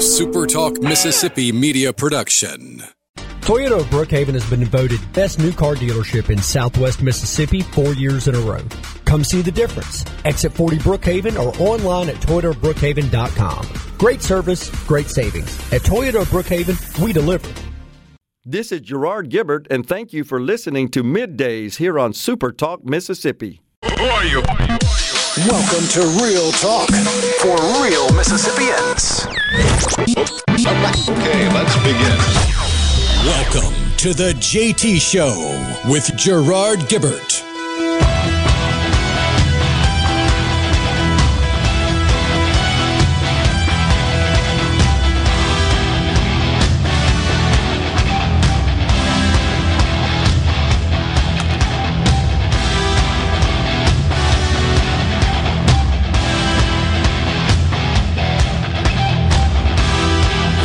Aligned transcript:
A 0.00 0.02
SuperTalk 0.02 0.82
Mississippi 0.82 1.52
media 1.52 1.92
production. 1.92 2.82
Toyota 3.42 3.80
of 3.80 3.86
Brookhaven 3.88 4.32
has 4.32 4.48
been 4.48 4.64
voted 4.64 4.98
best 5.12 5.38
new 5.38 5.52
car 5.52 5.74
dealership 5.74 6.30
in 6.30 6.38
southwest 6.40 7.02
Mississippi 7.02 7.60
four 7.60 7.92
years 7.92 8.26
in 8.26 8.34
a 8.34 8.40
row. 8.40 8.62
Come 9.04 9.22
see 9.22 9.42
the 9.42 9.52
difference. 9.52 10.06
Exit 10.24 10.54
40 10.54 10.78
Brookhaven 10.78 11.38
or 11.38 11.52
online 11.60 12.08
at 12.08 12.14
toyotabrookhaven.com. 12.14 13.68
Great 13.98 14.22
service, 14.22 14.70
great 14.86 15.08
savings. 15.08 15.54
At 15.70 15.82
Toyota 15.82 16.22
of 16.22 16.28
Brookhaven, 16.28 17.04
we 17.04 17.12
deliver. 17.12 17.52
This 18.42 18.72
is 18.72 18.80
Gerard 18.80 19.28
Gibert, 19.28 19.66
and 19.70 19.86
thank 19.86 20.14
you 20.14 20.24
for 20.24 20.40
listening 20.40 20.88
to 20.92 21.04
Middays 21.04 21.76
here 21.76 21.98
on 21.98 22.14
Super 22.14 22.52
Talk 22.52 22.86
Mississippi. 22.86 23.60
Who 23.84 24.04
are 24.04 24.24
you? 24.24 24.40
Welcome 25.46 25.86
to 25.88 26.00
Real 26.24 26.52
Talk 26.52 26.88
for 27.42 27.84
real 27.84 28.10
Mississippians. 28.14 29.39
Okay, 29.60 31.52
let's 31.52 31.76
begin. 31.78 32.16
Welcome 33.26 33.74
to 33.98 34.14
the 34.14 34.32
JT 34.38 34.98
Show 35.00 35.34
with 35.86 36.16
Gerard 36.16 36.88
Gibert. 36.88 37.49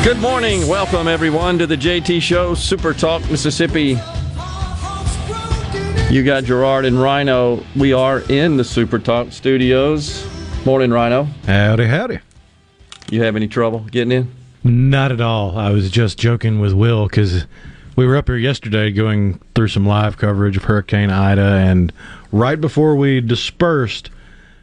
Good 0.05 0.19
morning. 0.19 0.67
Welcome, 0.67 1.07
everyone, 1.07 1.57
to 1.57 1.65
the 1.65 1.75
JT 1.75 2.21
Show, 2.21 2.53
Super 2.53 2.93
Talk 2.93 3.27
Mississippi. 3.31 3.97
You 6.13 6.23
got 6.23 6.43
Gerard 6.43 6.85
and 6.85 7.01
Rhino. 7.01 7.63
We 7.75 7.91
are 7.91 8.19
in 8.29 8.55
the 8.55 8.63
Super 8.63 8.99
Talk 8.99 9.31
studios. 9.31 10.23
Morning, 10.63 10.91
Rhino. 10.91 11.23
Howdy, 11.47 11.87
howdy. 11.87 12.19
You 13.09 13.23
have 13.23 13.35
any 13.35 13.47
trouble 13.47 13.79
getting 13.79 14.11
in? 14.11 14.31
Not 14.63 15.11
at 15.11 15.21
all. 15.21 15.57
I 15.57 15.71
was 15.71 15.89
just 15.89 16.19
joking 16.19 16.59
with 16.59 16.73
Will 16.73 17.07
because 17.07 17.47
we 17.95 18.05
were 18.05 18.15
up 18.15 18.27
here 18.27 18.37
yesterday 18.37 18.91
going 18.91 19.41
through 19.55 19.69
some 19.69 19.87
live 19.87 20.17
coverage 20.17 20.55
of 20.55 20.65
Hurricane 20.65 21.09
Ida, 21.09 21.41
and 21.41 21.91
right 22.31 22.61
before 22.61 22.95
we 22.95 23.21
dispersed, 23.21 24.11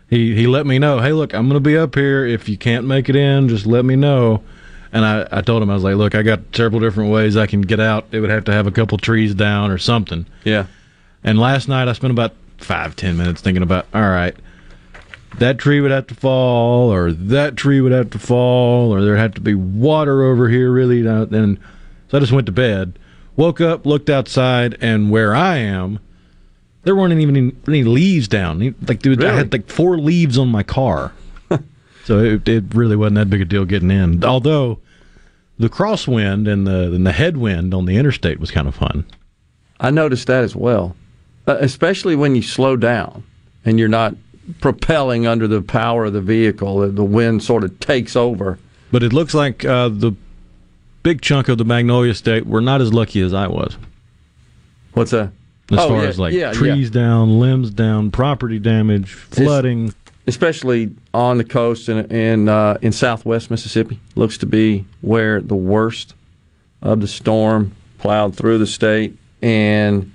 he, 0.09 0.37
he 0.37 0.47
let 0.47 0.67
me 0.67 0.79
know, 0.79 1.01
hey, 1.01 1.13
look, 1.13 1.35
I'm 1.35 1.49
going 1.49 1.61
to 1.61 1.69
be 1.69 1.77
up 1.77 1.97
here. 1.97 2.25
If 2.25 2.49
you 2.49 2.57
can't 2.57 2.87
make 2.87 3.09
it 3.09 3.17
in, 3.17 3.49
just 3.49 3.67
let 3.67 3.85
me 3.85 3.97
know. 3.97 4.45
And 4.93 5.05
I, 5.05 5.27
I 5.31 5.41
told 5.41 5.63
him, 5.63 5.71
I 5.71 5.75
was 5.75 5.83
like, 5.83 5.97
look, 5.97 6.15
I 6.15 6.23
got 6.23 6.41
several 6.55 6.81
different 6.81 7.11
ways 7.11 7.37
I 7.37 7.47
can 7.47 7.63
get 7.63 7.81
out. 7.81 8.07
It 8.13 8.21
would 8.21 8.29
have 8.29 8.45
to 8.45 8.53
have 8.53 8.67
a 8.67 8.71
couple 8.71 8.99
trees 8.99 9.35
down 9.35 9.71
or 9.71 9.79
something. 9.79 10.27
Yeah. 10.45 10.67
And 11.25 11.39
last 11.39 11.67
night 11.67 11.89
I 11.89 11.95
spent 11.95 12.11
about 12.11 12.35
five, 12.59 12.95
ten 12.95 13.17
minutes 13.17 13.41
thinking 13.41 13.63
about, 13.63 13.87
all 13.95 14.03
right, 14.03 14.37
that 15.39 15.57
tree 15.57 15.81
would 15.81 15.91
have 15.91 16.09
to 16.09 16.15
fall, 16.15 16.93
or 16.93 17.11
that 17.11 17.57
tree 17.57 17.81
would 17.81 17.93
have 17.93 18.11
to 18.11 18.19
fall, 18.19 18.93
or 18.95 19.03
there'd 19.03 19.19
have 19.19 19.33
to 19.35 19.41
be 19.41 19.55
water 19.55 20.25
over 20.25 20.51
here, 20.51 20.71
really. 20.71 21.07
And 21.07 21.59
so 22.09 22.19
I 22.19 22.21
just 22.21 22.33
went 22.33 22.45
to 22.47 22.53
bed, 22.53 22.99
woke 23.35 23.63
up, 23.63 23.87
looked 23.87 24.11
outside, 24.11 24.77
and 24.83 25.11
where 25.11 25.35
I 25.35 25.57
am, 25.57 26.01
there 26.83 26.95
weren't 26.95 27.15
even 27.15 27.35
any, 27.35 27.53
any 27.67 27.85
leaves 27.85 28.29
down. 28.29 28.75
Like, 28.87 29.01
dude, 29.01 29.25
I 29.25 29.33
had 29.33 29.53
like 29.53 29.71
four 29.71 29.97
leaves 29.97 30.37
on 30.37 30.49
my 30.49 30.63
car. 30.63 31.13
So 32.05 32.19
it, 32.21 32.49
it 32.49 32.65
really 32.75 32.97
wasn't 32.97 33.17
that 33.17 33.31
big 33.31 33.41
a 33.41 33.45
deal 33.45 33.65
getting 33.65 33.91
in. 33.91 34.25
Although 34.25 34.79
the 35.59 35.69
crosswind 35.69 36.51
and 36.51 36.67
the 36.67 36.93
and 36.95 37.07
the 37.07 37.13
headwind 37.13 37.73
on 37.75 37.85
the 37.87 37.97
interstate 37.97 38.41
was 38.41 38.51
kind 38.51 38.67
of 38.69 38.75
fun. 38.75 39.05
I 39.81 39.91
noticed 39.91 40.27
that 40.29 40.45
as 40.45 40.55
well, 40.57 40.97
uh, 41.47 41.57
especially 41.61 42.15
when 42.17 42.35
you 42.37 42.43
slow 42.43 42.77
down 42.77 43.25
and 43.65 43.79
you're 43.79 43.89
not 43.89 44.15
propelling 44.61 45.27
under 45.27 45.47
the 45.49 45.63
power 45.63 46.07
of 46.07 46.13
the 46.13 46.21
vehicle. 46.21 46.81
The- 46.81 46.89
The 46.89 47.05
wind 47.05 47.43
sort 47.43 47.65
of 47.65 47.79
takes 47.81 48.17
over. 48.17 48.59
But 48.91 49.03
it 49.03 49.13
looks 49.13 49.35
like 49.35 49.65
uh, 49.65 49.89
the 49.89 50.13
big 51.03 51.21
chunk 51.23 51.49
of 51.49 51.59
the 51.59 51.65
Magnolia 51.65 52.15
State 52.15 52.47
were 52.47 52.61
not 52.61 52.81
as 52.81 52.93
lucky 52.93 53.21
as 53.21 53.33
I 53.35 53.47
was. 53.47 53.77
What's 54.95 55.11
that? 55.13 55.31
As 55.71 55.79
Oh, 55.79 55.89
far 55.89 56.03
yeah, 56.03 56.09
as 56.09 56.19
like 56.19 56.35
yeah, 56.35 56.53
trees 56.53 56.91
down, 56.91 57.41
limbs 57.41 57.71
down, 57.71 58.11
property 58.11 58.59
damage, 58.59 59.13
flooding. 59.13 59.95
Especially 60.27 60.95
on 61.13 61.39
the 61.39 61.45
coast 61.45 61.89
and 61.89 62.11
in 62.13 62.49
uh, 62.49 62.79
in 62.83 62.93
Southwest 62.93 63.51
Mississippi, 63.51 64.01
looks 64.15 64.39
to 64.39 64.47
be 64.47 64.85
where 65.01 65.41
the 65.41 65.57
worst 65.57 66.15
of 66.81 67.01
the 67.01 67.09
storm 67.09 67.73
plowed 67.99 68.37
through 68.37 68.59
the 68.59 68.67
state. 68.67 69.17
And 69.41 70.13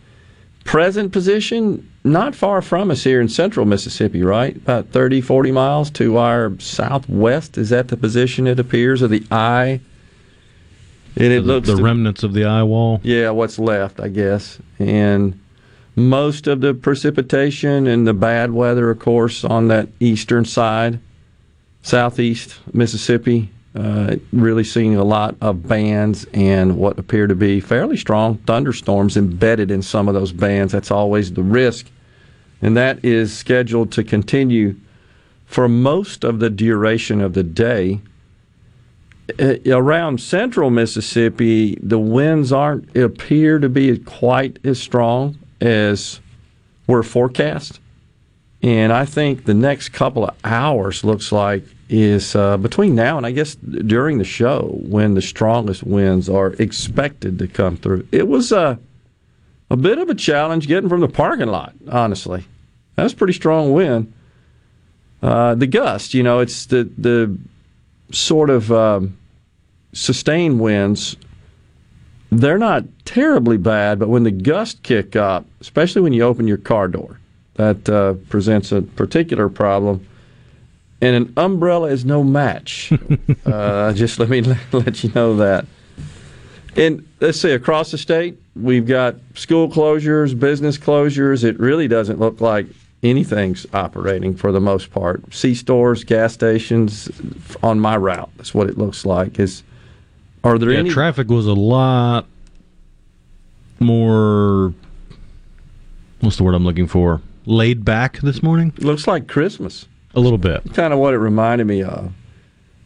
present 0.63 1.11
position, 1.11 1.89
not 2.03 2.35
far 2.35 2.61
from 2.61 2.91
us 2.91 3.03
here 3.03 3.19
in 3.19 3.29
Central 3.29 3.65
Mississippi, 3.65 4.21
right? 4.21 4.55
About 4.55 4.89
30, 4.89 5.21
40 5.21 5.51
miles 5.51 5.89
to 5.91 6.17
our 6.17 6.57
southwest. 6.59 7.57
Is 7.57 7.69
that 7.69 7.87
the 7.87 7.97
position 7.97 8.47
it 8.47 8.59
appears 8.59 9.01
of 9.01 9.09
the 9.09 9.25
eye? 9.31 9.81
And 11.15 11.33
it 11.33 11.41
the, 11.41 11.47
looks 11.47 11.67
the 11.67 11.77
remnants 11.77 12.23
of 12.23 12.33
the 12.33 12.45
eye 12.45 12.63
wall. 12.63 13.01
yeah, 13.03 13.31
what's 13.31 13.57
left, 13.57 13.99
I 13.99 14.09
guess. 14.09 14.59
And 14.77 15.39
most 15.97 16.45
of 16.45 16.61
the 16.61 16.75
precipitation 16.75 17.87
and 17.87 18.05
the 18.05 18.13
bad 18.13 18.51
weather, 18.51 18.91
of 18.91 18.99
course, 18.99 19.43
on 19.43 19.67
that 19.69 19.89
eastern 19.99 20.45
side, 20.45 20.99
southeast 21.81 22.59
Mississippi, 22.71 23.49
uh, 23.75 24.15
really 24.31 24.63
seeing 24.63 24.95
a 24.95 25.03
lot 25.03 25.35
of 25.41 25.67
bands 25.67 26.27
and 26.33 26.77
what 26.77 26.99
appear 26.99 27.25
to 27.25 27.33
be 27.33 27.59
fairly 27.59 27.97
strong 27.97 28.37
thunderstorms 28.45 29.17
embedded 29.17 29.71
in 29.71 29.81
some 29.81 30.07
of 30.07 30.13
those 30.13 30.31
bands. 30.31 30.71
That's 30.71 30.91
always 30.91 31.33
the 31.33 31.41
risk. 31.41 31.87
And 32.61 32.77
that 32.77 33.03
is 33.03 33.35
scheduled 33.35 33.91
to 33.93 34.03
continue 34.03 34.75
for 35.47 35.67
most 35.67 36.23
of 36.23 36.39
the 36.39 36.51
duration 36.51 37.21
of 37.21 37.33
the 37.33 37.43
day 37.43 38.01
uh, 39.39 39.55
around 39.65 40.21
central 40.21 40.69
Mississippi, 40.69 41.77
the 41.81 41.99
winds 41.99 42.51
aren't 42.51 42.95
appear 42.95 43.57
to 43.57 43.67
be 43.67 43.97
quite 43.97 44.59
as 44.63 44.79
strong 44.79 45.37
as 45.61 46.19
we're 46.87 47.03
forecast. 47.03 47.79
And 48.61 48.91
I 48.91 49.05
think 49.05 49.45
the 49.45 49.53
next 49.53 49.89
couple 49.89 50.25
of 50.25 50.35
hours 50.43 51.03
looks 51.03 51.31
like 51.31 51.63
is 51.89 52.35
uh, 52.35 52.57
between 52.57 52.95
now 52.95 53.17
and 53.17 53.25
I 53.25 53.31
guess 53.31 53.55
during 53.55 54.17
the 54.17 54.23
show 54.23 54.77
when 54.81 55.13
the 55.13 55.21
strongest 55.21 55.83
winds 55.83 56.27
are 56.27 56.53
expected 56.53 57.39
to 57.39 57.47
come 57.47 57.77
through. 57.77 58.07
It 58.11 58.27
was 58.27 58.51
a 58.51 58.79
a 59.69 59.75
bit 59.75 59.97
of 59.97 60.09
a 60.09 60.15
challenge 60.15 60.67
getting 60.67 60.89
from 60.89 61.01
the 61.01 61.07
parking 61.09 61.47
lot. 61.47 61.73
Honestly, 61.89 62.45
that's 62.95 63.13
pretty 63.13 63.33
strong 63.33 63.73
wind. 63.73 64.13
Uh, 65.21 65.55
the 65.55 65.67
gust, 65.67 66.13
you 66.13 66.23
know, 66.23 66.39
it's 66.39 66.65
the 66.67 66.89
the 66.97 67.37
sort 68.11 68.49
of 68.49 68.71
um, 68.71 69.17
sustained 69.93 70.59
winds, 70.59 71.15
they're 72.31 72.57
not 72.57 72.83
terribly 73.05 73.57
bad, 73.57 73.99
but 73.99 74.09
when 74.09 74.23
the 74.23 74.31
gusts 74.31 74.79
kick 74.83 75.15
up, 75.15 75.45
especially 75.61 76.01
when 76.01 76.13
you 76.13 76.23
open 76.23 76.47
your 76.47 76.57
car 76.57 76.87
door, 76.87 77.19
that 77.55 77.89
uh, 77.89 78.13
presents 78.29 78.71
a 78.71 78.81
particular 78.81 79.49
problem. 79.49 80.05
And 80.99 81.15
an 81.15 81.33
umbrella 81.37 81.89
is 81.89 82.05
no 82.05 82.23
match. 82.23 82.91
uh, 83.45 83.93
just 83.93 84.19
let 84.19 84.29
me 84.29 84.41
let 84.71 85.03
you 85.03 85.11
know 85.13 85.37
that. 85.37 85.65
And 86.75 87.07
let's 87.19 87.39
say 87.39 87.53
across 87.53 87.91
the 87.91 87.97
state, 87.97 88.37
we've 88.55 88.85
got 88.85 89.15
school 89.33 89.69
closures, 89.69 90.39
business 90.39 90.77
closures. 90.77 91.43
It 91.43 91.59
really 91.59 91.87
doesn't 91.87 92.19
look 92.19 92.39
like 92.41 92.67
anything's 93.03 93.65
operating 93.73 94.35
for 94.35 94.51
the 94.51 94.59
most 94.59 94.91
part. 94.91 95.33
C 95.33 95.55
stores, 95.55 96.03
gas 96.03 96.33
stations 96.33 97.09
on 97.63 97.79
my 97.79 97.97
route. 97.97 98.29
That's 98.37 98.53
what 98.53 98.69
it 98.69 98.77
looks 98.77 99.05
like. 99.05 99.39
Is 99.39 99.63
are 100.43 100.57
there 100.57 100.71
Yeah, 100.71 100.79
any 100.79 100.89
traffic 100.89 101.27
was 101.29 101.45
a 101.47 101.53
lot 101.53 102.25
more. 103.79 104.73
What's 106.21 106.37
the 106.37 106.43
word 106.43 106.55
I'm 106.55 106.63
looking 106.65 106.87
for? 106.87 107.21
Laid 107.45 107.85
back 107.85 108.19
this 108.19 108.43
morning, 108.43 108.73
looks 108.79 109.07
like 109.07 109.27
Christmas? 109.27 109.87
a 110.15 110.19
little 110.19 110.37
bit. 110.39 110.73
Kind 110.73 110.93
of 110.93 110.99
what 110.99 111.13
it 111.13 111.19
reminded 111.19 111.67
me 111.67 111.83
of, 111.83 112.11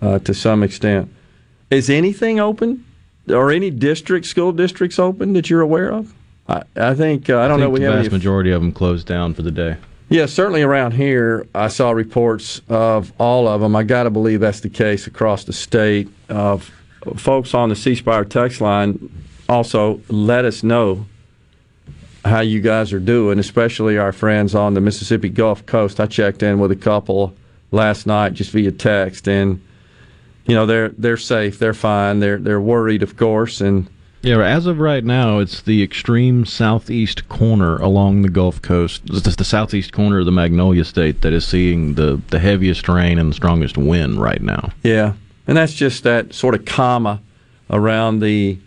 uh, 0.01 0.19
to 0.19 0.33
some 0.33 0.63
extent. 0.63 1.09
Is 1.69 1.89
anything 1.89 2.39
open, 2.41 2.83
or 3.29 3.51
any 3.51 3.69
district, 3.69 4.25
school 4.25 4.51
districts 4.51 4.99
open 4.99 5.31
that 5.33 5.49
you're 5.49 5.61
aware 5.61 5.91
of? 5.93 6.13
I, 6.49 6.63
I 6.75 6.93
think 6.93 7.29
uh, 7.29 7.39
I 7.39 7.47
don't 7.47 7.61
I 7.61 7.63
know. 7.63 7.69
We 7.69 7.79
the 7.79 7.85
have 7.85 7.93
vast 7.95 8.07
any 8.07 8.13
majority 8.17 8.51
of 8.51 8.61
them 8.61 8.71
closed 8.73 9.07
down 9.07 9.33
for 9.33 9.43
the 9.43 9.51
day. 9.51 9.77
Yeah, 10.09 10.25
certainly 10.25 10.61
around 10.61 10.91
here, 10.91 11.47
I 11.55 11.69
saw 11.69 11.91
reports 11.91 12.61
of 12.67 13.13
all 13.17 13.47
of 13.47 13.61
them. 13.61 13.77
I 13.77 13.83
got 13.83 14.03
to 14.03 14.09
believe 14.09 14.41
that's 14.41 14.59
the 14.59 14.69
case 14.69 15.07
across 15.07 15.45
the 15.45 15.53
state. 15.53 16.09
Of 16.27 16.69
folks 17.15 17.53
on 17.53 17.69
the 17.69 17.75
C 17.75 17.95
Spire 17.95 18.25
text 18.25 18.61
line 18.61 19.11
also 19.49 20.01
let 20.09 20.45
us 20.45 20.63
know 20.63 21.05
how 22.23 22.39
you 22.39 22.61
guys 22.61 22.93
are 22.93 22.99
doing, 22.99 23.39
especially 23.39 23.97
our 23.97 24.11
friends 24.11 24.53
on 24.53 24.73
the 24.75 24.81
Mississippi 24.81 25.29
Gulf 25.29 25.65
Coast. 25.65 25.99
I 25.99 26.05
checked 26.05 26.43
in 26.43 26.59
with 26.59 26.71
a 26.71 26.75
couple 26.75 27.33
last 27.71 28.05
night 28.05 28.33
just 28.33 28.51
via 28.51 28.71
text, 28.71 29.27
and 29.27 29.61
you 30.45 30.55
know 30.55 30.65
they're 30.65 30.89
they're 30.89 31.17
safe, 31.17 31.59
they're 31.59 31.73
fine, 31.73 32.19
they're 32.19 32.37
they're 32.37 32.61
worried, 32.61 33.03
of 33.03 33.17
course, 33.17 33.59
and 33.61 33.89
Yeah, 34.21 34.39
as 34.41 34.67
of 34.67 34.79
right 34.79 35.03
now, 35.03 35.39
it's 35.39 35.63
the 35.63 35.81
extreme 35.81 36.45
southeast 36.45 37.27
corner 37.27 37.77
along 37.77 38.21
the 38.21 38.29
Gulf 38.29 38.61
Coast. 38.61 39.01
It's 39.07 39.21
just 39.21 39.39
the 39.39 39.43
southeast 39.43 39.91
corner 39.91 40.19
of 40.19 40.25
the 40.25 40.31
Magnolia 40.31 40.85
State 40.85 41.21
that 41.21 41.33
is 41.33 41.47
seeing 41.47 41.95
the, 41.95 42.21
the 42.29 42.37
heaviest 42.39 42.87
rain 42.87 43.17
and 43.17 43.31
the 43.31 43.35
strongest 43.35 43.77
wind 43.79 44.21
right 44.21 44.41
now. 44.41 44.71
Yeah, 44.83 45.13
and 45.47 45.57
that's 45.57 45.73
just 45.73 46.03
that 46.03 46.33
sort 46.33 46.55
of 46.55 46.65
comma 46.65 47.21
around 47.69 48.19
the 48.19 48.57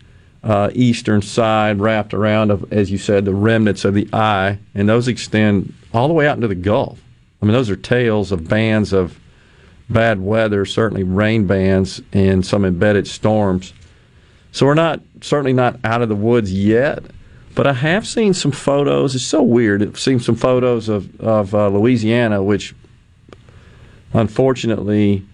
uh, 0.43 0.69
eastern 0.73 1.21
side, 1.21 1.79
wrapped 1.79 2.13
around 2.13 2.51
of, 2.51 2.71
as 2.71 2.91
you 2.91 2.97
said, 2.97 3.25
the 3.25 3.33
remnants 3.33 3.83
of 3.83 3.93
the 3.93 4.07
eye, 4.13 4.59
and 4.75 4.87
those 4.87 5.07
extend 5.07 5.73
all 5.93 6.07
the 6.07 6.13
way 6.13 6.27
out 6.27 6.35
into 6.35 6.47
the 6.47 6.55
Gulf. 6.55 6.99
I 7.41 7.45
mean, 7.45 7.53
those 7.53 7.69
are 7.69 7.75
tails 7.75 8.31
of 8.31 8.47
bands 8.47 8.93
of 8.93 9.19
bad 9.89 10.19
weather, 10.19 10.65
certainly 10.65 11.03
rain 11.03 11.47
bands, 11.47 12.01
and 12.13 12.45
some 12.45 12.65
embedded 12.65 13.07
storms. 13.07 13.73
So 14.51 14.65
we're 14.65 14.73
not 14.73 15.01
certainly 15.21 15.53
not 15.53 15.79
out 15.83 16.01
of 16.01 16.09
the 16.09 16.15
woods 16.15 16.53
yet, 16.53 17.03
but 17.55 17.67
I 17.67 17.73
have 17.73 18.07
seen 18.07 18.33
some 18.33 18.51
photos. 18.51 19.15
It's 19.15 19.23
so 19.23 19.41
weird. 19.41 19.81
I've 19.81 19.99
seen 19.99 20.19
some 20.19 20.35
photos 20.35 20.89
of 20.89 21.19
of 21.19 21.53
uh, 21.53 21.69
Louisiana, 21.69 22.41
which 22.43 22.75
unfortunately 24.13 25.25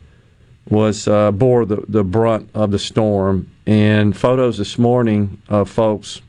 was 0.70 1.08
uh, 1.08 1.32
bore 1.32 1.66
the, 1.66 1.84
the 1.88 2.04
brunt 2.04 2.50
of 2.54 2.72
the 2.72 2.80
storm, 2.80 3.50
and 3.66 4.16
photos 4.16 4.58
this 4.58 4.78
morning 4.78 5.42
of 5.50 5.70
folks 5.70 6.22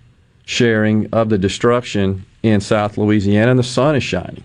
sharing 0.45 1.09
of 1.13 1.29
the 1.29 1.39
destruction 1.39 2.25
in 2.43 2.61
South 2.61 2.99
Louisiana, 2.99 3.51
and 3.51 3.59
the 3.59 3.65
sun 3.65 3.95
is 3.95 4.03
shining, 4.03 4.43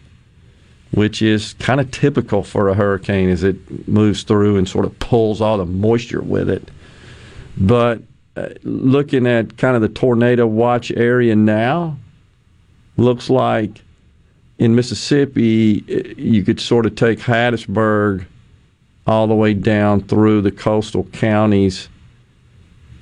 which 0.92 1.22
is 1.22 1.54
kind 1.56 1.80
of 1.80 1.90
typical 1.92 2.44
for 2.44 2.70
a 2.70 2.74
hurricane 2.74 3.30
as 3.30 3.44
it 3.44 3.88
moves 3.88 4.24
through 4.24 4.58
and 4.58 4.70
sort 4.70 4.86
of 4.86 4.98
pulls 5.00 5.42
all 5.42 5.58
the 5.58 5.66
moisture 5.66 6.22
with 6.22 6.50
it. 6.50 6.70
But 7.58 8.02
uh, 8.36 8.50
looking 8.64 9.26
at 9.26 9.58
kind 9.58 9.76
of 9.76 9.82
the 9.82 9.90
tornado 9.90 10.46
watch 10.46 10.92
area 10.92 11.36
now, 11.36 11.98
looks 12.98 13.30
like 13.30 13.82
in 14.60 14.76
Mississippi, 14.76 15.84
you 16.18 16.44
could 16.44 16.60
sort 16.60 16.86
of 16.86 16.96
take 16.96 17.20
Hattiesburg 17.20 18.26
all 19.08 19.26
the 19.26 19.34
way 19.34 19.54
down 19.54 20.02
through 20.02 20.42
the 20.42 20.52
coastal 20.52 21.06
counties 21.06 21.90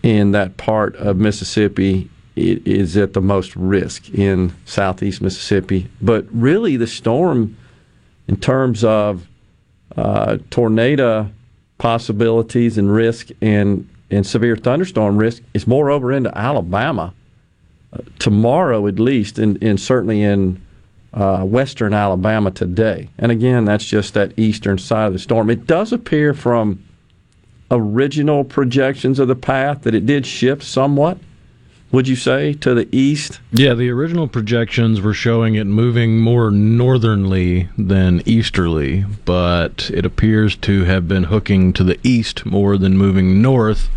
in 0.03 0.31
that 0.31 0.55
part 0.55 0.95
of 0.97 1.17
Mississippi 1.17 2.09
it 2.35 2.67
is 2.67 2.97
at 2.97 3.13
the 3.13 3.21
most 3.21 3.55
risk 3.55 4.09
in 4.13 4.53
southeast 4.65 5.21
Mississippi. 5.21 5.89
But 6.01 6.25
really, 6.31 6.75
the 6.77 6.87
storm, 6.87 7.57
in 8.27 8.35
terms 8.37 8.83
of 8.83 9.27
uh, 9.95 10.37
tornado 10.49 11.29
possibilities 11.77 12.77
and 12.77 12.91
risk 12.91 13.29
and, 13.41 13.87
and 14.11 14.27
severe 14.27 14.57
thunderstorm 14.57 15.17
risk, 15.17 15.43
is 15.53 15.65
more 15.65 15.89
over 15.89 16.11
into 16.11 16.37
Alabama 16.37 17.13
uh, 17.93 17.99
tomorrow, 18.19 18.85
at 18.87 18.99
least, 18.99 19.39
and, 19.39 19.61
and 19.63 19.79
certainly 19.79 20.21
in 20.21 20.61
uh, 21.15 21.43
western 21.43 21.93
Alabama 21.93 22.51
today. 22.51 23.09
And 23.17 23.31
again, 23.31 23.65
that's 23.65 23.85
just 23.85 24.13
that 24.13 24.37
eastern 24.37 24.77
side 24.77 25.07
of 25.07 25.13
the 25.13 25.19
storm. 25.19 25.49
It 25.49 25.65
does 25.65 25.93
appear 25.93 26.33
from 26.33 26.83
original 27.71 28.43
projections 28.43 29.17
of 29.17 29.27
the 29.27 29.35
path 29.35 29.83
that 29.83 29.95
it 29.95 30.05
did 30.05 30.25
shift 30.25 30.63
somewhat. 30.63 31.17
Would 31.91 32.07
you 32.09 32.17
say 32.17 32.53
to 32.55 32.73
the 32.73 32.89
east? 32.91 33.39
Yeah, 33.53 33.73
the 33.73 33.89
original 33.89 34.27
projections 34.27 34.99
were 34.99 35.13
showing 35.13 35.55
it 35.55 35.65
moving 35.65 36.19
more 36.19 36.51
northernly 36.51 37.69
than 37.77 38.21
easterly, 38.25 39.05
but 39.23 39.89
it 39.93 40.05
appears 40.05 40.57
to 40.57 40.83
have 40.83 41.07
been 41.07 41.25
hooking 41.25 41.71
to 41.73 41.83
the 41.85 41.97
east 42.03 42.45
more 42.45 42.77
than 42.77 42.97
moving 42.97 43.41
north, 43.41 43.87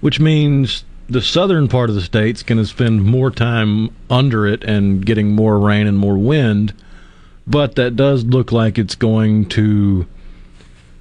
which 0.00 0.18
means 0.18 0.84
the 1.10 1.20
southern 1.20 1.68
part 1.68 1.90
of 1.90 1.96
the 1.96 2.02
state's 2.02 2.42
going 2.42 2.58
to 2.58 2.66
spend 2.66 3.04
more 3.04 3.30
time 3.30 3.94
under 4.08 4.46
it 4.46 4.62
and 4.62 5.04
getting 5.04 5.34
more 5.34 5.58
rain 5.58 5.86
and 5.86 5.98
more 5.98 6.16
wind, 6.16 6.72
but 7.46 7.74
that 7.74 7.96
does 7.96 8.24
look 8.24 8.52
like 8.52 8.78
it's 8.78 8.94
going 8.94 9.48
to 9.50 10.06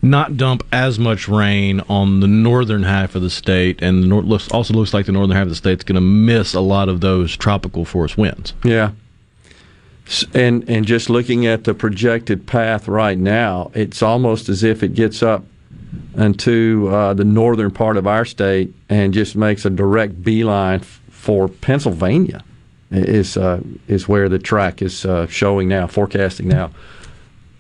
not 0.02 0.38
dump 0.38 0.64
as 0.72 0.98
much 0.98 1.28
rain 1.28 1.82
on 1.82 2.22
the 2.22 2.28
northern 2.28 2.84
half 2.84 3.16
of 3.16 3.22
the 3.22 3.30
state, 3.30 3.82
and 3.82 4.02
the 4.02 4.08
nor- 4.08 4.22
looks, 4.22 4.50
also 4.50 4.74
looks 4.74 4.94
like 4.94 5.06
the 5.06 5.12
northern 5.12 5.36
half 5.36 5.44
of 5.44 5.50
the 5.50 5.56
state's 5.56 5.84
going 5.84 5.96
to 5.96 6.02
miss 6.02 6.54
a 6.54 6.62
lot 6.62 6.90
of 6.90 7.02
those 7.02 7.36
tropical 7.36 7.86
force 7.86 8.18
winds. 8.18 8.54
Yeah. 8.64 8.92
And 10.34 10.68
and 10.68 10.88
just 10.88 11.08
looking 11.08 11.46
at 11.46 11.66
the 11.66 11.76
projected 11.76 12.48
path 12.48 12.88
right 12.88 13.18
now, 13.18 13.70
it's 13.76 14.02
almost 14.02 14.50
as 14.50 14.64
if 14.64 14.82
it 14.82 14.96
gets 14.96 15.22
up 15.22 15.44
into 16.16 16.88
uh, 16.90 17.14
the 17.14 17.24
northern 17.24 17.72
part 17.72 17.98
of 17.98 18.08
our 18.08 18.26
state 18.26 18.74
and 18.90 19.14
just 19.14 19.36
makes 19.36 19.66
a 19.66 19.70
direct 19.70 20.24
beeline 20.24 20.80
for 20.80 21.48
Pennsylvania. 21.48 22.44
Is 22.92 23.38
uh, 23.38 23.62
is 23.88 24.08
where 24.08 24.30
the 24.30 24.40
track 24.40 24.82
is 24.82 25.06
uh, 25.06 25.28
showing 25.28 25.68
now, 25.68 25.86
forecasting 25.86 26.48
now. 26.48 26.72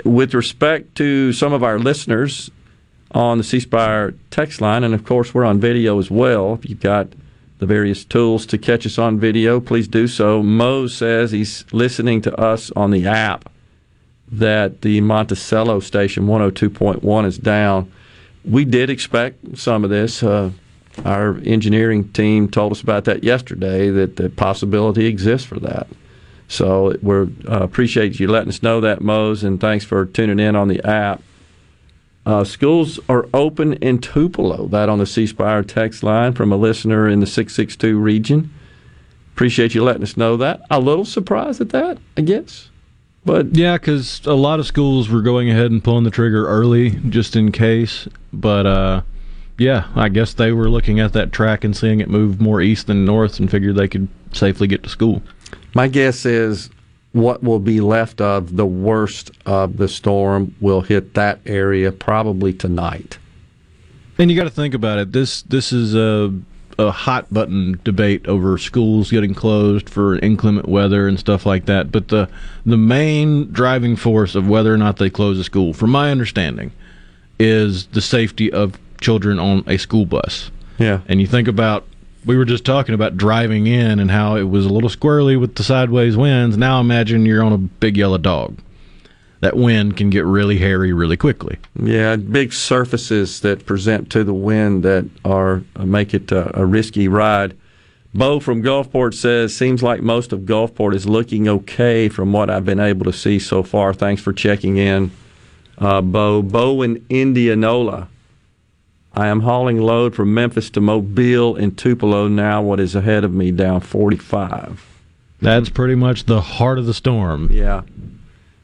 With 0.03 0.33
respect 0.33 0.95
to 0.95 1.33
some 1.33 1.53
of 1.53 1.61
our 1.61 1.77
listeners 1.77 2.49
on 3.11 3.37
the 3.37 3.43
C 3.43 3.59
Spire 3.59 4.15
text 4.31 4.59
line, 4.59 4.83
and 4.83 4.95
of 4.95 5.05
course 5.05 5.31
we're 5.31 5.45
on 5.45 5.59
video 5.59 5.99
as 5.99 6.09
well. 6.09 6.55
If 6.55 6.67
you've 6.67 6.79
got 6.79 7.09
the 7.59 7.67
various 7.67 8.03
tools 8.05 8.47
to 8.47 8.57
catch 8.57 8.87
us 8.87 8.97
on 8.97 9.19
video, 9.19 9.59
please 9.59 9.87
do 9.87 10.07
so. 10.07 10.41
Mo 10.41 10.87
says 10.87 11.31
he's 11.31 11.63
listening 11.71 12.21
to 12.21 12.35
us 12.35 12.71
on 12.71 12.89
the 12.89 13.05
app 13.05 13.51
that 14.31 14.81
the 14.81 15.01
Monticello 15.01 15.79
station 15.79 16.25
102.1 16.25 17.25
is 17.25 17.37
down. 17.37 17.91
We 18.45 18.65
did 18.65 18.89
expect 18.89 19.57
some 19.57 19.83
of 19.83 19.89
this. 19.89 20.24
Uh, 20.24 20.51
our 21.06 21.38
engineering 21.45 22.09
team 22.09 22.50
told 22.50 22.71
us 22.71 22.81
about 22.81 23.06
that 23.06 23.24
yesterday, 23.24 23.89
that 23.89 24.15
the 24.18 24.30
possibility 24.30 25.06
exists 25.06 25.47
for 25.47 25.59
that. 25.59 25.88
So 26.47 26.97
we 27.01 27.15
uh, 27.15 27.59
appreciate 27.62 28.19
you 28.19 28.27
letting 28.27 28.50
us 28.50 28.63
know 28.63 28.81
that, 28.81 29.01
Mose, 29.01 29.44
and 29.44 29.62
thanks 29.62 29.86
for 29.86 30.06
tuning 30.06 30.39
in 30.39 30.56
on 30.56 30.68
the 30.68 30.83
app. 30.86 31.21
Uh, 32.25 32.44
schools 32.44 33.00
are 33.07 33.27
open 33.33 33.74
in 33.74 34.00
Tupelo. 34.00 34.68
That 34.68 34.89
on 34.89 35.00
the 35.00 35.06
C 35.06 35.25
Spire 35.25 35.63
text 35.63 36.03
line 36.03 36.33
from 36.33 36.51
a 36.51 36.57
listener 36.57 37.07
in 37.07 37.19
the 37.21 37.27
662 37.27 37.97
region. 37.97 38.51
Appreciate 39.33 39.74
you 39.74 39.83
letting 39.83 40.03
us 40.03 40.18
know 40.18 40.35
that. 40.38 40.62
A 40.69 40.80
little 40.80 41.06
surprised 41.06 41.62
at 41.62 41.69
that, 41.69 41.97
I 42.18 42.21
guess. 42.21 42.69
But 43.29 43.55
Yeah, 43.55 43.77
because 43.77 44.25
a 44.25 44.33
lot 44.33 44.59
of 44.59 44.65
schools 44.65 45.07
were 45.07 45.21
going 45.21 45.51
ahead 45.51 45.69
and 45.69 45.83
pulling 45.83 46.03
the 46.03 46.09
trigger 46.09 46.47
early 46.47 46.91
just 47.09 47.35
in 47.35 47.51
case. 47.51 48.07
But 48.33 48.65
uh, 48.65 49.01
yeah, 49.59 49.87
I 49.95 50.09
guess 50.09 50.33
they 50.33 50.51
were 50.51 50.67
looking 50.67 50.99
at 50.99 51.13
that 51.13 51.31
track 51.31 51.63
and 51.63 51.77
seeing 51.77 51.99
it 51.99 52.09
move 52.09 52.42
more 52.42 52.59
east 52.59 52.87
than 52.87 53.06
north 53.06 53.39
and 53.39 53.49
figured 53.51 53.75
they 53.75 53.87
could 53.87 54.07
safely 54.31 54.65
get 54.65 54.81
to 54.81 54.89
school. 54.89 55.21
my 55.75 55.87
guess 55.87 56.25
is 56.25 56.71
what 57.11 57.44
will 57.44 57.59
be 57.59 57.81
left 57.81 58.19
of 58.19 58.56
the 58.56 58.65
worst 58.65 59.30
of 59.45 59.77
the 59.77 59.87
storm 59.87 60.56
will 60.59 60.81
hit 60.81 61.13
that 61.13 61.39
area 61.45 61.92
probably 61.92 62.51
tonight. 62.51 63.19
And 64.18 64.31
you 64.31 64.37
got 64.37 64.45
to 64.45 64.49
think 64.49 64.73
about 64.73 64.97
it. 64.97 65.11
This 65.11 65.44
this 65.44 65.71
is 65.71 65.94
a 65.94 66.33
a 66.80 66.92
hot 66.92 67.31
button 67.31 67.80
debate 67.83 68.26
over 68.26 68.57
schools 68.57 69.12
getting 69.12 69.33
closed 69.33 69.90
for 69.90 70.18
inclement 70.19 70.68
weather 70.68 71.07
and 71.07 71.19
stuff 71.19 71.45
like 71.45 71.66
that. 71.66 71.92
But 71.92 72.07
the 72.07 72.30
the 72.66 72.78
main 72.78 73.52
driving 73.52 73.95
force 73.95 74.33
of 74.33 74.48
whether 74.48 74.74
or 74.74 74.78
not 74.78 74.98
they 74.98 75.09
close 75.09 75.38
a 75.38 75.44
school, 75.44 75.74
from 75.74 75.92
my 75.92 76.09
understanding, 76.09 76.71
is 77.38 77.88
the 77.88 78.02
safety 78.02 78.52
of 78.52 78.80
children 79.02 79.40
on 79.40 79.64
a 79.68 79.78
school 79.78 80.06
bus. 80.06 80.52
Yeah. 80.78 81.02
And 81.07 81.19
you 81.19 81.28
think 81.28 81.50
about 81.50 81.86
we 82.26 82.38
were 82.38 82.45
just 82.45 82.66
talking 82.66 82.95
about 82.95 83.18
driving 83.18 83.68
in 83.68 84.00
and 84.00 84.09
how 84.09 84.36
it 84.36 84.44
was 84.44 84.66
a 84.66 84.69
little 84.69 84.90
squirrely 84.90 85.40
with 85.40 85.56
the 85.56 85.64
sideways 85.64 86.16
winds. 86.16 86.57
Now 86.57 86.80
imagine 86.80 87.26
you're 87.26 87.44
on 87.44 87.54
a 87.54 87.57
big 87.57 87.98
yellow 87.98 88.18
dog. 88.18 88.57
That 89.41 89.55
wind 89.55 89.95
can 89.95 90.09
get 90.09 90.25
really 90.25 90.57
hairy 90.57 90.91
really 90.91 91.15
quickly. 91.15 91.57
Yeah, 91.81 92.17
big 92.17 92.51
surfaces 92.51 93.39
that 93.41 93.65
present 93.65 94.11
to 94.11 94.23
the 94.23 94.33
wind 94.33 94.83
that 94.83 95.09
are 95.23 95.63
uh, 95.75 95.85
make 95.85 96.13
it 96.13 96.31
uh, 96.31 96.51
a 96.53 96.65
risky 96.65 97.07
ride. 97.07 97.55
Bo 98.13 98.39
from 98.39 98.63
Gulfport 98.63 99.13
says, 99.13 99.55
seems 99.55 99.83
like 99.83 100.01
most 100.01 100.33
of 100.33 100.41
Gulfport 100.41 100.95
is 100.95 101.07
looking 101.07 101.47
okay 101.47 102.09
from 102.09 102.33
what 102.33 102.49
I've 102.49 102.65
been 102.65 102.79
able 102.79 103.05
to 103.05 103.13
see 103.13 103.37
so 103.39 103.61
far. 103.61 103.93
Thanks 103.93 104.21
for 104.21 104.33
checking 104.33 104.77
in, 104.77 105.11
uh, 105.77 106.01
Bo. 106.01 106.41
Bo 106.41 106.81
in 106.81 107.05
Indianola. 107.09 108.09
I 109.13 109.27
am 109.27 109.41
hauling 109.41 109.79
load 109.79 110.15
from 110.15 110.33
Memphis 110.33 110.69
to 110.71 110.81
Mobile 110.81 111.55
in 111.55 111.75
Tupelo 111.75 112.27
now. 112.27 112.61
What 112.61 112.79
is 112.79 112.95
ahead 112.95 113.23
of 113.23 113.33
me 113.33 113.51
down 113.51 113.81
45. 113.81 114.85
That's 115.41 115.69
pretty 115.69 115.95
much 115.95 116.25
the 116.25 116.41
heart 116.41 116.77
of 116.77 116.85
the 116.85 116.93
storm. 116.93 117.49
Yeah, 117.51 117.81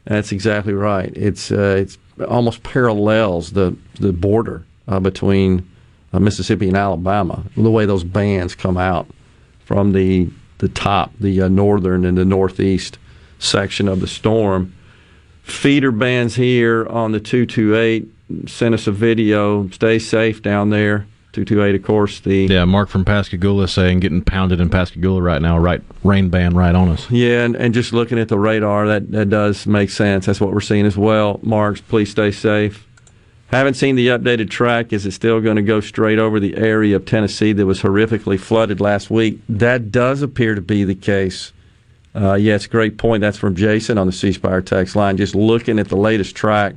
that's 0.06 0.32
exactly 0.32 0.72
right. 0.72 1.12
It's 1.16 1.50
uh, 1.50 1.76
it's 1.80 1.98
almost 2.28 2.62
parallels 2.62 3.52
the 3.52 3.76
the 3.98 4.12
border 4.12 4.64
uh, 4.88 5.00
between 5.00 5.68
uh, 6.12 6.20
Mississippi 6.20 6.68
and 6.68 6.76
Alabama. 6.76 7.44
The 7.56 7.70
way 7.70 7.86
those 7.86 8.04
bands 8.04 8.54
come 8.54 8.76
out 8.76 9.08
from 9.64 9.92
the 9.92 10.28
the 10.58 10.68
top, 10.68 11.12
the 11.20 11.42
uh, 11.42 11.48
northern 11.48 12.04
and 12.04 12.16
the 12.16 12.24
northeast 12.24 12.98
section 13.38 13.88
of 13.88 14.00
the 14.00 14.06
storm. 14.06 14.72
Feeder 15.42 15.92
bands 15.92 16.36
here 16.36 16.86
on 16.86 17.12
the 17.12 17.20
228 17.20 18.48
sent 18.48 18.74
us 18.74 18.86
a 18.86 18.92
video. 18.92 19.68
Stay 19.70 19.98
safe 19.98 20.42
down 20.42 20.70
there. 20.70 21.06
228, 21.44 21.74
of 21.80 21.86
course, 21.86 22.20
the. 22.20 22.46
Yeah, 22.46 22.64
Mark 22.64 22.88
from 22.88 23.04
Pascagoula 23.04 23.68
saying 23.68 24.00
getting 24.00 24.22
pounded 24.22 24.60
in 24.60 24.70
Pascagoula 24.70 25.22
right 25.22 25.42
now, 25.42 25.58
right 25.58 25.82
rain 26.02 26.28
band 26.28 26.56
right 26.56 26.74
on 26.74 26.88
us. 26.88 27.10
Yeah, 27.10 27.44
and, 27.44 27.56
and 27.56 27.74
just 27.74 27.92
looking 27.92 28.18
at 28.18 28.28
the 28.28 28.38
radar, 28.38 28.86
that, 28.86 29.10
that 29.12 29.28
does 29.28 29.66
make 29.66 29.90
sense. 29.90 30.26
That's 30.26 30.40
what 30.40 30.52
we're 30.52 30.60
seeing 30.60 30.86
as 30.86 30.96
well. 30.96 31.40
Marks, 31.42 31.80
please 31.80 32.10
stay 32.10 32.30
safe. 32.30 32.86
Haven't 33.48 33.74
seen 33.74 33.94
the 33.94 34.08
updated 34.08 34.50
track. 34.50 34.92
Is 34.92 35.06
it 35.06 35.12
still 35.12 35.40
going 35.40 35.56
to 35.56 35.62
go 35.62 35.80
straight 35.80 36.18
over 36.18 36.40
the 36.40 36.56
area 36.56 36.96
of 36.96 37.04
Tennessee 37.04 37.52
that 37.52 37.64
was 37.64 37.80
horrifically 37.80 38.40
flooded 38.40 38.80
last 38.80 39.08
week? 39.08 39.38
That 39.48 39.92
does 39.92 40.20
appear 40.22 40.56
to 40.56 40.60
be 40.60 40.82
the 40.82 40.96
case. 40.96 41.52
Uh, 42.14 42.34
yeah, 42.34 42.54
it's 42.54 42.64
a 42.64 42.68
great 42.68 42.98
point. 42.98 43.20
That's 43.20 43.36
from 43.38 43.54
Jason 43.54 43.98
on 43.98 44.06
the 44.06 44.12
C 44.12 44.32
Spire 44.32 44.62
text 44.62 44.96
line. 44.96 45.16
Just 45.16 45.34
looking 45.34 45.78
at 45.78 45.88
the 45.88 45.96
latest 45.96 46.34
track, 46.34 46.74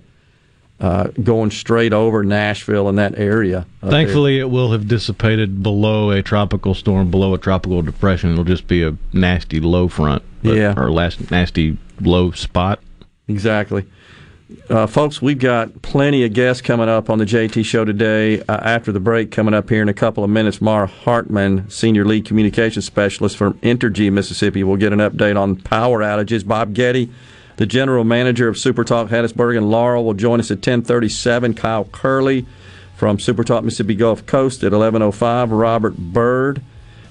uh, 0.80 1.10
going 1.22 1.52
straight 1.52 1.94
over 1.94 2.24
Nashville 2.24 2.88
and 2.88 2.98
that 2.98 3.18
area. 3.18 3.66
Thankfully, 3.82 4.36
there. 4.36 4.46
it 4.46 4.50
will 4.50 4.72
have 4.72 4.88
dissipated 4.88 5.62
below 5.62 6.12
a 6.12 6.22
tropical 6.22 6.74
storm, 6.74 7.12
below 7.12 7.34
a 7.34 7.38
tropical 7.38 7.82
depression. 7.82 8.32
It'll 8.32 8.44
just 8.44 8.68
be 8.68 8.84
a 8.84 8.96
nasty 9.12 9.60
low 9.60 9.88
front, 9.88 10.24
but, 10.42 10.56
yeah, 10.56 10.74
or 10.78 10.92
last 10.92 11.32
nasty 11.32 11.78
low 12.00 12.32
spot. 12.32 12.80
Exactly. 13.28 13.86
Uh, 14.68 14.88
folks, 14.88 15.22
we've 15.22 15.38
got 15.38 15.82
plenty 15.84 16.24
of 16.24 16.34
guests 16.34 16.62
coming 16.62 16.90
up 16.90 17.10
on 17.10 17.20
the 17.20 17.26
JT 17.26 17.64
show 17.66 17.86
today. 17.86 18.42
Uh, 18.42 18.58
after 18.64 18.92
the 18.92 19.00
break, 19.00 19.30
coming 19.30 19.54
up 19.54 19.70
here 19.70 19.82
in 19.82 19.90
a 19.90 19.94
couple 19.94 20.24
of 20.24 20.30
minutes, 20.32 20.60
Mara 20.60 20.88
Hartman, 20.88 21.70
Senior 21.70 22.04
Lead 22.04 22.26
Communications 22.26 22.86
Specialist 22.86 23.38
from 23.38 23.54
Entergy 23.60 24.12
Mississippi, 24.12 24.64
will 24.64 24.78
get 24.78 24.92
an 24.92 25.00
update 25.00 25.40
on 25.40 25.56
power 25.56 26.00
outages. 26.00 26.48
Bob 26.48 26.74
Getty 26.74 27.12
the 27.60 27.66
general 27.66 28.06
manager 28.06 28.48
of 28.48 28.56
SuperTalk 28.56 29.10
Hattiesburg 29.10 29.58
and 29.58 29.70
Laurel 29.70 30.06
will 30.06 30.14
join 30.14 30.40
us 30.40 30.50
at 30.50 30.60
1037. 30.60 31.56
Kyle 31.56 31.84
Curley 31.84 32.46
from 32.96 33.18
SuperTalk 33.18 33.66
Mississippi 33.66 33.96
Gulf 33.96 34.26
Coast 34.26 34.64
at 34.64 34.72
1105. 34.72 35.52
Robert 35.52 35.98
Bird 35.98 36.62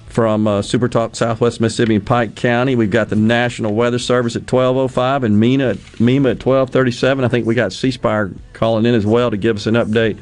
from 0.06 0.46
uh, 0.46 0.62
SuperTalk 0.62 1.14
Southwest 1.14 1.60
Mississippi 1.60 1.96
and 1.96 2.06
Pike 2.06 2.34
County. 2.34 2.76
We've 2.76 2.90
got 2.90 3.10
the 3.10 3.16
National 3.16 3.74
Weather 3.74 3.98
Service 3.98 4.36
at 4.36 4.50
1205 4.50 5.24
and 5.24 5.36
MEMA 5.36 5.68
at, 5.68 5.76
at 5.76 6.46
1237. 6.46 7.24
I 7.26 7.28
think 7.28 7.46
we 7.46 7.54
got 7.54 7.74
C 7.74 7.90
Spire 7.90 8.32
calling 8.54 8.86
in 8.86 8.94
as 8.94 9.04
well 9.04 9.30
to 9.30 9.36
give 9.36 9.56
us 9.56 9.66
an 9.66 9.74
update 9.74 10.18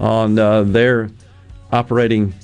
on 0.00 0.40
uh, 0.40 0.64
their 0.64 1.08
operating 1.70 2.34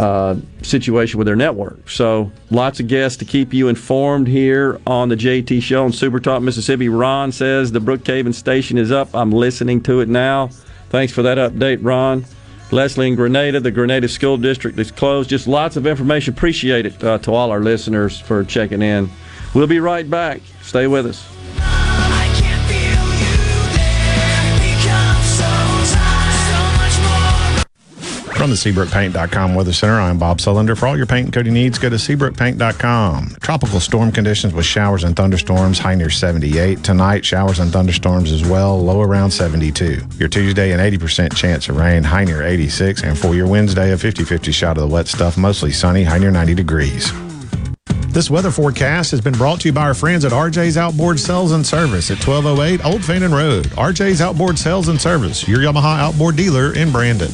uh, 0.00 0.34
situation 0.62 1.18
with 1.18 1.26
their 1.26 1.36
network. 1.36 1.90
So 1.90 2.32
lots 2.50 2.80
of 2.80 2.88
guests 2.88 3.18
to 3.18 3.26
keep 3.26 3.52
you 3.52 3.68
informed 3.68 4.28
here 4.28 4.80
on 4.86 5.10
the 5.10 5.14
JT 5.14 5.62
Show 5.62 5.84
on 5.84 5.92
Super 5.92 6.18
Talk 6.18 6.42
Mississippi. 6.42 6.88
Ron 6.88 7.32
says 7.32 7.70
the 7.70 7.80
Brookhaven 7.80 8.32
station 8.32 8.78
is 8.78 8.90
up. 8.90 9.14
I'm 9.14 9.30
listening 9.30 9.82
to 9.82 10.00
it 10.00 10.08
now. 10.08 10.48
Thanks 10.88 11.12
for 11.12 11.22
that 11.22 11.36
update, 11.36 11.80
Ron. 11.82 12.24
Leslie 12.72 13.08
in 13.08 13.14
Grenada, 13.14 13.60
the 13.60 13.70
Grenada 13.70 14.08
School 14.08 14.38
District 14.38 14.78
is 14.78 14.90
closed. 14.90 15.28
Just 15.28 15.46
lots 15.46 15.76
of 15.76 15.86
information. 15.86 16.32
Appreciate 16.32 16.86
it 16.86 17.04
uh, 17.04 17.18
to 17.18 17.34
all 17.34 17.50
our 17.50 17.60
listeners 17.60 18.18
for 18.18 18.42
checking 18.44 18.80
in. 18.80 19.10
We'll 19.54 19.66
be 19.66 19.80
right 19.80 20.08
back. 20.08 20.40
Stay 20.62 20.86
with 20.86 21.06
us. 21.06 21.39
From 28.40 28.48
the 28.48 28.56
SeabrookPaint.com 28.56 29.54
Weather 29.54 29.74
Center, 29.74 30.00
I'm 30.00 30.16
Bob 30.16 30.38
Sullender. 30.38 30.74
For 30.74 30.86
all 30.86 30.96
your 30.96 31.04
paint 31.04 31.26
and 31.26 31.34
coating 31.34 31.52
needs, 31.52 31.78
go 31.78 31.90
to 31.90 31.96
SeabrookPaint.com. 31.96 33.36
Tropical 33.38 33.80
storm 33.80 34.10
conditions 34.10 34.54
with 34.54 34.64
showers 34.64 35.04
and 35.04 35.14
thunderstorms, 35.14 35.78
high 35.78 35.94
near 35.94 36.08
78. 36.08 36.82
Tonight, 36.82 37.22
showers 37.22 37.58
and 37.58 37.70
thunderstorms 37.70 38.32
as 38.32 38.42
well, 38.48 38.82
low 38.82 39.02
around 39.02 39.30
72. 39.30 40.00
Your 40.16 40.30
Tuesday, 40.30 40.72
an 40.72 40.80
80% 40.80 41.36
chance 41.36 41.68
of 41.68 41.76
rain, 41.76 42.02
high 42.02 42.24
near 42.24 42.42
86. 42.42 43.02
And 43.02 43.18
for 43.18 43.34
your 43.34 43.46
Wednesday, 43.46 43.92
a 43.92 43.98
50 43.98 44.24
50 44.24 44.52
shot 44.52 44.78
of 44.78 44.88
the 44.88 44.94
wet 44.94 45.06
stuff, 45.06 45.36
mostly 45.36 45.70
sunny, 45.70 46.04
high 46.04 46.16
near 46.16 46.30
90 46.30 46.54
degrees. 46.54 47.12
This 48.08 48.30
weather 48.30 48.50
forecast 48.50 49.10
has 49.10 49.20
been 49.20 49.34
brought 49.34 49.60
to 49.60 49.68
you 49.68 49.74
by 49.74 49.82
our 49.82 49.92
friends 49.92 50.24
at 50.24 50.32
RJ's 50.32 50.78
Outboard 50.78 51.20
Sales 51.20 51.52
and 51.52 51.66
Service 51.66 52.10
at 52.10 52.26
1208 52.26 52.86
Old 52.86 53.04
Fannin 53.04 53.32
Road. 53.32 53.66
RJ's 53.66 54.22
Outboard 54.22 54.58
Sales 54.58 54.88
and 54.88 54.98
Service, 54.98 55.46
your 55.46 55.58
Yamaha 55.58 55.98
outboard 55.98 56.36
dealer 56.36 56.74
in 56.74 56.90
Brandon. 56.90 57.30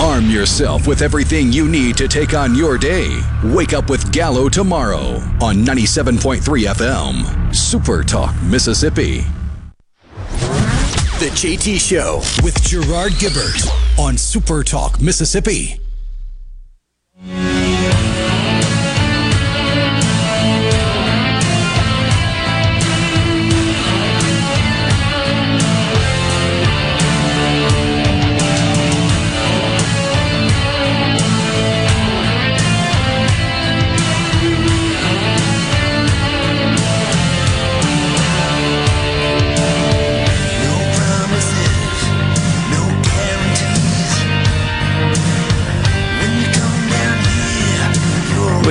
Arm 0.00 0.30
yourself 0.30 0.86
with 0.86 1.02
everything 1.02 1.52
you 1.52 1.68
need 1.68 1.94
to 1.98 2.08
take 2.08 2.32
on 2.32 2.54
your 2.54 2.78
day. 2.78 3.20
Wake 3.44 3.74
up 3.74 3.90
with 3.90 4.10
Gallo 4.12 4.48
tomorrow 4.48 5.16
on 5.42 5.56
97.3 5.56 6.40
FM. 6.40 7.54
Super 7.54 8.02
Talk, 8.02 8.34
Mississippi. 8.42 9.20
The 11.18 11.30
JT 11.34 11.78
Show 11.78 12.22
with 12.42 12.62
Gerard 12.62 13.12
Gibert 13.12 13.98
on 13.98 14.16
Super 14.16 14.64
Talk, 14.64 15.02
Mississippi. 15.02 15.78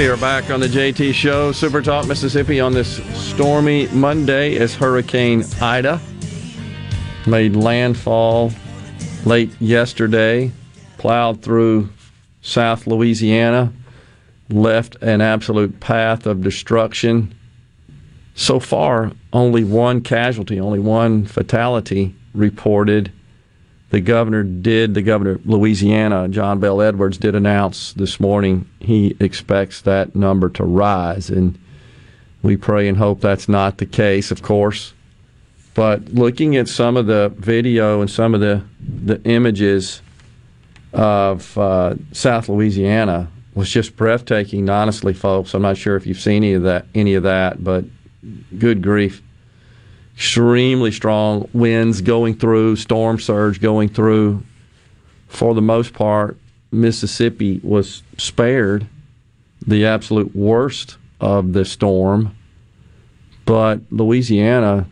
Are 0.09 0.17
back 0.17 0.49
on 0.49 0.59
the 0.59 0.67
JT 0.67 1.13
Show, 1.13 1.51
Super 1.51 1.83
Talk 1.83 2.07
Mississippi, 2.07 2.59
on 2.59 2.73
this 2.73 2.97
stormy 3.15 3.87
Monday 3.89 4.57
as 4.57 4.73
Hurricane 4.73 5.43
Ida 5.61 6.01
made 7.27 7.55
landfall 7.55 8.51
late 9.25 9.51
yesterday, 9.61 10.51
plowed 10.97 11.43
through 11.43 11.89
South 12.41 12.87
Louisiana, 12.87 13.71
left 14.49 14.95
an 15.03 15.21
absolute 15.21 15.79
path 15.79 16.25
of 16.25 16.41
destruction. 16.41 17.35
So 18.33 18.59
far, 18.59 19.11
only 19.31 19.63
one 19.63 20.01
casualty, 20.01 20.59
only 20.59 20.79
one 20.79 21.25
fatality 21.25 22.15
reported. 22.33 23.11
The 23.89 24.01
governor 24.01 24.43
did, 24.43 24.93
the 24.93 25.01
governor 25.01 25.31
of 25.31 25.48
Louisiana, 25.48 26.27
John 26.27 26.60
Bel 26.60 26.81
Edwards, 26.81 27.17
did 27.17 27.34
announce 27.34 27.93
this 27.93 28.19
morning 28.19 28.69
he 28.79 29.15
expects 29.19 29.81
that 29.81 30.15
number 30.15 30.50
to 30.50 30.63
rise. 30.63 31.29
And 31.29 31.58
we 32.43 32.55
pray 32.55 32.88
and 32.88 32.98
hope 32.98 33.19
that's 33.19 33.50
not 33.50 33.79
the 33.79 33.88
case, 33.88 34.29
of 34.29 34.43
course. 34.43 34.93
But 35.74 36.13
looking 36.13 36.55
at 36.55 36.67
some 36.67 36.98
of 36.98 37.08
the 37.08 37.34
video 37.38 38.01
and 38.01 38.10
some 38.10 38.36
of 38.36 38.41
the, 38.41 38.63
the 38.79 39.22
images 39.24 40.01
of 40.93 41.58
uh, 41.58 41.96
South 42.12 42.48
Louisiana 42.48 43.27
was 43.55 43.72
just 43.72 43.96
breathtaking, 43.96 44.69
honestly, 44.69 45.13
folks. 45.13 45.53
I'm 45.53 45.63
not 45.63 45.77
sure 45.77 45.96
if 45.96 46.05
you've 46.05 46.19
seen 46.19 46.43
any 46.43 46.53
of 46.53 46.63
that, 46.63 46.86
any 46.93 47.15
of 47.15 47.24
that, 47.24 47.63
but 47.63 47.86
good 48.58 48.84
grief 48.84 49.24
extremely 50.19 50.91
strong 50.91 51.47
winds 51.53 52.01
going 52.01 52.35
through, 52.35 52.75
storm 52.75 53.17
surge 53.17 53.61
going 53.61 53.88
through. 53.88 54.43
For 55.29 55.53
the 55.53 55.61
most 55.61 55.93
part, 55.93 56.38
Mississippi 56.73 57.61
was 57.63 58.03
spared 58.17 58.85
the 59.65 59.85
absolute 59.85 60.35
worst 60.35 60.97
of 61.21 61.53
the 61.53 61.63
storm, 61.63 62.35
but 63.45 63.79
Louisiana 63.91 64.88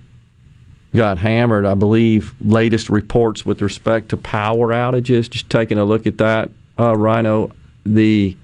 got 0.96 1.18
hammered. 1.18 1.66
I 1.66 1.74
believe 1.74 2.34
latest 2.40 2.90
reports 2.90 3.46
with 3.46 3.62
respect 3.62 4.08
to 4.10 4.18
power 4.18 4.70
outages. 4.70 5.30
Just 5.30 5.50
taking 5.50 5.78
a 5.78 5.84
look 5.84 6.08
at 6.08 6.20
that, 6.20 6.50
uh, 6.80 6.96
Rhino, 6.96 7.52
the 7.86 8.38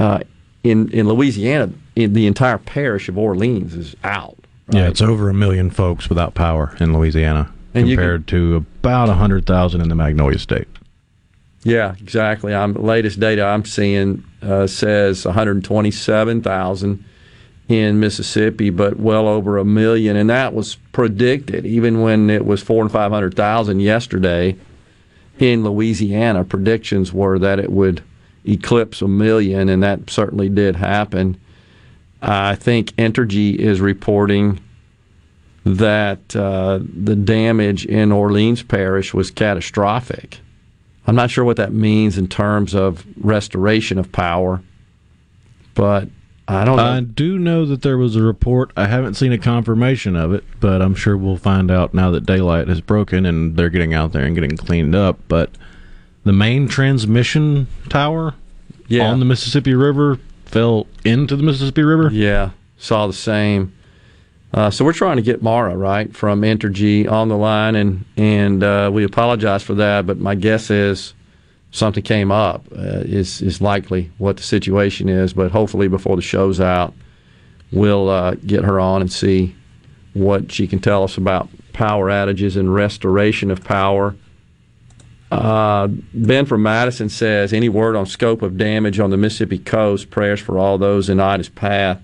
uh, 0.00 0.20
in 0.64 0.90
in 0.90 1.06
Louisiana, 1.06 1.72
in 1.94 2.14
the 2.14 2.26
entire 2.26 2.58
parish 2.58 3.08
of 3.08 3.16
Orleans 3.16 3.76
is 3.76 3.94
out. 4.02 4.43
Yeah, 4.70 4.88
it's 4.88 5.02
over 5.02 5.28
a 5.28 5.34
million 5.34 5.70
folks 5.70 6.08
without 6.08 6.34
power 6.34 6.74
in 6.80 6.96
Louisiana 6.96 7.52
And 7.74 7.86
compared 7.86 8.26
to 8.28 8.56
about 8.56 9.08
100,000 9.08 9.80
in 9.80 9.88
the 9.88 9.94
Magnolia 9.94 10.38
State. 10.38 10.68
Yeah, 11.64 11.94
exactly. 12.00 12.54
I'm 12.54 12.74
latest 12.74 13.20
data 13.20 13.44
I'm 13.44 13.64
seeing 13.64 14.24
uh, 14.42 14.66
says 14.66 15.24
127,000 15.24 17.04
in 17.68 17.98
Mississippi, 17.98 18.70
but 18.70 18.98
well 18.98 19.26
over 19.26 19.56
a 19.56 19.64
million, 19.64 20.16
and 20.16 20.28
that 20.28 20.52
was 20.52 20.76
predicted 20.92 21.64
even 21.64 22.02
when 22.02 22.28
it 22.28 22.44
was 22.44 22.62
four 22.62 22.82
and 22.82 22.92
five 22.92 23.10
hundred 23.10 23.34
thousand 23.34 23.80
yesterday 23.80 24.56
in 25.38 25.64
Louisiana. 25.64 26.44
Predictions 26.44 27.12
were 27.12 27.38
that 27.38 27.58
it 27.58 27.72
would 27.72 28.02
eclipse 28.44 29.00
a 29.00 29.08
million, 29.08 29.70
and 29.70 29.82
that 29.82 30.10
certainly 30.10 30.50
did 30.50 30.76
happen. 30.76 31.38
I 32.26 32.54
think 32.54 32.92
Entergy 32.96 33.56
is 33.56 33.80
reporting 33.80 34.60
that 35.64 36.34
uh, 36.36 36.78
the 36.82 37.16
damage 37.16 37.86
in 37.86 38.12
Orleans 38.12 38.62
Parish 38.62 39.14
was 39.14 39.30
catastrophic. 39.30 40.38
I'm 41.06 41.14
not 41.16 41.30
sure 41.30 41.44
what 41.44 41.56
that 41.58 41.72
means 41.72 42.16
in 42.18 42.28
terms 42.28 42.74
of 42.74 43.04
restoration 43.18 43.98
of 43.98 44.10
power, 44.12 44.62
but 45.74 46.08
I 46.46 46.64
don't 46.64 46.76
know. 46.76 46.84
I 46.84 47.00
do 47.00 47.38
know 47.38 47.64
that 47.66 47.82
there 47.82 47.96
was 47.98 48.16
a 48.16 48.22
report. 48.22 48.70
I 48.76 48.86
haven't 48.86 49.14
seen 49.14 49.32
a 49.32 49.38
confirmation 49.38 50.16
of 50.16 50.32
it, 50.34 50.44
but 50.60 50.82
I'm 50.82 50.94
sure 50.94 51.16
we'll 51.16 51.36
find 51.38 51.70
out 51.70 51.94
now 51.94 52.10
that 52.10 52.26
daylight 52.26 52.68
has 52.68 52.80
broken 52.80 53.24
and 53.26 53.56
they're 53.56 53.70
getting 53.70 53.94
out 53.94 54.12
there 54.12 54.24
and 54.24 54.34
getting 54.34 54.56
cleaned 54.56 54.94
up. 54.94 55.18
But 55.28 55.50
the 56.24 56.32
main 56.32 56.68
transmission 56.68 57.66
tower 57.88 58.34
Yeah. 58.88 59.10
on 59.10 59.18
the 59.20 59.24
Mississippi 59.26 59.74
River 59.74 60.18
fell 60.54 60.86
into 61.04 61.34
the 61.34 61.42
Mississippi 61.42 61.82
River. 61.82 62.10
Yeah, 62.12 62.50
saw 62.78 63.08
the 63.08 63.12
same. 63.12 63.74
Uh, 64.52 64.70
so 64.70 64.84
we're 64.84 64.92
trying 64.92 65.16
to 65.16 65.22
get 65.22 65.42
Mara 65.42 65.76
right 65.76 66.14
from 66.14 66.42
Entergy 66.42 67.10
on 67.10 67.28
the 67.28 67.36
line, 67.36 67.74
and 67.74 68.04
and 68.16 68.62
uh, 68.62 68.88
we 68.92 69.02
apologize 69.02 69.64
for 69.64 69.74
that. 69.74 70.06
But 70.06 70.18
my 70.18 70.36
guess 70.36 70.70
is 70.70 71.12
something 71.72 72.04
came 72.04 72.30
up. 72.30 72.64
Uh, 72.70 73.02
is 73.02 73.42
is 73.42 73.60
likely 73.60 74.12
what 74.18 74.36
the 74.36 74.44
situation 74.44 75.08
is. 75.08 75.32
But 75.32 75.50
hopefully 75.50 75.88
before 75.88 76.14
the 76.14 76.22
show's 76.22 76.60
out, 76.60 76.94
we'll 77.72 78.08
uh, 78.08 78.36
get 78.46 78.62
her 78.64 78.78
on 78.78 79.00
and 79.00 79.10
see 79.10 79.56
what 80.12 80.52
she 80.52 80.68
can 80.68 80.78
tell 80.78 81.02
us 81.02 81.16
about 81.16 81.48
power 81.72 82.08
outages 82.10 82.56
and 82.56 82.72
restoration 82.72 83.50
of 83.50 83.64
power. 83.64 84.14
Uh, 85.38 85.88
ben 86.12 86.46
from 86.46 86.62
Madison 86.62 87.08
says, 87.08 87.52
any 87.52 87.68
word 87.68 87.96
on 87.96 88.06
scope 88.06 88.42
of 88.42 88.56
damage 88.56 89.00
on 89.00 89.10
the 89.10 89.16
Mississippi 89.16 89.58
coast? 89.58 90.10
Prayers 90.10 90.40
for 90.40 90.58
all 90.58 90.78
those 90.78 91.08
in 91.08 91.20
Ida's 91.20 91.48
path. 91.48 92.00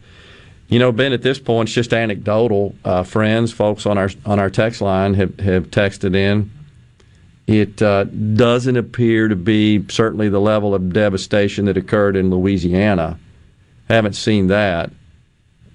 You 0.69 0.79
know, 0.79 0.93
Ben, 0.93 1.13
at 1.13 1.23
this 1.23 1.39
point, 1.41 1.69
it's 1.69 1.75
just 1.75 1.93
anecdotal. 1.93 2.77
Uh, 2.85 3.03
friends, 3.03 3.53
folks 3.53 3.87
on 3.87 3.99
our 3.99 4.11
on 4.25 4.39
our 4.39 4.51
text 4.51 4.81
line 4.81 5.15
have, 5.15 5.39
have 5.41 5.71
texted 5.71 6.15
in. 6.15 6.51
It 7.49 7.83
uh, 7.83 8.05
doesn't 8.05 8.77
appear 8.77 9.27
to 9.27 9.35
be 9.35 9.85
certainly 9.89 10.29
the 10.29 10.41
level 10.41 10.73
of 10.73 10.93
devastation 10.93 11.65
that 11.65 11.77
occurred 11.77 12.15
in 12.15 12.31
Louisiana. 12.31 13.19
Haven't 13.89 14.13
seen 14.13 14.47
that 14.47 14.93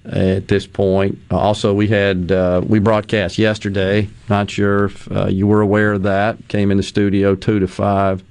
at 0.06 0.48
this 0.48 0.66
point. 0.66 1.18
Also, 1.30 1.74
we 1.74 1.88
had 1.88 2.30
uh, 2.30 2.62
we 2.66 2.78
broadcast 2.78 3.38
yesterday. 3.38 4.08
Not 4.28 4.50
sure 4.50 4.86
if 4.86 5.10
uh, 5.10 5.26
you 5.26 5.46
were 5.46 5.60
aware 5.60 5.94
of 5.94 6.02
that. 6.04 6.48
Came 6.48 6.70
in 6.70 6.76
the 6.76 6.82
studio 6.82 7.34
two 7.34 7.58
to 7.58 7.68
five, 7.68 8.22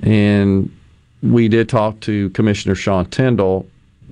and 0.00 0.70
we 1.22 1.48
did 1.48 1.68
talk 1.68 2.00
to 2.00 2.30
Commissioner 2.30 2.74
Sean 2.74 3.06
Tindell, 3.06 3.66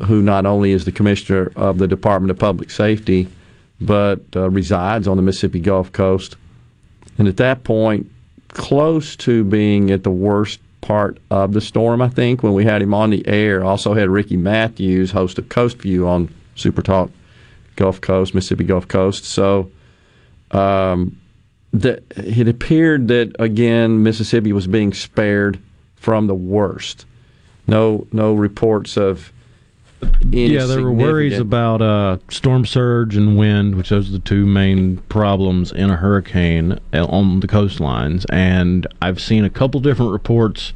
who 0.06 0.22
not 0.22 0.46
only 0.46 0.72
is 0.72 0.84
the 0.84 0.92
commissioner 0.92 1.52
of 1.56 1.78
the 1.78 1.86
Department 1.86 2.30
of 2.30 2.38
Public 2.38 2.70
Safety, 2.70 3.28
but 3.80 4.20
uh, 4.34 4.48
resides 4.50 5.06
on 5.06 5.16
the 5.16 5.22
Mississippi 5.22 5.60
Gulf 5.60 5.92
Coast. 5.92 6.36
And 7.18 7.28
at 7.28 7.36
that 7.36 7.62
point, 7.62 8.10
close 8.48 9.16
to 9.16 9.44
being 9.44 9.90
at 9.90 10.02
the 10.02 10.10
worst 10.10 10.60
part 10.80 11.18
of 11.30 11.52
the 11.52 11.60
storm, 11.60 12.02
I 12.02 12.08
think, 12.08 12.42
when 12.42 12.54
we 12.54 12.64
had 12.64 12.82
him 12.82 12.94
on 12.94 13.10
the 13.10 13.26
air. 13.26 13.64
Also 13.64 13.94
had 13.94 14.08
Ricky 14.08 14.36
Matthews, 14.36 15.10
host 15.10 15.38
of 15.38 15.48
Coast 15.48 15.78
View 15.78 16.06
on 16.06 16.32
Super 16.54 16.82
Talk 16.82 17.10
Gulf 17.76 18.00
Coast, 18.00 18.34
Mississippi 18.34 18.64
Gulf 18.64 18.88
Coast. 18.88 19.24
So 19.24 19.70
um, 20.50 21.18
that 21.72 22.04
it 22.16 22.48
appeared 22.48 23.08
that 23.08 23.34
again 23.38 24.02
Mississippi 24.02 24.52
was 24.52 24.66
being 24.66 24.92
spared 24.92 25.58
from 25.96 26.26
the 26.26 26.34
worst. 26.34 27.06
No, 27.66 28.06
no 28.12 28.34
reports 28.34 28.96
of. 28.96 29.32
Any 30.22 30.48
yeah, 30.48 30.66
there 30.66 30.82
were 30.82 30.92
worries 30.92 31.38
about 31.38 31.80
uh, 31.80 32.18
storm 32.28 32.66
surge 32.66 33.16
and 33.16 33.38
wind, 33.38 33.74
which 33.74 33.88
those 33.88 34.10
are 34.10 34.12
the 34.12 34.18
two 34.18 34.44
main 34.44 34.98
problems 35.08 35.72
in 35.72 35.88
a 35.88 35.96
hurricane 35.96 36.78
uh, 36.92 37.06
on 37.06 37.40
the 37.40 37.46
coastlines. 37.46 38.26
And 38.30 38.86
I've 39.00 39.18
seen 39.18 39.46
a 39.46 39.50
couple 39.50 39.80
different 39.80 40.12
reports. 40.12 40.74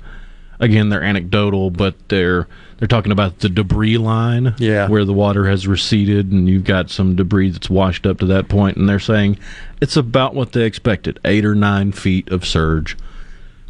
Again, 0.61 0.89
they're 0.89 1.03
anecdotal, 1.03 1.71
but 1.71 2.09
they're 2.09 2.49
they're 2.79 2.89
talking 2.89 3.13
about 3.13 3.41
the 3.41 3.49
debris 3.49 3.99
line, 3.99 4.55
Yeah. 4.59 4.89
where 4.89 5.05
the 5.05 5.13
water 5.13 5.47
has 5.49 5.67
receded, 5.67 6.31
and 6.33 6.49
you've 6.49 6.65
got 6.65 6.91
some 6.91 7.17
debris 7.17 7.51
that's 7.51 7.69
washed 7.71 8.07
up 8.07 8.19
to 8.19 8.27
that 8.27 8.49
point, 8.49 8.77
and 8.77 8.89
they're 8.89 8.99
saying 9.01 9.39
it's 9.81 9.97
about 9.97 10.35
what 10.35 10.53
they 10.53 10.65
expected, 10.65 11.19
eight 11.25 11.45
or 11.45 11.55
nine 11.55 11.93
feet 11.93 12.29
of 12.31 12.45
surge, 12.47 12.97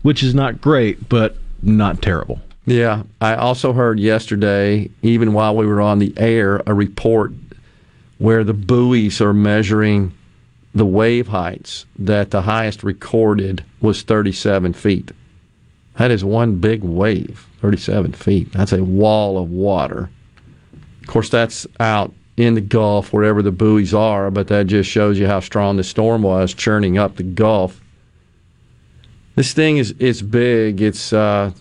which 0.02 0.22
is 0.22 0.34
not 0.34 0.60
great, 0.60 1.08
but 1.08 1.36
not 1.62 2.02
terrible. 2.02 2.40
Yeah, 2.66 3.04
I 3.20 3.34
also 3.34 3.72
heard 3.72 3.98
yesterday, 3.98 4.90
even 5.02 5.32
while 5.32 5.56
we 5.56 5.64
were 5.66 5.80
on 5.80 5.98
the 6.00 6.12
air, 6.18 6.62
a 6.66 6.74
report 6.74 7.32
where 8.18 8.44
the 8.44 8.52
buoys 8.52 9.20
are 9.22 9.32
measuring 9.32 10.12
the 10.74 10.84
wave 10.84 11.28
heights 11.28 11.86
that 11.98 12.30
the 12.30 12.42
highest 12.42 12.82
recorded 12.84 13.64
was 13.80 14.02
37 14.02 14.74
feet. 14.74 15.12
That 15.96 16.10
is 16.10 16.22
one 16.24 16.56
big 16.56 16.82
wave, 16.84 17.46
37 17.60 18.12
feet. 18.12 18.52
That's 18.52 18.72
a 18.72 18.82
wall 18.82 19.38
of 19.38 19.50
water. 19.50 20.10
Of 21.02 21.06
course, 21.08 21.28
that's 21.28 21.66
out 21.80 22.12
in 22.36 22.54
the 22.54 22.60
Gulf, 22.60 23.12
wherever 23.12 23.42
the 23.42 23.50
buoys 23.50 23.92
are, 23.92 24.30
but 24.30 24.46
that 24.48 24.68
just 24.68 24.88
shows 24.88 25.18
you 25.18 25.26
how 25.26 25.40
strong 25.40 25.76
the 25.76 25.84
storm 25.84 26.22
was 26.22 26.54
churning 26.54 26.96
up 26.96 27.16
the 27.16 27.24
Gulf. 27.24 27.80
This 29.34 29.52
thing 29.52 29.78
is 29.78 29.94
it's 29.98 30.22
big. 30.22 30.80
It's 30.80 31.12
uh, 31.12 31.52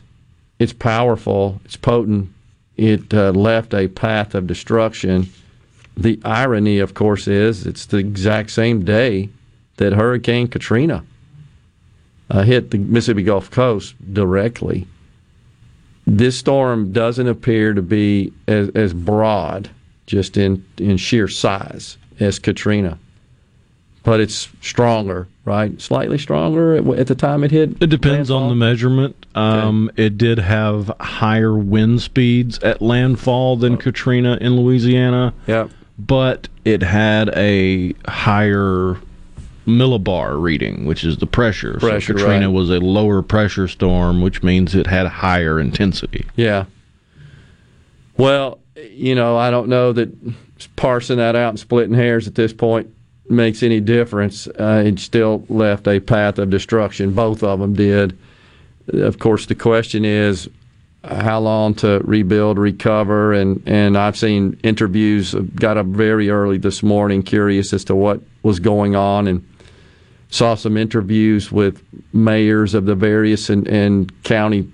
it's 0.60 0.74
powerful. 0.74 1.62
It's 1.66 1.76
potent. 1.76 2.30
It 2.76 3.12
uh, 3.14 3.32
left 3.32 3.74
a 3.74 3.88
path 3.88 4.36
of 4.36 4.46
destruction. 4.46 5.30
The 5.96 6.20
irony, 6.24 6.78
of 6.78 6.94
course, 6.94 7.28
is 7.28 7.66
it's 7.66 7.88
the 7.88 7.98
exact 7.98 8.52
same 8.52 8.86
day 8.86 9.30
that 9.78 9.94
Hurricane 9.94 10.48
Katrina 10.48 11.04
uh, 12.30 12.44
hit 12.44 12.70
the 12.70 12.78
Mississippi 12.78 13.24
Gulf 13.24 13.50
Coast 13.50 13.96
directly. 14.14 14.86
This 16.08 16.38
storm 16.38 16.94
doesn't 16.94 17.28
appear 17.28 17.74
to 17.74 17.82
be 17.82 18.32
as, 18.48 18.70
as 18.70 18.94
broad 18.94 19.70
just 20.06 20.38
in, 20.38 20.66
in 20.78 20.96
sheer 20.96 21.28
size 21.28 21.98
as 22.22 22.40
Katrina. 22.40 22.98
But 24.04 24.22
it's 24.22 24.48
stronger, 24.62 25.28
right? 25.44 25.80
Slightly 25.82 26.18
stronger 26.18 26.76
at, 26.76 26.88
at 26.98 27.08
the 27.08 27.16
time 27.16 27.44
it 27.44 27.52
hit. 27.52 27.72
It 27.82 27.88
depends 27.88 28.30
landfall. 28.30 28.44
on 28.44 28.50
the 28.50 28.56
measurement. 28.56 29.26
Um, 29.36 29.90
okay. 29.90 30.06
It 30.06 30.18
did 30.18 30.40
have 30.40 30.90
higher 31.02 31.58
wind 31.58 32.02
speeds 32.02 32.58
at 32.60 32.82
landfall 32.82 33.58
than 33.58 33.74
oh. 33.74 33.78
Katrina 33.78 34.38
in 34.40 34.56
Louisiana. 34.56 35.34
Yeah. 35.46 35.68
But 36.00 36.48
it 36.64 36.84
had 36.84 37.30
a 37.36 37.96
higher 38.08 38.96
millibar 39.68 40.42
reading, 40.42 40.86
which 40.86 41.04
is 41.04 41.18
the 41.18 41.28
pressure. 41.28 41.78
pressure 41.80 42.14
so 42.18 42.26
Katrina 42.26 42.48
right. 42.48 42.54
was 42.54 42.70
a 42.70 42.80
lower 42.80 43.22
pressure 43.22 43.68
storm, 43.68 44.22
which 44.22 44.42
means 44.42 44.74
it 44.74 44.88
had 44.88 45.08
higher 45.08 45.60
intensity. 45.60 46.26
Yeah. 46.36 46.66
Well, 48.18 48.60
you 48.76 49.14
know, 49.14 49.38
I 49.38 49.52
don't 49.52 49.70
know 49.70 49.94
that 49.94 50.10
parsing 50.76 51.18
that 51.18 51.36
out 51.36 51.50
and 51.50 51.60
splitting 51.60 51.94
hairs 51.94 52.28
at 52.28 52.36
this 52.36 52.54
point 52.54 52.94
makes 53.30 53.62
any 53.62 53.80
difference. 53.80 54.48
Uh, 54.48 54.84
it 54.86 55.00
still 55.00 55.46
left 55.50 55.88
a 55.88 56.00
path 56.00 56.40
of 56.40 56.50
destruction. 56.50 57.14
Both 57.14 57.44
of 57.44 57.60
them 57.60 57.74
did. 57.74 58.18
Of 58.88 59.20
course, 59.20 59.46
the 59.46 59.56
question 59.56 60.06
is 60.06 60.50
how 61.04 61.40
long 61.40 61.74
to 61.76 62.00
rebuild, 62.04 62.58
recover, 62.58 63.34
and 63.34 63.62
and 63.66 63.98
I've 63.98 64.18
seen 64.18 64.60
interviews. 64.64 65.34
Got 65.56 65.78
up 65.78 65.86
very 65.88 66.30
early 66.30 66.58
this 66.58 66.82
morning, 66.82 67.24
curious 67.24 67.74
as 67.74 67.84
to 67.86 67.96
what 67.96 68.22
was 68.44 68.60
going 68.60 68.96
on, 68.96 69.28
and 69.28 69.48
saw 70.30 70.56
some 70.56 70.78
interviews 70.78 71.52
with 71.52 71.84
mayors 72.14 72.74
of 72.74 72.86
the 72.86 72.96
various 72.96 73.50
and, 73.50 73.68
and 73.68 74.24
county 74.24 74.70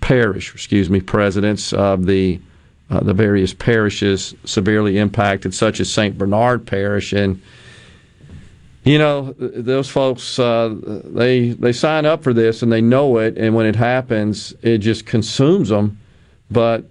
parish, 0.00 0.52
excuse 0.54 0.90
me, 0.90 1.00
presidents 1.00 1.72
of 1.72 2.06
the 2.06 2.40
uh, 2.92 3.00
the 3.00 3.14
various 3.14 3.54
parishes 3.54 4.34
severely 4.44 4.98
impacted, 4.98 5.54
such 5.54 5.80
as 5.80 5.90
St. 5.90 6.18
Bernard 6.18 6.66
Parish. 6.66 7.14
And, 7.14 7.40
you 8.84 8.98
know, 8.98 9.34
those 9.38 9.88
folks, 9.88 10.38
uh, 10.38 10.74
they, 11.06 11.50
they 11.50 11.72
sign 11.72 12.04
up 12.04 12.22
for 12.22 12.34
this 12.34 12.62
and 12.62 12.70
they 12.70 12.82
know 12.82 13.16
it. 13.16 13.38
And 13.38 13.54
when 13.54 13.64
it 13.64 13.76
happens, 13.76 14.52
it 14.60 14.78
just 14.78 15.06
consumes 15.06 15.70
them. 15.70 15.98
But 16.52 16.84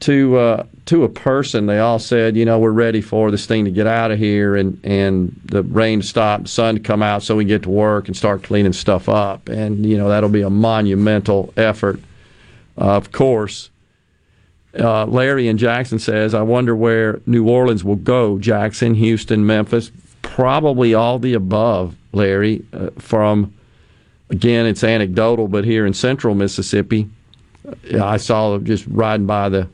to 0.00 0.36
uh, 0.36 0.66
to 0.86 1.04
a 1.04 1.08
person, 1.08 1.66
they 1.66 1.78
all 1.78 1.98
said, 1.98 2.36
you 2.36 2.44
know, 2.44 2.58
we're 2.58 2.70
ready 2.70 3.00
for 3.00 3.30
this 3.30 3.46
thing 3.46 3.64
to 3.64 3.70
get 3.70 3.86
out 3.86 4.10
of 4.10 4.18
here 4.18 4.56
and, 4.56 4.80
and 4.84 5.38
the 5.44 5.62
rain 5.62 6.00
to 6.00 6.06
stop, 6.06 6.42
the 6.42 6.48
sun 6.48 6.74
to 6.76 6.80
come 6.80 7.02
out 7.02 7.22
so 7.22 7.36
we 7.36 7.44
get 7.44 7.62
to 7.64 7.70
work 7.70 8.08
and 8.08 8.16
start 8.16 8.42
cleaning 8.42 8.72
stuff 8.72 9.08
up. 9.08 9.48
And, 9.48 9.84
you 9.84 9.96
know, 9.96 10.08
that'll 10.08 10.28
be 10.28 10.42
a 10.42 10.50
monumental 10.50 11.52
effort, 11.56 12.00
of 12.76 13.12
course. 13.12 13.70
Uh, 14.78 15.06
Larry 15.06 15.48
and 15.48 15.58
Jackson 15.58 15.98
says, 15.98 16.34
I 16.34 16.42
wonder 16.42 16.76
where 16.76 17.20
New 17.26 17.48
Orleans 17.48 17.84
will 17.84 17.96
go. 17.96 18.38
Jackson, 18.38 18.94
Houston, 18.94 19.46
Memphis, 19.46 19.90
probably 20.22 20.94
all 20.94 21.18
the 21.18 21.34
above, 21.34 21.94
Larry. 22.12 22.64
Uh, 22.72 22.90
from, 22.98 23.54
again, 24.30 24.66
it's 24.66 24.84
anecdotal, 24.84 25.48
but 25.48 25.64
here 25.64 25.86
in 25.86 25.94
central 25.94 26.34
Mississippi, 26.34 27.02
uh, 27.04 27.15
I 28.00 28.16
saw 28.16 28.52
them 28.52 28.64
just 28.64 28.86
riding 28.88 29.26
by 29.26 29.48
the 29.48 29.68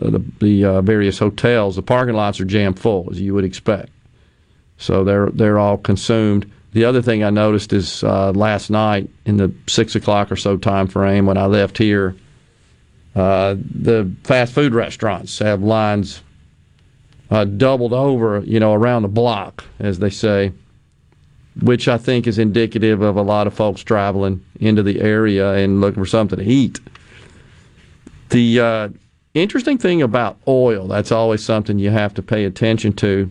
uh, 0.00 0.10
the, 0.10 0.24
the 0.40 0.64
uh, 0.64 0.82
various 0.82 1.18
hotels. 1.18 1.76
The 1.76 1.82
parking 1.82 2.14
lots 2.14 2.40
are 2.40 2.44
jam 2.44 2.74
full, 2.74 3.08
as 3.10 3.20
you 3.20 3.34
would 3.34 3.44
expect. 3.44 3.90
So 4.78 5.04
they're 5.04 5.30
they're 5.30 5.58
all 5.58 5.78
consumed. 5.78 6.50
The 6.72 6.84
other 6.84 7.02
thing 7.02 7.22
I 7.22 7.30
noticed 7.30 7.72
is 7.72 8.02
uh, 8.02 8.32
last 8.32 8.70
night 8.70 9.08
in 9.26 9.36
the 9.36 9.52
six 9.68 9.94
o'clock 9.94 10.32
or 10.32 10.36
so 10.36 10.56
time 10.56 10.88
frame 10.88 11.26
when 11.26 11.36
I 11.36 11.46
left 11.46 11.78
here 11.78 12.16
uh, 13.14 13.54
the 13.58 14.10
fast 14.24 14.52
food 14.52 14.74
restaurants 14.74 15.38
have 15.38 15.62
lines 15.62 16.22
uh, 17.30 17.44
doubled 17.44 17.92
over, 17.92 18.40
you 18.40 18.58
know, 18.58 18.74
around 18.74 19.02
the 19.02 19.08
block, 19.08 19.64
as 19.78 20.00
they 20.00 20.10
say, 20.10 20.52
which 21.62 21.86
I 21.86 21.96
think 21.96 22.26
is 22.26 22.38
indicative 22.38 23.02
of 23.02 23.16
a 23.16 23.22
lot 23.22 23.46
of 23.46 23.54
folks 23.54 23.82
traveling 23.82 24.44
into 24.58 24.82
the 24.82 25.00
area 25.00 25.52
and 25.52 25.80
looking 25.80 26.02
for 26.02 26.08
something 26.08 26.38
to 26.38 26.44
eat. 26.44 26.80
The 28.30 28.60
uh, 28.60 28.88
interesting 29.34 29.78
thing 29.78 30.02
about 30.02 30.38
oil, 30.48 30.86
that's 30.86 31.12
always 31.12 31.44
something 31.44 31.78
you 31.78 31.90
have 31.90 32.14
to 32.14 32.22
pay 32.22 32.44
attention 32.44 32.92
to, 32.94 33.30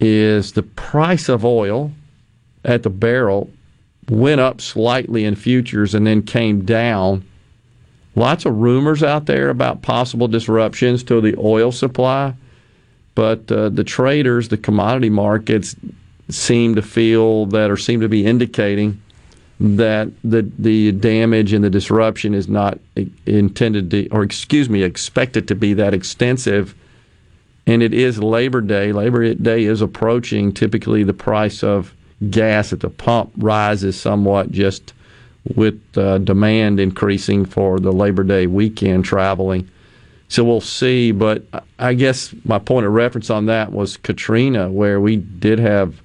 is 0.00 0.52
the 0.52 0.62
price 0.62 1.28
of 1.28 1.44
oil 1.44 1.92
at 2.64 2.82
the 2.82 2.90
barrel 2.90 3.50
went 4.08 4.40
up 4.40 4.60
slightly 4.60 5.24
in 5.24 5.34
futures 5.34 5.94
and 5.94 6.06
then 6.06 6.22
came 6.22 6.64
down. 6.64 7.24
Lots 8.14 8.46
of 8.46 8.56
rumors 8.56 9.02
out 9.02 9.26
there 9.26 9.50
about 9.50 9.82
possible 9.82 10.28
disruptions 10.28 11.02
to 11.04 11.20
the 11.20 11.34
oil 11.38 11.72
supply, 11.72 12.34
but 13.14 13.50
uh, 13.50 13.68
the 13.68 13.84
traders, 13.84 14.48
the 14.48 14.56
commodity 14.56 15.10
markets, 15.10 15.76
seem 16.28 16.74
to 16.74 16.82
feel 16.82 17.46
that 17.46 17.70
or 17.70 17.76
seem 17.76 18.00
to 18.00 18.08
be 18.08 18.26
indicating 18.26 19.00
that 19.58 20.10
the 20.22 20.50
the 20.58 20.92
damage 20.92 21.52
and 21.52 21.64
the 21.64 21.70
disruption 21.70 22.34
is 22.34 22.48
not 22.48 22.78
intended 23.24 23.90
to, 23.90 24.08
or 24.08 24.22
excuse 24.22 24.68
me, 24.68 24.82
expected 24.82 25.48
to 25.48 25.54
be 25.54 25.74
that 25.74 25.94
extensive. 25.94 26.74
And 27.66 27.82
it 27.82 27.92
is 27.92 28.18
Labor 28.22 28.60
Day. 28.60 28.92
Labor 28.92 29.34
Day 29.34 29.64
is 29.64 29.80
approaching. 29.80 30.52
Typically, 30.52 31.02
the 31.02 31.14
price 31.14 31.64
of 31.64 31.94
gas 32.30 32.72
at 32.72 32.80
the 32.80 32.90
pump 32.90 33.32
rises 33.36 33.98
somewhat 33.98 34.52
just 34.52 34.92
with 35.54 35.80
uh, 35.96 36.18
demand 36.18 36.78
increasing 36.78 37.44
for 37.44 37.80
the 37.80 37.92
Labor 37.92 38.24
Day 38.24 38.46
weekend 38.46 39.04
traveling. 39.04 39.68
So 40.28 40.44
we'll 40.44 40.60
see. 40.60 41.12
But 41.12 41.44
I 41.78 41.94
guess 41.94 42.34
my 42.44 42.58
point 42.58 42.86
of 42.86 42.92
reference 42.92 43.30
on 43.30 43.46
that 43.46 43.72
was 43.72 43.96
Katrina, 43.96 44.70
where 44.70 45.00
we 45.00 45.16
did 45.16 45.58
have 45.58 46.00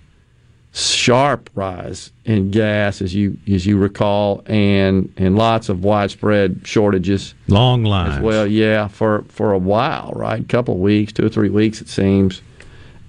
sharp 0.74 1.50
rise 1.54 2.12
in 2.26 2.52
gas, 2.52 3.02
as 3.02 3.14
you 3.14 3.38
as 3.52 3.66
you 3.66 3.78
recall, 3.78 4.44
and 4.46 5.14
and 5.18 5.36
lots 5.38 5.70
of 5.70 5.84
widespread 5.84 6.62
shortages, 6.64 7.34
long 7.48 7.84
lines 7.84 8.22
well. 8.22 8.48
Yeah, 8.48 8.88
for 8.88 9.24
for 9.28 9.52
a 9.52 9.58
while, 9.58 10.14
right? 10.16 10.42
A 10.42 10.46
couple 10.46 10.76
of 10.76 10.80
weeks, 10.80 11.14
two 11.14 11.26
or 11.26 11.30
three 11.30 11.50
weeks, 11.50 11.82
it 11.82 11.90
seems. 11.90 12.42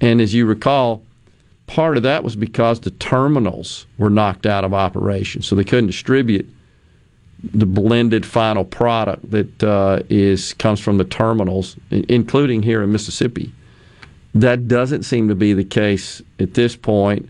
And 0.00 0.20
as 0.20 0.34
you 0.34 0.46
recall, 0.46 1.02
part 1.66 1.96
of 1.96 2.02
that 2.02 2.24
was 2.24 2.34
because 2.34 2.80
the 2.80 2.90
terminals 2.90 3.86
were 3.98 4.10
knocked 4.10 4.46
out 4.46 4.64
of 4.64 4.74
operation, 4.74 5.42
so 5.42 5.54
they 5.54 5.64
couldn't 5.64 5.86
distribute 5.86 6.48
the 7.42 7.66
blended 7.66 8.24
final 8.24 8.64
product 8.64 9.30
that 9.30 9.64
uh, 9.64 10.00
is 10.08 10.54
comes 10.54 10.80
from 10.80 10.98
the 10.98 11.04
terminals, 11.04 11.76
including 11.90 12.62
here 12.62 12.82
in 12.82 12.92
Mississippi. 12.92 13.52
That 14.34 14.68
doesn't 14.68 15.02
seem 15.02 15.28
to 15.28 15.34
be 15.34 15.52
the 15.52 15.64
case 15.64 16.22
at 16.38 16.54
this 16.54 16.76
point. 16.76 17.28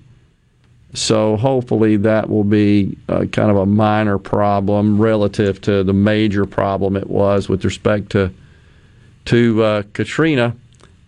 So 0.94 1.37
hopefully 1.37 1.96
that 1.98 2.28
will 2.28 2.44
be 2.44 2.96
uh, 3.09 3.24
kind 3.33 3.50
of 3.50 3.57
a 3.57 3.66
minor 3.66 4.18
problem 4.18 5.00
relative 5.00 5.61
to 5.62 5.83
the 5.83 5.94
major 5.94 6.44
problem 6.44 6.96
it 6.96 7.09
was 7.09 7.48
with 7.48 7.64
respect 7.64 8.11
to 8.11 8.33
to 9.26 9.62
uh, 9.62 9.83
Katrina. 9.92 10.57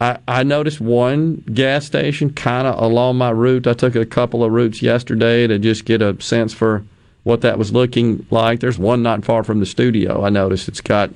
I, 0.00 0.18
I 0.28 0.42
noticed 0.44 0.80
one 0.80 1.42
gas 1.52 1.84
station 1.84 2.32
kind 2.32 2.66
of 2.66 2.80
along 2.80 3.16
my 3.16 3.30
route. 3.30 3.66
I 3.66 3.72
took 3.72 3.96
a 3.96 4.06
couple 4.06 4.44
of 4.44 4.52
routes 4.52 4.82
yesterday 4.82 5.46
to 5.46 5.58
just 5.58 5.84
get 5.84 6.00
a 6.00 6.20
sense 6.20 6.52
for 6.52 6.84
what 7.24 7.40
that 7.40 7.58
was 7.58 7.72
looking 7.72 8.26
like. 8.30 8.60
There's 8.60 8.78
one 8.78 9.02
not 9.02 9.24
far 9.24 9.42
from 9.42 9.60
the 9.60 9.66
studio. 9.66 10.24
I 10.24 10.28
noticed 10.28 10.68
it's 10.68 10.80
got 10.80 11.10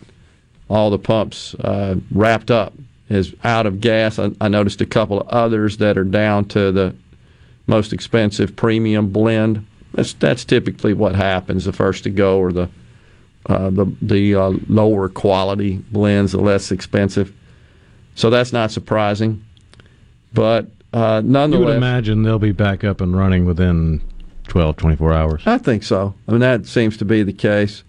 all 0.69 0.91
the 0.91 0.99
pumps 0.99 1.55
uh, 1.57 1.97
wrapped 2.11 2.51
up 2.51 2.73
is 3.09 3.35
out 3.45 3.67
of 3.67 3.81
gas. 3.81 4.19
I, 4.19 4.33
I, 4.41 4.49
noticed 4.49 4.81
a 4.81 4.87
couple 4.87 5.21
of 5.21 5.29
others 5.29 5.79
that 5.79 5.97
are 5.97 6.05
down 6.05 6.45
to 6.47 6.73
the 6.73 6.95
most 7.69 7.93
expensive 7.93 8.57
premium 8.57 9.11
blend. 9.11 9.65
That's 9.95 10.15
that's 10.15 10.45
typically 10.45 10.95
what 10.95 11.15
happens. 11.15 11.65
The 11.65 11.73
first 11.73 12.05
to 12.05 12.11
go 12.11 12.39
or 12.39 12.53
the 12.53 12.69
uh, 13.47 13.71
the 13.71 13.87
the 14.03 14.35
uh, 14.35 14.53
lower 14.69 15.09
quality 15.09 15.77
blends, 15.93 16.33
the 16.33 16.41
less 16.41 16.73
expensive. 16.73 17.33
So 18.15 18.31
that's 18.31 18.53
not 18.53 18.71
surprising. 18.71 19.45
But 20.35 20.67
uh, 20.93 21.23
nonetheless, 21.25 21.61
You 21.61 21.67
would 21.67 21.77
imagine 21.77 22.23
they'll 22.23 22.39
be 22.39 22.53
back 22.53 22.83
up 22.85 23.01
and 23.01 23.17
running 23.17 23.45
within 23.45 24.03
12, 24.49 24.77
24 24.77 25.13
hours. 25.13 25.43
I 25.47 25.59
think 25.59 25.83
so. 25.83 26.15
I 26.27 26.33
mean, 26.33 26.41
that 26.41 26.67
seems 26.67 26.97
to 26.99 27.05
be 27.05 27.23
the 27.23 27.33
case. 27.33 27.85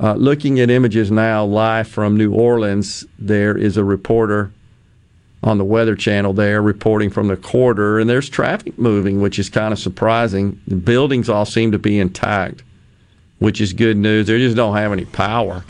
Uh, 0.00 0.14
looking 0.14 0.58
at 0.58 0.70
images 0.70 1.10
now 1.10 1.44
live 1.44 1.86
from 1.86 2.16
New 2.16 2.32
Orleans, 2.32 3.04
there 3.18 3.56
is 3.56 3.76
a 3.76 3.84
reporter 3.84 4.52
on 5.44 5.58
the 5.58 5.64
Weather 5.64 5.94
Channel 5.94 6.32
there 6.32 6.62
reporting 6.62 7.10
from 7.10 7.28
the 7.28 7.36
corridor, 7.36 8.00
and 8.00 8.08
there's 8.08 8.28
traffic 8.28 8.78
moving, 8.78 9.20
which 9.20 9.38
is 9.38 9.50
kind 9.50 9.72
of 9.72 9.78
surprising. 9.78 10.58
The 10.66 10.74
buildings 10.74 11.28
all 11.28 11.44
seem 11.44 11.70
to 11.72 11.78
be 11.78 12.00
intact, 12.00 12.62
which 13.38 13.60
is 13.60 13.74
good 13.74 13.98
news. 13.98 14.26
They 14.26 14.38
just 14.38 14.56
don't 14.56 14.74
have 14.74 14.90
any 14.90 15.04
power. 15.04 15.62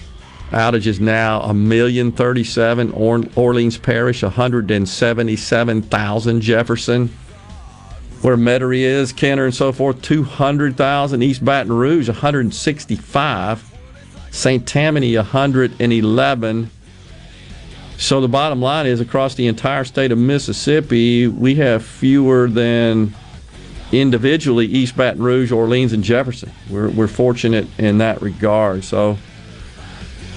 Outages 0.50 1.00
now 1.00 1.40
a 1.40 1.52
million 1.52 2.12
thirty-seven. 2.12 2.92
Orleans 2.92 3.76
Parish, 3.76 4.22
one 4.22 4.30
hundred 4.30 4.70
and 4.70 4.88
seventy-seven 4.88 5.82
thousand. 5.82 6.40
Jefferson, 6.40 7.08
where 8.22 8.36
Metairie 8.36 8.82
is, 8.82 9.12
Kenner, 9.12 9.44
and 9.44 9.54
so 9.54 9.72
forth, 9.72 10.00
200,000. 10.02 11.22
East 11.22 11.44
Baton 11.44 11.72
Rouge, 11.72 12.08
165. 12.08 13.70
St. 14.30 14.66
Tammany, 14.66 15.16
111. 15.16 16.70
So 17.98 18.20
the 18.20 18.28
bottom 18.28 18.60
line 18.60 18.86
is 18.86 19.00
across 19.00 19.34
the 19.34 19.46
entire 19.46 19.84
state 19.84 20.12
of 20.12 20.18
Mississippi, 20.18 21.28
we 21.28 21.54
have 21.56 21.84
fewer 21.84 22.48
than 22.48 23.14
individually 23.92 24.66
East 24.66 24.96
Baton 24.96 25.22
Rouge, 25.22 25.52
Orleans, 25.52 25.92
and 25.92 26.02
Jefferson. 26.02 26.50
We're, 26.68 26.90
we're 26.90 27.06
fortunate 27.06 27.66
in 27.78 27.98
that 27.98 28.20
regard. 28.20 28.84
So, 28.84 29.16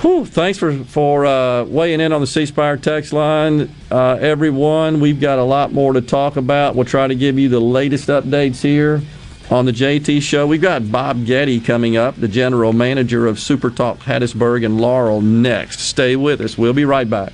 whew, 0.02 0.26
thanks 0.26 0.60
for, 0.60 0.84
for 0.84 1.26
uh, 1.26 1.64
weighing 1.66 2.00
in 2.00 2.14
on 2.14 2.22
the 2.22 2.28
C 2.28 2.46
Spire 2.46 2.78
text 2.78 3.14
line, 3.14 3.74
uh, 3.92 4.18
everyone. 4.22 5.00
We've 5.00 5.20
got 5.20 5.40
a 5.40 5.44
lot 5.44 5.74
more 5.74 5.94
to 5.94 6.02
talk 6.02 6.38
about. 6.38 6.76
We'll 6.76 6.86
try 6.86 7.08
to 7.08 7.16
give 7.16 7.40
you 7.40 7.50
the 7.50 7.60
latest 7.60 8.08
updates 8.10 8.62
here 8.62 9.02
on 9.50 9.66
the 9.66 9.72
JT 9.72 10.22
show. 10.22 10.46
We've 10.46 10.62
got 10.62 10.92
Bob 10.92 11.26
Getty 11.26 11.60
coming 11.60 11.98
up, 11.98 12.16
the 12.16 12.28
general 12.28 12.74
manager 12.74 13.28
of 13.28 13.40
Super 13.40 13.70
Talk 13.70 14.00
Hattiesburg 14.00 14.66
and 14.66 14.80
Laurel, 14.80 15.22
next. 15.22 15.80
Stay 15.80 16.16
with 16.16 16.42
us. 16.42 16.58
We'll 16.58 16.74
be 16.74 16.86
right 16.86 17.10
back. 17.10 17.34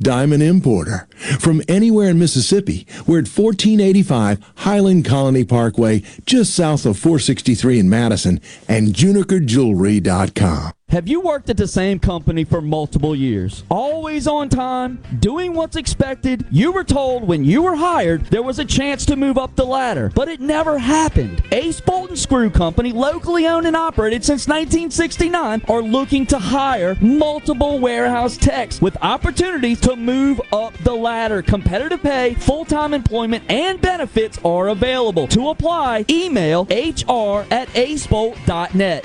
diamond 0.00 0.42
importer. 0.42 1.08
From 1.38 1.62
anywhere 1.68 2.08
in 2.08 2.18
Mississippi, 2.18 2.86
we're 3.06 3.20
at 3.20 3.28
1485 3.28 4.40
Highland 4.56 5.04
Colony 5.04 5.44
Parkway, 5.44 6.02
just 6.26 6.54
south 6.54 6.86
of 6.86 6.98
463 6.98 7.78
in 7.78 7.88
Madison, 7.88 8.40
and 8.68 8.88
junikerjewelry.com. 8.88 10.72
Have 10.90 11.06
you 11.06 11.20
worked 11.20 11.50
at 11.50 11.58
the 11.58 11.68
same 11.68 11.98
company 11.98 12.44
for 12.44 12.62
multiple 12.62 13.14
years? 13.14 13.62
Always 13.68 14.26
on 14.26 14.48
time, 14.48 15.02
doing 15.20 15.52
what's 15.52 15.76
expected? 15.76 16.46
You 16.50 16.72
were 16.72 16.82
told 16.82 17.28
when 17.28 17.44
you 17.44 17.60
were 17.60 17.76
hired 17.76 18.24
there 18.30 18.42
was 18.42 18.58
a 18.58 18.64
chance 18.64 19.04
to 19.04 19.14
move 19.14 19.36
up 19.36 19.54
the 19.54 19.66
ladder, 19.66 20.10
but 20.14 20.28
it 20.28 20.40
never 20.40 20.78
happened. 20.78 21.42
Ace 21.52 21.78
Bolt 21.78 22.08
and 22.08 22.18
Screw 22.18 22.48
Company, 22.48 22.92
locally 22.92 23.46
owned 23.46 23.66
and 23.66 23.76
operated 23.76 24.24
since 24.24 24.48
1969, 24.48 25.60
are 25.68 25.82
looking 25.82 26.24
to 26.24 26.38
hire 26.38 26.96
multiple 27.02 27.78
warehouse 27.78 28.38
techs 28.38 28.80
with 28.80 28.96
opportunities 29.02 29.82
to 29.82 29.94
move 29.94 30.40
up 30.54 30.72
the 30.84 30.94
ladder. 30.94 31.42
Competitive 31.42 32.00
pay, 32.00 32.32
full-time 32.32 32.94
employment, 32.94 33.44
and 33.50 33.78
benefits 33.82 34.38
are 34.42 34.68
available. 34.68 35.28
To 35.28 35.50
apply, 35.50 36.06
email 36.08 36.62
hr 36.64 37.44
at 37.52 37.68
acebolt.net. 37.74 39.04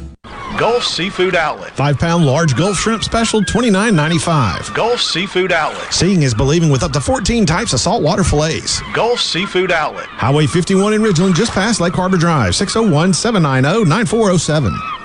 Gulf 0.61 0.85
Seafood 0.85 1.33
Outlet. 1.33 1.71
Five 1.71 1.97
pound 1.97 2.23
large 2.23 2.55
Gulf 2.55 2.77
shrimp 2.77 3.03
special, 3.03 3.41
$29.95. 3.41 4.75
Gulf 4.75 5.01
Seafood 5.01 5.51
Outlet. 5.51 5.91
Seeing 5.91 6.21
is 6.21 6.35
believing 6.35 6.69
with 6.69 6.83
up 6.83 6.91
to 6.91 7.01
14 7.01 7.47
types 7.47 7.73
of 7.73 7.79
saltwater 7.79 8.23
fillets. 8.23 8.79
Gulf 8.93 9.19
Seafood 9.19 9.71
Outlet. 9.71 10.05
Highway 10.05 10.45
51 10.45 10.93
in 10.93 11.01
Ridgeland, 11.01 11.33
just 11.33 11.51
past 11.51 11.81
Lake 11.81 11.93
Harbor 11.93 12.17
Drive, 12.17 12.53
601 12.53 13.11
790 13.15 13.89
9407. 13.89 15.00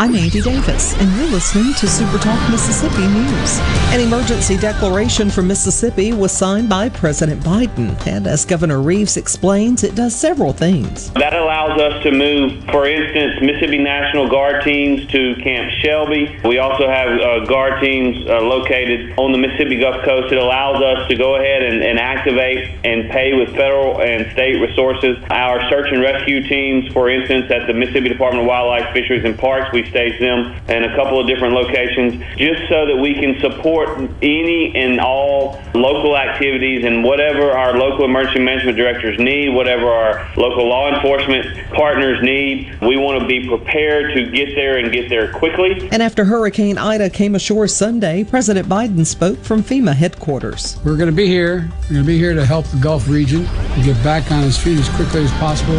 I'm 0.00 0.14
Andy 0.14 0.40
Davis, 0.40 0.94
and 0.96 1.14
you're 1.14 1.30
listening 1.30 1.74
to 1.74 1.86
Super 1.86 2.16
Talk 2.16 2.50
Mississippi 2.50 3.06
News. 3.06 3.58
An 3.92 4.00
emergency 4.00 4.56
declaration 4.56 5.28
for 5.28 5.42
Mississippi 5.42 6.14
was 6.14 6.32
signed 6.32 6.70
by 6.70 6.88
President 6.88 7.42
Biden, 7.42 8.06
and 8.06 8.26
as 8.26 8.46
Governor 8.46 8.80
Reeves 8.80 9.18
explains, 9.18 9.84
it 9.84 9.94
does 9.94 10.16
several 10.16 10.54
things. 10.54 11.10
That 11.10 11.34
allows 11.34 11.78
us 11.78 12.02
to 12.04 12.12
move, 12.12 12.64
for 12.72 12.86
instance, 12.86 13.42
Mississippi 13.42 13.76
National 13.76 14.26
Guard 14.26 14.64
teams 14.64 15.06
to 15.08 15.34
Camp 15.42 15.70
Shelby. 15.82 16.34
We 16.46 16.56
also 16.56 16.88
have 16.88 17.20
uh, 17.20 17.44
Guard 17.44 17.82
teams 17.82 18.26
uh, 18.26 18.40
located 18.40 19.18
on 19.18 19.32
the 19.32 19.38
Mississippi 19.38 19.76
Gulf 19.80 20.02
Coast. 20.02 20.32
It 20.32 20.38
allows 20.38 20.82
us 20.82 21.08
to 21.10 21.14
go 21.14 21.34
ahead 21.34 21.62
and, 21.62 21.82
and 21.82 21.98
activate 21.98 22.70
and 22.86 23.10
pay 23.10 23.34
with 23.34 23.50
federal 23.54 24.00
and 24.00 24.32
state 24.32 24.62
resources. 24.62 25.18
Our 25.28 25.68
search 25.68 25.92
and 25.92 26.00
rescue 26.00 26.48
teams, 26.48 26.90
for 26.90 27.10
instance, 27.10 27.50
at 27.50 27.66
the 27.66 27.74
Mississippi 27.74 28.08
Department 28.08 28.44
of 28.44 28.48
Wildlife, 28.48 28.94
Fisheries, 28.94 29.26
and 29.26 29.38
Parks, 29.38 29.70
we 29.74 29.89
stage 29.90 30.18
them 30.20 30.56
in 30.68 30.84
a 30.84 30.96
couple 30.96 31.20
of 31.20 31.26
different 31.26 31.54
locations, 31.54 32.22
just 32.36 32.62
so 32.68 32.86
that 32.86 32.96
we 32.96 33.14
can 33.14 33.38
support 33.40 34.10
any 34.22 34.74
and 34.74 35.00
all 35.00 35.60
local 35.74 36.16
activities 36.16 36.84
and 36.84 37.04
whatever 37.04 37.50
our 37.50 37.76
local 37.76 38.04
emergency 38.04 38.40
management 38.40 38.76
directors 38.76 39.18
need, 39.18 39.50
whatever 39.50 39.88
our 39.88 40.28
local 40.36 40.68
law 40.68 40.94
enforcement 40.94 41.46
partners 41.72 42.22
need. 42.22 42.78
We 42.80 42.96
want 42.96 43.20
to 43.20 43.26
be 43.26 43.46
prepared 43.46 44.14
to 44.14 44.30
get 44.30 44.54
there 44.54 44.78
and 44.78 44.92
get 44.92 45.08
there 45.08 45.32
quickly. 45.32 45.88
And 45.92 46.02
after 46.02 46.24
Hurricane 46.24 46.78
Ida 46.78 47.10
came 47.10 47.34
ashore 47.34 47.68
Sunday, 47.68 48.24
President 48.24 48.68
Biden 48.68 49.04
spoke 49.04 49.38
from 49.38 49.62
FEMA 49.62 49.94
headquarters. 49.94 50.78
We're 50.84 50.96
going 50.96 51.10
to 51.10 51.16
be 51.16 51.26
here. 51.26 51.68
We're 51.82 51.94
going 51.94 52.04
to 52.04 52.06
be 52.06 52.18
here 52.18 52.34
to 52.34 52.46
help 52.46 52.66
the 52.66 52.78
Gulf 52.78 53.08
region 53.08 53.44
to 53.44 53.82
get 53.84 54.02
back 54.02 54.30
on 54.30 54.44
its 54.44 54.56
feet 54.56 54.78
as 54.78 54.88
quickly 54.90 55.24
as 55.24 55.32
possible, 55.32 55.78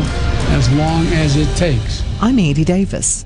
as 0.54 0.72
long 0.74 1.06
as 1.08 1.36
it 1.38 1.54
takes. 1.56 2.04
I'm 2.22 2.38
Andy 2.38 2.64
Davis. 2.64 3.26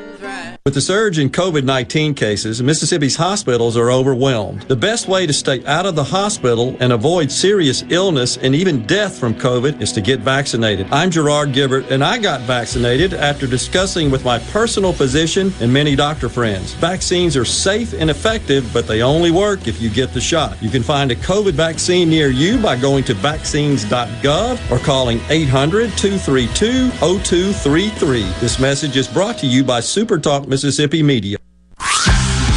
With 0.63 0.75
the 0.75 0.81
surge 0.81 1.17
in 1.17 1.31
COVID 1.31 1.63
19 1.63 2.13
cases, 2.13 2.61
Mississippi's 2.61 3.15
hospitals 3.15 3.75
are 3.75 3.89
overwhelmed. 3.89 4.61
The 4.67 4.75
best 4.75 5.07
way 5.07 5.25
to 5.25 5.33
stay 5.33 5.65
out 5.65 5.87
of 5.87 5.95
the 5.95 6.03
hospital 6.03 6.77
and 6.79 6.93
avoid 6.93 7.31
serious 7.31 7.83
illness 7.89 8.37
and 8.37 8.53
even 8.53 8.85
death 8.85 9.17
from 9.17 9.33
COVID 9.33 9.81
is 9.81 9.91
to 9.93 10.01
get 10.01 10.19
vaccinated. 10.19 10.85
I'm 10.91 11.09
Gerard 11.09 11.51
Gibert, 11.51 11.89
and 11.89 12.03
I 12.03 12.19
got 12.19 12.41
vaccinated 12.41 13.15
after 13.15 13.47
discussing 13.47 14.11
with 14.11 14.23
my 14.23 14.37
personal 14.37 14.93
physician 14.93 15.51
and 15.61 15.73
many 15.73 15.95
doctor 15.95 16.29
friends. 16.29 16.75
Vaccines 16.75 17.35
are 17.35 17.43
safe 17.43 17.93
and 17.93 18.11
effective, 18.11 18.69
but 18.71 18.85
they 18.85 19.01
only 19.01 19.31
work 19.31 19.67
if 19.67 19.81
you 19.81 19.89
get 19.89 20.13
the 20.13 20.21
shot. 20.21 20.61
You 20.61 20.69
can 20.69 20.83
find 20.83 21.09
a 21.09 21.15
COVID 21.15 21.53
vaccine 21.53 22.07
near 22.07 22.27
you 22.27 22.61
by 22.61 22.79
going 22.79 23.03
to 23.05 23.15
vaccines.gov 23.15 24.69
or 24.69 24.77
calling 24.83 25.21
800 25.27 25.89
232 25.97 26.91
0233. 26.91 28.21
This 28.39 28.59
message 28.59 28.95
is 28.95 29.07
brought 29.07 29.39
to 29.39 29.47
you 29.47 29.63
by 29.63 29.79
SuperTalk 29.79 30.50
Mississippi 30.51 31.01
Media. 31.01 31.37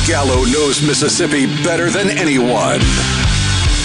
Gallo 0.05 0.45
knows 0.47 0.85
Mississippi 0.85 1.47
better 1.63 1.91
than 1.91 2.11
anyone. 2.11 2.81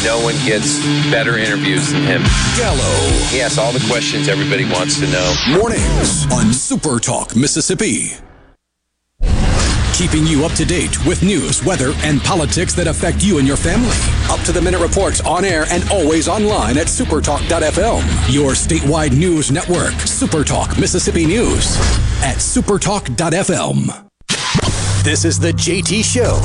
No 0.04 0.20
one 0.24 0.34
gets 0.48 0.84
better 1.12 1.38
interviews 1.38 1.92
than 1.92 2.02
him. 2.02 2.24
Gallo. 2.58 2.90
He 3.28 3.40
asks 3.40 3.60
all 3.60 3.72
the 3.72 3.86
questions 3.88 4.28
everybody 4.28 4.66
wants 4.66 5.00
to 5.00 5.06
know. 5.12 5.36
Mornings 5.50 6.26
on 6.34 6.52
Super 6.52 7.00
Talk 7.00 7.36
Mississippi. 7.36 8.14
Keeping 10.00 10.26
you 10.26 10.46
up 10.46 10.54
to 10.54 10.64
date 10.64 11.06
with 11.06 11.24
news, 11.24 11.62
weather, 11.66 11.92
and 12.04 12.22
politics 12.22 12.74
that 12.74 12.88
affect 12.88 13.22
you 13.22 13.38
and 13.38 13.46
your 13.46 13.58
family. 13.58 13.98
Up 14.34 14.40
to 14.46 14.54
the 14.54 14.62
minute 14.62 14.80
reports 14.80 15.20
on 15.20 15.44
air 15.44 15.66
and 15.70 15.84
always 15.92 16.30
online 16.30 16.78
at 16.78 16.88
supertalk.fm. 16.88 18.34
Your 18.34 18.52
statewide 18.52 19.12
news 19.12 19.52
network, 19.52 19.92
Supertalk 20.06 20.80
Mississippi 20.80 21.26
News 21.26 21.76
at 22.24 22.38
supertalk.fm. 22.38 23.88
This 25.04 25.26
is 25.26 25.38
the 25.38 25.52
JT 25.52 26.06
Show 26.06 26.36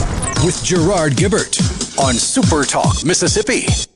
with 0.44 0.60
Gerard 0.64 1.12
Gibert 1.12 1.56
on 1.96 2.14
Supertalk 2.14 3.04
Mississippi. 3.04 3.93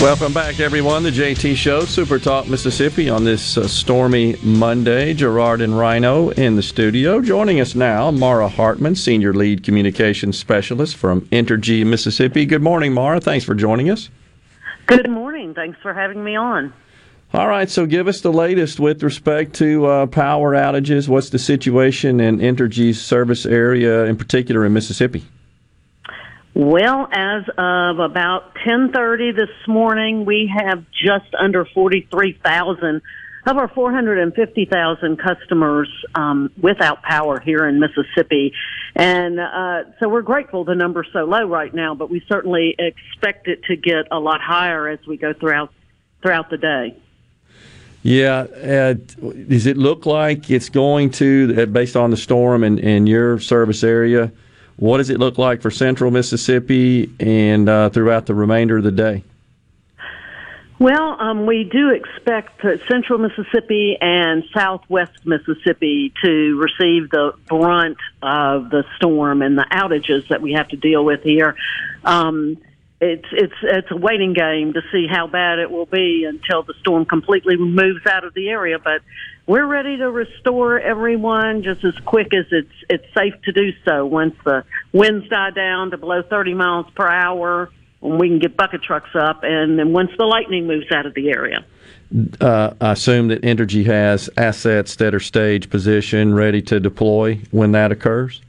Welcome 0.00 0.32
back, 0.32 0.60
everyone. 0.60 1.02
The 1.02 1.10
JT 1.10 1.56
Show, 1.56 1.84
Super 1.84 2.18
Talk 2.18 2.48
Mississippi, 2.48 3.10
on 3.10 3.22
this 3.22 3.58
uh, 3.58 3.68
stormy 3.68 4.34
Monday. 4.42 5.12
Gerard 5.12 5.60
and 5.60 5.76
Rhino 5.78 6.30
in 6.30 6.56
the 6.56 6.62
studio. 6.62 7.20
Joining 7.20 7.60
us 7.60 7.74
now, 7.74 8.10
Mara 8.10 8.48
Hartman, 8.48 8.94
Senior 8.94 9.34
Lead 9.34 9.62
Communications 9.62 10.38
Specialist 10.38 10.96
from 10.96 11.20
Entergy 11.26 11.84
Mississippi. 11.84 12.46
Good 12.46 12.62
morning, 12.62 12.94
Mara. 12.94 13.20
Thanks 13.20 13.44
for 13.44 13.54
joining 13.54 13.90
us. 13.90 14.08
Good 14.86 15.10
morning. 15.10 15.52
Thanks 15.52 15.78
for 15.82 15.92
having 15.92 16.24
me 16.24 16.34
on. 16.34 16.72
All 17.34 17.48
right, 17.48 17.68
so 17.68 17.84
give 17.84 18.08
us 18.08 18.22
the 18.22 18.32
latest 18.32 18.80
with 18.80 19.02
respect 19.02 19.52
to 19.56 19.84
uh, 19.84 20.06
power 20.06 20.54
outages. 20.54 21.08
What's 21.08 21.28
the 21.28 21.38
situation 21.38 22.20
in 22.20 22.38
Entergy's 22.38 22.98
service 22.98 23.44
area, 23.44 24.06
in 24.06 24.16
particular 24.16 24.64
in 24.64 24.72
Mississippi? 24.72 25.24
Well, 26.54 27.08
as 27.12 27.44
of 27.56 28.00
about 28.00 28.54
10:30 28.66 29.32
this 29.36 29.68
morning, 29.68 30.24
we 30.24 30.52
have 30.52 30.84
just 30.90 31.32
under 31.38 31.64
43,000 31.64 33.02
of 33.46 33.56
our 33.56 33.68
450,000 33.68 35.16
customers 35.16 35.88
um, 36.14 36.50
without 36.60 37.02
power 37.02 37.40
here 37.40 37.66
in 37.66 37.78
Mississippi, 37.80 38.52
and 38.96 39.38
uh, 39.38 39.84
so 40.00 40.08
we're 40.08 40.22
grateful 40.22 40.64
the 40.64 40.74
number's 40.74 41.06
so 41.12 41.20
low 41.20 41.44
right 41.46 41.72
now. 41.72 41.94
But 41.94 42.10
we 42.10 42.20
certainly 42.28 42.74
expect 42.78 43.46
it 43.46 43.62
to 43.64 43.76
get 43.76 44.08
a 44.10 44.18
lot 44.18 44.40
higher 44.40 44.88
as 44.88 44.98
we 45.06 45.16
go 45.16 45.32
throughout 45.32 45.72
throughout 46.20 46.50
the 46.50 46.58
day. 46.58 46.96
Yeah, 48.02 48.40
uh, 48.40 48.94
does 49.48 49.66
it 49.66 49.76
look 49.76 50.04
like 50.04 50.50
it's 50.50 50.70
going 50.70 51.10
to, 51.12 51.66
based 51.66 51.96
on 51.96 52.10
the 52.10 52.16
storm 52.16 52.64
and, 52.64 52.80
and 52.80 53.06
your 53.08 53.38
service 53.38 53.84
area? 53.84 54.32
What 54.80 54.96
does 54.96 55.10
it 55.10 55.18
look 55.18 55.36
like 55.36 55.60
for 55.60 55.70
central 55.70 56.10
Mississippi 56.10 57.12
and 57.20 57.68
uh, 57.68 57.90
throughout 57.90 58.24
the 58.24 58.34
remainder 58.34 58.78
of 58.78 58.82
the 58.82 58.90
day? 58.90 59.22
Well, 60.78 61.20
um, 61.20 61.44
we 61.44 61.64
do 61.64 61.90
expect 61.90 62.62
central 62.88 63.18
Mississippi 63.18 63.98
and 64.00 64.42
southwest 64.54 65.26
Mississippi 65.26 66.14
to 66.24 66.58
receive 66.58 67.10
the 67.10 67.34
brunt 67.46 67.98
of 68.22 68.70
the 68.70 68.84
storm 68.96 69.42
and 69.42 69.58
the 69.58 69.66
outages 69.70 70.26
that 70.28 70.40
we 70.40 70.52
have 70.52 70.68
to 70.68 70.76
deal 70.76 71.04
with 71.04 71.22
here. 71.24 71.56
Um, 72.02 72.56
it's 73.02 73.28
it's 73.32 73.54
it's 73.62 73.90
a 73.90 73.96
waiting 73.96 74.32
game 74.32 74.72
to 74.72 74.80
see 74.90 75.06
how 75.06 75.26
bad 75.26 75.58
it 75.58 75.70
will 75.70 75.86
be 75.86 76.24
until 76.24 76.62
the 76.62 76.74
storm 76.80 77.04
completely 77.04 77.58
moves 77.58 78.06
out 78.06 78.24
of 78.24 78.32
the 78.32 78.48
area. 78.48 78.78
But 78.78 79.02
we're 79.50 79.66
ready 79.66 79.96
to 79.96 80.08
restore 80.08 80.78
everyone 80.78 81.64
just 81.64 81.84
as 81.84 81.94
quick 82.04 82.32
as 82.32 82.44
it's 82.52 82.70
it's 82.88 83.04
safe 83.12 83.34
to 83.42 83.50
do 83.50 83.72
so. 83.84 84.06
Once 84.06 84.36
the 84.44 84.64
winds 84.92 85.28
die 85.28 85.50
down 85.50 85.90
to 85.90 85.98
below 85.98 86.22
30 86.22 86.54
miles 86.54 86.86
per 86.94 87.08
hour, 87.08 87.68
and 88.00 88.20
we 88.20 88.28
can 88.28 88.38
get 88.38 88.56
bucket 88.56 88.80
trucks 88.80 89.10
up, 89.16 89.40
and 89.42 89.76
then 89.76 89.92
once 89.92 90.12
the 90.16 90.24
lightning 90.24 90.68
moves 90.68 90.86
out 90.92 91.04
of 91.04 91.14
the 91.14 91.30
area. 91.30 91.64
Uh, 92.40 92.74
I 92.80 92.92
assume 92.92 93.26
that 93.28 93.42
Entergy 93.42 93.84
has 93.86 94.30
assets 94.36 94.94
that 94.96 95.16
are 95.16 95.20
stage 95.20 95.68
position, 95.68 96.32
ready 96.32 96.62
to 96.62 96.78
deploy 96.78 97.40
when 97.50 97.72
that 97.72 97.90
occurs. 97.90 98.40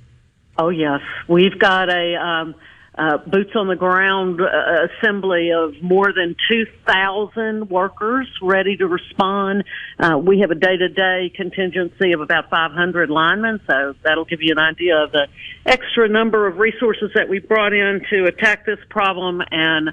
Oh 0.59 0.69
yes, 0.69 1.01
we've 1.27 1.57
got 1.57 1.89
a. 1.89 2.15
Um, 2.15 2.53
uh, 2.97 3.17
boots 3.19 3.51
on 3.55 3.67
the 3.67 3.75
ground 3.75 4.41
uh, 4.41 4.87
assembly 4.99 5.51
of 5.51 5.81
more 5.81 6.11
than 6.13 6.35
2,000 6.49 7.69
workers 7.69 8.27
ready 8.41 8.75
to 8.75 8.85
respond. 8.85 9.63
Uh, 9.97 10.17
we 10.17 10.39
have 10.41 10.51
a 10.51 10.55
day 10.55 10.75
to 10.75 10.89
day 10.89 11.31
contingency 11.33 12.11
of 12.11 12.19
about 12.19 12.49
500 12.49 13.09
linemen, 13.09 13.61
so 13.65 13.93
that'll 14.03 14.25
give 14.25 14.41
you 14.41 14.51
an 14.51 14.59
idea 14.59 15.03
of 15.03 15.11
the 15.13 15.27
extra 15.65 16.09
number 16.09 16.47
of 16.47 16.57
resources 16.57 17.11
that 17.15 17.29
we 17.29 17.39
brought 17.39 17.73
in 17.73 18.01
to 18.09 18.25
attack 18.25 18.65
this 18.65 18.79
problem. 18.89 19.41
And 19.49 19.91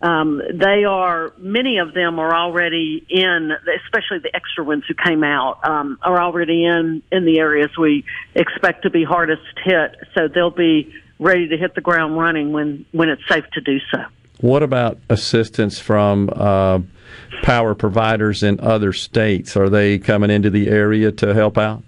um, 0.00 0.40
they 0.54 0.84
are, 0.84 1.32
many 1.38 1.78
of 1.78 1.92
them 1.92 2.20
are 2.20 2.32
already 2.32 3.04
in, 3.08 3.50
especially 3.84 4.20
the 4.22 4.30
extra 4.32 4.62
ones 4.62 4.84
who 4.86 4.94
came 4.94 5.24
out, 5.24 5.68
um, 5.68 5.98
are 6.02 6.22
already 6.22 6.64
in, 6.64 7.02
in 7.10 7.24
the 7.24 7.40
areas 7.40 7.70
we 7.76 8.04
expect 8.36 8.84
to 8.84 8.90
be 8.90 9.02
hardest 9.02 9.42
hit. 9.64 9.96
So 10.14 10.28
they'll 10.32 10.52
be 10.52 10.94
ready 11.18 11.48
to 11.48 11.56
hit 11.56 11.74
the 11.74 11.80
ground 11.80 12.18
running 12.18 12.52
when, 12.52 12.84
when 12.92 13.08
it's 13.08 13.26
safe 13.28 13.44
to 13.52 13.60
do 13.60 13.78
so. 13.90 14.04
What 14.40 14.62
about 14.62 14.98
assistance 15.10 15.80
from 15.80 16.30
uh, 16.32 16.80
power 17.42 17.74
providers 17.74 18.42
in 18.42 18.60
other 18.60 18.92
states? 18.92 19.56
Are 19.56 19.68
they 19.68 19.98
coming 19.98 20.30
into 20.30 20.50
the 20.50 20.68
area 20.68 21.10
to 21.12 21.34
help 21.34 21.58
out? 21.58 21.82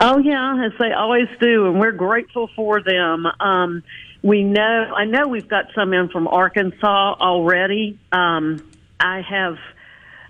Oh 0.00 0.18
yeah, 0.18 0.64
as 0.64 0.72
they 0.78 0.92
always 0.92 1.26
do, 1.40 1.66
and 1.66 1.80
we're 1.80 1.90
grateful 1.90 2.48
for 2.54 2.80
them. 2.80 3.26
Um, 3.40 3.82
we 4.22 4.44
know, 4.44 4.94
I 4.96 5.04
know 5.04 5.26
we've 5.26 5.48
got 5.48 5.66
some 5.74 5.92
in 5.92 6.08
from 6.08 6.28
Arkansas 6.28 7.16
already. 7.20 7.98
Um, 8.12 8.64
I 9.00 9.22
have, 9.22 9.58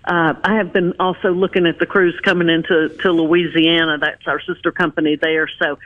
uh, 0.05 0.33
I 0.43 0.55
have 0.55 0.73
been 0.73 0.93
also 0.99 1.31
looking 1.33 1.67
at 1.67 1.77
the 1.77 1.85
crews 1.85 2.19
coming 2.23 2.49
into 2.49 2.89
to 2.89 3.11
Louisiana. 3.11 3.99
That's 3.99 4.25
our 4.25 4.41
sister 4.41 4.71
company 4.71 5.17
there. 5.21 5.47
So 5.61 5.77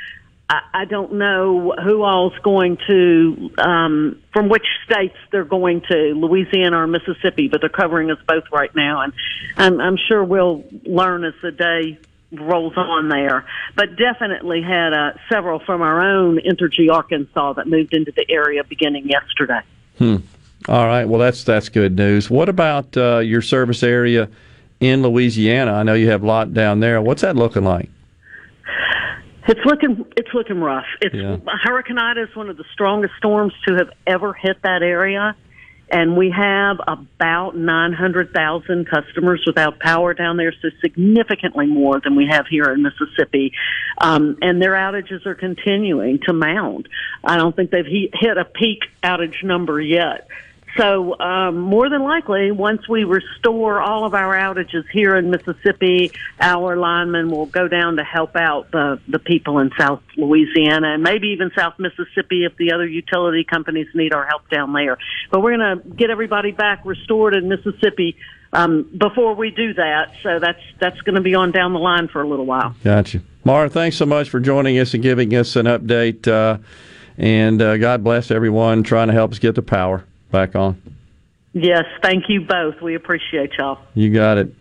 I, 0.50 0.62
I 0.74 0.86
don't 0.86 1.14
know 1.14 1.74
who 1.84 2.04
all's 2.04 2.38
going 2.44 2.78
to, 2.88 3.52
um, 3.58 4.22
from 4.34 4.50
which 4.50 4.66
states 4.86 5.16
they're 5.32 5.44
going 5.46 5.82
to, 5.90 6.14
Louisiana 6.16 6.80
or 6.80 6.88
Mississippi, 6.88 7.48
but 7.48 7.62
they're 7.62 7.70
covering 7.70 8.12
us 8.12 8.20
both 8.28 8.44
right 8.52 8.74
now, 8.76 9.02
and 9.02 9.14
I'm, 9.58 9.80
I'm 9.80 9.98
sure 10.08 10.24
we'll 10.24 10.64
learn 10.86 11.24
as 11.24 11.34
the 11.42 11.52
day 11.52 11.98
rolls 12.32 12.74
on 12.76 13.10
there. 13.10 13.46
But 13.76 13.96
definitely 13.96 14.62
had 14.62 14.94
uh, 14.94 15.14
several 15.32 15.60
from 15.60 15.82
our 15.82 16.02
own 16.02 16.40
Entergy 16.40 16.92
Arkansas 16.92 17.54
that 17.54 17.68
moved 17.68 17.94
into 17.94 18.12
the 18.12 18.26
area 18.30 18.64
beginning 18.64 19.08
yesterday. 19.08 19.62
Hmm. 19.98 20.18
All 20.68 20.86
right. 20.86 21.06
Well, 21.06 21.20
that's 21.20 21.44
that's 21.44 21.70
good 21.70 21.96
news. 21.98 22.30
What 22.30 22.50
about 22.50 22.96
uh, 22.96 23.20
your 23.20 23.42
service 23.42 23.84
area 23.84 24.30
in 24.80 25.04
Louisiana? 25.04 25.74
I 25.74 25.84
know 25.84 25.94
you 25.94 26.10
have 26.10 26.24
a 26.24 26.26
lot 26.26 26.54
down 26.54 26.80
there. 26.80 27.02
What's 27.02 27.22
that 27.22 27.36
looking 27.36 27.66
like? 27.66 27.90
It's 29.48 29.60
looking 29.66 30.06
it's 30.16 30.34
looking 30.34 30.60
rough. 30.62 30.86
It's 31.02 31.16
Yeah. 31.16 31.38
Hurricane 31.64 31.98
Ida 31.98 32.24
is 32.24 32.36
one 32.36 32.50
of 32.50 32.58
the 32.58 32.64
strongest 32.72 33.14
storms 33.18 33.54
to 33.68 33.76
have 33.76 33.90
ever 34.08 34.34
hit 34.34 34.62
that 34.64 34.82
area, 34.82 35.36
and 35.92 36.16
we 36.16 36.32
have 36.32 36.78
about 36.88 37.56
nine 37.58 37.92
hundred 37.94 38.34
thousand 38.34 38.88
customers 38.90 39.44
without 39.46 39.80
power 39.80 40.14
down 40.14 40.38
there, 40.38 40.54
so 40.62 40.70
significantly 40.82 41.68
more 41.68 42.00
than 42.00 42.16
we 42.16 42.28
have 42.30 42.48
here 42.48 42.72
in 42.72 42.84
Mississippi. 42.84 43.52
Um, 44.00 44.38
and 44.42 44.62
their 44.62 44.74
outages 44.74 45.26
are 45.26 45.36
continuing 45.36 46.20
to 46.26 46.34
mount. 46.34 46.88
I 47.24 47.36
don't 47.38 47.56
think 47.56 47.70
they've 47.72 47.86
he- 47.86 48.12
hit 48.14 48.38
a 48.38 48.46
peak 48.46 48.84
outage 49.04 49.44
number 49.44 49.82
yet. 49.82 50.28
So 50.78 51.20
um, 51.20 51.60
more 51.60 51.88
than 51.88 52.02
likely, 52.02 52.52
once 52.52 52.90
we 52.90 53.04
restore 53.04 53.80
all 53.80 54.06
of 54.06 54.16
our 54.16 54.34
outages 54.34 54.86
here 54.92 55.16
in 55.16 55.30
Mississippi, 55.30 56.12
our 56.40 56.76
linemen 56.76 57.30
will 57.30 57.46
go 57.46 57.68
down 57.68 57.98
to 57.98 58.04
help 58.04 58.36
out 58.36 58.72
the 58.72 59.00
the 59.08 59.20
people 59.20 59.60
in 59.60 59.70
South 59.78 60.02
Louisiana 60.18 60.94
and 60.96 61.04
maybe 61.04 61.28
even 61.30 61.52
South 61.56 61.78
Mississippi 61.78 62.46
if 62.46 62.58
the 62.58 62.74
other 62.74 62.88
utility 62.88 63.44
companies 63.44 63.88
need 63.94 64.14
our 64.14 64.26
help 64.26 64.50
down 64.50 64.74
there. 64.74 64.98
But 65.30 65.42
we're 65.42 65.58
going 65.58 65.80
to 65.80 65.90
get 65.90 66.10
everybody 66.10 66.52
back 66.52 66.86
restored 66.86 67.36
in 67.36 67.50
Mississippi 67.50 68.16
um, 68.52 68.90
before 68.98 69.36
we 69.36 69.52
do 69.52 69.76
that. 69.76 70.14
So 70.24 70.40
that's 70.40 70.62
that's 70.80 71.00
going 71.02 71.16
to 71.16 71.22
be 71.22 71.36
on 71.36 71.52
down 71.52 71.74
the 71.74 71.80
line 71.80 72.08
for 72.08 72.22
a 72.22 72.28
little 72.28 72.48
while. 72.48 72.76
Gotcha. 72.84 73.22
Mara, 73.44 73.70
thanks 73.70 73.98
so 73.98 74.08
much 74.08 74.30
for 74.30 74.40
joining 74.40 74.80
us 74.80 74.96
and 74.96 75.04
giving 75.04 75.36
us 75.36 75.56
an 75.56 75.68
update. 75.68 76.28
Uh, 76.28 76.58
and 77.16 77.62
uh, 77.62 77.78
God 77.78 78.04
bless 78.04 78.32
everyone 78.32 78.82
trying 78.82 79.08
to 79.10 79.14
help 79.14 79.34
us 79.34 79.38
get 79.38 79.54
the 79.54 79.62
power 79.62 80.04
back 80.34 80.56
on. 80.56 80.82
Yes, 81.54 81.86
thank 82.02 82.26
you 82.28 82.42
both. 82.42 82.82
We 82.82 82.96
appreciate 82.96 83.52
y'all. 83.58 83.78
You 83.94 84.12
got 84.12 84.40
it. 84.40 84.54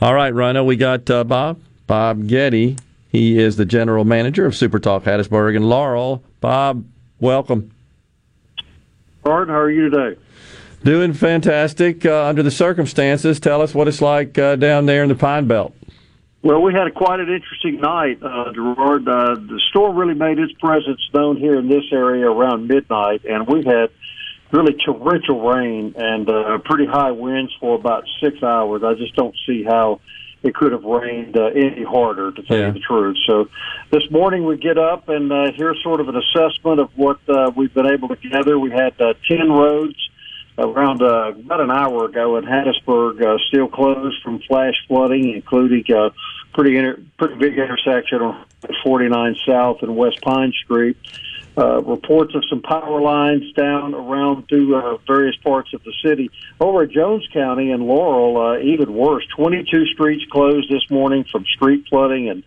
All 0.00 0.14
right, 0.14 0.34
Rhino, 0.34 0.64
we 0.64 0.76
got 0.76 1.08
uh, 1.08 1.22
Bob. 1.22 1.60
Bob 1.86 2.26
Getty. 2.26 2.78
He 3.10 3.38
is 3.38 3.56
the 3.56 3.64
general 3.64 4.04
manager 4.04 4.46
of 4.46 4.54
Supertalk 4.54 5.02
Hattiesburg 5.02 5.54
and 5.54 5.68
Laurel. 5.68 6.24
Bob, 6.40 6.84
welcome. 7.20 7.70
Barton, 9.22 9.54
how 9.54 9.60
are 9.60 9.70
you 9.70 9.90
today? 9.90 10.20
Doing 10.82 11.12
fantastic 11.12 12.04
uh, 12.04 12.24
under 12.24 12.42
the 12.42 12.50
circumstances. 12.50 13.38
Tell 13.38 13.60
us 13.60 13.74
what 13.74 13.88
it's 13.88 14.00
like 14.00 14.38
uh, 14.38 14.56
down 14.56 14.86
there 14.86 15.02
in 15.02 15.08
the 15.08 15.14
Pine 15.14 15.46
Belt. 15.46 15.74
Well, 16.42 16.62
we 16.62 16.72
had 16.72 16.86
a, 16.86 16.90
quite 16.90 17.20
an 17.20 17.28
interesting 17.28 17.80
night, 17.80 18.22
uh, 18.22 18.52
Gerard. 18.52 19.08
Uh, 19.08 19.34
the 19.34 19.60
storm 19.70 19.96
really 19.96 20.14
made 20.14 20.38
its 20.38 20.52
presence 20.52 21.00
known 21.12 21.36
here 21.36 21.58
in 21.58 21.68
this 21.68 21.84
area 21.92 22.30
around 22.30 22.68
midnight, 22.68 23.24
and 23.24 23.46
we 23.46 23.64
had 23.64 23.90
really 24.52 24.74
torrential 24.84 25.40
rain 25.40 25.94
and 25.96 26.28
uh, 26.28 26.58
pretty 26.58 26.86
high 26.86 27.10
winds 27.10 27.52
for 27.60 27.74
about 27.74 28.04
six 28.22 28.42
hours. 28.42 28.82
I 28.84 28.94
just 28.94 29.14
don't 29.16 29.34
see 29.46 29.64
how 29.64 30.00
it 30.42 30.54
could 30.54 30.72
have 30.72 30.84
rained 30.84 31.36
uh, 31.36 31.46
any 31.46 31.82
harder, 31.82 32.30
to 32.30 32.42
tell 32.42 32.56
Yeah. 32.58 32.66
you 32.68 32.72
the 32.74 32.80
truth. 32.80 33.16
So 33.26 33.48
this 33.90 34.08
morning 34.10 34.44
we 34.44 34.56
get 34.56 34.78
up 34.78 35.08
and 35.08 35.32
uh, 35.32 35.50
here's 35.52 35.82
sort 35.82 36.00
of 36.00 36.08
an 36.08 36.16
assessment 36.16 36.78
of 36.80 36.90
what 36.96 37.18
uh, 37.28 37.50
we've 37.56 37.72
been 37.74 37.86
able 37.86 38.08
to 38.08 38.16
gather. 38.16 38.58
We 38.58 38.70
had 38.70 39.00
uh, 39.00 39.14
10 39.28 39.50
roads 39.50 39.96
around 40.58 41.02
uh, 41.02 41.32
about 41.32 41.60
an 41.60 41.70
hour 41.70 42.04
ago 42.06 42.36
in 42.36 42.44
Hattiesburg 42.44 43.22
uh, 43.22 43.38
still 43.48 43.68
closed 43.68 44.22
from 44.22 44.38
flash 44.40 44.74
flooding, 44.88 45.30
including 45.34 45.84
uh, 45.94 46.10
pretty 46.54 46.76
inter- 46.78 47.02
pretty 47.18 47.34
big 47.34 47.58
intersection 47.58 48.22
on 48.22 48.46
49 48.84 49.36
South 49.46 49.82
and 49.82 49.96
West 49.96 50.20
Pine 50.22 50.52
Street. 50.64 50.96
Uh, 51.58 51.80
reports 51.82 52.34
of 52.34 52.44
some 52.50 52.60
power 52.60 53.00
lines 53.00 53.50
down 53.54 53.94
around 53.94 54.46
through 54.46 54.76
uh, 54.76 54.98
various 55.06 55.36
parts 55.36 55.72
of 55.72 55.82
the 55.84 55.92
city. 56.04 56.30
Over 56.60 56.82
at 56.82 56.90
Jones 56.90 57.26
County 57.32 57.70
and 57.70 57.86
Laurel, 57.86 58.36
uh, 58.36 58.58
even 58.58 58.92
worse. 58.92 59.26
22 59.34 59.86
streets 59.86 60.22
closed 60.30 60.70
this 60.70 60.90
morning 60.90 61.24
from 61.24 61.46
street 61.46 61.86
flooding 61.88 62.28
and 62.28 62.42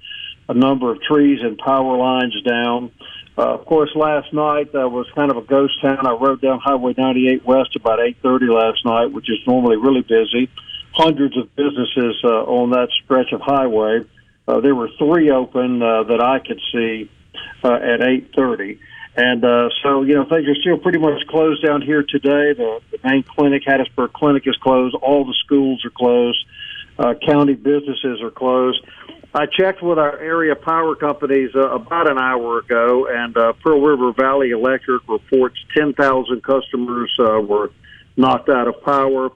a 0.47 0.53
number 0.53 0.91
of 0.91 1.01
trees 1.01 1.39
and 1.41 1.57
power 1.57 1.97
lines 1.97 2.39
down. 2.43 2.91
Uh, 3.38 3.53
of 3.53 3.66
course, 3.66 3.89
last 3.95 4.34
night 4.34 4.68
uh, 4.76 4.89
was 4.89 5.07
kind 5.16 5.32
of 5.32 5.38
a 5.38 5.41
ghost 5.41 5.74
town. 5.82 6.05
I 6.05 6.12
rode 6.12 6.41
down 6.41 6.60
Highway 6.60 6.93
98 6.97 7.45
West 7.45 7.76
about 7.76 7.99
8:30 7.99 8.49
last 8.49 8.84
night, 8.84 9.14
which 9.14 9.30
is 9.30 9.38
normally 9.47 9.78
really 9.78 10.01
busy. 10.01 10.49
Hundreds 10.91 11.38
of 11.38 11.55
businesses 11.55 12.20
uh, 12.24 12.43
on 12.43 12.72
that 12.72 12.89
stretch 13.03 13.32
of 13.32 13.41
highway. 13.41 14.01
Uh, 14.47 14.60
there 14.60 14.76
were 14.76 14.89
three 14.97 15.32
open 15.32 15.82
uh, 15.82 16.03
that 16.03 16.22
I 16.22 16.39
could 16.39 16.60
see 16.74 17.10
uh, 17.64 17.74
at 17.74 18.01
8:30. 18.01 18.80
And 19.20 19.43
uh, 19.43 19.67
so, 19.84 20.03
you 20.03 20.15
know, 20.15 20.24
things 20.24 20.47
are 20.47 20.55
still 20.61 20.78
pretty 20.78 20.97
much 20.97 21.28
closed 21.28 21.61
down 21.61 21.82
here 21.82 22.03
today. 22.03 22.53
The, 22.53 22.80
the 22.89 22.99
main 23.03 23.24
clinic, 23.24 23.63
Hattiesburg 23.67 24.13
Clinic, 24.13 24.47
is 24.47 24.55
closed. 24.63 24.95
All 24.95 25.26
the 25.26 25.36
schools 25.43 25.84
are 25.84 25.89
closed. 25.89 26.38
Uh, 26.97 27.15
county 27.28 27.55
businesses 27.55 28.22
are 28.22 28.32
closed. 28.32 28.80
I 29.36 29.45
checked 29.45 29.84
with 29.84 29.99
our 29.99 30.17
area 30.17 30.55
power 30.55 30.95
companies 30.95 31.49
uh, 31.53 31.70
about 31.72 32.09
an 32.09 32.17
hour 32.17 32.59
ago, 32.59 33.09
and 33.11 33.36
uh, 33.36 33.51
Pearl 33.61 33.82
River 33.82 34.13
Valley 34.13 34.51
Electric 34.51 35.05
reports 35.09 35.57
10,000 35.76 36.41
customers 36.41 37.13
uh, 37.20 37.41
were 37.41 37.72
knocked 38.15 38.47
out 38.47 38.70
of 38.70 38.82
power, 38.84 39.32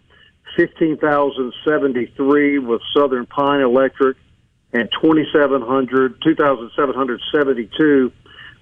15,073 0.55 2.59
with 2.59 2.81
Southern 2.95 3.25
Pine 3.25 3.59
Electric, 3.59 4.15
and 4.71 4.87
2,700, 5.01 6.21
2,772 6.23 8.13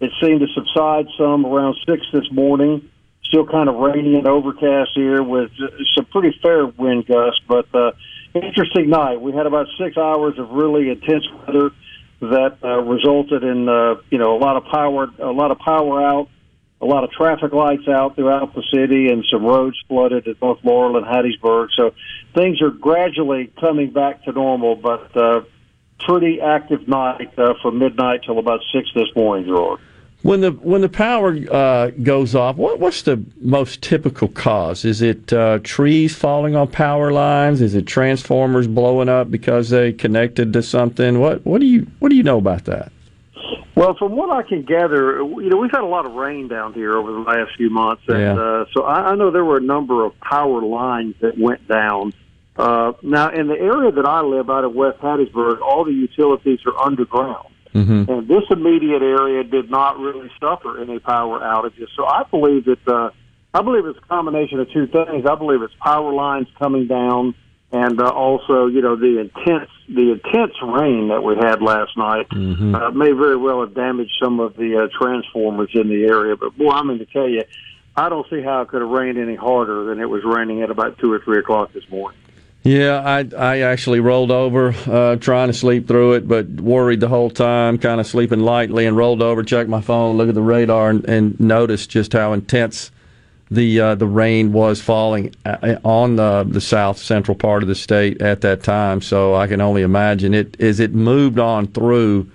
it 0.00 0.10
seemed 0.22 0.40
to 0.40 0.46
subside 0.54 1.06
some 1.18 1.46
around 1.46 1.76
six 1.86 2.02
this 2.12 2.30
morning. 2.32 2.90
Still 3.24 3.46
kind 3.46 3.68
of 3.68 3.76
rainy 3.76 4.16
and 4.16 4.26
overcast 4.26 4.90
here 4.94 5.22
with 5.22 5.50
uh, 5.62 5.68
some 5.94 6.06
pretty 6.06 6.38
fair 6.42 6.66
wind 6.66 7.06
gusts, 7.06 7.40
but 7.48 7.66
uh, 7.74 7.92
interesting 8.34 8.88
night. 8.88 9.20
We 9.20 9.32
had 9.32 9.46
about 9.46 9.66
six 9.78 9.96
hours 9.96 10.38
of 10.38 10.50
really 10.50 10.90
intense 10.90 11.24
weather 11.32 11.70
that 12.20 12.58
uh, 12.62 12.80
resulted 12.82 13.42
in 13.42 13.68
uh, 13.68 13.96
you 14.10 14.18
know 14.18 14.36
a 14.36 14.40
lot 14.40 14.56
of 14.56 14.64
power, 14.64 15.08
a 15.18 15.32
lot 15.32 15.50
of 15.50 15.58
power 15.58 16.02
out, 16.02 16.28
a 16.80 16.86
lot 16.86 17.04
of 17.04 17.10
traffic 17.10 17.52
lights 17.52 17.88
out 17.88 18.16
throughout 18.16 18.54
the 18.54 18.62
city, 18.72 19.08
and 19.08 19.24
some 19.30 19.44
roads 19.44 19.76
flooded 19.88 20.26
at 20.28 20.40
both 20.40 20.58
Laurel 20.64 20.96
and 20.96 21.06
Hattiesburg. 21.06 21.68
So 21.76 21.94
things 22.34 22.60
are 22.62 22.70
gradually 22.70 23.52
coming 23.60 23.90
back 23.90 24.24
to 24.24 24.32
normal, 24.32 24.76
but 24.76 25.16
uh, 25.16 25.42
pretty 26.00 26.40
active 26.40 26.88
night 26.88 27.38
uh, 27.38 27.54
from 27.62 27.78
midnight 27.78 28.22
till 28.24 28.38
about 28.38 28.60
six 28.72 28.88
this 28.94 29.08
morning, 29.14 29.46
Gerard. 29.46 29.80
When 30.26 30.40
the 30.40 30.50
when 30.50 30.80
the 30.80 30.88
power 30.88 31.38
uh, 31.52 31.90
goes 32.02 32.34
off, 32.34 32.56
what 32.56 32.80
what's 32.80 33.02
the 33.02 33.22
most 33.40 33.80
typical 33.80 34.26
cause? 34.26 34.84
Is 34.84 35.00
it 35.00 35.32
uh, 35.32 35.60
trees 35.62 36.16
falling 36.16 36.56
on 36.56 36.66
power 36.66 37.12
lines? 37.12 37.60
Is 37.60 37.76
it 37.76 37.86
transformers 37.86 38.66
blowing 38.66 39.08
up 39.08 39.30
because 39.30 39.70
they 39.70 39.92
connected 39.92 40.52
to 40.54 40.64
something? 40.64 41.20
What 41.20 41.46
what 41.46 41.60
do 41.60 41.66
you 41.68 41.86
what 42.00 42.08
do 42.08 42.16
you 42.16 42.24
know 42.24 42.38
about 42.38 42.64
that? 42.64 42.90
Well, 43.76 43.94
from 43.94 44.16
what 44.16 44.30
I 44.30 44.42
can 44.42 44.62
gather, 44.62 45.18
you 45.18 45.48
know, 45.48 45.58
we've 45.58 45.70
had 45.70 45.82
a 45.82 45.86
lot 45.86 46.06
of 46.06 46.12
rain 46.14 46.48
down 46.48 46.72
here 46.72 46.96
over 46.96 47.12
the 47.12 47.20
last 47.20 47.52
few 47.56 47.70
months, 47.70 48.02
and 48.08 48.18
Yeah. 48.18 48.34
uh, 48.36 48.64
so 48.74 48.82
I, 48.82 49.10
I 49.10 49.14
know 49.14 49.30
there 49.30 49.44
were 49.44 49.58
a 49.58 49.68
number 49.74 50.04
of 50.04 50.18
power 50.18 50.60
lines 50.60 51.14
that 51.20 51.38
went 51.38 51.68
down. 51.68 52.12
Uh, 52.56 52.94
now, 53.00 53.28
in 53.30 53.46
the 53.46 53.54
area 53.54 53.92
that 53.92 54.06
I 54.06 54.22
live 54.22 54.50
out 54.50 54.64
of 54.64 54.74
West 54.74 54.98
Hattiesburg, 54.98 55.60
all 55.60 55.84
the 55.84 55.92
utilities 55.92 56.58
are 56.66 56.76
underground, 56.82 57.46
Mm-hmm. 57.76 58.10
and 58.10 58.28
this 58.28 58.44
immediate 58.50 59.02
area 59.02 59.44
did 59.44 59.70
not 59.70 59.98
really 59.98 60.30
suffer 60.40 60.80
any 60.80 60.98
power 60.98 61.40
outages. 61.40 61.88
So 61.96 62.06
I 62.06 62.22
believe 62.30 62.64
that 62.64 62.88
uh, 62.88 63.10
I 63.52 63.62
believe 63.62 63.84
it's 63.86 63.98
a 63.98 64.08
combination 64.08 64.60
of 64.60 64.70
two 64.72 64.86
things. 64.86 65.26
I 65.26 65.34
believe 65.34 65.62
it's 65.62 65.74
power 65.80 66.12
lines 66.12 66.48
coming 66.58 66.86
down 66.86 67.34
and 67.72 68.00
uh, 68.00 68.08
also 68.08 68.66
you 68.66 68.80
know 68.80 68.96
the 68.96 69.18
intense 69.18 69.70
the 69.88 70.12
intense 70.12 70.54
rain 70.62 71.08
that 71.08 71.22
we 71.22 71.34
had 71.36 71.60
last 71.62 71.96
night 71.96 72.28
Mm-hmm. 72.30 72.74
uh, 72.74 72.90
may 72.90 73.12
very 73.12 73.36
well 73.36 73.60
have 73.60 73.74
damaged 73.74 74.12
some 74.22 74.40
of 74.40 74.56
the 74.56 74.84
uh, 74.84 74.88
transformers 75.00 75.70
in 75.74 75.88
the 75.88 76.04
area. 76.04 76.36
But 76.36 76.56
boy, 76.56 76.70
I'm 76.70 76.86
going 76.86 76.98
to 76.98 77.06
tell 77.06 77.28
you, 77.28 77.44
I 77.96 78.08
don't 78.08 78.26
see 78.30 78.42
how 78.42 78.62
it 78.62 78.68
could 78.68 78.82
have 78.82 78.90
rained 78.90 79.18
any 79.18 79.34
harder 79.36 79.84
than 79.84 80.00
it 80.00 80.08
was 80.08 80.22
raining 80.24 80.62
at 80.62 80.70
about 80.70 80.98
two 80.98 81.12
or 81.12 81.20
three 81.20 81.38
o'clock 81.38 81.72
this 81.72 81.88
morning. 81.90 82.18
Yeah, 82.66 83.00
I 83.00 83.24
I 83.38 83.58
actually 83.60 84.00
rolled 84.00 84.32
over 84.32 84.74
uh, 84.88 85.14
trying 85.16 85.46
to 85.46 85.52
sleep 85.52 85.86
through 85.86 86.14
it, 86.14 86.26
but 86.26 86.48
worried 86.48 86.98
the 86.98 87.06
whole 87.06 87.30
time, 87.30 87.78
kind 87.78 88.00
of 88.00 88.08
sleeping 88.08 88.40
lightly, 88.40 88.86
and 88.86 88.96
rolled 88.96 89.22
over, 89.22 89.44
checked 89.44 89.70
my 89.70 89.80
phone, 89.80 90.16
looked 90.16 90.30
at 90.30 90.34
the 90.34 90.42
radar, 90.42 90.90
and, 90.90 91.04
and 91.04 91.38
noticed 91.38 91.90
just 91.90 92.12
how 92.12 92.32
intense 92.32 92.90
the 93.52 93.80
uh, 93.80 93.94
the 93.94 94.08
rain 94.08 94.52
was 94.52 94.80
falling 94.80 95.32
uh, 95.44 95.76
on 95.84 96.16
the 96.16 96.42
the 96.42 96.60
south 96.60 96.98
central 96.98 97.36
part 97.36 97.62
of 97.62 97.68
the 97.68 97.76
state 97.76 98.20
at 98.20 98.40
that 98.40 98.64
time. 98.64 99.00
So 99.00 99.36
I 99.36 99.46
can 99.46 99.60
only 99.60 99.82
imagine 99.82 100.34
it 100.34 100.60
as 100.60 100.80
it 100.80 100.92
moved 100.92 101.38
on 101.38 101.68
through. 101.68 102.28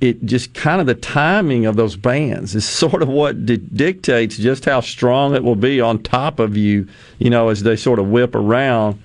It 0.00 0.24
just 0.26 0.54
kind 0.54 0.80
of 0.80 0.86
the 0.86 0.94
timing 0.94 1.66
of 1.66 1.74
those 1.74 1.96
bands 1.96 2.54
is 2.54 2.68
sort 2.68 3.02
of 3.02 3.08
what 3.08 3.46
di- 3.46 3.56
dictates 3.56 4.36
just 4.36 4.64
how 4.64 4.80
strong 4.80 5.34
it 5.34 5.42
will 5.42 5.56
be 5.56 5.80
on 5.80 6.04
top 6.04 6.38
of 6.38 6.56
you, 6.56 6.86
you 7.18 7.30
know, 7.30 7.48
as 7.48 7.64
they 7.64 7.74
sort 7.74 7.98
of 7.98 8.06
whip 8.06 8.36
around 8.36 9.02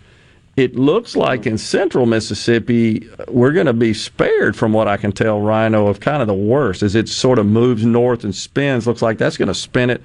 it 0.58 0.76
looks 0.76 1.16
like 1.16 1.45
in 1.45 1.58
central 1.58 2.06
Mississippi, 2.06 3.08
we're 3.28 3.54
going 3.54 3.68
to 3.68 3.74
be 3.74 3.93
spared 3.93 4.56
from 4.56 4.74
what 4.74 4.88
I 4.88 4.97
can 4.97 5.12
tell, 5.12 5.41
Rhino, 5.41 5.88
of 5.88 5.99
kind 5.99 6.22
of 6.22 6.28
the 6.28 6.34
worst 6.34 6.84
as 6.84 6.93
it 6.93 7.08
sort 7.08 7.39
of 7.39 7.45
moves 7.45 7.86
north 7.86 8.24
and 8.24 8.36
spins. 8.36 8.86
Looks 8.86 9.02
like 9.02 9.18
that's 9.18 9.38
going 9.38 9.47
to 9.47 9.54
spin 9.54 9.89
it 9.89 10.02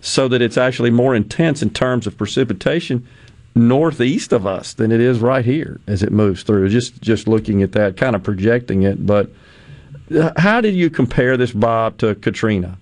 so 0.00 0.28
that 0.28 0.40
it's 0.40 0.56
actually 0.56 0.90
more 0.90 1.14
intense 1.14 1.62
in 1.62 1.70
terms 1.70 2.06
of 2.06 2.16
precipitation 2.16 3.06
northeast 3.54 4.32
of 4.32 4.46
us 4.46 4.74
than 4.74 4.92
it 4.92 5.00
is 5.00 5.18
right 5.18 5.44
here 5.44 5.80
as 5.86 6.02
it 6.02 6.12
moves 6.12 6.42
through. 6.42 6.68
Just 6.68 7.00
just 7.02 7.28
looking 7.28 7.62
at 7.62 7.72
that, 7.72 7.96
kind 7.96 8.16
of 8.16 8.22
projecting 8.22 8.82
it. 8.82 9.06
But 9.06 9.30
uh, 10.14 10.32
how 10.36 10.60
did 10.60 10.74
you 10.74 10.90
compare 10.90 11.36
this, 11.36 11.52
Bob, 11.52 11.98
to 11.98 12.14
Katrina? 12.14 12.78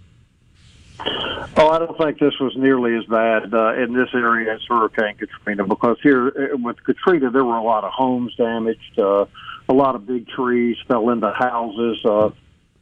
Oh, 1.01 1.71
I 1.71 1.79
don't 1.79 1.97
think 1.99 2.19
this 2.19 2.35
was 2.41 2.55
nearly 2.57 2.97
as 2.97 3.05
bad 3.05 3.53
uh, 3.55 3.75
in 3.75 3.93
this 3.93 4.09
area 4.15 4.55
as 4.55 4.61
Hurricane 4.69 5.17
Katrina 5.17 5.65
because 5.65 5.97
here 6.03 6.29
uh, 6.29 6.57
with 6.57 6.83
Katrina 6.85 7.31
there 7.31 7.45
were 7.45 7.57
a 7.57 7.63
lot 7.63 7.85
of 7.85 7.93
homes 7.93 8.35
damaged, 8.37 8.99
uh, 8.99 9.27
a 9.69 9.73
lot 9.73 9.95
of 9.95 10.07
big 10.07 10.29
trees 10.29 10.77
fell 10.87 11.11
into 11.11 11.31
houses, 11.31 11.99
uh, 12.05 12.31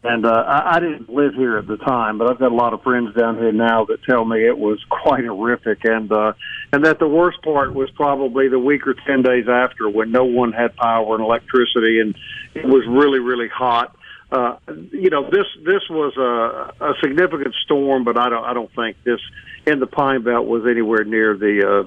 and 0.04 0.24
uh, 0.24 0.30
I, 0.30 0.76
I 0.76 0.80
didn't 0.80 1.10
live 1.10 1.34
here 1.34 1.58
at 1.58 1.66
the 1.66 1.78
time, 1.78 2.18
but 2.18 2.30
I've 2.30 2.38
got 2.38 2.52
a 2.52 2.54
lot 2.54 2.72
of 2.72 2.82
friends 2.82 3.14
down 3.14 3.36
here 3.38 3.52
now 3.52 3.84
that 3.86 4.02
tell 4.04 4.24
me 4.24 4.46
it 4.46 4.58
was 4.58 4.82
quite 4.88 5.24
horrific, 5.24 5.84
and 5.84 6.10
uh, 6.12 6.32
and 6.72 6.84
that 6.84 6.98
the 6.98 7.08
worst 7.08 7.42
part 7.42 7.74
was 7.74 7.90
probably 7.90 8.48
the 8.48 8.58
week 8.58 8.86
or 8.86 8.94
ten 9.06 9.22
days 9.22 9.46
after 9.48 9.88
when 9.88 10.10
no 10.10 10.24
one 10.24 10.52
had 10.52 10.76
power 10.76 11.14
and 11.14 11.24
electricity, 11.24 12.00
and 12.00 12.16
it 12.54 12.66
was 12.66 12.84
really 12.86 13.20
really 13.20 13.48
hot 13.48 13.96
uh, 14.31 14.57
you 14.91 15.11
know, 15.11 15.29
this 15.31 15.47
this 15.64 15.83
was 15.89 16.16
a, 16.16 16.85
a 16.85 16.95
significant 17.01 17.55
storm, 17.64 18.05
but 18.05 18.18
I 18.18 18.29
don't 18.29 18.45
I 18.45 18.55
don't 18.55 18.72
think 18.74 19.03
this 19.05 19.20
in 19.66 19.79
the 19.79 19.87
Pine 19.87 20.22
Belt 20.22 20.47
was 20.47 20.66
anywhere 20.66 21.05
near 21.05 21.37
the 21.37 21.87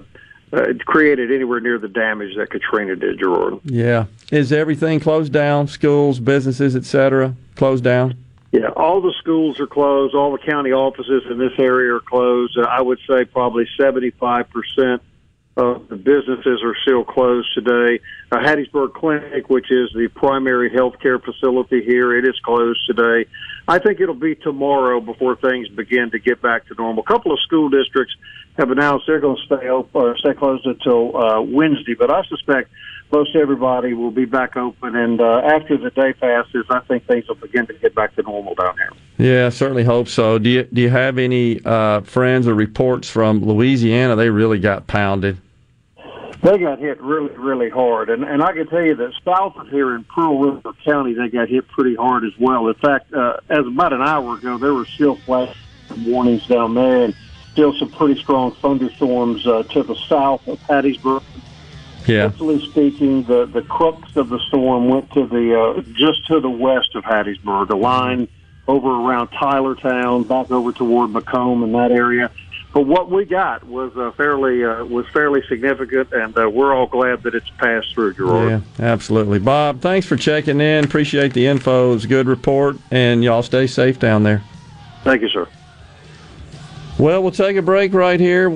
uh, 0.54 0.56
uh, 0.56 0.74
created 0.86 1.32
anywhere 1.32 1.60
near 1.60 1.78
the 1.78 1.90
damage 1.90 2.36
that 2.38 2.50
Katrina 2.50 2.96
did, 2.96 3.20
Gerard. 3.20 3.60
Yeah, 3.66 4.06
is 4.32 4.54
everything 4.54 5.00
closed 5.00 5.34
down? 5.34 5.68
Schools, 5.68 6.20
businesses, 6.20 6.76
etc., 6.76 7.36
closed 7.56 7.84
down? 7.84 8.16
Yeah, 8.52 8.70
all 8.70 9.02
the 9.02 9.14
schools 9.20 9.60
are 9.60 9.68
closed. 9.68 10.16
All 10.16 10.32
the 10.32 10.40
county 10.40 10.72
offices 10.72 11.24
in 11.30 11.38
this 11.38 11.54
area 11.60 11.94
are 11.94 12.00
closed. 12.00 12.58
Uh, 12.58 12.62
I 12.62 12.82
would 12.82 13.00
say 13.08 13.26
probably 13.26 13.68
seventy 13.78 14.12
five 14.12 14.50
percent 14.50 15.04
of 15.60 15.90
the 15.90 15.96
businesses 15.96 16.62
are 16.64 16.76
still 16.84 17.04
closed 17.04 17.48
today. 17.54 18.00
Uh, 18.32 18.38
Hattiesburg 18.38 18.94
Clinic, 18.94 19.50
which 19.50 19.72
is 19.72 19.92
the 19.94 20.08
primary 20.16 20.72
health 20.72 21.00
care 21.02 21.20
facility 21.20 21.84
here, 21.84 22.18
it 22.18 22.26
is 22.26 22.40
closed 22.44 22.80
today. 22.88 23.30
I 23.68 23.80
think 23.80 24.00
it'll 24.00 24.16
be 24.16 24.36
tomorrow 24.36 25.02
before 25.02 25.36
things 25.36 25.68
begin 25.70 26.12
to 26.12 26.20
get 26.20 26.42
back 26.42 26.68
to 26.68 26.76
normal. 26.76 27.04
A 27.04 27.08
couple 27.08 27.32
of 27.32 27.40
school 27.42 27.70
districts 27.70 28.16
have 28.58 28.72
announced 28.72 29.06
they're 29.08 29.20
going 29.20 29.38
to 29.38 29.46
stay 29.46 29.68
open 29.68 30.02
or 30.02 30.18
stay 30.18 30.34
closed 30.34 30.66
until 30.66 31.16
uh, 31.16 31.42
Wednesday, 31.42 31.94
but 31.94 32.12
I 32.12 32.24
suspect 32.24 32.72
most 33.12 33.36
everybody 33.36 33.94
will 33.94 34.12
be 34.12 34.26
back 34.26 34.56
open. 34.56 34.96
And 34.96 35.20
uh, 35.20 35.42
after 35.46 35.78
the 35.78 35.90
day 35.90 36.14
passes, 36.14 36.66
I 36.70 36.80
think 36.82 37.06
things 37.06 37.28
will 37.28 37.36
begin 37.36 37.68
to 37.68 37.74
get 37.74 37.96
back 37.96 38.16
to 38.16 38.22
normal 38.22 38.56
down 38.56 38.76
here. 38.78 38.92
Yeah, 39.18 39.48
I 39.48 39.50
certainly 39.50 39.84
hope 39.84 40.08
so. 40.08 40.40
Do 40.40 40.50
you 40.50 40.64
do 40.64 40.82
you 40.82 40.90
have 40.90 41.18
any 41.18 41.60
uh, 41.64 42.02
friends 42.02 42.48
or 42.48 42.54
reports 42.54 43.10
from 43.10 43.44
Louisiana? 43.44 44.16
They 44.16 44.30
really 44.30 44.60
got 44.60 44.88
pounded. 44.88 45.38
They 46.42 46.58
got 46.58 46.80
hit 46.80 47.02
really, 47.02 47.36
really 47.36 47.70
hard, 47.70 48.10
and 48.10 48.24
and 48.24 48.42
I 48.42 48.54
can 48.54 48.68
tell 48.68 48.82
you 48.82 48.96
that 48.96 49.12
south 49.26 49.58
of 49.58 49.68
here 49.68 49.94
in 49.94 50.06
Pearl 50.06 50.40
River 50.40 50.72
County, 50.86 51.14
they 51.14 51.28
got 51.28 51.50
hit 51.50 51.68
pretty 51.68 51.96
hard 51.96 52.24
as 52.24 52.32
well. 52.40 52.68
In 52.70 52.76
fact, 52.76 53.14
uh, 53.14 53.38
as 53.50 53.68
about 53.68 53.92
an 53.92 54.02
hour 54.02 54.38
ago, 54.38 54.58
there 54.58 54.74
were 54.74 54.86
still 54.86 55.18
flash 55.18 55.54
warnings 56.06 56.48
down 56.48 56.76
there, 56.76 57.04
and 57.04 57.16
still 57.52 57.74
some 57.78 57.92
pretty 57.92 58.20
strong 58.22 58.54
thunderstorms 58.54 59.46
uh, 59.46 59.64
to 59.64 59.84
the 59.84 59.96
south 60.08 60.48
of 60.48 60.60
Hattiesburg. 60.62 61.24
Yeah. 62.08 62.28
Actually 62.28 62.66
speaking, 62.70 63.24
the 63.24 63.46
the 63.46 63.62
crux 63.64 64.16
of 64.16 64.30
the 64.30 64.40
storm 64.48 64.88
went 64.88 65.12
to 65.12 65.28
the 65.28 65.60
uh, 65.60 65.82
just 65.94 66.26
to 66.28 66.40
the 66.40 66.50
west 66.50 66.96
of 66.96 67.04
Hattiesburg, 67.04 67.70
a 67.70 67.76
line 67.76 68.30
over 68.66 68.90
around 68.90 69.28
Tylertown, 69.30 70.24
back 70.24 70.52
over 70.52 70.72
toward 70.72 71.10
McComb 71.12 71.64
and 71.64 71.76
that 71.76 71.92
area. 71.92 72.32
But 72.72 72.82
what 72.82 73.10
we 73.10 73.26
got 73.26 73.64
was 73.64 73.96
uh, 73.98 74.12
fairly 74.12 74.64
uh, 74.64 74.86
was 74.86 75.08
fairly 75.08 75.42
significant, 75.50 76.12
and 76.14 76.38
uh, 76.38 76.48
we're 76.50 76.74
all 76.74 76.86
glad 76.86 77.24
that 77.24 77.34
it's 77.34 77.50
passed 77.58 77.94
through, 77.96 78.14
Gerard. 78.14 78.64
Yeah, 78.80 78.86
absolutely. 78.86 79.40
Bob, 79.40 79.82
thanks 79.82 80.06
for 80.06 80.16
checking 80.16 80.62
in. 80.62 80.84
Appreciate 80.84 81.34
the 81.34 81.48
info. 81.48 81.96
It's 81.96 82.04
a 82.04 82.08
good 82.08 82.28
report, 82.28 82.78
and 82.92 83.24
y'all 83.24 83.42
stay 83.42 83.66
safe 83.66 83.98
down 83.98 84.22
there. 84.22 84.44
Thank 85.04 85.24
you, 85.24 85.30
sir. 85.30 85.48
Well, 87.00 87.24
we'll 87.24 87.32
take 87.32 87.58
a 87.58 87.62
break 87.62 87.94
right 87.94 88.20
here. 88.20 88.56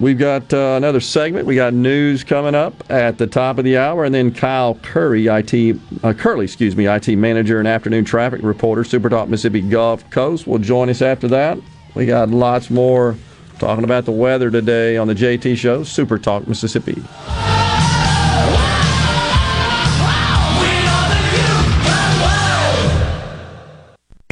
We've 0.00 0.18
got 0.18 0.52
uh, 0.52 0.74
another 0.76 1.00
segment. 1.00 1.46
We 1.46 1.54
got 1.54 1.72
news 1.72 2.24
coming 2.24 2.54
up 2.54 2.74
at 2.90 3.16
the 3.16 3.26
top 3.26 3.58
of 3.58 3.64
the 3.64 3.78
hour, 3.78 4.04
and 4.04 4.14
then 4.14 4.34
Kyle 4.34 4.74
Curry, 4.74 5.28
IT 5.28 5.78
uh, 6.02 6.12
Curley, 6.12 6.46
excuse 6.46 6.74
me, 6.74 6.86
IT 6.86 7.08
manager 7.16 7.60
and 7.60 7.68
afternoon 7.68 8.04
traffic 8.04 8.40
reporter, 8.42 8.82
Super 8.82 9.08
Talk 9.08 9.28
Mississippi 9.28 9.60
Gulf 9.60 10.08
Coast, 10.10 10.46
will 10.46 10.58
join 10.58 10.90
us 10.90 11.00
after 11.00 11.28
that. 11.28 11.58
We 11.94 12.06
got 12.06 12.28
lots 12.28 12.68
more 12.68 13.16
talking 13.58 13.84
about 13.84 14.04
the 14.04 14.12
weather 14.12 14.50
today 14.50 14.96
on 14.96 15.08
the 15.08 15.14
JT 15.14 15.56
Show, 15.56 15.84
Super 15.84 16.18
Talk 16.18 16.46
Mississippi. 16.46 17.02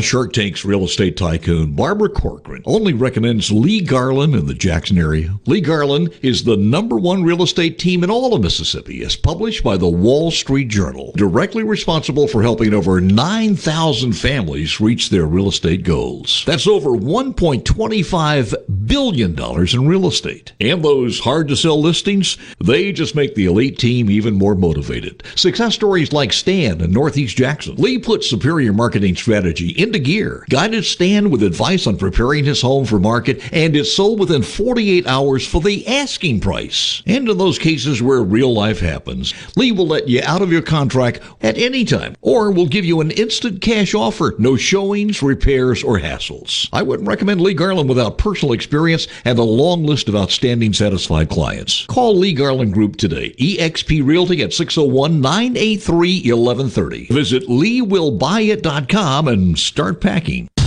Shark 0.04 0.34
Tank's 0.34 0.66
real 0.66 0.84
estate 0.84 1.16
tycoon 1.16 1.72
Barbara 1.72 2.10
Corcoran 2.10 2.62
only 2.66 2.92
recommends 2.92 3.50
Lee 3.50 3.80
Garland 3.80 4.34
in 4.34 4.46
the 4.46 4.52
Jackson 4.52 4.98
area. 4.98 5.40
Lee 5.46 5.62
Garland 5.62 6.12
is 6.20 6.44
the 6.44 6.58
number 6.58 6.96
one 6.96 7.24
real 7.24 7.42
estate 7.42 7.78
team 7.78 8.04
in 8.04 8.10
all 8.10 8.34
of 8.34 8.42
Mississippi, 8.42 9.02
as 9.02 9.16
published 9.16 9.64
by 9.64 9.78
the 9.78 9.88
Wall 9.88 10.30
Street 10.30 10.68
Journal, 10.68 11.12
directly 11.16 11.62
responsible 11.62 12.28
for 12.28 12.42
helping 12.42 12.74
over 12.74 13.00
9,000 13.00 14.12
families 14.12 14.78
reach 14.78 15.08
their 15.08 15.24
real 15.24 15.48
estate 15.48 15.84
goals. 15.84 16.44
That's 16.46 16.66
over 16.66 16.90
$1.25 16.90 18.86
billion 18.86 19.40
in 19.40 19.88
real 19.88 20.06
estate. 20.06 20.52
And 20.60 20.84
those 20.84 21.20
hard 21.20 21.48
to 21.48 21.56
sell 21.56 21.80
listings, 21.80 22.36
they 22.62 22.92
just 22.92 23.14
make 23.14 23.34
the 23.34 23.46
elite 23.46 23.78
team 23.78 24.10
even 24.10 24.34
more 24.34 24.54
motivated. 24.54 25.22
Success 25.34 25.74
stories 25.74 26.12
like 26.12 26.34
Stan 26.34 26.82
in 26.82 26.92
Northeast 26.92 27.38
Jackson. 27.38 27.76
Lee 27.76 27.98
puts 27.98 28.28
superior 28.28 28.74
marketing 28.74 29.16
strategy 29.16 29.70
into 29.70 29.93
gear, 29.98 30.44
guided 30.48 30.84
Stan 30.84 31.30
with 31.30 31.42
advice 31.42 31.86
on 31.86 31.96
preparing 31.96 32.44
his 32.44 32.62
home 32.62 32.84
for 32.84 32.98
market, 32.98 33.40
and 33.52 33.76
it's 33.76 33.94
sold 33.94 34.20
within 34.20 34.42
48 34.42 35.06
hours 35.06 35.46
for 35.46 35.60
the 35.60 35.86
asking 35.86 36.40
price. 36.40 37.02
And 37.06 37.28
in 37.28 37.38
those 37.38 37.58
cases 37.58 38.02
where 38.02 38.22
real 38.22 38.52
life 38.52 38.80
happens, 38.80 39.34
Lee 39.56 39.72
will 39.72 39.86
let 39.86 40.08
you 40.08 40.20
out 40.24 40.42
of 40.42 40.52
your 40.52 40.62
contract 40.62 41.20
at 41.42 41.58
any 41.58 41.84
time, 41.84 42.16
or 42.20 42.50
will 42.50 42.66
give 42.66 42.84
you 42.84 43.00
an 43.00 43.10
instant 43.12 43.60
cash 43.60 43.94
offer, 43.94 44.34
no 44.38 44.56
showings, 44.56 45.22
repairs, 45.22 45.82
or 45.82 45.98
hassles. 45.98 46.68
I 46.72 46.82
wouldn't 46.82 47.08
recommend 47.08 47.40
Lee 47.40 47.54
Garland 47.54 47.88
without 47.88 48.18
personal 48.18 48.52
experience 48.52 49.06
and 49.24 49.38
a 49.38 49.42
long 49.42 49.84
list 49.84 50.08
of 50.08 50.16
outstanding 50.16 50.72
satisfied 50.72 51.28
clients. 51.28 51.86
Call 51.86 52.16
Lee 52.16 52.32
Garland 52.32 52.72
Group 52.72 52.96
today, 52.96 53.34
eXp 53.38 54.04
Realty 54.04 54.42
at 54.42 54.52
601 54.52 55.20
983 55.20 56.32
1130. 56.32 57.06
Visit 57.06 57.44
LeeWillBuyIt.com 57.48 59.28
and 59.28 59.58
start 59.58 59.83
packing. 59.92 60.48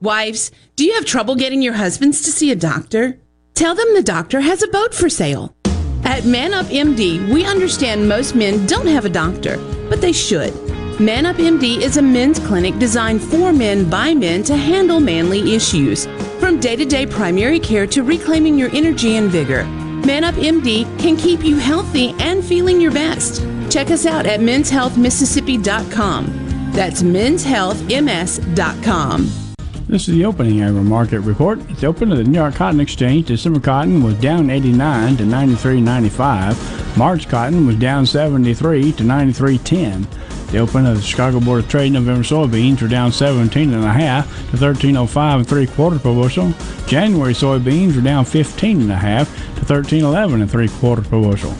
Wives, 0.00 0.52
do 0.76 0.84
you 0.84 0.94
have 0.94 1.04
trouble 1.04 1.34
getting 1.34 1.60
your 1.60 1.72
husbands 1.72 2.22
to 2.22 2.30
see 2.30 2.52
a 2.52 2.56
doctor? 2.56 3.18
Tell 3.54 3.74
them 3.74 3.94
the 3.94 4.02
doctor 4.02 4.40
has 4.40 4.62
a 4.62 4.68
boat 4.68 4.94
for 4.94 5.08
sale. 5.08 5.56
At 6.04 6.24
Man 6.24 6.54
Up 6.54 6.66
MD, 6.66 7.28
we 7.28 7.44
understand 7.44 8.08
most 8.08 8.36
men 8.36 8.64
don't 8.66 8.86
have 8.86 9.04
a 9.04 9.10
doctor, 9.10 9.56
but 9.90 10.00
they 10.00 10.12
should. 10.12 10.54
Man 11.00 11.26
Up 11.26 11.34
MD 11.34 11.80
is 11.80 11.96
a 11.96 12.02
men's 12.02 12.38
clinic 12.38 12.78
designed 12.78 13.20
for 13.20 13.52
men 13.52 13.90
by 13.90 14.14
men 14.14 14.44
to 14.44 14.56
handle 14.56 15.00
manly 15.00 15.56
issues. 15.56 16.06
From 16.38 16.60
day 16.60 16.76
to 16.76 16.84
day 16.84 17.04
primary 17.04 17.58
care 17.58 17.88
to 17.88 18.04
reclaiming 18.04 18.56
your 18.56 18.70
energy 18.70 19.16
and 19.16 19.28
vigor, 19.28 19.64
Man 19.64 20.22
Up 20.22 20.36
MD 20.36 20.84
can 21.00 21.16
keep 21.16 21.42
you 21.42 21.56
healthy 21.56 22.14
and 22.20 22.44
feeling 22.44 22.80
your 22.80 22.92
best. 22.92 23.42
Check 23.68 23.90
us 23.90 24.06
out 24.06 24.26
at 24.26 24.38
menshealthmississippi.com. 24.38 26.70
That's 26.72 27.02
menshealthms.com. 27.02 29.47
This 29.88 30.06
is 30.06 30.16
the 30.16 30.26
opening 30.26 30.60
agri 30.60 30.82
market 30.82 31.20
report. 31.20 31.60
It's 31.70 31.82
open 31.82 32.10
to 32.10 32.16
the 32.16 32.24
New 32.24 32.38
York 32.38 32.56
Cotton 32.56 32.78
Exchange. 32.78 33.28
December 33.28 33.58
cotton 33.58 34.02
was 34.02 34.16
down 34.16 34.50
89 34.50 35.16
to 35.16 35.24
93.95. 35.24 36.98
March 36.98 37.26
cotton 37.26 37.66
was 37.66 37.76
down 37.76 38.04
73 38.04 38.92
to 38.92 39.02
93.10. 39.02 40.50
The 40.50 40.58
open 40.58 40.84
of 40.84 40.96
the 40.96 41.02
Chicago 41.02 41.40
Board 41.40 41.64
of 41.64 41.70
Trade 41.70 41.92
November 41.92 42.22
soybeans 42.22 42.82
were 42.82 42.88
down 42.88 43.12
17 43.12 43.72
and 43.72 43.82
a 43.82 43.90
half 43.90 44.26
to 44.50 44.58
13.05 44.58 45.36
and 45.36 45.48
three 45.48 45.66
quarters 45.66 46.02
per 46.02 46.12
bushel. 46.12 46.52
January 46.86 47.32
soybeans 47.32 47.96
were 47.96 48.02
down 48.02 48.26
15 48.26 48.82
and 48.82 48.92
a 48.92 48.94
half 48.94 49.34
to 49.54 49.64
13.11 49.64 50.42
and 50.42 50.50
three 50.50 50.68
quarters 50.68 51.08
per 51.08 51.18
bushel. 51.18 51.54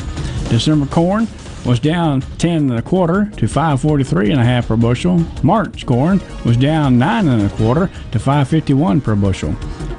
December 0.50 0.84
corn 0.84 1.26
was 1.68 1.78
down 1.78 2.22
10 2.38 2.70
and 2.70 2.78
a 2.78 2.82
quarter 2.82 3.26
to 3.36 3.46
543 3.46 4.30
and 4.30 4.40
a 4.40 4.44
half 4.44 4.68
per 4.68 4.76
bushel. 4.76 5.18
March 5.42 5.84
corn 5.84 6.18
was 6.46 6.56
down 6.56 6.98
9 6.98 7.28
and 7.28 7.42
a 7.42 7.54
quarter 7.56 7.90
to 8.10 8.18
551 8.18 9.02
per 9.02 9.14
bushel. 9.14 9.54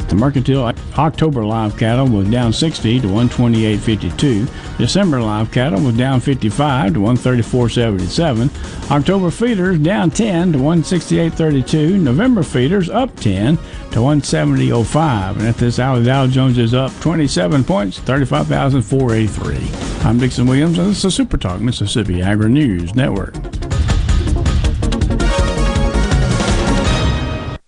The 0.09 0.15
mercantile 0.15 0.73
October 0.97 1.45
live 1.45 1.77
cattle 1.77 2.07
was 2.07 2.27
down 2.29 2.51
60 2.51 3.01
to 3.01 3.07
128.52. 3.07 4.77
December 4.79 5.21
live 5.21 5.51
cattle 5.51 5.81
was 5.81 5.95
down 5.95 6.19
55 6.19 6.95
to 6.95 6.99
134.77. 6.99 8.91
October 8.91 9.29
feeders 9.29 9.77
down 9.77 10.09
10 10.09 10.53
to 10.53 10.57
168.32. 10.57 11.99
November 11.99 12.41
feeders 12.41 12.89
up 12.89 13.15
10 13.17 13.57
to 13.57 13.99
170.05. 13.99 15.37
And 15.37 15.47
at 15.47 15.57
this 15.57 15.77
hour, 15.77 16.03
Dow 16.03 16.25
Jones 16.25 16.57
is 16.57 16.73
up 16.73 16.91
27 17.01 17.63
points, 17.63 17.99
35,483. 17.99 20.07
I'm 20.07 20.17
Dixon 20.17 20.47
Williams, 20.47 20.79
and 20.79 20.89
this 20.89 21.05
is 21.05 21.13
Super 21.13 21.37
Talk 21.37 21.61
Mississippi 21.61 22.23
Agri 22.23 22.49
News 22.49 22.95
Network. 22.95 23.35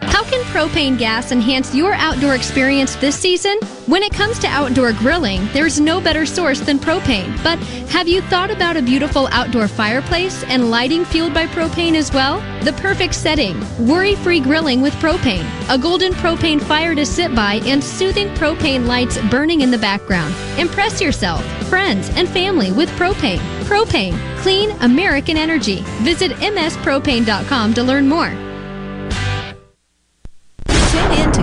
How 0.00 0.24
can 0.24 0.42
propane 0.44 0.98
gas 0.98 1.32
enhance 1.32 1.74
your 1.74 1.94
outdoor 1.94 2.34
experience 2.34 2.96
this 2.96 3.18
season? 3.18 3.58
When 3.86 4.02
it 4.02 4.12
comes 4.12 4.38
to 4.40 4.46
outdoor 4.46 4.92
grilling, 4.92 5.46
there's 5.52 5.80
no 5.80 6.00
better 6.00 6.26
source 6.26 6.60
than 6.60 6.78
propane. 6.78 7.42
But 7.42 7.58
have 7.90 8.06
you 8.06 8.20
thought 8.22 8.50
about 8.50 8.76
a 8.76 8.82
beautiful 8.82 9.28
outdoor 9.28 9.68
fireplace 9.68 10.44
and 10.44 10.70
lighting 10.70 11.04
fueled 11.04 11.32
by 11.32 11.46
propane 11.46 11.94
as 11.94 12.12
well? 12.12 12.40
The 12.62 12.74
perfect 12.74 13.14
setting 13.14 13.58
worry 13.86 14.14
free 14.16 14.40
grilling 14.40 14.82
with 14.82 14.92
propane, 14.94 15.46
a 15.70 15.78
golden 15.78 16.12
propane 16.12 16.60
fire 16.60 16.94
to 16.94 17.06
sit 17.06 17.34
by, 17.34 17.54
and 17.64 17.82
soothing 17.82 18.28
propane 18.30 18.86
lights 18.86 19.18
burning 19.30 19.62
in 19.62 19.70
the 19.70 19.78
background. 19.78 20.34
Impress 20.58 21.00
yourself, 21.00 21.44
friends, 21.68 22.10
and 22.16 22.28
family 22.28 22.70
with 22.72 22.90
propane. 22.90 23.38
Propane, 23.64 24.16
clean 24.38 24.70
American 24.82 25.36
energy. 25.36 25.82
Visit 26.02 26.32
mspropane.com 26.32 27.74
to 27.74 27.82
learn 27.82 28.08
more. 28.08 28.45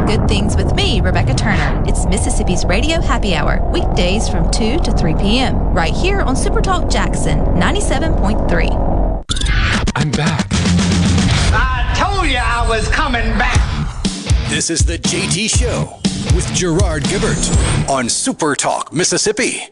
Good 0.05 0.27
Things 0.27 0.57
with 0.57 0.75
me, 0.75 0.99
Rebecca 0.99 1.33
Turner. 1.33 1.81
It's 1.87 2.05
Mississippi's 2.05 2.65
Radio 2.65 2.99
Happy 2.99 3.35
Hour, 3.35 3.65
weekdays 3.71 4.27
from 4.27 4.51
2 4.51 4.79
to 4.79 4.91
3 4.91 5.15
p.m., 5.15 5.55
right 5.73 5.93
here 5.93 6.19
on 6.19 6.35
Supertalk 6.35 6.91
Jackson 6.91 7.39
97.3. 7.39 9.23
I'm 9.95 10.11
back. 10.11 10.45
I 10.51 11.93
told 11.97 12.27
you 12.29 12.37
I 12.37 12.67
was 12.67 12.89
coming 12.89 13.25
back. 13.37 14.03
This 14.49 14.69
is 14.69 14.85
the 14.85 14.97
JT 14.97 15.49
Show 15.57 15.99
with 16.35 16.53
Gerard 16.53 17.03
Gibert 17.03 17.89
on 17.89 18.09
Super 18.09 18.55
Talk, 18.55 18.91
Mississippi. 18.91 19.69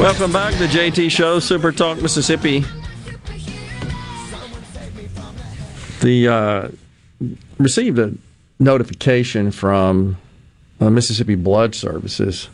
Welcome 0.00 0.32
back 0.32 0.54
to 0.54 0.60
the 0.60 0.66
JT 0.66 1.10
Show, 1.10 1.40
Super 1.40 1.72
Talk 1.72 2.00
Mississippi. 2.00 2.64
The 6.00 6.26
uh, 6.26 6.68
received 7.58 7.98
a 7.98 8.14
notification 8.58 9.50
from 9.50 10.16
uh, 10.80 10.88
Mississippi 10.88 11.34
Blood 11.34 11.74
Services. 11.74 12.48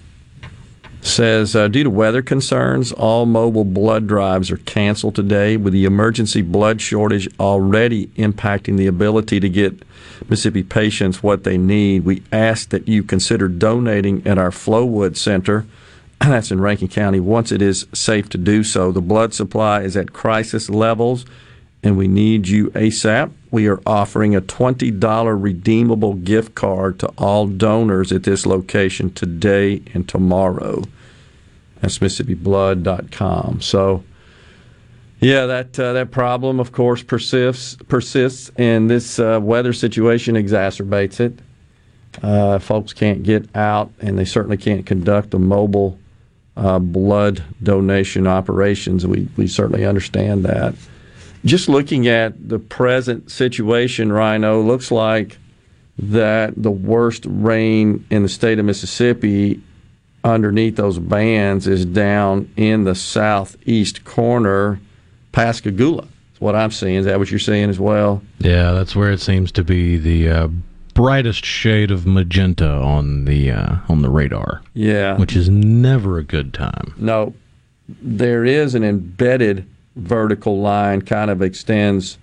Says 1.02 1.54
uh, 1.54 1.68
due 1.68 1.84
to 1.84 1.88
weather 1.88 2.20
concerns, 2.20 2.90
all 2.90 3.26
mobile 3.26 3.64
blood 3.64 4.08
drives 4.08 4.50
are 4.50 4.56
canceled 4.56 5.14
today, 5.14 5.56
with 5.56 5.72
the 5.72 5.84
emergency 5.84 6.42
blood 6.42 6.80
shortage 6.80 7.28
already 7.38 8.08
impacting 8.16 8.76
the 8.76 8.88
ability 8.88 9.38
to 9.38 9.48
get 9.48 9.84
Mississippi 10.28 10.64
patients 10.64 11.22
what 11.22 11.44
they 11.44 11.56
need. 11.56 12.04
We 12.04 12.24
ask 12.32 12.70
that 12.70 12.88
you 12.88 13.04
consider 13.04 13.46
donating 13.46 14.26
at 14.26 14.36
our 14.36 14.50
Flowwood 14.50 15.16
Center. 15.16 15.64
That's 16.20 16.50
in 16.50 16.60
Rankin 16.60 16.88
County. 16.88 17.20
Once 17.20 17.52
it 17.52 17.60
is 17.60 17.86
safe 17.92 18.28
to 18.30 18.38
do 18.38 18.64
so, 18.64 18.90
the 18.90 19.00
blood 19.00 19.34
supply 19.34 19.82
is 19.82 19.96
at 19.96 20.12
crisis 20.12 20.70
levels, 20.70 21.26
and 21.82 21.96
we 21.96 22.08
need 22.08 22.48
you 22.48 22.70
ASAP. 22.70 23.30
We 23.50 23.68
are 23.68 23.80
offering 23.86 24.34
a 24.34 24.40
$20 24.40 25.42
redeemable 25.42 26.14
gift 26.14 26.54
card 26.54 26.98
to 27.00 27.08
all 27.18 27.46
donors 27.46 28.12
at 28.12 28.22
this 28.22 28.46
location 28.46 29.12
today 29.12 29.82
and 29.94 30.08
tomorrow. 30.08 30.84
That's 31.80 31.98
MississippiBlood.com. 31.98 33.60
So, 33.60 34.02
yeah, 35.20 35.46
that 35.46 35.78
uh, 35.78 35.92
that 35.92 36.10
problem, 36.10 36.60
of 36.60 36.72
course, 36.72 37.02
persists 37.02 37.76
persists, 37.88 38.50
and 38.56 38.90
this 38.90 39.18
uh, 39.18 39.38
weather 39.42 39.72
situation 39.72 40.34
exacerbates 40.34 41.20
it. 41.20 41.38
Uh, 42.22 42.58
folks 42.58 42.92
can't 42.92 43.22
get 43.22 43.48
out, 43.54 43.92
and 44.00 44.18
they 44.18 44.24
certainly 44.24 44.56
can't 44.56 44.84
conduct 44.86 45.34
a 45.34 45.38
mobile 45.38 45.98
uh, 46.56 46.78
blood 46.78 47.42
donation 47.62 48.26
operations. 48.26 49.06
We 49.06 49.28
we 49.36 49.46
certainly 49.46 49.84
understand 49.84 50.44
that. 50.44 50.74
Just 51.44 51.68
looking 51.68 52.08
at 52.08 52.48
the 52.48 52.58
present 52.58 53.30
situation, 53.30 54.12
Rhino 54.12 54.60
looks 54.60 54.90
like 54.90 55.38
that 55.98 56.54
the 56.56 56.70
worst 56.70 57.24
rain 57.28 58.04
in 58.10 58.22
the 58.22 58.28
state 58.28 58.58
of 58.58 58.64
Mississippi 58.64 59.62
underneath 60.24 60.76
those 60.76 60.98
bands 60.98 61.66
is 61.66 61.86
down 61.86 62.50
in 62.56 62.84
the 62.84 62.94
southeast 62.94 64.04
corner, 64.04 64.80
Pascagoula. 65.32 66.02
That's 66.02 66.40
what 66.40 66.56
I'm 66.56 66.70
seeing. 66.70 66.96
Is 66.96 67.06
that 67.06 67.18
what 67.18 67.30
you're 67.30 67.38
seeing 67.38 67.70
as 67.70 67.78
well? 67.78 68.22
Yeah, 68.38 68.72
that's 68.72 68.96
where 68.96 69.12
it 69.12 69.20
seems 69.20 69.52
to 69.52 69.64
be 69.64 69.96
the 69.96 70.28
uh, 70.28 70.48
brightest 70.96 71.44
shade 71.44 71.90
of 71.90 72.06
magenta 72.06 72.68
on 72.68 73.26
the 73.26 73.50
uh, 73.50 73.76
on 73.88 74.02
the 74.02 74.10
radar. 74.10 74.62
Yeah, 74.74 75.16
which 75.18 75.36
is 75.36 75.48
never 75.48 76.18
a 76.18 76.24
good 76.24 76.52
time. 76.52 76.94
No, 76.96 77.34
there 77.88 78.44
is 78.44 78.74
an 78.74 78.82
embedded 78.82 79.66
vertical 79.94 80.60
line, 80.60 81.02
kind 81.02 81.30
of 81.30 81.42
extends 81.42 82.18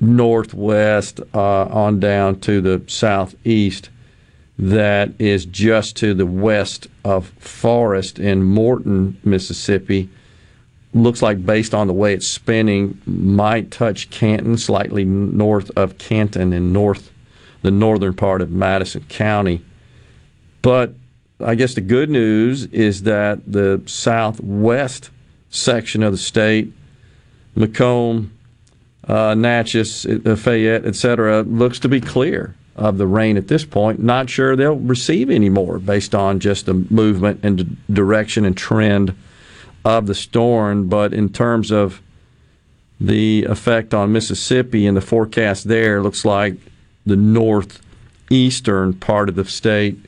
northwest 0.00 1.20
uh, 1.34 1.64
on 1.64 2.00
down 2.00 2.40
to 2.40 2.60
the 2.60 2.82
southeast. 2.86 3.88
That 4.58 5.12
is 5.18 5.46
just 5.46 5.96
to 5.98 6.12
the 6.12 6.26
west 6.26 6.86
of 7.02 7.28
Forest 7.38 8.18
in 8.18 8.42
Morton, 8.42 9.18
Mississippi 9.24 10.10
looks 10.92 11.22
like 11.22 11.44
based 11.46 11.72
on 11.72 11.86
the 11.86 11.92
way 11.92 12.12
it's 12.12 12.26
spinning 12.26 13.00
might 13.06 13.70
touch 13.70 14.10
Canton 14.10 14.58
slightly 14.58 15.04
north 15.04 15.70
of 15.76 15.98
Canton 15.98 16.52
and 16.52 16.72
north 16.72 17.09
the 17.62 17.70
northern 17.70 18.14
part 18.14 18.40
of 18.40 18.50
Madison 18.50 19.04
County. 19.08 19.62
But 20.62 20.94
I 21.42 21.54
guess 21.54 21.74
the 21.74 21.80
good 21.80 22.10
news 22.10 22.66
is 22.66 23.02
that 23.04 23.50
the 23.50 23.82
southwest 23.86 25.10
section 25.50 26.02
of 26.02 26.12
the 26.12 26.18
state, 26.18 26.72
McComb, 27.56 28.30
uh, 29.08 29.34
Natchez, 29.34 30.06
uh, 30.06 30.36
Fayette, 30.36 30.84
etc., 30.84 31.42
looks 31.42 31.78
to 31.80 31.88
be 31.88 32.00
clear 32.00 32.54
of 32.76 32.98
the 32.98 33.06
rain 33.06 33.36
at 33.36 33.48
this 33.48 33.64
point. 33.64 34.00
Not 34.00 34.30
sure 34.30 34.56
they'll 34.56 34.76
receive 34.76 35.30
any 35.30 35.48
more 35.48 35.78
based 35.78 36.14
on 36.14 36.40
just 36.40 36.66
the 36.66 36.74
movement 36.74 37.40
and 37.42 37.56
d- 37.58 37.76
direction 37.92 38.44
and 38.44 38.56
trend 38.56 39.14
of 39.84 40.06
the 40.06 40.14
storm, 40.14 40.88
but 40.88 41.12
in 41.12 41.30
terms 41.30 41.70
of 41.70 42.00
the 43.00 43.44
effect 43.44 43.94
on 43.94 44.12
Mississippi 44.12 44.86
and 44.86 44.96
the 44.96 45.00
forecast 45.00 45.68
there, 45.68 46.02
looks 46.02 46.24
like 46.24 46.54
the 47.06 47.16
northeastern 47.16 48.94
part 48.94 49.28
of 49.28 49.34
the 49.34 49.44
state 49.44 49.98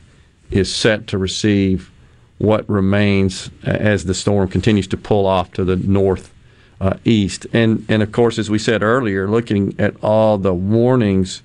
is 0.51 0.75
set 0.75 1.07
to 1.09 1.19
receive 1.19 1.91
what 2.39 2.69
remains 2.69 3.51
as 3.63 4.05
the 4.05 4.15
storm 4.15 4.49
continues 4.49 4.87
to 4.89 4.97
pull 4.97 5.27
off 5.27 5.53
to 5.53 5.65
the 5.65 5.77
north 5.77 6.33
uh, 6.81 6.95
east. 7.05 7.47
And 7.53 7.87
and 7.89 8.03
of 8.03 8.11
course, 8.11 8.39
as 8.39 8.51
we 8.51 8.59
said 8.59 8.83
earlier, 8.83 9.29
looking 9.29 9.75
at 9.79 9.95
all 10.03 10.39
the 10.39 10.53
warnings 10.53 11.43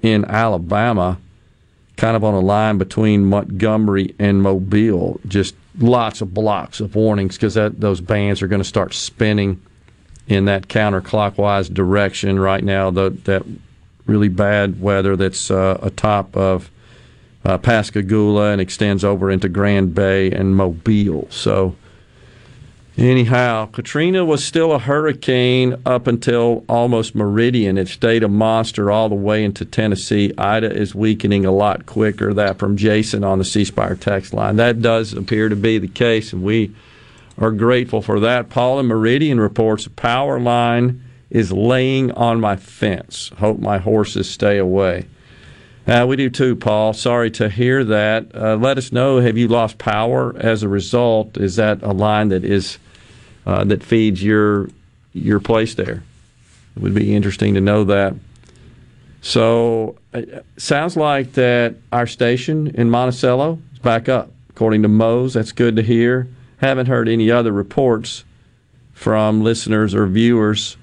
in 0.00 0.24
Alabama, 0.24 1.18
kind 1.96 2.16
of 2.16 2.22
on 2.22 2.34
a 2.34 2.40
line 2.40 2.78
between 2.78 3.24
Montgomery 3.24 4.14
and 4.18 4.40
Mobile, 4.40 5.20
just 5.26 5.56
lots 5.78 6.20
of 6.20 6.32
blocks 6.32 6.80
of 6.80 6.94
warnings 6.94 7.36
because 7.36 7.54
those 7.54 8.00
bands 8.00 8.40
are 8.40 8.46
going 8.46 8.62
to 8.62 8.68
start 8.68 8.94
spinning 8.94 9.60
in 10.28 10.44
that 10.44 10.68
counterclockwise 10.68 11.72
direction 11.72 12.38
right 12.38 12.62
now. 12.62 12.90
The, 12.90 13.10
that 13.24 13.42
really 14.08 14.28
bad 14.28 14.80
weather 14.80 15.14
that's 15.14 15.50
uh, 15.50 15.78
atop 15.82 16.36
of 16.36 16.70
uh, 17.44 17.58
Pascagoula 17.58 18.50
and 18.52 18.60
extends 18.60 19.04
over 19.04 19.30
into 19.30 19.48
Grand 19.48 19.94
Bay 19.94 20.32
and 20.32 20.56
Mobile. 20.56 21.28
So 21.30 21.76
Anyhow, 22.98 23.66
Katrina 23.66 24.24
was 24.24 24.44
still 24.44 24.72
a 24.72 24.78
hurricane 24.80 25.76
up 25.86 26.08
until 26.08 26.64
almost 26.68 27.14
Meridian. 27.14 27.78
It 27.78 27.86
stayed 27.86 28.24
a 28.24 28.28
monster 28.28 28.90
all 28.90 29.08
the 29.08 29.14
way 29.14 29.44
into 29.44 29.64
Tennessee. 29.64 30.32
Ida 30.36 30.74
is 30.76 30.96
weakening 30.96 31.46
a 31.46 31.52
lot 31.52 31.86
quicker. 31.86 32.34
That 32.34 32.58
from 32.58 32.76
Jason 32.76 33.22
on 33.22 33.38
the 33.38 33.44
C 33.44 33.64
Spire 33.64 33.94
text 33.94 34.34
line. 34.34 34.56
That 34.56 34.82
does 34.82 35.12
appear 35.12 35.48
to 35.48 35.54
be 35.54 35.78
the 35.78 35.86
case, 35.86 36.32
and 36.32 36.42
we 36.42 36.74
are 37.38 37.52
grateful 37.52 38.02
for 38.02 38.18
that. 38.18 38.50
Paul 38.50 38.80
and 38.80 38.88
Meridian 38.88 39.38
reports 39.38 39.86
a 39.86 39.90
power 39.90 40.40
line 40.40 41.00
is 41.30 41.52
laying 41.52 42.10
on 42.12 42.40
my 42.40 42.56
fence. 42.56 43.30
Hope 43.38 43.58
my 43.58 43.78
horses 43.78 44.30
stay 44.30 44.58
away. 44.58 45.06
Uh, 45.86 46.04
we 46.06 46.16
do 46.16 46.28
too, 46.28 46.54
Paul. 46.54 46.92
Sorry 46.92 47.30
to 47.32 47.48
hear 47.48 47.82
that. 47.84 48.34
Uh, 48.34 48.56
let 48.56 48.76
us 48.76 48.92
know. 48.92 49.20
Have 49.20 49.38
you 49.38 49.48
lost 49.48 49.78
power 49.78 50.36
as 50.36 50.62
a 50.62 50.68
result? 50.68 51.38
Is 51.38 51.56
that 51.56 51.82
a 51.82 51.92
line 51.92 52.28
that 52.28 52.44
is 52.44 52.78
uh, 53.46 53.64
that 53.64 53.82
feeds 53.82 54.22
your 54.22 54.68
your 55.14 55.40
place 55.40 55.74
there. 55.74 56.02
It 56.76 56.82
would 56.82 56.94
be 56.94 57.14
interesting 57.14 57.54
to 57.54 57.60
know 57.60 57.84
that. 57.84 58.14
So, 59.20 59.96
it 60.12 60.32
uh, 60.32 60.40
sounds 60.58 60.96
like 60.96 61.32
that 61.32 61.76
our 61.90 62.06
station 62.06 62.68
in 62.68 62.90
Monticello 62.90 63.58
is 63.72 63.78
back 63.78 64.08
up, 64.08 64.30
according 64.50 64.82
to 64.82 64.88
Mose. 64.88 65.34
That's 65.34 65.52
good 65.52 65.76
to 65.76 65.82
hear. 65.82 66.28
Haven't 66.58 66.86
heard 66.86 67.08
any 67.08 67.30
other 67.30 67.50
reports 67.50 68.24
from 68.92 69.42
listeners 69.42 69.94
or 69.94 70.06
viewers 70.06 70.76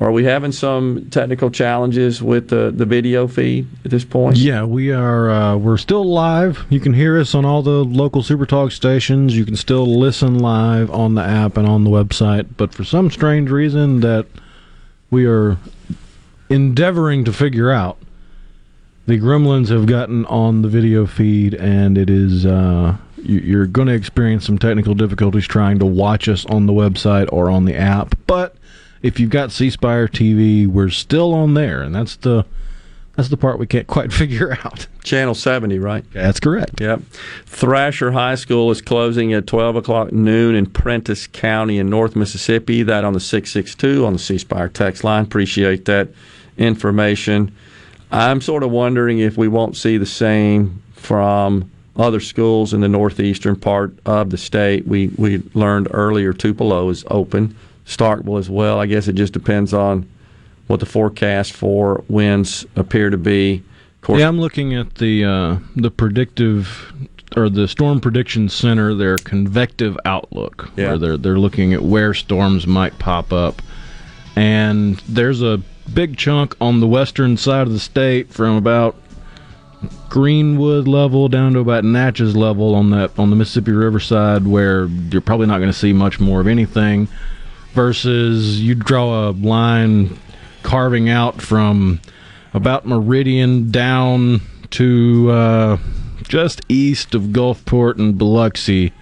are 0.00 0.10
we 0.10 0.24
having 0.24 0.50
some 0.50 1.10
technical 1.10 1.50
challenges 1.50 2.22
with 2.22 2.48
the, 2.48 2.72
the 2.74 2.86
video 2.86 3.28
feed 3.28 3.66
at 3.84 3.90
this 3.90 4.04
point? 4.04 4.38
Yeah, 4.38 4.64
we 4.64 4.92
are. 4.92 5.30
Uh, 5.30 5.56
we're 5.56 5.76
still 5.76 6.04
live. 6.04 6.64
You 6.70 6.80
can 6.80 6.94
hear 6.94 7.18
us 7.20 7.34
on 7.34 7.44
all 7.44 7.62
the 7.62 7.84
local 7.84 8.22
Super 8.22 8.46
Talk 8.46 8.72
stations. 8.72 9.36
You 9.36 9.44
can 9.44 9.56
still 9.56 9.98
listen 9.98 10.38
live 10.38 10.90
on 10.90 11.16
the 11.16 11.22
app 11.22 11.58
and 11.58 11.68
on 11.68 11.84
the 11.84 11.90
website. 11.90 12.48
But 12.56 12.72
for 12.72 12.82
some 12.82 13.10
strange 13.10 13.50
reason 13.50 14.00
that 14.00 14.26
we 15.10 15.26
are 15.26 15.58
endeavoring 16.48 17.26
to 17.26 17.32
figure 17.32 17.70
out, 17.70 17.98
the 19.06 19.18
gremlins 19.18 19.68
have 19.68 19.84
gotten 19.84 20.24
on 20.26 20.62
the 20.62 20.68
video 20.68 21.04
feed, 21.04 21.52
and 21.54 21.98
it 21.98 22.08
is. 22.08 22.46
Uh, 22.46 22.96
you're 23.22 23.66
going 23.66 23.88
to 23.88 23.94
experience 23.94 24.46
some 24.46 24.58
technical 24.58 24.94
difficulties 24.94 25.46
trying 25.46 25.78
to 25.78 25.84
watch 25.84 26.26
us 26.26 26.46
on 26.46 26.64
the 26.64 26.72
website 26.72 27.28
or 27.30 27.50
on 27.50 27.66
the 27.66 27.76
app, 27.76 28.14
but 28.26 28.56
if 29.02 29.18
you've 29.18 29.30
got 29.30 29.52
C 29.52 29.70
Spire 29.70 30.08
TV, 30.08 30.66
we're 30.66 30.90
still 30.90 31.32
on 31.32 31.54
there, 31.54 31.82
and 31.82 31.94
that's 31.94 32.16
the 32.16 32.44
that's 33.16 33.28
the 33.28 33.36
part 33.36 33.58
we 33.58 33.66
can't 33.66 33.86
quite 33.86 34.12
figure 34.12 34.56
out. 34.64 34.86
Channel 35.02 35.34
70, 35.34 35.78
right? 35.78 36.04
That's 36.12 36.40
correct. 36.40 36.80
Yep. 36.80 37.02
Thrasher 37.46 38.12
High 38.12 38.34
School 38.34 38.70
is 38.70 38.80
closing 38.80 39.32
at 39.32 39.46
12 39.46 39.76
o'clock 39.76 40.12
noon 40.12 40.54
in 40.54 40.66
Prentiss 40.66 41.26
County 41.26 41.78
in 41.78 41.90
North 41.90 42.16
Mississippi. 42.16 42.82
That 42.82 43.04
on 43.04 43.12
the 43.12 43.20
662 43.20 44.04
on 44.04 44.12
the 44.12 44.18
C 44.18 44.38
Spire 44.38 44.68
text 44.68 45.04
line. 45.04 45.24
Appreciate 45.24 45.84
that 45.86 46.08
information. 46.56 47.54
I'm 48.12 48.40
sort 48.40 48.62
of 48.62 48.70
wondering 48.70 49.20
if 49.20 49.36
we 49.36 49.48
won't 49.48 49.76
see 49.76 49.96
the 49.96 50.06
same 50.06 50.82
from 50.94 51.70
other 51.96 52.20
schools 52.20 52.72
in 52.72 52.80
the 52.80 52.88
northeastern 52.88 53.56
part 53.56 53.92
of 54.04 54.30
the 54.30 54.38
state. 54.38 54.86
We 54.86 55.08
we 55.16 55.42
learned 55.54 55.88
earlier 55.90 56.32
Tupelo 56.32 56.88
is 56.88 57.04
open 57.10 57.56
Starkville 57.90 58.38
as 58.38 58.48
well. 58.48 58.78
I 58.78 58.86
guess 58.86 59.08
it 59.08 59.14
just 59.14 59.32
depends 59.32 59.74
on 59.74 60.08
what 60.68 60.80
the 60.80 60.86
forecast 60.86 61.52
for 61.52 62.04
winds 62.08 62.64
appear 62.76 63.10
to 63.10 63.18
be. 63.18 63.62
Yeah, 64.08 64.28
I'm 64.28 64.40
looking 64.40 64.74
at 64.74 64.94
the 64.94 65.24
uh, 65.24 65.58
the 65.76 65.90
predictive 65.90 66.92
or 67.36 67.50
the 67.50 67.68
Storm 67.68 68.00
Prediction 68.00 68.48
Center, 68.48 68.94
their 68.94 69.16
convective 69.16 69.98
outlook, 70.04 70.70
yeah. 70.76 70.88
where 70.88 70.98
they're 70.98 71.16
they're 71.16 71.38
looking 71.38 71.74
at 71.74 71.82
where 71.82 72.14
storms 72.14 72.66
might 72.66 72.98
pop 72.98 73.32
up, 73.32 73.60
and 74.36 74.96
there's 75.08 75.42
a 75.42 75.60
big 75.92 76.16
chunk 76.16 76.56
on 76.60 76.80
the 76.80 76.86
western 76.86 77.36
side 77.36 77.66
of 77.66 77.72
the 77.72 77.80
state 77.80 78.32
from 78.32 78.56
about 78.56 78.96
Greenwood 80.08 80.86
level 80.88 81.28
down 81.28 81.52
to 81.54 81.58
about 81.58 81.84
Natchez 81.84 82.36
level 82.36 82.74
on 82.74 82.90
that 82.90 83.10
on 83.18 83.30
the 83.30 83.36
Mississippi 83.36 83.72
River 83.72 84.00
side, 84.00 84.46
where 84.46 84.86
you're 84.86 85.20
probably 85.20 85.46
not 85.46 85.58
going 85.58 85.70
to 85.70 85.78
see 85.78 85.92
much 85.92 86.20
more 86.20 86.40
of 86.40 86.46
anything 86.46 87.08
versus 87.72 88.60
you 88.60 88.74
draw 88.74 89.28
a 89.28 89.30
line 89.30 90.18
carving 90.62 91.08
out 91.08 91.40
from 91.40 92.00
about 92.52 92.86
Meridian 92.86 93.70
down 93.70 94.40
to 94.70 95.30
uh, 95.30 95.76
just 96.22 96.60
east 96.68 97.14
of 97.14 97.24
Gulfport 97.24 97.98
and 97.98 98.16
Biloxi, 98.16 98.92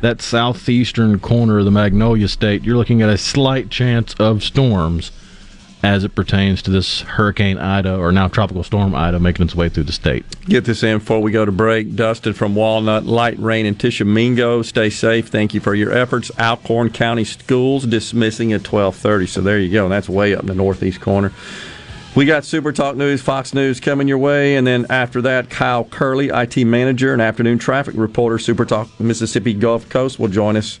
that 0.00 0.22
southeastern 0.22 1.18
corner 1.18 1.58
of 1.58 1.64
the 1.64 1.70
Magnolia 1.70 2.28
State, 2.28 2.64
you're 2.64 2.76
looking 2.76 3.02
at 3.02 3.08
a 3.08 3.18
slight 3.18 3.70
chance 3.70 4.14
of 4.14 4.42
storms 4.42 5.10
as 5.82 6.04
it 6.04 6.14
pertains 6.14 6.62
to 6.62 6.70
this 6.70 7.02
Hurricane 7.02 7.58
Ida 7.58 7.96
or 7.96 8.12
now 8.12 8.28
Tropical 8.28 8.62
Storm 8.62 8.94
Ida 8.94 9.18
making 9.20 9.46
its 9.46 9.54
way 9.54 9.68
through 9.68 9.84
the 9.84 9.92
state. 9.92 10.24
Get 10.46 10.64
this 10.64 10.82
in 10.82 10.98
before 10.98 11.20
we 11.20 11.30
go 11.30 11.44
to 11.44 11.52
break. 11.52 11.94
Dustin 11.94 12.32
from 12.32 12.54
Walnut, 12.54 13.04
light 13.04 13.38
rain 13.38 13.66
in 13.66 13.74
Tishomingo. 13.74 14.62
Stay 14.62 14.90
safe. 14.90 15.28
Thank 15.28 15.54
you 15.54 15.60
for 15.60 15.74
your 15.74 15.92
efforts. 15.92 16.30
Alcorn 16.38 16.90
County 16.90 17.24
Schools 17.24 17.86
dismissing 17.86 18.52
at 18.52 18.60
1230. 18.60 19.26
So 19.26 19.40
there 19.40 19.58
you 19.58 19.72
go. 19.72 19.88
That's 19.88 20.08
way 20.08 20.34
up 20.34 20.40
in 20.40 20.46
the 20.46 20.54
northeast 20.54 21.00
corner. 21.00 21.32
We 22.14 22.24
got 22.24 22.44
Super 22.44 22.72
Talk 22.72 22.96
News, 22.96 23.22
Fox 23.22 23.54
News 23.54 23.78
coming 23.78 24.08
your 24.08 24.18
way, 24.18 24.56
and 24.56 24.66
then 24.66 24.86
after 24.90 25.22
that, 25.22 25.50
Kyle 25.50 25.84
Curley, 25.84 26.30
IT 26.30 26.56
manager 26.64 27.12
and 27.12 27.22
afternoon 27.22 27.58
traffic 27.58 27.94
reporter, 27.96 28.40
Super 28.40 28.64
Talk 28.64 28.88
Mississippi 28.98 29.54
Gulf 29.54 29.88
Coast, 29.88 30.18
will 30.18 30.26
join 30.26 30.56
us 30.56 30.80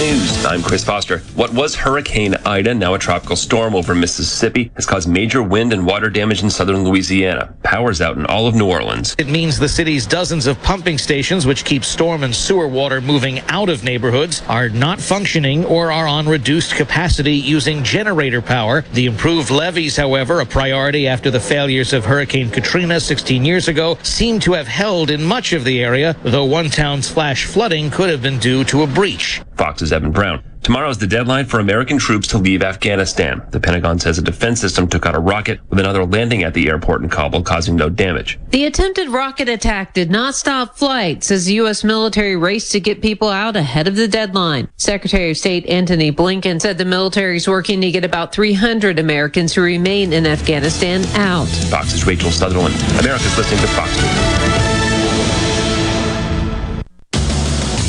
News. 0.00 0.46
I'm 0.46 0.62
Chris 0.62 0.82
Foster. 0.82 1.18
What 1.34 1.52
was 1.52 1.74
Hurricane 1.74 2.34
Ida, 2.46 2.72
now 2.72 2.94
a 2.94 2.98
tropical 2.98 3.36
storm 3.36 3.74
over 3.74 3.94
Mississippi, 3.94 4.70
has 4.76 4.86
caused 4.86 5.06
major 5.06 5.42
wind 5.42 5.74
and 5.74 5.84
water 5.84 6.08
damage 6.08 6.42
in 6.42 6.48
southern 6.48 6.84
Louisiana. 6.84 7.54
Power's 7.64 8.00
out 8.00 8.16
in 8.16 8.24
all 8.24 8.46
of 8.46 8.54
New 8.54 8.66
Orleans. 8.66 9.14
It 9.18 9.28
means 9.28 9.58
the 9.58 9.68
city's 9.68 10.06
dozens 10.06 10.46
of 10.46 10.60
pumping 10.62 10.96
stations, 10.96 11.44
which 11.44 11.66
keep 11.66 11.84
storm 11.84 12.24
and 12.24 12.34
sewer 12.34 12.66
water 12.66 13.02
moving 13.02 13.40
out 13.40 13.68
of 13.68 13.84
neighborhoods, 13.84 14.42
are 14.48 14.70
not 14.70 15.02
functioning 15.02 15.66
or 15.66 15.92
are 15.92 16.06
on 16.06 16.26
reduced 16.26 16.76
capacity 16.76 17.34
using 17.34 17.84
generator 17.84 18.40
power. 18.40 18.86
The 18.94 19.04
improved 19.04 19.50
levees, 19.50 19.98
however, 19.98 20.40
a 20.40 20.46
priority 20.46 21.08
after 21.08 21.30
the 21.30 21.40
failures 21.40 21.92
of 21.92 22.06
Hurricane 22.06 22.48
Katrina 22.48 23.00
16 23.00 23.44
years 23.44 23.68
ago, 23.68 23.98
seem 24.02 24.40
to 24.40 24.54
have 24.54 24.66
held 24.66 25.10
in 25.10 25.22
much 25.22 25.52
of 25.52 25.64
the 25.64 25.84
area, 25.84 26.16
though 26.22 26.46
one 26.46 26.70
town's 26.70 27.10
flash 27.10 27.44
flooding 27.44 27.90
could 27.90 28.08
have 28.08 28.22
been 28.22 28.38
due 28.38 28.64
to 28.64 28.82
a 28.82 28.86
breach. 28.86 29.42
Fox's 29.60 29.92
Evan 29.92 30.10
Brown. 30.10 30.42
Tomorrow 30.62 30.88
is 30.88 30.96
the 30.96 31.06
deadline 31.06 31.44
for 31.44 31.60
American 31.60 31.98
troops 31.98 32.26
to 32.28 32.38
leave 32.38 32.62
Afghanistan. 32.62 33.42
The 33.50 33.60
Pentagon 33.60 33.98
says 33.98 34.16
a 34.16 34.22
defense 34.22 34.58
system 34.58 34.88
took 34.88 35.04
out 35.04 35.14
a 35.14 35.18
rocket 35.18 35.60
with 35.68 35.78
another 35.78 36.06
landing 36.06 36.44
at 36.44 36.54
the 36.54 36.66
airport 36.66 37.02
in 37.02 37.10
Kabul, 37.10 37.42
causing 37.42 37.76
no 37.76 37.90
damage. 37.90 38.38
The 38.52 38.64
attempted 38.64 39.10
rocket 39.10 39.50
attack 39.50 39.92
did 39.92 40.10
not 40.10 40.34
stop 40.34 40.78
flights 40.78 41.30
as 41.30 41.44
the 41.44 41.54
U.S. 41.54 41.84
military 41.84 42.36
raced 42.36 42.72
to 42.72 42.80
get 42.80 43.02
people 43.02 43.28
out 43.28 43.54
ahead 43.54 43.86
of 43.86 43.96
the 43.96 44.08
deadline. 44.08 44.66
Secretary 44.78 45.30
of 45.30 45.36
State 45.36 45.66
Antony 45.66 46.10
Blinken 46.10 46.58
said 46.58 46.78
the 46.78 46.86
military 46.86 47.36
is 47.36 47.46
working 47.46 47.82
to 47.82 47.90
get 47.90 48.02
about 48.02 48.32
300 48.32 48.98
Americans 48.98 49.52
who 49.52 49.60
remain 49.60 50.14
in 50.14 50.26
Afghanistan 50.26 51.04
out. 51.16 51.48
Fox's 51.68 52.06
Rachel 52.06 52.30
Sutherland. 52.30 52.76
America's 52.98 53.36
listening 53.36 53.60
to 53.60 53.66
Fox 53.66 53.94
News. 54.00 54.69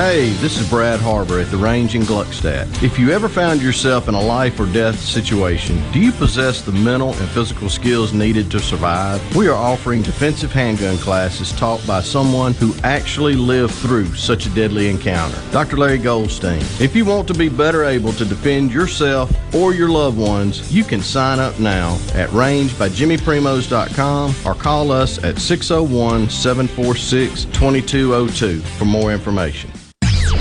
Hey, 0.00 0.30
this 0.40 0.56
is 0.58 0.66
Brad 0.66 0.98
Harbor 0.98 1.38
at 1.40 1.50
the 1.50 1.58
range 1.58 1.94
in 1.94 2.00
Gluckstadt. 2.02 2.82
If 2.82 2.98
you 2.98 3.10
ever 3.10 3.28
found 3.28 3.60
yourself 3.60 4.08
in 4.08 4.14
a 4.14 4.20
life 4.20 4.58
or 4.58 4.64
death 4.64 4.98
situation, 4.98 5.78
do 5.92 6.00
you 6.00 6.10
possess 6.10 6.62
the 6.62 6.72
mental 6.72 7.12
and 7.12 7.28
physical 7.28 7.68
skills 7.68 8.14
needed 8.14 8.50
to 8.52 8.60
survive? 8.60 9.20
We 9.36 9.46
are 9.48 9.54
offering 9.54 10.00
defensive 10.00 10.52
handgun 10.52 10.96
classes 10.96 11.52
taught 11.52 11.86
by 11.86 12.00
someone 12.00 12.54
who 12.54 12.74
actually 12.82 13.34
lived 13.34 13.74
through 13.74 14.14
such 14.14 14.46
a 14.46 14.54
deadly 14.54 14.88
encounter. 14.88 15.38
Dr. 15.52 15.76
Larry 15.76 15.98
Goldstein. 15.98 16.62
If 16.80 16.96
you 16.96 17.04
want 17.04 17.28
to 17.28 17.34
be 17.34 17.50
better 17.50 17.84
able 17.84 18.14
to 18.14 18.24
defend 18.24 18.72
yourself 18.72 19.30
or 19.54 19.74
your 19.74 19.90
loved 19.90 20.16
ones, 20.16 20.72
you 20.72 20.82
can 20.82 21.02
sign 21.02 21.38
up 21.38 21.60
now 21.60 21.96
at 22.14 22.30
rangebyjimmyprimos.com 22.30 24.34
or 24.46 24.54
call 24.54 24.92
us 24.92 25.22
at 25.22 25.38
601 25.38 26.30
746 26.30 27.44
2202 27.44 28.60
for 28.60 28.86
more 28.86 29.12
information. 29.12 29.70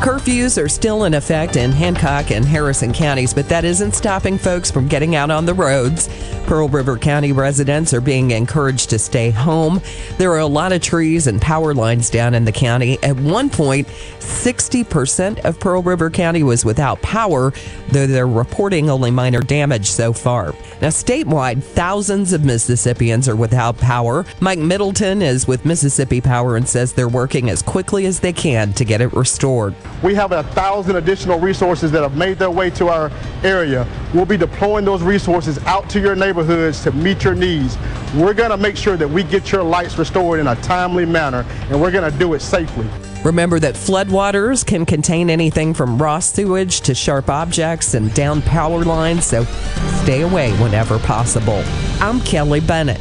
Curfews 0.00 0.62
are 0.62 0.68
still 0.68 1.04
in 1.04 1.14
effect 1.14 1.56
in 1.56 1.72
Hancock 1.72 2.30
and 2.30 2.44
Harrison 2.44 2.92
counties, 2.92 3.32
but 3.32 3.48
that 3.48 3.64
isn't 3.64 3.92
stopping 3.92 4.38
folks 4.38 4.70
from 4.70 4.86
getting 4.86 5.16
out 5.16 5.30
on 5.30 5.46
the 5.46 5.54
roads. 5.54 6.08
Pearl 6.46 6.68
River 6.68 6.96
County 6.96 7.32
residents 7.32 7.92
are 7.92 8.00
being 8.00 8.30
encouraged 8.30 8.90
to 8.90 9.00
stay 9.00 9.30
home. 9.30 9.80
There 10.16 10.30
are 10.32 10.38
a 10.38 10.46
lot 10.46 10.72
of 10.72 10.80
trees 10.80 11.26
and 11.26 11.42
power 11.42 11.74
lines 11.74 12.08
down 12.08 12.34
in 12.34 12.44
the 12.44 12.52
county. 12.52 13.02
At 13.02 13.16
one 13.16 13.50
point, 13.50 13.88
60% 14.20 15.44
of 15.44 15.58
Pearl 15.58 15.82
River 15.82 16.10
County 16.10 16.44
was 16.44 16.64
without 16.64 17.02
power, 17.02 17.52
though 17.88 18.06
they're 18.06 18.28
reporting 18.28 18.90
only 18.90 19.10
minor 19.10 19.40
damage 19.40 19.90
so 19.90 20.12
far. 20.12 20.52
Now, 20.80 20.88
statewide, 20.88 21.64
thousands 21.64 22.32
of 22.32 22.44
Mississippians 22.44 23.28
are 23.28 23.36
without 23.36 23.78
power. 23.78 24.24
Mike 24.40 24.58
Middleton 24.60 25.20
is 25.20 25.48
with 25.48 25.64
Mississippi 25.64 26.20
Power 26.20 26.56
and 26.56 26.68
says 26.68 26.92
they're 26.92 27.08
working 27.08 27.50
as 27.50 27.62
quickly 27.62 28.06
as 28.06 28.20
they 28.20 28.32
can 28.32 28.72
to 28.74 28.84
get 28.84 29.00
it 29.00 29.12
restored. 29.12 29.74
We 30.02 30.14
have 30.14 30.32
a 30.32 30.42
thousand 30.42 30.96
additional 30.96 31.38
resources 31.38 31.90
that 31.92 32.02
have 32.02 32.16
made 32.16 32.38
their 32.38 32.50
way 32.50 32.70
to 32.70 32.88
our 32.88 33.10
area. 33.42 33.86
We'll 34.12 34.26
be 34.26 34.36
deploying 34.36 34.84
those 34.84 35.02
resources 35.02 35.58
out 35.60 35.88
to 35.90 36.00
your 36.00 36.14
neighborhoods 36.14 36.82
to 36.84 36.92
meet 36.92 37.24
your 37.24 37.34
needs. 37.34 37.78
We're 38.14 38.34
going 38.34 38.50
to 38.50 38.56
make 38.56 38.76
sure 38.76 38.96
that 38.96 39.08
we 39.08 39.22
get 39.22 39.52
your 39.52 39.62
lights 39.62 39.98
restored 39.98 40.40
in 40.40 40.48
a 40.48 40.56
timely 40.56 41.06
manner, 41.06 41.44
and 41.70 41.80
we're 41.80 41.90
going 41.90 42.10
to 42.10 42.18
do 42.18 42.34
it 42.34 42.40
safely. 42.40 42.86
Remember 43.24 43.58
that 43.58 43.74
floodwaters 43.74 44.64
can 44.64 44.86
contain 44.86 45.30
anything 45.30 45.74
from 45.74 46.00
raw 46.00 46.20
sewage 46.20 46.80
to 46.82 46.94
sharp 46.94 47.28
objects 47.28 47.94
and 47.94 48.14
down 48.14 48.42
power 48.42 48.84
lines, 48.84 49.24
so 49.26 49.44
stay 50.02 50.22
away 50.22 50.52
whenever 50.58 50.98
possible. 51.00 51.62
I'm 52.00 52.20
Kelly 52.20 52.60
Bennett. 52.60 53.00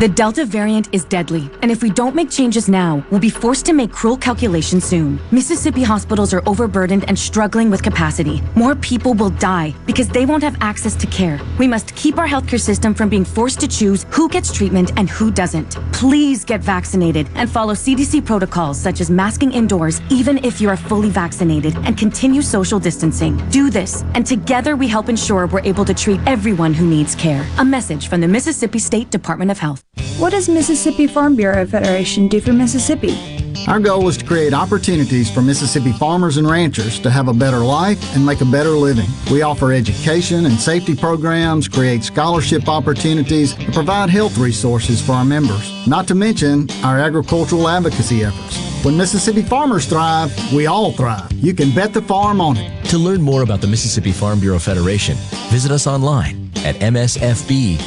The 0.00 0.08
Delta 0.08 0.44
variant 0.44 0.92
is 0.92 1.04
deadly, 1.04 1.48
and 1.62 1.70
if 1.70 1.80
we 1.80 1.88
don't 1.88 2.16
make 2.16 2.28
changes 2.28 2.68
now, 2.68 3.06
we'll 3.10 3.20
be 3.20 3.30
forced 3.30 3.64
to 3.66 3.72
make 3.72 3.92
cruel 3.92 4.16
calculations 4.16 4.84
soon. 4.84 5.20
Mississippi 5.30 5.84
hospitals 5.84 6.34
are 6.34 6.42
overburdened 6.46 7.04
and 7.06 7.16
struggling 7.16 7.70
with 7.70 7.80
capacity. 7.80 8.42
More 8.56 8.74
people 8.74 9.14
will 9.14 9.30
die 9.30 9.72
because 9.86 10.08
they 10.08 10.26
won't 10.26 10.42
have 10.42 10.56
access 10.60 10.96
to 10.96 11.06
care. 11.06 11.40
We 11.60 11.68
must 11.68 11.94
keep 11.94 12.18
our 12.18 12.26
healthcare 12.26 12.60
system 12.60 12.92
from 12.92 13.08
being 13.08 13.24
forced 13.24 13.60
to 13.60 13.68
choose 13.68 14.04
who 14.10 14.28
gets 14.28 14.52
treatment 14.52 14.90
and 14.96 15.08
who 15.08 15.30
doesn't. 15.30 15.76
Please 15.92 16.44
get 16.44 16.60
vaccinated 16.60 17.28
and 17.36 17.48
follow 17.48 17.72
CDC 17.72 18.26
protocols 18.26 18.80
such 18.80 19.00
as 19.00 19.10
masking 19.12 19.52
indoors, 19.52 20.02
even 20.10 20.44
if 20.44 20.60
you 20.60 20.68
are 20.68 20.76
fully 20.76 21.08
vaccinated, 21.08 21.76
and 21.86 21.96
continue 21.96 22.42
social 22.42 22.80
distancing. 22.80 23.36
Do 23.50 23.70
this, 23.70 24.02
and 24.14 24.26
together 24.26 24.74
we 24.74 24.88
help 24.88 25.08
ensure 25.08 25.46
we're 25.46 25.60
able 25.60 25.84
to 25.84 25.94
treat 25.94 26.20
everyone 26.26 26.74
who 26.74 26.84
needs 26.84 27.14
care. 27.14 27.46
A 27.58 27.64
message 27.64 28.08
from 28.08 28.20
the 28.20 28.28
Mississippi 28.28 28.80
State 28.80 29.10
Department 29.10 29.52
of 29.52 29.58
Health. 29.60 29.83
What 30.18 30.30
does 30.30 30.48
Mississippi 30.48 31.06
Farm 31.06 31.34
Bureau 31.34 31.66
Federation 31.66 32.28
do 32.28 32.40
for 32.40 32.52
Mississippi? 32.52 33.18
Our 33.66 33.80
goal 33.80 34.08
is 34.08 34.16
to 34.18 34.24
create 34.24 34.52
opportunities 34.52 35.30
for 35.30 35.42
Mississippi 35.42 35.92
farmers 35.92 36.36
and 36.36 36.48
ranchers 36.48 37.00
to 37.00 37.10
have 37.10 37.28
a 37.28 37.32
better 37.32 37.58
life 37.58 38.14
and 38.14 38.24
make 38.24 38.40
a 38.40 38.44
better 38.44 38.70
living. 38.70 39.08
We 39.30 39.42
offer 39.42 39.72
education 39.72 40.46
and 40.46 40.54
safety 40.54 40.94
programs, 40.94 41.66
create 41.66 42.04
scholarship 42.04 42.68
opportunities, 42.68 43.54
and 43.58 43.72
provide 43.72 44.10
health 44.10 44.38
resources 44.38 45.00
for 45.00 45.12
our 45.12 45.24
members, 45.24 45.86
not 45.86 46.06
to 46.08 46.14
mention 46.14 46.70
our 46.84 46.98
agricultural 46.98 47.66
advocacy 47.68 48.22
efforts. 48.22 48.58
When 48.84 48.96
Mississippi 48.96 49.42
farmers 49.42 49.86
thrive, 49.86 50.30
we 50.52 50.66
all 50.66 50.92
thrive. 50.92 51.32
You 51.32 51.54
can 51.54 51.74
bet 51.74 51.92
the 51.92 52.02
farm 52.02 52.40
on 52.40 52.56
it. 52.56 52.84
To 52.90 52.98
learn 52.98 53.22
more 53.22 53.42
about 53.42 53.60
the 53.60 53.66
Mississippi 53.66 54.12
Farm 54.12 54.38
Bureau 54.40 54.58
Federation, 54.58 55.16
visit 55.50 55.72
us 55.72 55.86
online 55.86 56.50
at 56.64 56.76
msfb.org. 56.76 57.84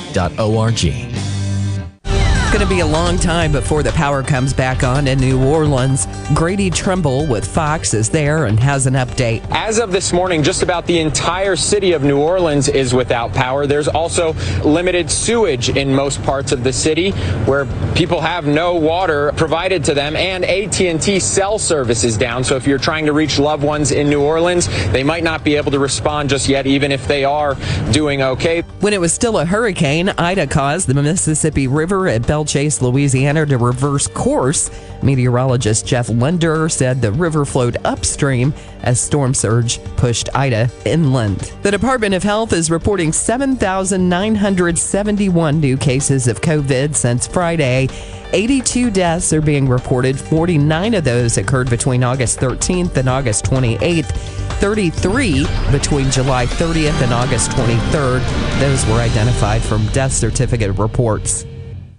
It's 2.47 2.55
going 2.55 2.65
to 2.65 2.73
be 2.73 2.79
a 2.79 2.85
long 2.85 3.17
time 3.17 3.51
before 3.51 3.83
the 3.83 3.91
power 3.91 4.23
comes 4.23 4.53
back 4.53 4.81
on 4.81 5.05
in 5.05 5.19
New 5.19 5.43
Orleans. 5.43 6.07
Grady 6.33 6.69
Trimble 6.69 7.25
with 7.25 7.45
Fox 7.45 7.93
is 7.93 8.09
there 8.09 8.45
and 8.45 8.57
has 8.57 8.87
an 8.87 8.93
update. 8.93 9.45
As 9.51 9.79
of 9.79 9.91
this 9.91 10.13
morning, 10.13 10.43
just 10.43 10.63
about 10.63 10.85
the 10.85 10.97
entire 10.99 11.57
city 11.57 11.91
of 11.91 12.03
New 12.03 12.17
Orleans 12.17 12.69
is 12.69 12.93
without 12.93 13.33
power. 13.33 13.67
There's 13.67 13.89
also 13.89 14.31
limited 14.63 15.11
sewage 15.11 15.67
in 15.67 15.93
most 15.93 16.23
parts 16.23 16.53
of 16.53 16.63
the 16.63 16.71
city 16.71 17.11
where 17.45 17.65
people 17.95 18.21
have 18.21 18.47
no 18.47 18.75
water 18.75 19.33
provided 19.33 19.83
to 19.83 19.93
them 19.93 20.15
and 20.15 20.45
AT&T 20.45 21.19
cell 21.19 21.59
service 21.59 22.05
is 22.05 22.15
down. 22.15 22.45
So 22.45 22.55
if 22.55 22.65
you're 22.65 22.77
trying 22.77 23.07
to 23.07 23.13
reach 23.13 23.39
loved 23.39 23.63
ones 23.63 23.91
in 23.91 24.09
New 24.09 24.21
Orleans, 24.21 24.67
they 24.93 25.03
might 25.03 25.23
not 25.23 25.43
be 25.43 25.57
able 25.57 25.71
to 25.71 25.79
respond 25.79 26.29
just 26.29 26.47
yet 26.47 26.65
even 26.65 26.93
if 26.93 27.09
they 27.09 27.25
are 27.25 27.57
doing 27.91 28.21
okay. 28.21 28.61
When 28.79 28.93
it 28.93 29.01
was 29.01 29.11
still 29.11 29.37
a 29.37 29.43
hurricane, 29.43 30.13
Ida 30.17 30.47
caused 30.47 30.87
the 30.87 30.93
Mississippi 30.93 31.67
River 31.67 32.07
at 32.07 32.21
Belle 32.37 32.45
Chasse, 32.45 32.83
Louisiana 32.83 33.47
to 33.47 33.57
reverse 33.57 34.05
course. 34.05 34.69
Meteorologist 35.01 35.87
Jeff 35.87 36.07
Linder 36.07 36.69
said 36.69 37.01
the 37.01 37.11
river 37.11 37.45
flowed 37.45 37.77
upstream 37.83 38.53
as 38.83 38.99
storm 38.99 39.33
surge 39.33 39.83
pushed 39.95 40.29
Ida 40.35 40.69
inland. 40.85 41.51
The 41.63 41.71
Department 41.71 42.13
of 42.13 42.21
Health 42.21 42.53
is 42.53 42.69
reporting 42.69 43.11
7,971 43.11 45.59
new 45.59 45.77
cases 45.77 46.27
of 46.27 46.41
COVID 46.41 46.93
since 46.93 47.25
Friday. 47.25 47.89
82 48.33 48.91
deaths 48.91 49.33
are 49.33 49.41
being 49.41 49.67
reported. 49.67 50.19
49 50.19 50.93
of 50.93 51.03
those 51.03 51.39
occurred 51.39 51.71
between 51.71 52.03
August 52.03 52.37
13th 52.37 52.97
and 52.97 53.09
August 53.09 53.45
28th. 53.45 54.15
33 54.59 55.47
between 55.71 56.11
July 56.11 56.45
30th 56.45 57.01
and 57.01 57.11
August 57.11 57.49
23rd. 57.49 58.21
Those 58.59 58.85
were 58.85 59.01
identified 59.01 59.63
from 59.63 59.87
death 59.87 60.13
certificate 60.13 60.77
reports. 60.77 61.47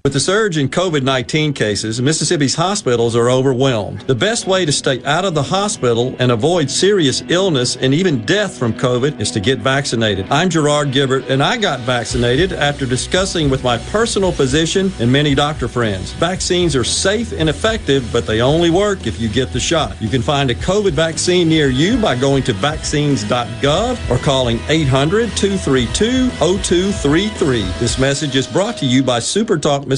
With 0.08 0.14
the 0.14 0.20
surge 0.20 0.56
in 0.56 0.70
COVID 0.70 1.02
19 1.02 1.52
cases, 1.52 2.00
Mississippi's 2.00 2.54
hospitals 2.54 3.14
are 3.14 3.28
overwhelmed. 3.28 4.00
The 4.06 4.14
best 4.14 4.46
way 4.46 4.64
to 4.64 4.72
stay 4.72 5.04
out 5.04 5.26
of 5.26 5.34
the 5.34 5.42
hospital 5.42 6.16
and 6.18 6.32
avoid 6.32 6.70
serious 6.70 7.22
illness 7.28 7.76
and 7.76 7.92
even 7.92 8.24
death 8.24 8.56
from 8.56 8.72
COVID 8.72 9.20
is 9.20 9.30
to 9.32 9.40
get 9.40 9.58
vaccinated. 9.58 10.26
I'm 10.30 10.48
Gerard 10.48 10.92
Gibert, 10.92 11.28
and 11.28 11.42
I 11.42 11.58
got 11.58 11.80
vaccinated 11.80 12.54
after 12.54 12.86
discussing 12.86 13.50
with 13.50 13.62
my 13.62 13.76
personal 13.76 14.32
physician 14.32 14.90
and 14.98 15.12
many 15.12 15.34
doctor 15.34 15.68
friends. 15.68 16.12
Vaccines 16.12 16.74
are 16.74 16.84
safe 16.84 17.32
and 17.32 17.50
effective, 17.50 18.08
but 18.10 18.26
they 18.26 18.40
only 18.40 18.70
work 18.70 19.06
if 19.06 19.20
you 19.20 19.28
get 19.28 19.52
the 19.52 19.60
shot. 19.60 20.00
You 20.00 20.08
can 20.08 20.22
find 20.22 20.50
a 20.50 20.54
COVID 20.54 20.92
vaccine 20.92 21.50
near 21.50 21.68
you 21.68 22.00
by 22.00 22.16
going 22.18 22.44
to 22.44 22.54
vaccines.gov 22.54 24.10
or 24.10 24.16
calling 24.24 24.58
800 24.70 25.36
232 25.36 26.30
0233. 26.30 27.60
This 27.78 27.98
message 27.98 28.36
is 28.36 28.46
brought 28.46 28.78
to 28.78 28.86
you 28.86 29.02
by 29.02 29.18
SuperTalk 29.18 29.84
Mississippi 29.84 29.97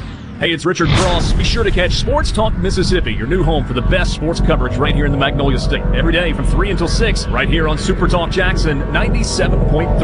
Hey, 0.41 0.51
it's 0.53 0.65
Richard 0.65 0.89
Cross. 0.89 1.33
Be 1.33 1.43
sure 1.43 1.63
to 1.63 1.69
catch 1.69 1.91
Sports 1.91 2.31
Talk 2.31 2.57
Mississippi, 2.57 3.13
your 3.13 3.27
new 3.27 3.43
home 3.43 3.63
for 3.63 3.73
the 3.73 3.81
best 3.83 4.11
sports 4.15 4.41
coverage 4.41 4.75
right 4.75 4.95
here 4.95 5.05
in 5.05 5.11
the 5.11 5.17
Magnolia 5.19 5.59
State. 5.59 5.83
Every 5.93 6.11
day 6.11 6.33
from 6.33 6.47
3 6.47 6.71
until 6.71 6.87
6, 6.87 7.27
right 7.27 7.47
here 7.47 7.67
on 7.67 7.77
Super 7.77 8.07
Talk 8.07 8.31
Jackson 8.31 8.81
97.3. 8.85 9.99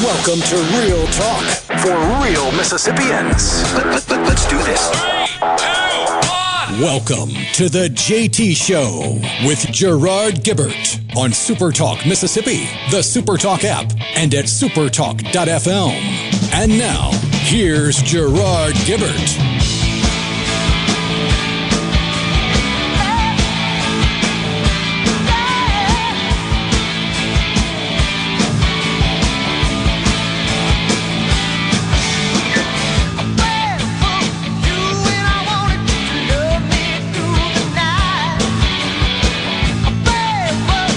Welcome 0.00 0.40
to 0.40 0.56
Real 0.80 1.06
Talk 1.08 1.44
for 1.82 1.94
real 2.24 2.50
Mississippians. 2.52 3.62
Let, 3.74 3.84
us 3.88 4.08
let, 4.08 4.26
let, 4.26 4.38
do 4.48 4.56
this. 4.62 4.90
Welcome 6.80 7.28
to 7.56 7.68
the 7.68 7.90
JT 7.92 8.56
Show 8.56 9.18
with 9.46 9.70
Gerard 9.70 10.36
Gibert 10.36 10.98
on 11.14 11.28
Supertalk 11.32 12.08
Mississippi, 12.08 12.64
the 12.90 13.02
Supertalk 13.02 13.64
app, 13.64 13.92
and 14.16 14.32
at 14.32 14.46
supertalk.fm. 14.46 15.92
And 16.54 16.78
now, 16.78 17.31
here's 17.44 18.00
Gerard 18.02 18.74
Gibert. 18.84 19.81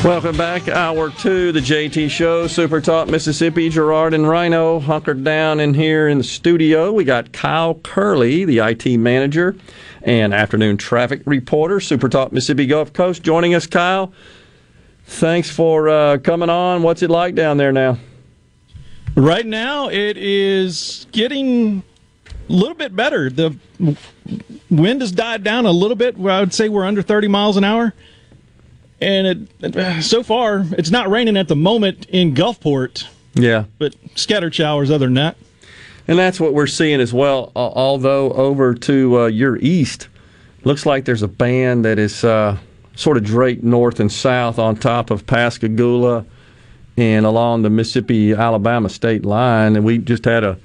Welcome 0.06 0.38
back, 0.38 0.68
hour 0.68 1.10
two, 1.10 1.52
the 1.52 1.60
JT 1.60 2.12
Show, 2.12 2.46
Super 2.46 2.80
Talk 2.80 3.10
Mississippi. 3.10 3.70
Gerard 3.70 4.14
and 4.14 4.30
Rhino 4.30 4.80
hunkered 4.80 5.24
down 5.24 5.60
in 5.60 5.74
here 5.74 6.08
in 6.08 6.20
the 6.20 6.24
studio. 6.24 6.92
We 6.92 7.04
got 7.06 7.34
Kyle 7.34 7.74
Curley, 7.74 8.46
the 8.46 8.60
IT 8.60 8.86
manager 9.00 9.56
and 10.04 10.32
afternoon 10.32 10.78
traffic 10.78 11.24
reporter, 11.26 11.80
Super 11.80 12.08
Talk 12.08 12.32
Mississippi 12.32 12.68
Gulf 12.68 12.94
Coast, 12.94 13.24
joining 13.24 13.56
us. 13.56 13.66
Kyle, 13.66 14.14
thanks 15.06 15.50
for 15.50 15.90
uh, 15.90 16.20
coming 16.20 16.52
on. 16.52 16.84
What's 16.84 17.02
it 17.02 17.10
like 17.10 17.34
down 17.34 17.58
there 17.58 17.72
now? 17.72 17.98
Right 19.16 19.48
now, 19.48 19.90
it 19.90 20.18
is 20.18 21.08
getting 21.14 21.82
a 22.48 22.54
little 22.54 22.76
bit 22.76 22.96
better. 22.96 23.32
The 23.32 23.58
wind 24.70 25.02
has 25.02 25.12
died 25.12 25.44
down 25.44 25.66
a 25.66 25.72
little 25.72 25.98
bit. 25.98 26.16
I 26.16 26.42
would 26.42 26.54
say 26.54 26.70
we're 26.70 26.86
under 26.86 27.02
30 27.02 27.28
miles 27.28 27.58
an 27.58 27.64
hour 27.64 27.96
and 29.02 29.50
it 29.62 30.04
so 30.04 30.24
far 30.24 30.66
it's 30.72 30.92
not 30.92 31.10
raining 31.10 31.38
at 31.38 31.48
the 31.48 31.56
moment 31.56 32.06
in 32.10 32.34
Gulfport. 32.34 33.08
Yeah, 33.34 33.66
but 33.78 33.96
scattered 34.16 34.56
showers 34.56 34.90
other 34.90 35.06
than 35.06 35.16
that. 35.16 35.38
And 36.08 36.20
that's 36.20 36.40
what 36.40 36.54
we're 36.54 36.68
seeing 36.68 37.02
as 37.02 37.14
well. 37.14 37.52
Although 37.56 38.32
over 38.34 38.76
to 38.76 39.22
uh, 39.22 39.26
your 39.26 39.58
east, 39.58 40.08
looks 40.64 40.86
like 40.86 41.06
there's 41.06 41.24
a 41.24 41.28
band 41.28 41.84
that 41.86 41.98
is 41.98 42.24
uh, 42.24 42.58
sort 42.96 43.18
of 43.18 43.24
draped 43.24 43.64
north 43.64 44.00
and 44.00 44.12
south 44.12 44.60
on 44.60 44.76
top 44.76 45.10
of 45.10 45.26
Pascagoula 45.26 46.26
and 46.98 47.26
along 47.26 47.64
the 47.64 47.70
Mississippi 47.70 48.34
Alabama 48.34 48.88
state 48.90 49.26
line. 49.26 49.76
And 49.76 49.84
we 49.84 49.98
just 49.98 50.26
had 50.26 50.44
a, 50.44 50.58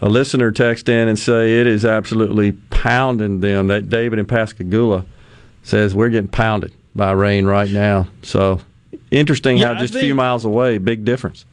a 0.00 0.08
listener 0.08 0.50
text 0.50 0.88
in 0.88 1.08
and 1.08 1.18
say 1.18 1.60
it 1.60 1.66
is 1.66 1.84
absolutely 1.84 2.52
pounding 2.52 3.40
them. 3.40 3.68
That 3.68 3.88
David 3.88 4.18
in 4.18 4.26
Pascagoula 4.26 5.06
says 5.62 5.94
we're 5.94 6.08
getting 6.08 6.28
pounded 6.28 6.72
by 6.98 7.12
rain 7.12 7.46
right 7.46 7.70
now. 7.70 8.08
So 8.22 8.60
interesting 9.10 9.56
yeah, 9.56 9.68
how 9.68 9.80
just 9.80 9.94
a 9.94 10.00
few 10.00 10.14
miles 10.14 10.44
away, 10.44 10.76
big 10.76 11.06
difference. 11.06 11.46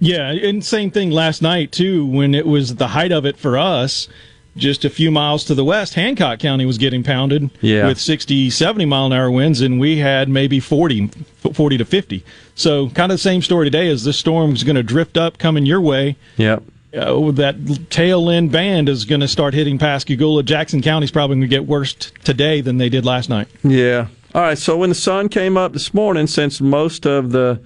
Yeah, 0.00 0.30
and 0.30 0.62
same 0.62 0.90
thing 0.90 1.10
last 1.10 1.40
night 1.40 1.72
too 1.72 2.04
when 2.04 2.34
it 2.34 2.46
was 2.46 2.74
the 2.74 2.88
height 2.88 3.12
of 3.12 3.24
it 3.24 3.38
for 3.38 3.56
us. 3.56 4.08
Just 4.56 4.84
a 4.84 4.90
few 4.90 5.10
miles 5.10 5.42
to 5.46 5.54
the 5.56 5.64
west, 5.64 5.94
Hancock 5.94 6.38
County 6.38 6.64
was 6.64 6.78
getting 6.78 7.02
pounded 7.02 7.50
yeah. 7.60 7.88
with 7.88 7.98
60, 7.98 8.50
70 8.50 8.84
mile 8.84 9.06
an 9.06 9.12
hour 9.12 9.28
winds, 9.28 9.60
and 9.60 9.80
we 9.80 9.96
had 9.96 10.28
maybe 10.28 10.60
40, 10.60 11.08
40 11.52 11.78
to 11.78 11.84
50. 11.84 12.24
So, 12.54 12.88
kind 12.90 13.10
of 13.10 13.16
the 13.16 13.22
same 13.22 13.42
story 13.42 13.66
today 13.66 13.88
as 13.88 14.04
this 14.04 14.16
storm 14.16 14.52
is 14.52 14.62
going 14.62 14.76
to 14.76 14.84
drift 14.84 15.16
up 15.16 15.38
coming 15.38 15.66
your 15.66 15.80
way. 15.80 16.14
Yep. 16.36 16.62
Uh, 16.96 17.32
that 17.32 17.86
tail 17.90 18.30
end 18.30 18.52
band 18.52 18.88
is 18.88 19.04
going 19.04 19.20
to 19.20 19.26
start 19.26 19.54
hitting 19.54 19.76
Pascagoula. 19.76 20.44
Jackson 20.44 20.80
County's 20.82 21.10
probably 21.10 21.34
going 21.34 21.48
to 21.48 21.48
get 21.48 21.66
worse 21.66 21.94
t- 21.94 22.10
today 22.22 22.60
than 22.60 22.78
they 22.78 22.88
did 22.88 23.04
last 23.04 23.28
night. 23.28 23.48
Yeah, 23.64 24.06
all 24.34 24.42
right. 24.42 24.58
So 24.58 24.76
when 24.76 24.88
the 24.88 24.94
sun 24.94 25.28
came 25.28 25.56
up 25.56 25.72
this 25.72 25.94
morning, 25.94 26.26
since 26.26 26.60
most 26.60 27.06
of 27.06 27.30
the 27.30 27.60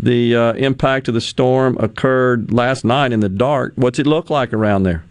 the 0.00 0.34
uh, 0.34 0.52
impact 0.54 1.06
of 1.06 1.14
the 1.14 1.20
storm 1.20 1.76
occurred 1.78 2.52
last 2.52 2.84
night 2.84 3.12
in 3.12 3.20
the 3.20 3.28
dark, 3.28 3.72
what's 3.76 3.98
it 3.98 4.06
look 4.06 4.28
like 4.28 4.52
around 4.52 4.82
there? 4.82 5.04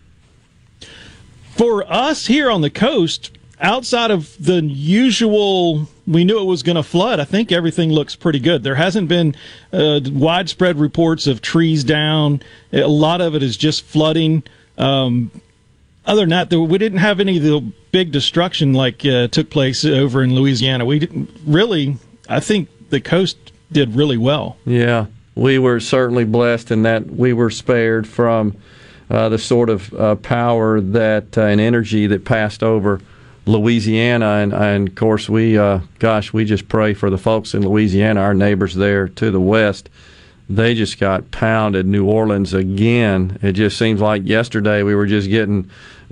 For 1.55 1.89
us 1.91 2.27
here 2.27 2.49
on 2.49 2.61
the 2.61 2.69
coast, 2.69 3.31
outside 3.61 4.11
of 4.11 4.35
the 4.43 4.61
usual, 4.61 5.87
we 6.05 6.25
knew 6.25 6.39
it 6.39 6.45
was 6.45 6.63
going 6.63 6.75
to 6.75 6.83
flood. 6.83 7.19
I 7.19 7.25
think 7.25 7.51
everything 7.51 7.91
looks 7.91 8.15
pretty 8.15 8.39
good. 8.39 8.63
There 8.63 8.75
hasn't 8.75 9.07
been 9.07 9.35
uh, 9.71 10.01
widespread 10.11 10.77
reports 10.77 11.27
of 11.27 11.41
trees 11.41 11.83
down. 11.83 12.41
A 12.73 12.87
lot 12.87 13.21
of 13.21 13.35
it 13.35 13.43
is 13.43 13.55
just 13.55 13.83
flooding. 13.83 14.43
Um, 14.77 15.31
other 16.05 16.21
than 16.21 16.29
that, 16.29 16.51
we 16.51 16.77
didn't 16.77 16.99
have 16.99 17.19
any 17.19 17.37
of 17.37 17.43
the 17.43 17.61
big 17.91 18.11
destruction 18.11 18.73
like 18.73 19.05
uh, 19.05 19.27
took 19.27 19.49
place 19.49 19.85
over 19.85 20.23
in 20.23 20.33
Louisiana. 20.33 20.85
We 20.85 20.99
didn't 20.99 21.29
really. 21.45 21.97
I 22.29 22.39
think 22.39 22.69
the 22.89 23.01
coast 23.01 23.37
did 23.71 23.95
really 23.95 24.17
well. 24.17 24.57
Yeah, 24.65 25.07
we 25.35 25.59
were 25.59 25.79
certainly 25.79 26.25
blessed 26.25 26.71
in 26.71 26.83
that 26.83 27.07
we 27.07 27.33
were 27.33 27.49
spared 27.49 28.07
from 28.07 28.57
uh, 29.09 29.29
the 29.29 29.37
sort 29.37 29.69
of 29.69 29.93
uh, 29.93 30.15
power 30.15 30.81
that 30.81 31.37
uh, 31.37 31.43
and 31.43 31.61
energy 31.61 32.07
that 32.07 32.25
passed 32.25 32.63
over 32.63 33.01
Louisiana, 33.45 34.25
and, 34.25 34.53
and 34.53 34.87
of 34.89 34.95
course 34.95 35.29
we, 35.29 35.57
uh, 35.57 35.79
gosh, 35.99 36.31
we 36.31 36.45
just 36.45 36.69
pray 36.69 36.93
for 36.93 37.09
the 37.09 37.17
folks 37.17 37.53
in 37.53 37.67
Louisiana, 37.67 38.21
our 38.21 38.33
neighbors 38.33 38.75
there 38.75 39.07
to 39.09 39.31
the 39.31 39.41
west 39.41 39.89
they 40.49 40.75
just 40.75 40.99
got 40.99 41.31
pounded. 41.31 41.85
New 41.85 42.05
Orleans 42.05 42.53
again. 42.53 43.37
It 43.41 43.53
just 43.53 43.77
seems 43.77 44.01
like 44.01 44.25
yesterday 44.25 44.83
we 44.83 44.95
were 44.95 45.07
just 45.07 45.29
getting 45.29 45.69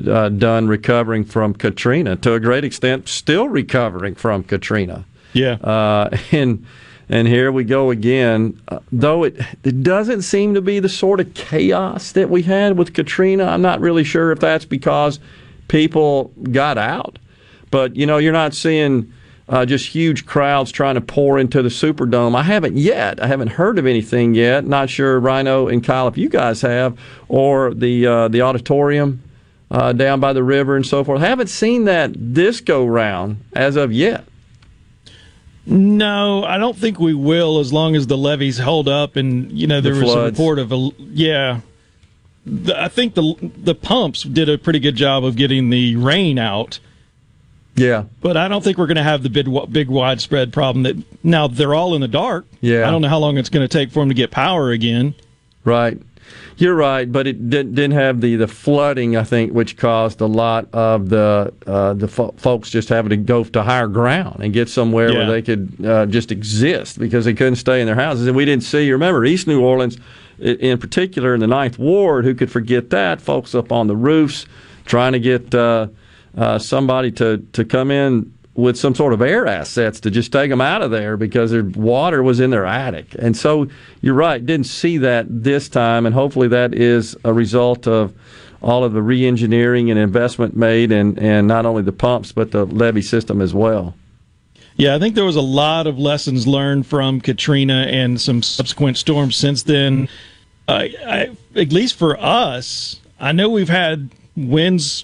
uh, 0.07 0.29
done 0.29 0.67
recovering 0.67 1.25
from 1.25 1.53
Katrina 1.53 2.15
to 2.17 2.33
a 2.33 2.39
great 2.39 2.63
extent, 2.63 3.07
still 3.07 3.49
recovering 3.49 4.15
from 4.15 4.43
Katrina. 4.43 5.05
Yeah. 5.33 5.53
Uh, 5.53 6.15
and 6.31 6.65
and 7.09 7.27
here 7.27 7.51
we 7.51 7.65
go 7.65 7.91
again. 7.91 8.59
Uh, 8.69 8.79
though 8.91 9.23
it 9.23 9.35
it 9.63 9.83
doesn't 9.83 10.21
seem 10.21 10.53
to 10.53 10.61
be 10.61 10.79
the 10.79 10.89
sort 10.89 11.19
of 11.19 11.33
chaos 11.33 12.13
that 12.13 12.29
we 12.29 12.43
had 12.43 12.77
with 12.77 12.93
Katrina. 12.93 13.45
I'm 13.45 13.61
not 13.61 13.81
really 13.81 14.03
sure 14.03 14.31
if 14.31 14.39
that's 14.39 14.65
because 14.65 15.19
people 15.67 16.31
got 16.51 16.77
out. 16.77 17.19
But 17.69 17.95
you 17.95 18.05
know, 18.05 18.17
you're 18.17 18.33
not 18.33 18.53
seeing 18.53 19.11
uh, 19.51 19.65
just 19.65 19.87
huge 19.87 20.25
crowds 20.25 20.71
trying 20.71 20.95
to 20.95 21.01
pour 21.01 21.37
into 21.37 21.61
the 21.61 21.69
Superdome. 21.69 22.35
I 22.35 22.43
haven't 22.43 22.77
yet. 22.77 23.21
I 23.21 23.27
haven't 23.27 23.49
heard 23.49 23.77
of 23.77 23.85
anything 23.85 24.33
yet. 24.33 24.65
Not 24.65 24.89
sure, 24.89 25.19
Rhino 25.19 25.67
and 25.67 25.83
Kyle, 25.83 26.07
if 26.07 26.17
you 26.17 26.29
guys 26.29 26.61
have, 26.61 26.97
or 27.27 27.73
the 27.73 28.07
uh, 28.07 28.27
the 28.29 28.41
auditorium 28.41 29.21
uh, 29.69 29.91
down 29.91 30.21
by 30.21 30.31
the 30.31 30.43
river 30.43 30.77
and 30.77 30.85
so 30.85 31.03
forth. 31.03 31.19
Haven't 31.19 31.49
seen 31.49 31.83
that 31.83 32.11
this 32.15 32.61
go 32.61 32.85
round 32.85 33.43
as 33.53 33.75
of 33.75 33.91
yet. 33.91 34.23
No, 35.65 36.43
I 36.45 36.57
don't 36.57 36.77
think 36.77 36.99
we 36.99 37.13
will 37.13 37.59
as 37.59 37.71
long 37.71 37.95
as 37.95 38.07
the 38.07 38.17
levees 38.17 38.57
hold 38.57 38.87
up. 38.87 39.17
And 39.17 39.51
you 39.51 39.67
know, 39.67 39.81
there 39.81 39.93
The 39.93 40.01
was 40.01 40.15
a 40.15 40.23
report 40.23 40.59
of 40.59 40.71
a 40.71 40.89
yeah. 40.97 41.59
The, 42.45 42.81
I 42.81 42.87
think 42.87 43.15
the 43.15 43.35
the 43.41 43.75
pumps 43.75 44.23
did 44.23 44.47
a 44.47 44.57
pretty 44.57 44.79
good 44.79 44.95
job 44.95 45.25
of 45.25 45.35
getting 45.35 45.71
the 45.71 45.97
rain 45.97 46.39
out. 46.39 46.79
Yeah, 47.75 48.03
but 48.21 48.35
I 48.37 48.47
don't 48.47 48.63
think 48.63 48.77
we're 48.77 48.87
going 48.87 48.97
to 48.97 49.03
have 49.03 49.23
the 49.23 49.29
big 49.29 49.47
big 49.71 49.87
widespread 49.89 50.51
problem 50.51 50.83
that 50.83 50.95
now 51.23 51.47
they're 51.47 51.73
all 51.73 51.95
in 51.95 52.01
the 52.01 52.07
dark. 52.07 52.45
Yeah. 52.59 52.87
I 52.87 52.91
don't 52.91 53.01
know 53.01 53.07
how 53.07 53.19
long 53.19 53.37
it's 53.37 53.49
going 53.49 53.67
to 53.67 53.71
take 53.71 53.91
for 53.91 53.99
them 54.01 54.09
to 54.09 54.15
get 54.15 54.29
power 54.29 54.71
again. 54.71 55.15
Right. 55.63 55.97
You're 56.57 56.75
right, 56.75 57.11
but 57.11 57.27
it 57.27 57.49
didn't, 57.49 57.75
didn't 57.75 57.93
have 57.93 58.21
the, 58.21 58.35
the 58.35 58.47
flooding, 58.47 59.17
I 59.17 59.23
think, 59.23 59.51
which 59.53 59.77
caused 59.77 60.21
a 60.21 60.27
lot 60.27 60.67
of 60.73 61.09
the 61.09 61.51
uh, 61.65 61.93
the 61.93 62.07
fo- 62.07 62.33
folks 62.37 62.69
just 62.69 62.89
having 62.89 63.09
to 63.09 63.17
go 63.17 63.43
to 63.43 63.63
higher 63.63 63.87
ground 63.87 64.41
and 64.43 64.53
get 64.53 64.69
somewhere 64.69 65.09
Yeah. 65.11 65.17
where 65.19 65.27
they 65.31 65.41
could 65.41 65.85
uh, 65.85 66.05
just 66.05 66.31
exist 66.31 66.99
because 66.99 67.25
they 67.25 67.33
couldn't 67.33 67.55
stay 67.55 67.79
in 67.81 67.87
their 67.87 67.95
houses. 67.95 68.27
And 68.27 68.35
we 68.35 68.45
didn't 68.45 68.63
see. 68.63 68.91
Remember, 68.91 69.25
East 69.25 69.47
New 69.47 69.61
Orleans, 69.61 69.97
in 70.39 70.77
particular, 70.77 71.33
in 71.33 71.39
the 71.39 71.47
Ninth 71.47 71.79
Ward, 71.79 72.25
who 72.25 72.35
could 72.35 72.51
forget 72.51 72.91
that? 72.91 73.21
Folks 73.21 73.55
up 73.55 73.71
on 73.71 73.87
the 73.87 73.95
roofs 73.95 74.45
trying 74.85 75.13
to 75.13 75.19
get 75.19 75.53
uh, 75.55 75.87
uh, 76.37 76.59
somebody 76.59 77.11
to 77.11 77.37
to 77.53 77.65
come 77.65 77.91
in 77.91 78.33
with 78.53 78.77
some 78.77 78.93
sort 78.93 79.13
of 79.13 79.21
air 79.21 79.47
assets 79.47 79.99
to 80.01 80.11
just 80.11 80.31
take 80.31 80.49
them 80.49 80.59
out 80.61 80.81
of 80.81 80.91
there 80.91 81.15
because 81.15 81.51
their 81.51 81.63
water 81.63 82.21
was 82.21 82.39
in 82.39 82.49
their 82.49 82.65
attic. 82.65 83.15
And 83.17 83.35
so 83.35 83.67
you're 84.01 84.13
right, 84.13 84.45
didn't 84.45 84.65
see 84.65 84.97
that 84.97 85.25
this 85.29 85.69
time, 85.69 86.05
and 86.05 86.13
hopefully 86.13 86.49
that 86.49 86.73
is 86.73 87.15
a 87.23 87.31
result 87.33 87.87
of 87.87 88.13
all 88.61 88.83
of 88.83 88.91
the 88.93 89.01
re-engineering 89.01 89.89
and 89.89 89.97
investment 89.97 90.55
made, 90.55 90.91
and 90.91 91.17
and 91.17 91.47
not 91.47 91.65
only 91.65 91.81
the 91.81 91.91
pumps 91.91 92.31
but 92.31 92.51
the 92.51 92.65
levee 92.65 93.01
system 93.01 93.41
as 93.41 93.53
well. 93.53 93.95
Yeah, 94.75 94.95
I 94.95 94.99
think 94.99 95.15
there 95.15 95.25
was 95.25 95.35
a 95.35 95.41
lot 95.41 95.85
of 95.85 95.99
lessons 95.99 96.47
learned 96.47 96.87
from 96.87 97.21
Katrina 97.21 97.85
and 97.89 98.19
some 98.19 98.41
subsequent 98.41 98.97
storms 98.97 99.35
since 99.35 99.63
then. 99.63 100.07
Uh, 100.67 100.87
I, 101.05 101.31
at 101.55 101.73
least 101.73 101.95
for 101.95 102.17
us, 102.19 102.99
I 103.19 103.31
know 103.31 103.49
we've 103.49 103.69
had 103.69 104.09
winds 104.35 105.03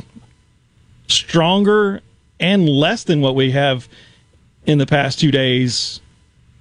stronger 1.07 2.01
and 2.39 2.67
less 2.67 3.03
than 3.03 3.21
what 3.21 3.35
we 3.35 3.51
have 3.51 3.87
in 4.65 4.77
the 4.77 4.85
past 4.85 5.19
two 5.19 5.31
days. 5.31 5.99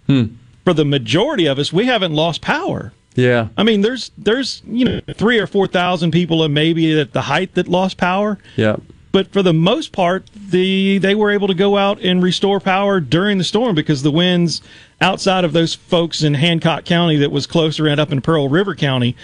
Hmm. 0.07 0.27
For 0.65 0.73
the 0.73 0.85
majority 0.85 1.47
of 1.47 1.59
us, 1.59 1.73
we 1.73 1.87
haven't 1.87 2.13
lost 2.13 2.41
power. 2.43 2.93
Yeah. 3.15 3.49
I 3.57 3.63
mean, 3.63 3.81
there's 3.81 4.11
there's 4.19 4.63
you 4.67 4.85
know 4.85 5.01
three 5.15 5.39
or 5.39 5.47
four 5.47 5.67
thousand 5.67 6.11
people, 6.11 6.43
and 6.43 6.53
maybe 6.53 6.99
at 6.99 7.13
the 7.13 7.23
height 7.23 7.55
that 7.55 7.69
lost 7.69 7.97
power. 7.97 8.39
Yeah. 8.57 8.77
But 9.13 9.33
for 9.33 9.43
the 9.43 9.55
most 9.55 9.93
part, 9.93 10.27
the 10.35 10.99
they 10.99 11.15
were 11.15 11.31
able 11.31 11.49
to 11.49 11.55
go 11.55 11.79
out 11.79 12.01
and 12.03 12.23
restore 12.23 12.61
power 12.61 13.01
during 13.01 13.39
the 13.39 13.45
storm 13.45 13.75
because 13.75 14.03
the 14.03 14.11
winds 14.11 14.61
outside 15.01 15.45
of 15.45 15.55
those 15.55 15.75
folks 15.75 16.23
in 16.23 16.35
Hancock 16.35 16.85
County 16.85 17.17
that 17.17 17.31
was 17.31 17.47
closer 17.47 17.87
and 17.87 17.99
up 17.99 18.13
in 18.13 18.21
Pearl 18.21 18.49
River 18.51 18.75
County, 18.75 19.17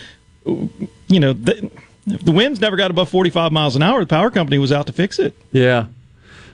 you 0.47 1.21
know, 1.21 1.35
the, 1.35 1.65
if 1.67 1.92
the 2.07 2.33
winds 2.33 2.61
never 2.61 2.77
got 2.77 2.91
above 2.91 3.09
45 3.09 3.53
miles 3.53 3.77
an 3.77 3.83
hour. 3.83 4.01
The 4.01 4.07
power 4.07 4.31
company 4.31 4.59
was 4.59 4.73
out 4.73 4.87
to 4.87 4.93
fix 4.93 5.19
it. 5.19 5.35
Yeah, 5.53 5.87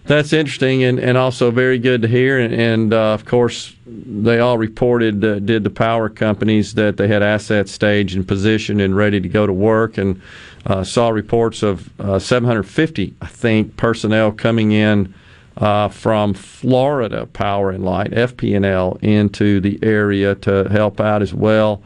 that's 0.05 0.33
interesting 0.33 0.85
and, 0.85 0.99
and 0.99 1.17
also 1.17 1.51
very 1.51 1.79
good 1.79 2.03
to 2.03 2.09
hear. 2.09 2.39
And, 2.39 2.53
and 2.55 2.95
uh, 2.95 3.15
of 3.15 3.25
course, 3.25 3.75
they 3.87 4.41
all 4.41 4.59
reported, 4.59 5.25
uh, 5.25 5.39
did 5.39 5.65
the 5.65 5.71
power 5.71 6.09
companies, 6.09 6.75
that 6.75 6.97
they 6.97 7.09
had 7.09 7.23
assets 7.23 7.73
staged 7.73 8.17
and 8.17 8.27
positioned 8.27 8.81
and 8.81 8.97
ready 8.97 9.21
to 9.21 9.29
go 9.29 9.47
to 9.47 9.53
work. 9.53 9.97
And 9.99 10.21
uh, 10.67 10.85
saw 10.85 11.09
reports 11.09 11.63
of 11.63 11.89
uh, 12.01 12.19
750, 12.19 13.15
I 13.21 13.27
think, 13.27 13.77
personnel 13.77 14.33
coming 14.33 14.73
in. 14.73 15.15
Uh, 15.57 15.89
from 15.89 16.35
Florida 16.35 17.27
Power 17.27 17.73
and 17.73 17.85
Light, 17.85 18.13
FP&L, 18.13 18.97
into 19.03 19.59
the 19.59 19.77
area 19.83 20.37
to 20.37 20.69
help 20.71 21.01
out 21.01 21.21
as 21.21 21.35
well. 21.35 21.83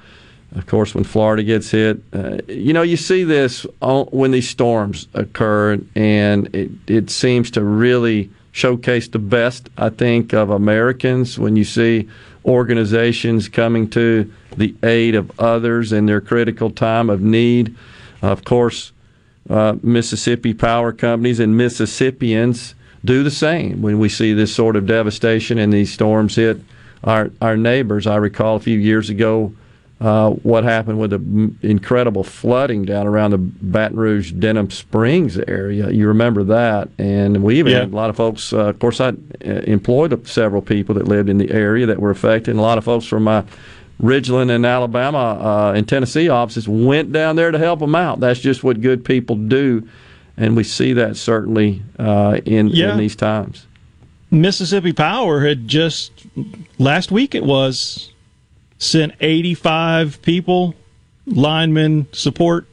Of 0.54 0.66
course, 0.66 0.94
when 0.94 1.04
Florida 1.04 1.42
gets 1.42 1.70
hit, 1.70 2.02
uh, 2.12 2.38
you 2.46 2.72
know, 2.72 2.82
you 2.82 2.98
see 2.98 3.24
this 3.24 3.66
on, 3.80 4.06
when 4.06 4.32
these 4.32 4.48
storms 4.48 5.08
occur, 5.14 5.78
and 5.94 6.54
it, 6.54 6.70
it 6.86 7.10
seems 7.10 7.50
to 7.52 7.64
really 7.64 8.30
showcase 8.52 9.08
the 9.08 9.18
best, 9.18 9.70
I 9.78 9.88
think, 9.88 10.34
of 10.34 10.50
Americans 10.50 11.38
when 11.38 11.56
you 11.56 11.64
see 11.64 12.08
organizations 12.44 13.48
coming 13.48 13.88
to 13.90 14.30
the 14.56 14.74
aid 14.82 15.14
of 15.14 15.30
others 15.40 15.92
in 15.92 16.04
their 16.04 16.20
critical 16.20 16.70
time 16.70 17.08
of 17.08 17.22
need. 17.22 17.74
Of 18.20 18.44
course, 18.44 18.92
uh, 19.48 19.76
Mississippi 19.82 20.52
power 20.52 20.92
companies 20.92 21.40
and 21.40 21.56
Mississippians 21.56 22.74
do 23.04 23.22
the 23.22 23.30
same 23.30 23.80
when 23.80 23.98
we 23.98 24.08
see 24.08 24.34
this 24.34 24.54
sort 24.54 24.76
of 24.76 24.86
devastation 24.86 25.58
and 25.58 25.72
these 25.72 25.92
storms 25.92 26.36
hit 26.36 26.60
our, 27.04 27.30
our 27.40 27.56
neighbors. 27.56 28.06
I 28.06 28.16
recall 28.16 28.56
a 28.56 28.60
few 28.60 28.78
years 28.78 29.08
ago 29.08 29.54
uh, 30.02 30.30
what 30.30 30.64
happened 30.64 30.98
with 30.98 31.10
the 31.10 31.68
incredible 31.68 32.24
flooding 32.24 32.84
down 32.84 33.06
around 33.06 33.30
the 33.30 33.38
Baton 33.38 33.96
Rouge 33.96 34.32
Denham 34.32 34.68
Springs 34.70 35.38
area. 35.46 35.90
You 35.90 36.08
remember 36.08 36.42
that, 36.44 36.88
and 36.98 37.42
we 37.44 37.58
even 37.60 37.72
Yeah. 37.72 37.80
had 37.80 37.92
a 37.92 37.96
lot 37.96 38.10
of 38.10 38.16
folks. 38.16 38.52
Uh, 38.52 38.66
of 38.70 38.78
course, 38.80 39.00
I 39.00 39.08
uh, 39.10 39.12
employed 39.44 40.26
several 40.26 40.60
people 40.60 40.96
that 40.96 41.06
lived 41.06 41.28
in 41.28 41.38
the 41.38 41.50
area 41.52 41.86
that 41.86 42.00
were 42.00 42.10
affected, 42.10 42.50
and 42.50 42.58
a 42.58 42.62
lot 42.62 42.78
of 42.78 42.84
folks 42.84 43.06
from 43.06 43.22
my 43.24 43.44
Ridgeland 44.02 44.50
and 44.50 44.66
Alabama 44.66 45.38
uh, 45.40 45.72
and 45.76 45.88
Tennessee 45.88 46.28
offices 46.28 46.66
went 46.68 47.12
down 47.12 47.36
there 47.36 47.52
to 47.52 47.58
help 47.58 47.78
them 47.78 47.94
out. 47.94 48.18
That's 48.18 48.40
just 48.40 48.64
what 48.64 48.80
good 48.80 49.04
people 49.04 49.36
do, 49.36 49.86
and 50.36 50.56
we 50.56 50.64
see 50.64 50.92
that 50.94 51.16
certainly 51.16 51.82
uh, 52.00 52.40
in, 52.44 52.68
Yeah. 52.68 52.92
in 52.92 52.98
these 52.98 53.14
times. 53.14 53.66
Mississippi 54.32 54.92
Power 54.92 55.46
had 55.46 55.68
just 55.68 56.10
last 56.78 57.12
week 57.12 57.34
it 57.36 57.44
was 57.44 58.11
sent 58.82 59.12
85 59.20 60.20
people, 60.22 60.74
linemen, 61.26 62.08
support 62.12 62.66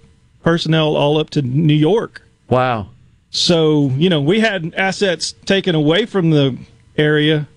personnel 0.43 0.95
all 0.95 1.17
up 1.17 1.29
to 1.31 1.41
New 1.41 1.75
York. 1.75 2.23
Wow. 2.49 2.89
So, 3.29 3.89
you 3.89 4.09
know, 4.09 4.19
we 4.19 4.39
had 4.39 4.73
assets 4.73 5.33
taken 5.45 5.75
away 5.75 6.05
from 6.07 6.31
the 6.31 6.57
area 6.97 7.47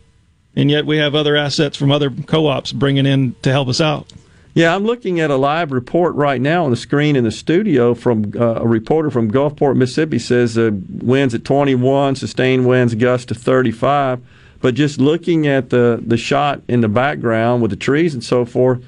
and 0.55 0.70
yet 0.70 0.84
we 0.84 0.98
have 0.98 1.14
other 1.14 1.34
assets 1.34 1.78
from 1.78 1.90
other 1.90 2.11
co-ops 2.11 2.72
bringing 2.72 3.07
in 3.07 3.34
to 3.40 3.50
help 3.50 3.68
us 3.68 3.80
out. 3.80 4.12
Yeah, 4.55 4.74
I'm 4.74 4.84
looking 4.84 5.18
at 5.18 5.30
a 5.30 5.36
live 5.36 5.72
report 5.72 6.14
right 6.14 6.38
now 6.38 6.66
on 6.66 6.70
the 6.70 6.76
screen 6.76 7.16
in 7.16 7.24
the 7.24 7.30
studio 7.30 7.94
from 7.94 8.34
uh, 8.38 8.57
a 8.57 8.68
reporter 8.68 9.11
from 9.11 9.30
Gulfport, 9.30 9.76
Mississippi 9.76 10.18
says 10.18 10.59
uh, 10.59 10.72
winds 11.00 11.32
at 11.34 11.42
21, 11.42 12.16
sustained 12.16 12.66
winds 12.66 12.94
gust 12.94 13.28
to 13.28 13.34
35. 13.34 14.20
But 14.62 14.74
just 14.74 14.98
looking 15.00 15.46
at 15.46 15.68
the, 15.70 16.00
the 16.04 16.16
shot 16.16 16.62
in 16.68 16.80
the 16.80 16.88
background 16.88 17.60
with 17.60 17.70
the 17.72 17.76
trees 17.76 18.14
and 18.14 18.24
so 18.24 18.44
forth, 18.44 18.82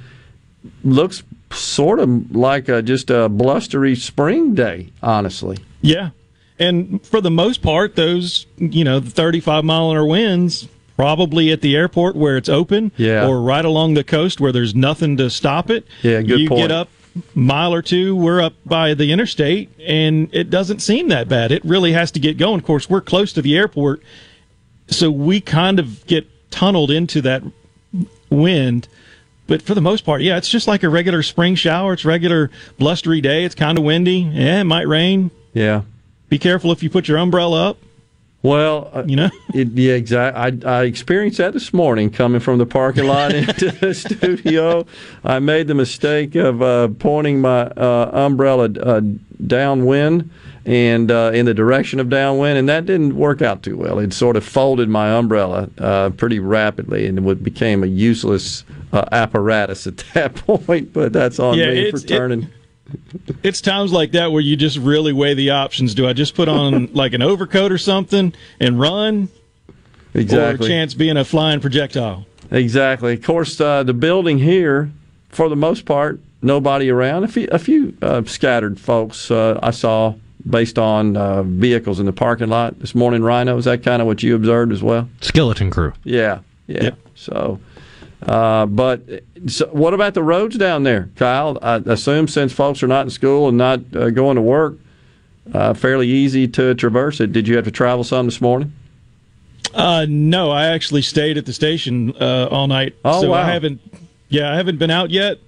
looks 0.83 1.23
sort 1.51 1.99
of 2.01 2.35
like 2.35 2.69
a, 2.69 2.81
just 2.81 3.11
a 3.11 3.29
blustery 3.29 3.95
spring 3.97 4.55
day, 4.55 4.91
honestly. 5.03 5.59
Yeah. 5.83 6.11
And 6.59 7.05
for 7.05 7.21
the 7.21 7.31
most 7.31 7.61
part, 7.63 7.97
those, 7.97 8.47
you 8.57 8.85
know, 8.85 9.01
the 9.01 9.11
35 9.11 9.65
mile 9.65 9.91
an 9.91 9.97
hour 9.97 10.07
winds 10.07 10.69
probably 10.97 11.51
at 11.51 11.61
the 11.61 11.75
airport 11.77 12.15
where 12.15 12.37
it's 12.37 12.49
open 12.49 12.93
Yeah. 12.97 13.27
or 13.27 13.41
right 13.43 13.65
along 13.65 13.95
the 13.95 14.05
coast 14.05 14.41
where 14.41 14.53
there's 14.53 14.75
nothing 14.77 15.17
to 15.17 15.29
stop 15.29 15.69
it. 15.71 15.87
Yeah, 16.03 16.23
good 16.23 16.39
you 16.41 16.49
point. 16.49 16.63
get 16.63 16.71
up 16.71 16.89
mile 17.35 17.73
or 17.75 17.83
two, 17.83 18.15
we're 18.17 18.41
up 18.41 18.55
by 18.65 18.95
the 18.95 19.13
interstate 19.13 19.71
and 19.85 20.29
it 20.33 20.51
doesn't 20.51 20.81
seem 20.81 21.09
that 21.09 21.29
bad. 21.29 21.51
It 21.53 21.65
really 21.65 21.93
has 21.93 22.11
to 22.13 22.21
get 22.21 22.39
going. 22.39 22.61
Of 22.61 22.65
course, 22.67 22.89
we're 22.89 23.01
close 23.01 23.33
to 23.35 23.43
the 23.43 23.57
airport, 23.57 24.03
so 24.89 25.11
we 25.11 25.41
kind 25.41 25.79
of 25.79 26.07
get 26.07 26.27
tunneled 26.51 26.91
into 26.91 27.21
that 27.23 27.43
wind. 28.31 28.89
But 29.47 29.61
for 29.61 29.75
the 29.75 29.81
most 29.81 30.05
part, 30.05 30.23
yeah, 30.23 30.37
it's 30.37 30.49
just 30.49 30.67
like 30.67 30.83
a 30.83 30.89
regular 30.89 31.23
spring 31.23 31.55
shower. 31.55 31.93
It's 31.93 32.05
regular 32.05 32.51
blustery 32.79 33.21
day. 33.21 33.45
It's 33.45 33.55
kind 33.55 33.77
of 33.77 33.85
windy. 33.85 34.21
Yeah, 34.21 34.61
it 34.61 34.65
might 34.65 34.89
rain. 34.89 35.31
Yeah. 35.53 35.83
Be 36.29 36.39
careful 36.39 36.73
if 36.73 36.83
you 36.83 36.89
put 36.89 37.09
your 37.09 37.19
umbrella 37.19 37.71
up. 37.71 37.79
Well, 38.43 38.91
uh, 38.93 39.05
you 39.07 39.17
know, 39.17 39.31
it, 39.55 39.69
yeah, 39.69 39.95
exactly. 39.95 40.67
I, 40.67 40.81
I 40.81 40.85
experienced 40.85 41.39
that 41.39 41.53
this 41.53 41.73
morning 41.73 42.11
coming 42.11 42.41
from 42.41 42.59
the 42.59 42.67
parking 42.67 43.07
lot 43.07 43.33
into 43.35 43.71
the 43.71 43.95
studio. 43.95 44.87
I 45.25 45.39
made 45.39 45.67
the 45.67 45.75
mistake 45.75 46.35
of 46.35 46.63
uh, 46.63 46.89
pointing 46.99 47.41
my 47.41 47.63
uh, 47.63 48.11
umbrella 48.13 48.71
uh, 48.71 49.01
downwind 49.47 50.31
and 50.67 51.11
uh, 51.11 51.31
in 51.35 51.47
the 51.47 51.55
direction 51.55 52.01
of 52.01 52.09
downwind, 52.09 52.57
and 52.59 52.69
that 52.69 52.87
didn't 52.87 53.17
work 53.17 53.43
out 53.43 53.63
too 53.63 53.77
well. 53.77 53.99
It 53.99 54.13
sort 54.13 54.37
of 54.37 54.45
folded 54.45 54.89
my 54.89 55.11
umbrella 55.11 55.69
uh, 55.79 56.11
pretty 56.11 56.39
rapidly, 56.39 57.07
and 57.07 57.19
it 57.19 57.43
became 57.43 57.83
a 57.83 57.87
useless 57.87 58.65
uh, 58.93 59.05
apparatus 59.13 59.87
at 59.87 59.99
that 60.15 60.35
point. 60.35 60.93
But 60.93 61.13
that's 61.13 61.39
on 61.39 61.59
Yeah, 61.59 61.67
me 61.71 61.91
for 61.91 61.97
it's- 61.97 62.05
it- 62.05 62.09
turning. 62.09 62.49
It's 63.43 63.63
times 63.63 63.93
like 63.93 64.13
that 64.13 64.31
where 64.31 64.43
you 64.43 64.57
just 64.57 64.77
really 64.77 65.13
weigh 65.13 65.33
the 65.35 65.51
options. 65.51 65.95
Do 65.95 66.07
I 66.07 66.13
just 66.13 66.35
put 66.35 66.49
on 66.49 66.91
like 66.93 67.15
an 67.15 67.23
overcoat 67.23 67.73
or 67.73 67.79
something 67.79 68.35
and 68.61 68.79
run? 68.79 69.29
Or 70.15 70.21
Exactly. 70.21 70.67
a 70.67 70.69
chance 70.71 70.93
being 70.95 71.17
a 71.17 71.25
flying 71.25 71.61
projectile? 71.61 72.27
Exactly. 72.51 73.15
Of 73.15 73.23
course, 73.23 73.59
uh, 73.61 73.83
the 73.85 73.95
building 73.95 74.39
here, 74.39 74.93
for 75.31 75.49
the 75.49 75.57
most 75.57 75.87
part, 75.87 76.21
nobody 76.43 76.91
around. 76.91 77.25
A 77.25 77.29
few, 77.29 77.49
a 77.51 77.59
few 77.59 77.97
uh, 78.03 78.23
scattered 78.25 78.79
folks 78.79 79.31
uh, 79.31 79.59
I 79.63 79.71
saw 79.71 80.15
based 80.49 80.79
on 80.79 81.17
uh, 81.17 81.43
vehicles 81.43 82.01
in 82.01 82.07
the 82.07 82.13
parking 82.13 82.49
lot 82.49 82.79
this 82.81 82.95
morning. 82.95 83.23
Rhino, 83.23 83.57
is 83.57 83.65
that 83.65 83.83
kind 83.83 84.01
of 84.03 84.07
what 84.07 84.23
you 84.23 84.35
observed 84.35 84.73
as 84.73 84.83
well? 84.83 85.09
Skeleton 85.21 85.71
crew. 85.71 85.93
Yeah, 86.05 86.41
yeah. 86.67 86.91
So, 87.15 87.61
uh, 88.23 88.67
but 88.67 89.03
so 89.47 89.67
what 89.69 89.95
about 89.95 90.15
the 90.15 90.23
roads 90.23 90.57
down 90.57 90.83
there, 90.83 91.11
Kyle? 91.17 91.59
I 91.63 91.77
assume 91.87 92.29
since 92.29 92.53
folks 92.53 92.83
are 92.83 92.89
not 92.89 93.07
in 93.07 93.11
school 93.11 93.49
and 93.49 93.59
not 93.59 93.81
uh, 93.95 94.11
going 94.11 94.37
to 94.37 94.43
work, 94.43 94.75
uh, 95.53 95.75
fairly 95.75 96.09
easy 96.09 96.49
to 96.49 96.75
traverse 96.75 97.21
it. 97.21 97.33
Did 97.33 97.49
you 97.49 97.57
have 97.57 97.65
to 97.65 97.71
travel 97.71 98.05
some 98.05 98.27
this 98.27 98.41
morning? 98.41 98.73
Uh, 99.73 100.07
no, 100.09 100.51
I 100.51 100.67
actually 100.67 101.03
stayed 101.03 101.37
at 101.37 101.47
the 101.47 101.53
station 101.53 102.15
uh, 102.21 102.49
all 102.51 102.69
night. 102.69 102.95
Oh, 103.05 103.23
so 103.23 103.31
wow. 103.31 103.43
I 103.43 103.45
haven't. 103.51 103.81
Yeah, 104.29 104.53
I 104.53 104.57
haven't 104.57 104.79
been 104.79 104.91
out 104.91 105.11
yet. 105.11 105.39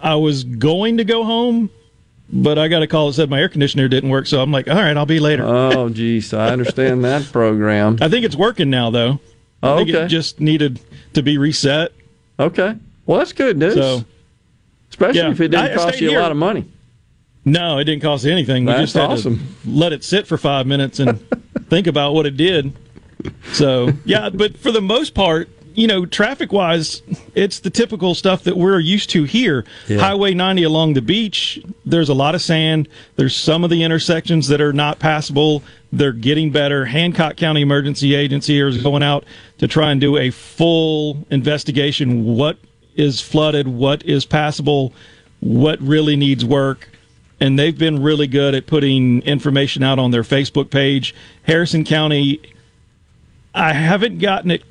I 0.00 0.16
was 0.16 0.44
going 0.44 0.98
to 0.98 1.04
go 1.04 1.24
home, 1.24 1.70
but 2.32 2.58
I 2.58 2.68
got 2.68 2.82
a 2.82 2.86
call 2.86 3.08
that 3.08 3.14
said 3.14 3.30
my 3.30 3.40
air 3.40 3.48
conditioner 3.48 3.88
didn't 3.88 4.10
work. 4.10 4.26
So 4.26 4.40
I'm 4.42 4.50
like, 4.52 4.68
all 4.68 4.76
right, 4.76 4.96
I'll 4.96 5.06
be 5.06 5.20
later. 5.20 5.44
Oh, 5.46 5.88
geez, 5.90 6.32
I 6.32 6.50
understand 6.50 7.04
that 7.04 7.30
program. 7.32 7.98
I 8.00 8.08
think 8.08 8.24
it's 8.24 8.36
working 8.36 8.70
now, 8.70 8.90
though. 8.90 9.20
I 9.62 9.68
Oh, 9.70 9.76
think 9.78 9.90
okay. 9.90 10.04
it 10.04 10.08
just 10.08 10.40
needed 10.40 10.80
to 11.14 11.22
be 11.22 11.38
reset. 11.38 11.92
Okay. 12.38 12.76
Well, 13.06 13.18
that's 13.18 13.32
good 13.32 13.56
news. 13.58 13.74
So, 13.74 14.04
Especially 14.90 15.20
Yeah. 15.20 15.30
if 15.30 15.40
it 15.40 15.48
didn't 15.48 15.72
I- 15.72 15.74
cost 15.74 16.00
you 16.00 16.10
here. 16.10 16.18
a 16.18 16.22
lot 16.22 16.30
of 16.30 16.36
money. 16.36 16.66
No, 17.44 17.78
it 17.78 17.84
didn't 17.84 18.00
cost 18.02 18.24
anything. 18.24 18.64
We 18.64 18.72
That's 18.72 18.92
just 18.92 18.94
had 18.94 19.10
awesome. 19.10 19.38
to 19.64 19.70
let 19.70 19.92
it 19.92 20.02
sit 20.04 20.26
for 20.26 20.38
five 20.38 20.66
minutes 20.66 20.98
and 21.00 21.18
think 21.68 21.86
about 21.86 22.14
what 22.14 22.24
it 22.26 22.36
did. 22.38 22.72
So, 23.52 23.92
yeah, 24.04 24.30
but 24.30 24.56
for 24.56 24.70
the 24.72 24.80
most 24.80 25.14
part, 25.14 25.48
you 25.74 25.86
know, 25.86 26.06
traffic 26.06 26.52
wise, 26.52 27.02
it's 27.34 27.60
the 27.60 27.70
typical 27.70 28.14
stuff 28.14 28.44
that 28.44 28.56
we're 28.56 28.78
used 28.78 29.10
to 29.10 29.24
here. 29.24 29.64
Yeah. 29.88 29.98
Highway 29.98 30.34
90 30.34 30.62
along 30.62 30.94
the 30.94 31.02
beach, 31.02 31.60
there's 31.84 32.08
a 32.08 32.14
lot 32.14 32.34
of 32.34 32.42
sand. 32.42 32.88
There's 33.16 33.36
some 33.36 33.64
of 33.64 33.70
the 33.70 33.82
intersections 33.82 34.48
that 34.48 34.60
are 34.60 34.72
not 34.72 34.98
passable. 34.98 35.62
They're 35.92 36.12
getting 36.12 36.50
better. 36.50 36.84
Hancock 36.84 37.36
County 37.36 37.62
Emergency 37.62 38.14
Agency 38.14 38.58
is 38.60 38.82
going 38.82 39.02
out 39.02 39.24
to 39.58 39.68
try 39.68 39.90
and 39.90 40.00
do 40.00 40.16
a 40.16 40.30
full 40.30 41.24
investigation. 41.30 42.24
What 42.24 42.56
is 42.94 43.20
flooded? 43.20 43.66
What 43.66 44.04
is 44.04 44.24
passable? 44.24 44.92
What 45.40 45.80
really 45.80 46.16
needs 46.16 46.44
work? 46.44 46.88
and 47.40 47.58
they've 47.58 47.76
been 47.76 48.00
really 48.00 48.28
good 48.28 48.54
at 48.54 48.66
putting 48.66 49.20
information 49.22 49.82
out 49.82 49.98
on 49.98 50.12
their 50.12 50.22
Facebook 50.22 50.70
page. 50.70 51.14
Harrison 51.42 51.84
County, 51.84 52.40
I 53.54 53.72
haven't 53.72 54.18
gotten 54.18 54.52
it 54.52 54.62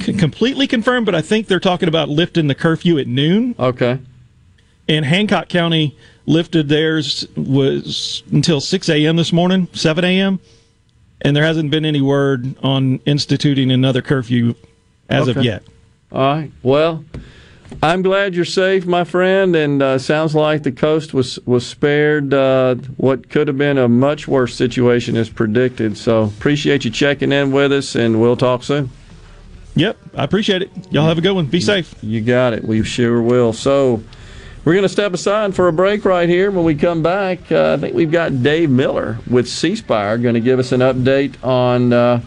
c- 0.00 0.12
completely 0.12 0.66
confirmed, 0.66 1.06
but 1.06 1.14
I 1.14 1.20
think 1.22 1.46
they're 1.46 1.60
talking 1.60 1.88
about 1.88 2.08
lifting 2.08 2.46
the 2.46 2.54
curfew 2.54 2.98
at 2.98 3.06
noon. 3.06 3.54
Okay. 3.58 3.98
And 4.88 5.04
Hancock 5.04 5.48
County 5.48 5.96
lifted 6.26 6.68
theirs 6.68 7.26
was 7.36 8.22
until 8.32 8.60
6 8.60 8.88
a.m. 8.88 9.16
this 9.16 9.32
morning, 9.32 9.68
7 9.72 10.04
a.m. 10.04 10.38
And 11.22 11.34
there 11.34 11.44
hasn't 11.44 11.70
been 11.70 11.84
any 11.84 12.00
word 12.00 12.54
on 12.62 12.98
instituting 13.06 13.70
another 13.72 14.02
curfew 14.02 14.54
as 15.08 15.28
of 15.28 15.36
Okay. 15.38 15.46
yet. 15.46 15.62
All 16.12 16.20
right. 16.20 16.52
Well, 16.62 17.04
I'm 17.82 18.02
glad 18.02 18.34
you're 18.36 18.44
safe, 18.44 18.86
my 18.86 19.02
friend, 19.02 19.56
and 19.56 19.82
uh, 19.82 19.98
sounds 19.98 20.34
like 20.36 20.62
the 20.62 20.70
coast 20.70 21.12
was 21.12 21.38
was 21.46 21.66
spared 21.66 22.32
uh, 22.32 22.76
what 22.96 23.28
could 23.28 23.48
have 23.48 23.58
been 23.58 23.76
a 23.76 23.88
much 23.88 24.28
worse 24.28 24.54
situation 24.54 25.16
as 25.16 25.28
predicted. 25.28 25.96
So 25.96 26.24
appreciate 26.24 26.84
you 26.84 26.92
checking 26.92 27.32
in 27.32 27.50
with 27.50 27.72
us, 27.72 27.96
and 27.96 28.20
we'll 28.20 28.36
talk 28.36 28.62
soon. 28.62 28.90
Yep, 29.76 29.98
I 30.16 30.24
appreciate 30.24 30.62
it. 30.62 30.70
Y'all 30.90 31.06
have 31.06 31.18
a 31.18 31.20
good 31.20 31.34
one. 31.34 31.46
Be 31.46 31.60
safe. 31.60 31.94
You 32.02 32.22
got 32.22 32.54
it. 32.54 32.64
We 32.64 32.82
sure 32.82 33.20
will. 33.20 33.52
So 33.52 34.02
we're 34.64 34.72
going 34.72 34.82
to 34.82 34.88
step 34.88 35.12
aside 35.12 35.54
for 35.54 35.68
a 35.68 35.72
break 35.72 36.04
right 36.04 36.28
here. 36.28 36.50
When 36.50 36.64
we 36.64 36.74
come 36.74 37.02
back, 37.02 37.52
uh, 37.52 37.74
I 37.74 37.76
think 37.76 37.94
we've 37.94 38.10
got 38.10 38.42
Dave 38.42 38.70
Miller 38.70 39.18
with 39.30 39.46
C 39.48 39.76
Spire 39.76 40.16
going 40.18 40.34
to 40.34 40.40
give 40.40 40.58
us 40.58 40.72
an 40.72 40.80
update 40.80 41.42
on. 41.44 41.92
Uh, 41.92 42.20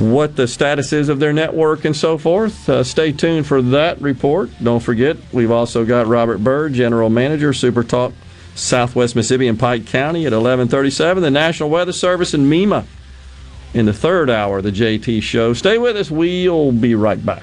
what 0.00 0.34
the 0.34 0.48
status 0.48 0.92
is 0.92 1.08
of 1.08 1.20
their 1.20 1.32
network 1.32 1.84
and 1.84 1.96
so 1.96 2.18
forth. 2.18 2.68
Uh, 2.68 2.82
stay 2.82 3.12
tuned 3.12 3.46
for 3.46 3.62
that 3.62 4.00
report. 4.00 4.50
Don't 4.60 4.82
forget, 4.82 5.16
we've 5.32 5.52
also 5.52 5.84
got 5.84 6.08
Robert 6.08 6.38
Bird, 6.38 6.72
General 6.72 7.08
Manager, 7.08 7.52
Super 7.52 7.84
Talk 7.84 8.12
Southwest 8.56 9.14
Mississippi 9.14 9.46
and 9.46 9.58
Pike 9.58 9.86
County 9.86 10.26
at 10.26 10.32
1137. 10.32 11.22
The 11.22 11.30
National 11.30 11.70
Weather 11.70 11.92
Service 11.92 12.34
in 12.34 12.48
MEMA 12.50 12.84
in 13.74 13.86
the 13.86 13.92
third 13.92 14.30
hour 14.30 14.58
of 14.58 14.64
the 14.64 14.72
JT 14.72 15.22
Show. 15.22 15.52
Stay 15.52 15.78
with 15.78 15.96
us. 15.96 16.10
We'll 16.10 16.72
be 16.72 16.94
right 16.94 17.24
back. 17.24 17.42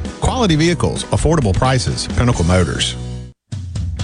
Quality 0.21 0.55
vehicles, 0.55 1.03
affordable 1.05 1.53
prices, 1.53 2.07
Pinnacle 2.07 2.45
Motors. 2.45 3.10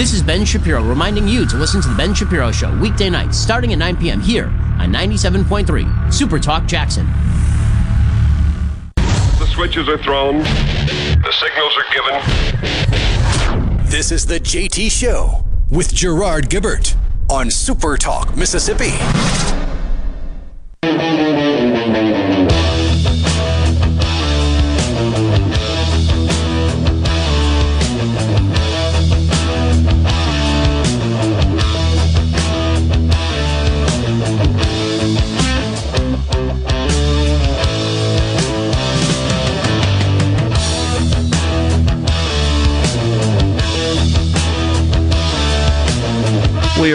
This 0.00 0.14
is 0.14 0.22
Ben 0.22 0.46
Shapiro 0.46 0.82
reminding 0.82 1.28
you 1.28 1.44
to 1.44 1.58
listen 1.58 1.82
to 1.82 1.88
The 1.88 1.94
Ben 1.94 2.14
Shapiro 2.14 2.50
Show 2.50 2.74
weekday 2.78 3.10
nights 3.10 3.36
starting 3.36 3.74
at 3.74 3.78
9 3.80 3.98
p.m. 3.98 4.18
here 4.18 4.46
on 4.46 4.90
97.3 4.90 6.10
Super 6.10 6.38
Talk 6.38 6.64
Jackson. 6.64 7.04
The 8.96 9.46
switches 9.52 9.90
are 9.90 9.98
thrown, 9.98 10.38
the 10.38 11.34
signals 11.38 11.76
are 11.76 11.84
given. 11.92 12.14
This 13.90 14.10
is 14.10 14.24
the 14.24 14.40
JT 14.40 14.90
Show 14.90 15.44
with 15.70 15.92
Gerard 15.92 16.48
Gibert 16.48 16.96
on 17.28 17.50
Super 17.50 17.98
Talk, 17.98 18.34
Mississippi. 18.34 18.92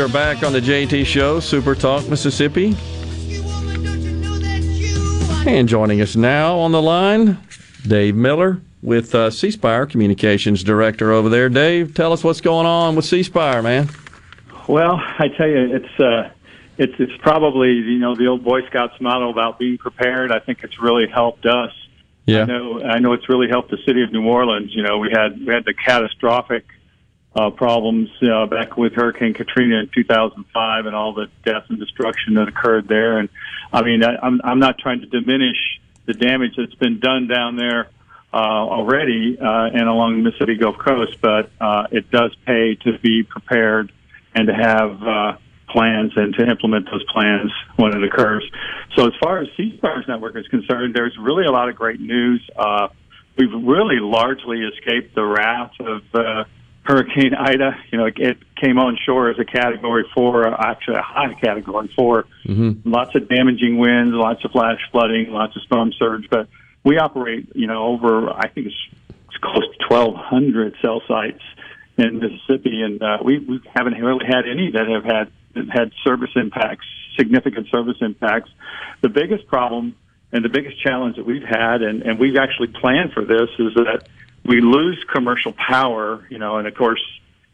Are 0.05 0.09
back 0.09 0.43
on 0.43 0.53
the 0.53 0.61
JT 0.61 1.03
Show, 1.03 1.39
Super 1.39 1.73
Talk 1.73 2.07
Mississippi. 2.09 2.75
And 5.47 5.67
joining 5.67 5.99
us 5.99 6.15
now 6.15 6.59
on 6.59 6.71
the 6.71 6.81
line, 6.81 7.39
Dave 7.87 8.15
Miller 8.15 8.61
with 8.83 9.15
uh, 9.15 9.31
C 9.31 9.49
Spire 9.49 9.87
Communications 9.87 10.63
Director 10.63 11.11
over 11.11 11.27
there. 11.29 11.49
Dave, 11.49 11.95
tell 11.95 12.13
us 12.13 12.23
what's 12.23 12.39
going 12.39 12.67
on 12.67 12.95
with 12.95 13.05
C 13.05 13.23
Spire, 13.23 13.63
man. 13.63 13.89
Well, 14.67 15.01
I 15.17 15.27
tell 15.29 15.47
you, 15.47 15.75
it's 15.75 15.99
uh, 15.99 16.29
it's 16.77 16.93
it's 16.99 17.17
probably 17.23 17.69
you 17.71 17.97
know 17.97 18.15
the 18.15 18.27
old 18.27 18.43
Boy 18.43 18.63
Scouts 18.67 19.01
motto 19.01 19.31
about 19.31 19.57
being 19.57 19.79
prepared. 19.79 20.31
I 20.31 20.37
think 20.37 20.63
it's 20.63 20.79
really 20.79 21.07
helped 21.07 21.47
us. 21.47 21.71
Yeah. 22.27 22.43
I 22.43 22.45
know 22.45 22.81
I 22.83 22.99
know 22.99 23.13
it's 23.13 23.27
really 23.27 23.49
helped 23.49 23.71
the 23.71 23.79
city 23.87 24.03
of 24.03 24.11
New 24.11 24.27
Orleans. 24.27 24.75
You 24.75 24.83
know, 24.83 24.99
we 24.99 25.09
had 25.09 25.43
we 25.43 25.51
had 25.51 25.65
the 25.65 25.73
catastrophic 25.73 26.65
uh, 27.35 27.49
problems 27.49 28.09
uh, 28.21 28.45
back 28.45 28.77
with 28.77 28.93
Hurricane 28.93 29.33
Katrina 29.33 29.79
in 29.79 29.89
2005 29.93 30.85
and 30.85 30.95
all 30.95 31.13
the 31.13 31.27
death 31.43 31.65
and 31.69 31.79
destruction 31.79 32.35
that 32.35 32.47
occurred 32.47 32.87
there. 32.87 33.17
And 33.17 33.29
I 33.73 33.83
mean, 33.83 34.03
I, 34.03 34.15
I'm 34.21 34.41
I'm 34.43 34.59
not 34.59 34.77
trying 34.77 35.01
to 35.01 35.07
diminish 35.07 35.57
the 36.05 36.13
damage 36.13 36.53
that's 36.57 36.75
been 36.75 36.99
done 36.99 37.27
down 37.27 37.57
there 37.57 37.89
uh, 38.33 38.37
already 38.37 39.37
uh, 39.39 39.69
and 39.73 39.87
along 39.87 40.17
the 40.17 40.29
Mississippi 40.29 40.55
Gulf 40.55 40.77
Coast, 40.77 41.17
but 41.21 41.49
uh, 41.59 41.87
it 41.91 42.11
does 42.11 42.35
pay 42.45 42.75
to 42.75 42.97
be 42.99 43.23
prepared 43.23 43.91
and 44.33 44.47
to 44.47 44.53
have 44.53 45.03
uh, 45.03 45.37
plans 45.69 46.13
and 46.15 46.33
to 46.35 46.47
implement 46.47 46.85
those 46.91 47.03
plans 47.11 47.51
when 47.75 47.95
it 47.95 48.03
occurs. 48.03 48.49
So 48.95 49.07
as 49.07 49.13
far 49.21 49.39
as 49.39 49.47
C 49.57 49.73
Spire's 49.77 50.05
network 50.07 50.35
is 50.35 50.47
concerned, 50.47 50.93
there's 50.93 51.17
really 51.17 51.45
a 51.45 51.51
lot 51.51 51.69
of 51.69 51.75
great 51.75 51.99
news. 51.99 52.47
Uh, 52.55 52.89
we've 53.37 53.51
really 53.51 53.99
largely 53.99 54.61
escaped 54.61 55.15
the 55.15 55.23
wrath 55.23 55.71
of 55.79 56.01
uh, 56.13 56.43
Hurricane 56.85 57.33
Ida. 57.33 57.71
You 57.91 57.97
know, 57.97 58.05
it, 58.05 58.13
it 58.17 58.37
came 58.55 58.77
on 58.77 58.97
shore 59.05 59.29
as 59.29 59.37
a 59.39 59.45
Category 59.45 60.05
Four, 60.13 60.47
uh, 60.47 60.55
actually 60.57 60.95
a 60.95 61.01
high 61.01 61.33
Category 61.41 61.91
4 61.95 62.25
Mm-hmm. 62.45 62.87
Lots 62.87 63.15
of 63.15 63.27
damaging 63.27 63.79
winds, 63.79 64.13
lots 64.13 64.45
of 64.45 64.51
flash 64.51 64.79
flooding, 64.91 65.31
lots 65.31 65.55
of 65.55 65.63
storm 65.63 65.91
surge. 65.97 66.29
But 66.29 66.47
we 66.83 66.99
operate, 66.99 67.49
you 67.55 67.65
know, 67.65 67.85
over 67.85 68.29
I 68.29 68.47
think 68.49 68.67
it's, 68.67 68.75
it's 69.09 69.37
close 69.41 69.63
to 69.63 69.85
1,200 69.87 70.75
cell 70.79 71.01
sites 71.07 71.41
in 71.97 72.19
Mississippi, 72.19 72.83
and 72.83 73.01
uh, 73.01 73.17
we 73.23 73.39
we 73.39 73.61
haven't 73.75 73.93
really 73.93 74.25
had 74.27 74.45
any 74.47 74.71
that 74.71 74.87
have 74.87 75.03
had 75.03 75.31
had 75.73 75.91
service 76.03 76.29
impacts, 76.35 76.85
significant 77.17 77.67
service 77.71 77.97
impacts. 78.01 78.51
The 79.01 79.09
biggest 79.09 79.47
problem 79.47 79.95
and 80.31 80.45
the 80.45 80.49
biggest 80.49 80.79
challenge 80.83 81.15
that 81.15 81.25
we've 81.25 81.43
had, 81.47 81.81
and, 81.81 82.03
and 82.03 82.19
we've 82.19 82.35
actually 82.35 82.67
planned 82.67 83.13
for 83.13 83.23
this, 83.23 83.49
is 83.57 83.73
that 83.75 84.07
we 84.45 84.61
lose 84.61 85.03
commercial 85.11 85.53
power, 85.53 86.25
you 86.29 86.37
know, 86.37 86.57
and 86.57 86.67
of 86.67 86.75
course, 86.75 87.01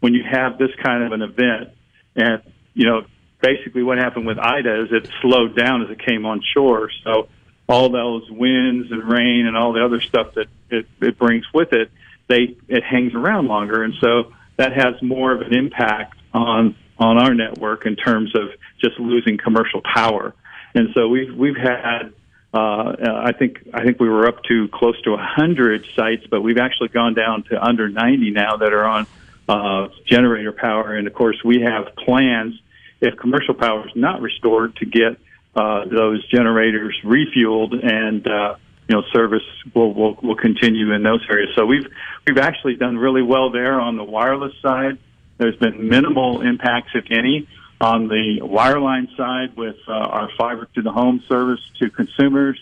when 0.02 0.14
you 0.14 0.24
have 0.30 0.58
this 0.58 0.72
kind 0.84 1.04
of 1.04 1.12
an 1.14 1.22
event, 1.22 1.70
and, 2.16 2.42
you 2.74 2.86
know, 2.86 3.06
basically 3.42 3.84
what 3.84 3.98
happened 3.98 4.28
with 4.28 4.38
Ida 4.38 4.84
is 4.84 4.92
it 4.92 5.10
slowed 5.22 5.56
down 5.56 5.84
as 5.84 5.90
it 5.90 6.00
came 6.00 6.26
on 6.26 6.42
shore. 6.54 6.90
So 7.04 7.30
all 7.68 7.90
those 7.90 8.30
winds 8.30 8.92
and 8.92 9.04
rain 9.04 9.48
and 9.48 9.56
all 9.56 9.74
the 9.74 9.86
other 9.86 10.02
stuff 10.02 10.34
that 10.36 10.48
it, 10.70 10.86
it 11.02 11.18
brings 11.18 11.46
with 11.54 11.72
it, 11.74 11.92
they, 12.28 12.58
it 12.68 12.84
hangs 12.84 13.14
around 13.14 13.48
longer. 13.48 13.84
And 13.84 13.94
so 14.02 14.34
that 14.58 14.74
has 14.74 15.02
more 15.02 15.32
of 15.32 15.42
an 15.42 15.54
impact 15.54 16.18
on, 16.34 16.76
on 16.98 17.18
our 17.18 17.34
network 17.34 17.86
in 17.86 17.96
terms 17.96 18.36
of 18.36 18.50
just 18.80 19.00
losing 19.00 19.38
commercial 19.38 19.82
power. 19.82 20.34
And 20.76 20.90
so 20.94 21.08
we've, 21.08 21.34
we've 21.34 21.58
had, 21.58 22.14
uh, 22.54 22.96
I 23.00 23.32
think 23.32 23.60
I 23.74 23.84
think 23.84 24.00
we 24.00 24.10
were 24.10 24.28
up 24.28 24.44
to 24.44 24.68
close 24.68 25.02
to 25.04 25.12
100 25.12 25.86
sites, 25.96 26.26
but 26.30 26.42
we've 26.42 26.58
actually 26.58 26.90
gone 26.90 27.14
down 27.14 27.44
to 27.44 27.64
under 27.64 27.88
90 27.88 28.32
now 28.32 28.58
that 28.58 28.74
are 28.74 28.86
on 28.86 29.08
uh, 29.48 29.88
generator 30.06 30.52
power. 30.52 30.94
And 30.94 31.08
of 31.08 31.14
course, 31.14 31.38
we 31.46 31.62
have 31.62 31.96
plans 31.96 32.60
if 33.00 33.18
commercial 33.18 33.54
power 33.54 33.88
is 33.88 33.96
not 33.96 34.22
restored 34.22 34.76
to 34.78 34.86
get 34.86 35.18
uh, 35.56 35.86
those 35.86 36.28
generators 36.28 36.98
refueled 37.04 37.74
and 37.86 38.28
uh, 38.28 38.56
you 38.90 38.96
know 38.96 39.04
service 39.14 39.44
will, 39.74 39.94
will 39.94 40.18
will 40.22 40.36
continue 40.36 40.92
in 40.92 41.04
those 41.04 41.22
areas. 41.30 41.52
So 41.56 41.66
we've 41.66 41.88
we've 42.28 42.38
actually 42.38 42.76
done 42.76 42.98
really 42.98 43.22
well 43.22 43.50
there 43.50 43.80
on 43.80 43.96
the 43.96 44.04
wireless 44.04 44.54
side. 44.62 44.98
There's 45.38 45.56
been 45.56 45.88
minimal 45.88 46.42
impacts, 46.42 46.92
if 46.96 47.06
any 47.10 47.48
on 47.82 48.08
the 48.08 48.40
wireline 48.42 49.16
side 49.18 49.58
with 49.58 49.76
uh, 49.88 49.92
our 49.92 50.30
fiber 50.38 50.68
to 50.76 50.82
the 50.82 50.92
home 50.92 51.24
service 51.28 51.60
to 51.80 51.90
consumers 51.90 52.62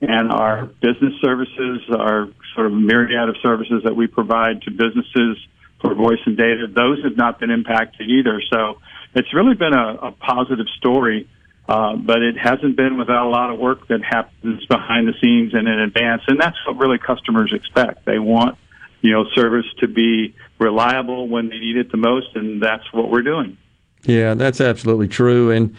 and 0.00 0.30
our 0.32 0.66
business 0.66 1.14
services, 1.20 1.82
our 1.90 2.28
sort 2.54 2.66
of 2.66 2.72
myriad 2.72 3.28
of 3.28 3.36
services 3.42 3.82
that 3.84 3.94
we 3.94 4.06
provide 4.06 4.62
to 4.62 4.70
businesses 4.70 5.36
for 5.80 5.94
voice 5.94 6.20
and 6.26 6.36
data, 6.36 6.66
those 6.68 7.02
have 7.04 7.16
not 7.16 7.40
been 7.40 7.50
impacted 7.50 8.08
either. 8.08 8.40
So 8.52 8.80
it's 9.14 9.32
really 9.34 9.54
been 9.54 9.74
a, 9.74 9.94
a 9.94 10.12
positive 10.12 10.66
story, 10.78 11.28
uh, 11.68 11.96
but 11.96 12.22
it 12.22 12.36
hasn't 12.38 12.76
been 12.76 12.96
without 12.98 13.26
a 13.26 13.30
lot 13.30 13.50
of 13.52 13.58
work 13.58 13.88
that 13.88 14.02
happens 14.04 14.64
behind 14.66 15.08
the 15.08 15.14
scenes 15.20 15.54
and 15.54 15.68
in 15.68 15.80
advance. 15.80 16.22
And 16.28 16.40
that's 16.40 16.56
what 16.66 16.76
really 16.78 16.98
customers 16.98 17.52
expect. 17.52 18.04
They 18.04 18.18
want, 18.18 18.56
you 19.00 19.12
know, 19.12 19.24
service 19.34 19.66
to 19.80 19.88
be 19.88 20.34
reliable 20.58 21.28
when 21.28 21.48
they 21.48 21.58
need 21.58 21.76
it 21.76 21.90
the 21.90 21.96
most, 21.98 22.36
and 22.36 22.62
that's 22.62 22.90
what 22.92 23.10
we're 23.10 23.22
doing. 23.22 23.56
Yeah, 24.04 24.34
that's 24.34 24.60
absolutely 24.60 25.08
true. 25.08 25.50
And 25.50 25.74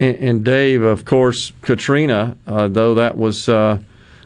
and, 0.00 0.16
and 0.16 0.44
Dave, 0.44 0.82
of 0.82 1.04
course, 1.04 1.52
Katrina, 1.62 2.36
uh, 2.46 2.68
though 2.68 2.94
that 2.94 3.16
was 3.16 3.48
uh, 3.48 3.78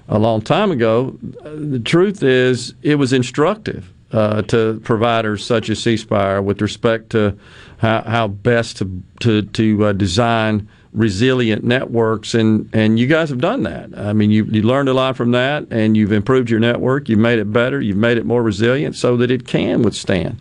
a 0.09 0.19
long 0.19 0.41
time 0.41 0.71
ago, 0.71 1.17
the 1.21 1.81
truth 1.81 2.23
is 2.23 2.75
it 2.83 2.97
was 2.97 3.13
instructive 3.13 3.93
uh, 4.13 4.43
to 4.43 4.81
providers 4.85 5.45
such 5.45 5.69
as 5.69 5.83
C 5.83 5.97
Spire 5.97 6.41
with 6.41 6.63
respect 6.63 7.11
to 7.11 7.39
how, 7.79 8.03
how 8.03 8.29
best 8.29 8.79
to 8.79 9.03
to, 9.21 9.43
to 9.43 9.87
uh, 9.87 9.93
design 9.93 10.69
resilient 10.93 11.65
networks. 11.65 12.35
And 12.35 12.71
and 12.73 12.99
you 12.99 13.07
guys 13.07 13.29
have 13.29 13.41
done 13.41 13.65
that. 13.65 13.97
I 13.97 14.15
mean 14.15 14.31
you 14.31 14.45
you 14.45 14.63
learned 14.63 14.89
a 14.89 14.95
lot 14.95 15.17
from 15.17 15.33
that 15.33 15.67
and 15.71 15.97
you've 15.97 16.13
improved 16.13 16.49
your 16.49 16.61
network. 16.61 17.09
You've 17.09 17.19
made 17.19 17.39
it 17.39 17.53
better. 17.53 17.81
You've 17.81 17.99
made 17.99 18.17
it 18.17 18.25
more 18.25 18.43
resilient 18.43 18.97
so 18.97 19.17
that 19.19 19.31
it 19.31 19.47
can 19.47 19.83
withstand 19.83 20.41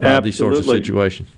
uh, 0.00 0.20
these 0.20 0.38
sorts 0.38 0.60
of 0.60 0.64
situations. 0.64 1.28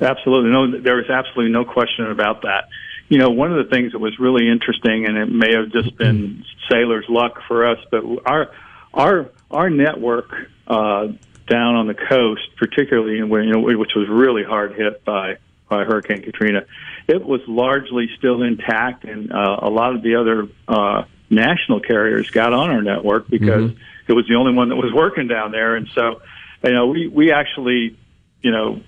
Absolutely. 0.00 0.50
No, 0.50 0.80
there 0.80 1.00
is 1.00 1.08
absolutely 1.10 1.52
no 1.52 1.64
question 1.64 2.10
about 2.10 2.42
that. 2.42 2.68
You 3.08 3.18
know, 3.18 3.30
one 3.30 3.52
of 3.52 3.64
the 3.64 3.70
things 3.70 3.92
that 3.92 3.98
was 3.98 4.18
really 4.18 4.48
interesting, 4.48 5.06
and 5.06 5.16
it 5.16 5.26
may 5.26 5.54
have 5.54 5.70
just 5.70 5.96
been 5.96 6.44
sailor's 6.70 7.06
luck 7.08 7.40
for 7.46 7.66
us, 7.66 7.78
but 7.90 8.02
our 8.26 8.50
our 8.92 9.30
our 9.50 9.70
network 9.70 10.34
uh, 10.66 11.08
down 11.46 11.76
on 11.76 11.86
the 11.86 11.94
coast, 11.94 12.42
particularly 12.56 13.18
in 13.18 13.28
where 13.28 13.42
you 13.42 13.52
know 13.52 13.60
which 13.60 13.94
was 13.94 14.08
really 14.08 14.42
hard 14.42 14.74
hit 14.74 15.04
by 15.04 15.36
by 15.68 15.84
Hurricane 15.84 16.22
Katrina, 16.22 16.64
it 17.06 17.24
was 17.24 17.40
largely 17.46 18.08
still 18.18 18.42
intact, 18.42 19.04
and 19.04 19.32
uh, 19.32 19.58
a 19.62 19.70
lot 19.70 19.94
of 19.94 20.02
the 20.02 20.16
other 20.16 20.48
uh, 20.68 21.04
national 21.30 21.80
carriers 21.80 22.30
got 22.30 22.52
on 22.52 22.70
our 22.70 22.82
network 22.82 23.28
because 23.28 23.70
Mhm. 23.70 23.76
it 24.08 24.12
was 24.12 24.26
the 24.28 24.34
only 24.34 24.52
one 24.52 24.68
that 24.68 24.76
was 24.76 24.92
working 24.92 25.26
down 25.28 25.52
there, 25.52 25.76
and 25.76 25.88
so 25.94 26.20
you 26.64 26.72
know 26.72 26.88
we 26.88 27.06
we 27.06 27.32
actually 27.32 27.96
you 28.42 28.50
know 28.50 28.80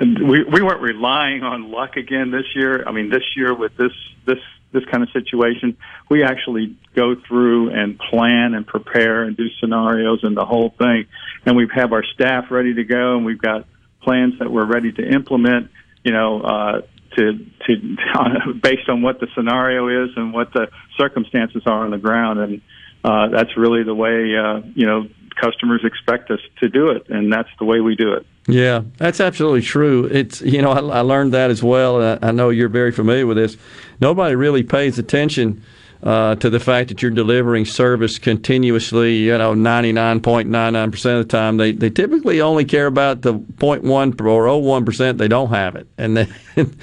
we 0.00 0.44
we 0.44 0.62
weren't 0.62 0.80
relying 0.80 1.42
on 1.42 1.70
luck 1.70 1.96
again 1.96 2.30
this 2.30 2.46
year. 2.54 2.84
I 2.86 2.92
mean, 2.92 3.10
this 3.10 3.24
year 3.36 3.54
with 3.54 3.76
this 3.76 3.92
this 4.24 4.38
this 4.72 4.84
kind 4.86 5.02
of 5.02 5.10
situation, 5.10 5.76
we 6.08 6.22
actually 6.22 6.76
go 6.94 7.16
through 7.28 7.70
and 7.70 7.98
plan 7.98 8.54
and 8.54 8.66
prepare 8.66 9.24
and 9.24 9.36
do 9.36 9.48
scenarios 9.60 10.20
and 10.22 10.36
the 10.36 10.44
whole 10.44 10.70
thing. 10.78 11.06
And 11.44 11.56
we 11.56 11.68
have 11.74 11.92
our 11.92 12.04
staff 12.04 12.50
ready 12.50 12.74
to 12.74 12.84
go, 12.84 13.16
and 13.16 13.26
we've 13.26 13.40
got 13.40 13.66
plans 14.02 14.38
that 14.38 14.50
we're 14.50 14.66
ready 14.66 14.92
to 14.92 15.06
implement. 15.06 15.70
You 16.02 16.12
know, 16.12 16.40
uh, 16.40 16.80
to 17.16 17.46
to 17.66 18.54
based 18.62 18.88
on 18.88 19.02
what 19.02 19.20
the 19.20 19.28
scenario 19.34 20.04
is 20.04 20.10
and 20.16 20.32
what 20.32 20.52
the 20.52 20.68
circumstances 20.98 21.62
are 21.66 21.84
on 21.84 21.90
the 21.90 21.98
ground, 21.98 22.40
and 22.40 22.60
uh, 23.04 23.28
that's 23.28 23.56
really 23.56 23.82
the 23.82 23.94
way 23.94 24.34
uh, 24.36 24.62
you 24.74 24.86
know 24.86 25.08
customers 25.36 25.82
expect 25.84 26.30
us 26.30 26.40
to 26.60 26.68
do 26.68 26.88
it, 26.88 27.08
and 27.08 27.32
that's 27.32 27.50
the 27.58 27.64
way 27.64 27.80
we 27.80 27.96
do 27.96 28.12
it. 28.12 28.26
Yeah, 28.46 28.82
that's 28.96 29.20
absolutely 29.20 29.62
true. 29.62 30.06
It's 30.06 30.40
you 30.40 30.62
know 30.62 30.70
I, 30.70 30.98
I 30.98 31.00
learned 31.00 31.34
that 31.34 31.50
as 31.50 31.62
well. 31.62 32.02
I, 32.02 32.18
I 32.22 32.30
know 32.32 32.50
you're 32.50 32.68
very 32.68 32.92
familiar 32.92 33.26
with 33.26 33.36
this. 33.36 33.56
Nobody 34.00 34.34
really 34.34 34.62
pays 34.62 34.98
attention 34.98 35.62
uh, 36.02 36.34
to 36.36 36.48
the 36.48 36.60
fact 36.60 36.88
that 36.88 37.02
you're 37.02 37.10
delivering 37.10 37.64
service 37.64 38.18
continuously. 38.18 39.16
You 39.18 39.38
know, 39.38 39.54
99.99 39.54 40.90
percent 40.90 41.20
of 41.20 41.28
the 41.28 41.36
time, 41.36 41.58
they 41.58 41.72
they 41.72 41.90
typically 41.90 42.40
only 42.40 42.64
care 42.64 42.86
about 42.86 43.22
the 43.22 43.34
0.1 43.34 44.20
or 44.20 44.46
0.1 44.46 44.86
percent 44.86 45.18
they 45.18 45.28
don't 45.28 45.50
have 45.50 45.76
it, 45.76 45.86
and 45.98 46.18
and 46.56 46.76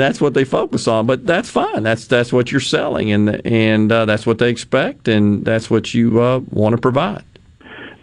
that's 0.00 0.20
what 0.20 0.34
they 0.34 0.44
focus 0.44 0.88
on. 0.88 1.06
But 1.06 1.26
that's 1.26 1.50
fine. 1.50 1.82
That's 1.82 2.06
that's 2.06 2.32
what 2.32 2.50
you're 2.50 2.60
selling, 2.60 3.12
and 3.12 3.44
and 3.46 3.92
uh, 3.92 4.04
that's 4.06 4.26
what 4.26 4.38
they 4.38 4.50
expect, 4.50 5.08
and 5.08 5.44
that's 5.44 5.70
what 5.70 5.92
you 5.94 6.20
uh, 6.20 6.40
want 6.50 6.74
to 6.74 6.80
provide. 6.80 7.24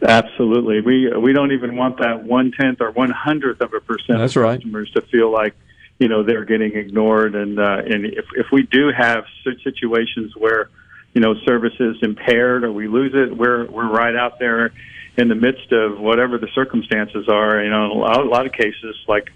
Absolutely. 0.01 0.81
We 0.81 1.11
we 1.15 1.33
don't 1.33 1.51
even 1.51 1.75
want 1.75 1.99
that 1.99 2.23
one 2.23 2.51
tenth 2.51 2.81
or 2.81 2.91
one 2.91 3.11
hundredth 3.11 3.61
of 3.61 3.73
a 3.73 3.79
percent 3.79 4.19
That's 4.19 4.35
of 4.35 4.43
right. 4.43 4.57
customers 4.57 4.89
to 4.91 5.01
feel 5.01 5.31
like 5.31 5.55
you 5.99 6.07
know 6.07 6.23
they're 6.23 6.45
getting 6.45 6.75
ignored. 6.75 7.35
And 7.35 7.59
uh, 7.59 7.81
and 7.85 8.05
if 8.05 8.25
if 8.35 8.47
we 8.51 8.63
do 8.63 8.91
have 8.95 9.25
situations 9.43 10.33
where 10.35 10.69
you 11.13 11.21
know 11.21 11.35
service 11.45 11.75
is 11.79 11.97
impaired 12.01 12.63
or 12.63 12.71
we 12.71 12.87
lose 12.87 13.11
it, 13.13 13.37
we're 13.37 13.69
we're 13.69 13.89
right 13.89 14.15
out 14.15 14.39
there 14.39 14.71
in 15.17 15.27
the 15.27 15.35
midst 15.35 15.71
of 15.71 15.99
whatever 15.99 16.39
the 16.39 16.47
circumstances 16.55 17.27
are. 17.27 17.63
You 17.63 17.69
know, 17.69 17.91
a 17.91 17.93
lot, 17.93 18.25
a 18.25 18.29
lot 18.29 18.45
of 18.47 18.53
cases 18.53 18.95
like 19.07 19.31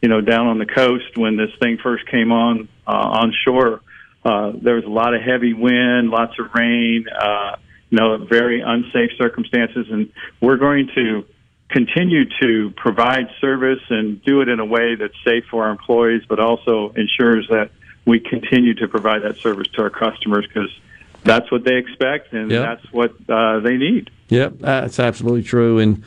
you 0.00 0.08
know 0.08 0.22
down 0.22 0.46
on 0.46 0.58
the 0.58 0.66
coast 0.66 1.16
when 1.16 1.36
this 1.36 1.50
thing 1.60 1.76
first 1.82 2.06
came 2.06 2.32
on 2.32 2.68
uh, 2.86 3.20
on 3.20 3.34
shore, 3.44 3.82
uh, 4.24 4.52
there 4.54 4.76
was 4.76 4.84
a 4.84 4.90
lot 4.90 5.14
of 5.14 5.20
heavy 5.20 5.52
wind, 5.52 6.08
lots 6.08 6.38
of 6.38 6.54
rain. 6.54 7.04
Uh, 7.08 7.56
know, 7.96 8.16
very 8.18 8.60
unsafe 8.60 9.10
circumstances, 9.18 9.86
and 9.90 10.12
we're 10.40 10.56
going 10.56 10.88
to 10.94 11.24
continue 11.68 12.24
to 12.40 12.70
provide 12.76 13.26
service 13.40 13.80
and 13.90 14.22
do 14.22 14.40
it 14.40 14.48
in 14.48 14.60
a 14.60 14.64
way 14.64 14.94
that's 14.94 15.14
safe 15.24 15.44
for 15.50 15.64
our 15.64 15.70
employees, 15.70 16.22
but 16.28 16.38
also 16.38 16.92
ensures 16.96 17.48
that 17.48 17.70
we 18.04 18.20
continue 18.20 18.74
to 18.74 18.86
provide 18.86 19.22
that 19.22 19.36
service 19.38 19.66
to 19.74 19.82
our 19.82 19.90
customers 19.90 20.46
because 20.46 20.70
that's 21.24 21.50
what 21.50 21.64
they 21.64 21.74
expect 21.76 22.32
and 22.32 22.50
Yeah. 22.52 22.60
that's 22.60 22.92
what 22.92 23.12
uh, 23.28 23.58
they 23.60 23.76
need. 23.76 24.10
Yep, 24.28 24.58
that's 24.60 25.00
absolutely 25.00 25.42
true. 25.42 25.80
And 25.80 26.04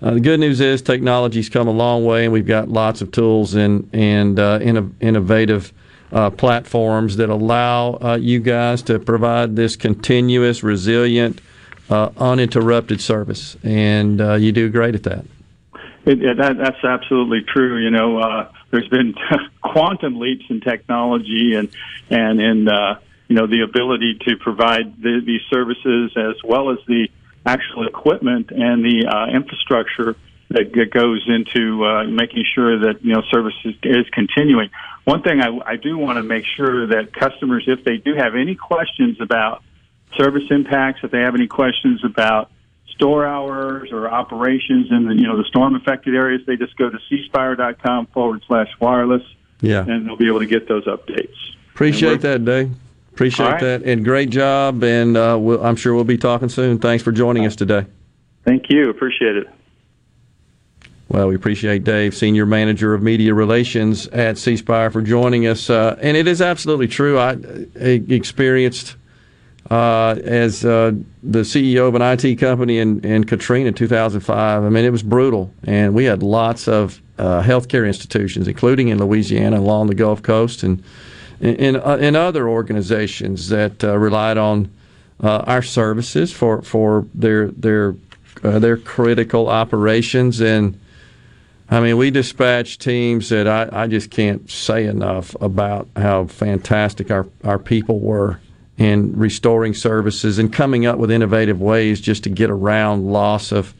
uh, 0.00 0.12
the 0.14 0.20
good 0.20 0.40
news 0.40 0.60
is 0.60 0.80
technology's 0.82 1.48
come 1.50 1.68
a 1.68 1.72
long 1.72 2.04
way, 2.06 2.24
and 2.24 2.32
we've 2.32 2.46
got 2.46 2.68
lots 2.68 3.02
of 3.02 3.10
tools 3.12 3.54
and 3.54 3.88
and 3.92 4.38
uh, 4.38 4.58
inno- 4.60 4.92
innovative 5.00 5.72
uh, 6.12 6.30
platforms 6.30 7.16
that 7.16 7.30
allow 7.30 7.94
uh, 7.94 8.18
you 8.20 8.40
guys 8.40 8.82
to 8.82 8.98
provide 8.98 9.56
this 9.56 9.76
continuous, 9.76 10.62
resilient, 10.62 11.40
uh, 11.90 12.10
uninterrupted 12.16 13.00
service, 13.00 13.56
and 13.62 14.20
uh, 14.20 14.34
you 14.34 14.52
do 14.52 14.68
great 14.68 14.94
at 14.94 15.02
that. 15.04 15.24
It, 16.04 16.22
it, 16.22 16.36
that, 16.38 16.58
that's 16.58 16.84
absolutely 16.84 17.42
true. 17.42 17.82
You 17.82 17.90
know, 17.90 18.18
uh, 18.18 18.52
there's 18.70 18.88
been 18.88 19.14
quantum 19.62 20.18
leaps 20.18 20.44
in 20.48 20.60
technology 20.60 21.54
and 21.54 21.68
and 22.10 22.40
in 22.40 22.68
uh, 22.68 22.98
you 23.28 23.36
know 23.36 23.46
the 23.46 23.62
ability 23.62 24.18
to 24.26 24.36
provide 24.36 25.00
the, 25.00 25.22
these 25.24 25.42
services 25.50 26.12
as 26.16 26.42
well 26.44 26.70
as 26.70 26.78
the 26.86 27.08
actual 27.46 27.86
equipment 27.86 28.50
and 28.50 28.84
the 28.84 29.06
uh, 29.06 29.34
infrastructure 29.34 30.16
that 30.50 30.90
goes 30.90 31.24
into 31.26 31.84
uh, 31.84 32.04
making 32.04 32.44
sure 32.54 32.78
that 32.80 33.02
you 33.02 33.14
know 33.14 33.22
service 33.30 33.54
is, 33.64 33.74
is 33.82 34.06
continuing. 34.12 34.70
One 35.04 35.22
thing 35.22 35.40
I, 35.40 35.72
I 35.72 35.76
do 35.76 35.98
want 35.98 36.18
to 36.18 36.22
make 36.22 36.44
sure 36.56 36.86
that 36.88 37.12
customers, 37.12 37.64
if 37.66 37.84
they 37.84 37.96
do 37.96 38.14
have 38.14 38.34
any 38.36 38.54
questions 38.54 39.20
about 39.20 39.62
service 40.16 40.44
impacts, 40.50 41.00
if 41.02 41.10
they 41.10 41.20
have 41.20 41.34
any 41.34 41.48
questions 41.48 42.04
about 42.04 42.50
store 42.94 43.26
hours 43.26 43.90
or 43.90 44.08
operations 44.08 44.88
in 44.90 45.06
the 45.06 45.14
you 45.14 45.26
know 45.26 45.36
the 45.36 45.44
storm 45.44 45.74
affected 45.74 46.14
areas, 46.14 46.42
they 46.46 46.56
just 46.56 46.76
go 46.76 46.88
to 46.90 46.98
cspire.com 47.10 48.06
forward 48.08 48.42
slash 48.46 48.68
wireless, 48.80 49.22
Yeah, 49.60 49.84
and 49.84 50.06
they'll 50.06 50.16
be 50.16 50.28
able 50.28 50.40
to 50.40 50.46
get 50.46 50.68
those 50.68 50.84
updates. 50.86 51.34
appreciate 51.72 52.20
that, 52.20 52.44
Dave. 52.44 52.72
Appreciate 53.12 53.46
right. 53.46 53.60
that, 53.60 53.82
and 53.82 54.04
great 54.04 54.30
job. 54.30 54.82
And 54.82 55.16
uh, 55.16 55.36
we'll, 55.38 55.62
I'm 55.64 55.76
sure 55.76 55.94
we'll 55.94 56.04
be 56.04 56.16
talking 56.16 56.48
soon. 56.48 56.78
Thanks 56.78 57.02
for 57.04 57.12
joining 57.12 57.44
us 57.44 57.56
today. 57.56 57.86
Thank 58.44 58.70
you, 58.70 58.88
appreciate 58.88 59.36
it. 59.36 59.48
Well, 61.12 61.28
we 61.28 61.34
appreciate 61.34 61.84
Dave, 61.84 62.14
Senior 62.14 62.46
Manager 62.46 62.94
of 62.94 63.02
Media 63.02 63.34
Relations 63.34 64.06
at 64.08 64.38
C 64.38 64.56
Spire, 64.56 64.90
for 64.90 65.02
joining 65.02 65.46
us. 65.46 65.68
Uh, 65.68 65.98
and 66.00 66.16
it 66.16 66.26
is 66.26 66.40
absolutely 66.40 66.88
true. 66.88 67.18
I, 67.18 67.32
I 67.78 68.02
experienced 68.08 68.96
uh, 69.70 70.16
as 70.24 70.64
uh, 70.64 70.92
the 71.22 71.40
CEO 71.40 71.86
of 71.86 71.94
an 71.96 72.00
IT 72.00 72.36
company 72.36 72.78
in, 72.78 73.04
in 73.04 73.24
Katrina 73.24 73.68
in 73.68 73.74
2005. 73.74 74.64
I 74.64 74.68
mean, 74.70 74.86
it 74.86 74.88
was 74.88 75.02
brutal. 75.02 75.52
And 75.64 75.92
we 75.92 76.04
had 76.04 76.22
lots 76.22 76.66
of 76.66 77.02
uh, 77.18 77.42
healthcare 77.42 77.86
institutions, 77.86 78.48
including 78.48 78.88
in 78.88 78.98
Louisiana 78.98 79.58
along 79.58 79.88
the 79.88 79.94
Gulf 79.94 80.22
Coast 80.22 80.62
and 80.62 80.82
in, 81.40 81.76
uh, 81.76 81.98
in 82.00 82.16
other 82.16 82.48
organizations 82.48 83.50
that 83.50 83.84
uh, 83.84 83.98
relied 83.98 84.38
on 84.38 84.72
uh, 85.22 85.40
our 85.40 85.60
services 85.60 86.32
for, 86.32 86.62
for 86.62 87.06
their, 87.12 87.48
their, 87.48 87.96
uh, 88.42 88.58
their 88.58 88.78
critical 88.78 89.50
operations. 89.50 90.40
And 90.40 90.78
I 91.72 91.80
mean, 91.80 91.96
we 91.96 92.10
dispatched 92.10 92.82
teams 92.82 93.30
that 93.30 93.48
I, 93.48 93.66
I 93.72 93.86
just 93.86 94.10
can't 94.10 94.50
say 94.50 94.84
enough 94.84 95.34
about 95.40 95.88
how 95.96 96.26
fantastic 96.26 97.10
our, 97.10 97.26
our 97.44 97.58
people 97.58 97.98
were 97.98 98.40
in 98.76 99.16
restoring 99.16 99.72
services 99.72 100.38
and 100.38 100.52
coming 100.52 100.84
up 100.84 100.98
with 100.98 101.10
innovative 101.10 101.62
ways 101.62 101.98
just 101.98 102.24
to 102.24 102.30
get 102.30 102.50
around 102.50 103.06
loss 103.06 103.52
of 103.52 103.72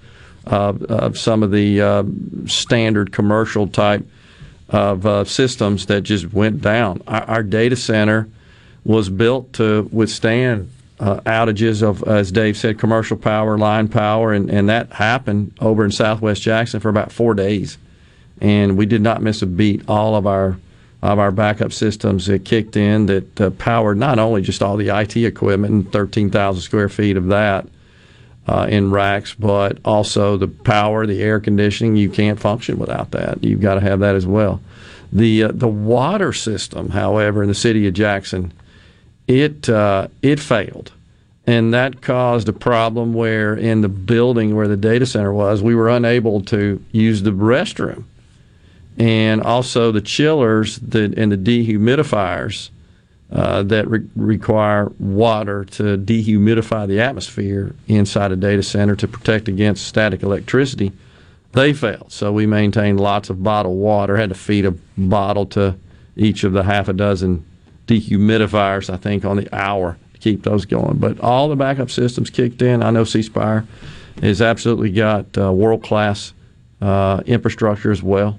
uh, 0.46 0.72
of 0.88 1.18
some 1.18 1.42
of 1.42 1.50
the 1.50 1.82
uh, 1.82 2.02
standard 2.46 3.12
commercial 3.12 3.68
type 3.68 4.04
of 4.70 5.04
uh, 5.04 5.24
systems 5.24 5.86
that 5.86 6.00
just 6.00 6.32
went 6.32 6.62
down. 6.62 7.02
Our, 7.06 7.22
our 7.24 7.42
data 7.42 7.76
center 7.76 8.26
was 8.84 9.10
built 9.10 9.52
to 9.54 9.88
withstand 9.92 10.70
uh, 10.98 11.20
outages 11.20 11.82
of, 11.82 12.02
as 12.04 12.30
Dave 12.30 12.56
said, 12.56 12.78
commercial 12.78 13.16
power, 13.16 13.58
line 13.58 13.88
power, 13.88 14.32
and, 14.32 14.48
and 14.50 14.68
that 14.68 14.92
happened 14.92 15.52
over 15.60 15.84
in 15.84 15.90
Southwest 15.90 16.42
Jackson 16.42 16.80
for 16.80 16.88
about 16.88 17.10
four 17.10 17.34
days, 17.34 17.76
and 18.42 18.76
we 18.76 18.84
did 18.84 19.00
not 19.00 19.22
miss 19.22 19.40
a 19.40 19.46
beat. 19.46 19.88
All 19.88 20.16
of 20.16 20.26
our 20.26 20.58
of 21.00 21.18
our 21.18 21.32
backup 21.32 21.72
systems 21.72 22.26
that 22.26 22.44
kicked 22.44 22.76
in 22.76 23.06
that 23.06 23.40
uh, 23.40 23.50
powered 23.50 23.96
not 23.96 24.18
only 24.20 24.40
just 24.40 24.62
all 24.62 24.76
the 24.76 24.88
IT 24.88 25.16
equipment 25.16 25.72
and 25.72 25.92
13,000 25.92 26.62
square 26.62 26.88
feet 26.88 27.16
of 27.16 27.26
that 27.26 27.66
uh, 28.46 28.68
in 28.70 28.90
racks, 28.90 29.34
but 29.34 29.78
also 29.84 30.36
the 30.36 30.46
power, 30.46 31.04
the 31.06 31.20
air 31.20 31.40
conditioning. 31.40 31.96
You 31.96 32.08
can't 32.08 32.38
function 32.38 32.78
without 32.78 33.10
that. 33.12 33.42
You've 33.42 33.60
got 33.60 33.74
to 33.74 33.80
have 33.80 34.00
that 34.00 34.14
as 34.14 34.26
well. 34.26 34.60
The 35.12 35.44
uh, 35.44 35.50
the 35.52 35.68
water 35.68 36.32
system, 36.32 36.90
however, 36.90 37.42
in 37.42 37.48
the 37.48 37.54
city 37.54 37.86
of 37.86 37.94
Jackson, 37.94 38.52
it 39.28 39.68
uh, 39.68 40.08
it 40.22 40.40
failed, 40.40 40.92
and 41.46 41.74
that 41.74 42.00
caused 42.00 42.48
a 42.48 42.52
problem 42.52 43.12
where 43.12 43.54
in 43.54 43.82
the 43.82 43.88
building 43.88 44.56
where 44.56 44.68
the 44.68 44.76
data 44.76 45.04
center 45.04 45.32
was, 45.32 45.62
we 45.62 45.74
were 45.74 45.88
unable 45.88 46.40
to 46.42 46.82
use 46.92 47.22
the 47.22 47.30
restroom, 47.30 48.04
and 48.98 49.42
also 49.42 49.92
the 49.92 50.00
chillers 50.00 50.78
that 50.78 51.16
and 51.18 51.32
the 51.32 51.36
dehumidifiers 51.36 52.70
uh, 53.30 53.62
that 53.62 53.88
re- 53.88 54.06
require 54.14 54.92
water 54.98 55.64
to 55.64 55.96
dehumidify 55.96 56.86
the 56.86 57.00
atmosphere 57.00 57.74
inside 57.88 58.30
a 58.32 58.36
data 58.36 58.62
center 58.62 58.94
to 58.94 59.08
protect 59.08 59.48
against 59.48 59.86
static 59.86 60.22
electricity 60.22 60.92
they 61.52 61.72
failed. 61.72 62.10
So 62.10 62.32
we 62.32 62.46
maintained 62.46 63.00
lots 63.00 63.30
of 63.30 63.42
bottled 63.42 63.78
water. 63.78 64.16
Had 64.16 64.30
to 64.30 64.34
feed 64.34 64.64
a 64.64 64.74
bottle 64.96 65.46
to 65.46 65.76
each 66.16 66.44
of 66.44 66.52
the 66.52 66.62
half 66.62 66.88
a 66.88 66.92
dozen 66.92 67.44
dehumidifiers, 67.86 68.92
I 68.92 68.96
think, 68.96 69.24
on 69.24 69.36
the 69.36 69.54
hour 69.54 69.98
to 70.14 70.18
keep 70.18 70.42
those 70.42 70.64
going. 70.64 70.98
But 70.98 71.20
all 71.20 71.48
the 71.48 71.56
backup 71.56 71.90
systems 71.90 72.30
kicked 72.30 72.62
in. 72.62 72.82
I 72.82 72.90
know 72.90 73.04
C 73.04 73.22
Spire 73.22 73.66
has 74.22 74.40
absolutely 74.40 74.90
got 74.90 75.26
uh, 75.36 75.52
world 75.52 75.82
class 75.82 76.32
uh, 76.80 77.22
infrastructure 77.26 77.92
as 77.92 78.02
well 78.02 78.38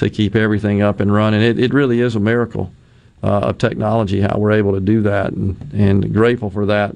to 0.00 0.08
keep 0.08 0.34
everything 0.34 0.80
up 0.80 0.98
and 0.98 1.12
running. 1.12 1.42
It, 1.42 1.58
it 1.58 1.74
really 1.74 2.00
is 2.00 2.16
a 2.16 2.20
miracle 2.20 2.72
uh, 3.22 3.40
of 3.40 3.58
technology 3.58 4.22
how 4.22 4.38
we're 4.38 4.52
able 4.52 4.72
to 4.72 4.80
do 4.80 5.02
that, 5.02 5.32
and, 5.32 5.72
and 5.74 6.12
grateful 6.14 6.48
for 6.48 6.66
that. 6.66 6.94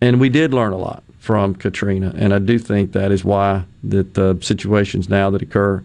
And 0.00 0.18
we 0.18 0.30
did 0.30 0.54
learn 0.54 0.72
a 0.72 0.78
lot 0.78 1.02
from 1.18 1.54
Katrina, 1.54 2.14
and 2.16 2.32
I 2.32 2.38
do 2.38 2.58
think 2.58 2.92
that 2.92 3.12
is 3.12 3.24
why 3.24 3.64
that 3.84 4.14
the 4.14 4.38
situations 4.40 5.10
now 5.10 5.28
that 5.30 5.42
occur 5.42 5.84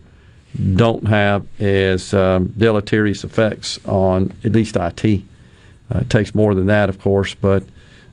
don't 0.76 1.06
have 1.10 1.45
as 1.60 2.14
um, 2.14 2.53
deleterious 2.57 3.26
effects 3.26 3.77
on 3.86 4.32
at 4.45 4.53
least 4.53 4.77
IT. 4.77 5.23
Uh, 5.94 5.99
it 5.99 6.10
takes 6.10 6.34
more 6.34 6.56
than 6.56 6.68
that, 6.68 6.88
of 6.88 7.02
course, 7.02 7.36
but 7.36 7.64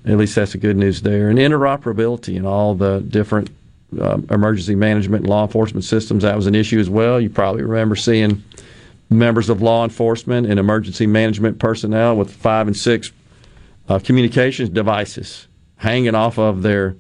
at 0.05 0.17
least 0.17 0.35
that's 0.35 0.51
the 0.51 0.59
good 0.59 0.77
news 0.77 1.03
there. 1.03 1.31
And 1.31 1.39
interoperability 1.39 2.37
and 2.37 2.45
all 2.45 2.75
the 2.75 2.99
different 2.99 3.51
uh, 4.01 4.19
emergency 4.31 4.75
management 4.75 5.23
and 5.23 5.31
law 5.31 5.45
enforcement 5.45 5.85
systems, 5.85 6.23
that 6.23 6.37
was 6.37 6.47
an 6.47 6.55
issue 6.55 6.79
as 6.79 6.91
well. 6.91 7.21
You 7.21 7.31
probably 7.31 7.63
remember 7.63 7.97
seeing 7.97 8.43
members 9.11 9.49
of 9.49 9.61
law 9.63 9.85
enforcement 9.85 10.47
and 10.47 10.59
emergency 10.59 11.07
management 11.07 11.59
personnel 11.59 12.17
with 12.17 12.31
five 12.31 12.67
and 12.67 12.77
six 12.77 13.13
uh, 13.89 13.99
communications 13.99 14.69
devices 14.69 15.49
hanging 15.77 16.15
off 16.15 16.39
of 16.39 16.63
their 16.63 16.97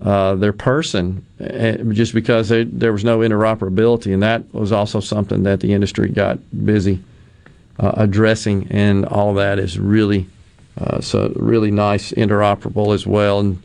uh, 0.00 0.34
their 0.34 0.52
person 0.52 1.24
eh, 1.38 1.76
just 1.90 2.12
because 2.12 2.48
they, 2.48 2.64
there 2.64 2.92
was 2.92 3.04
no 3.04 3.20
interoperability, 3.20 4.12
and 4.12 4.22
that 4.22 4.52
was 4.52 4.72
also 4.72 4.98
something 4.98 5.44
that 5.44 5.60
the 5.60 5.72
industry 5.72 6.08
got 6.08 6.38
busy 6.64 7.00
uh, 7.78 7.92
addressing, 7.96 8.66
and 8.70 9.06
all 9.06 9.34
that 9.34 9.60
is 9.60 9.78
really 9.78 10.26
uh, 10.80 11.00
so 11.00 11.32
really 11.36 11.70
nice 11.70 12.10
interoperable 12.12 12.92
as 12.92 13.06
well, 13.06 13.38
and 13.38 13.62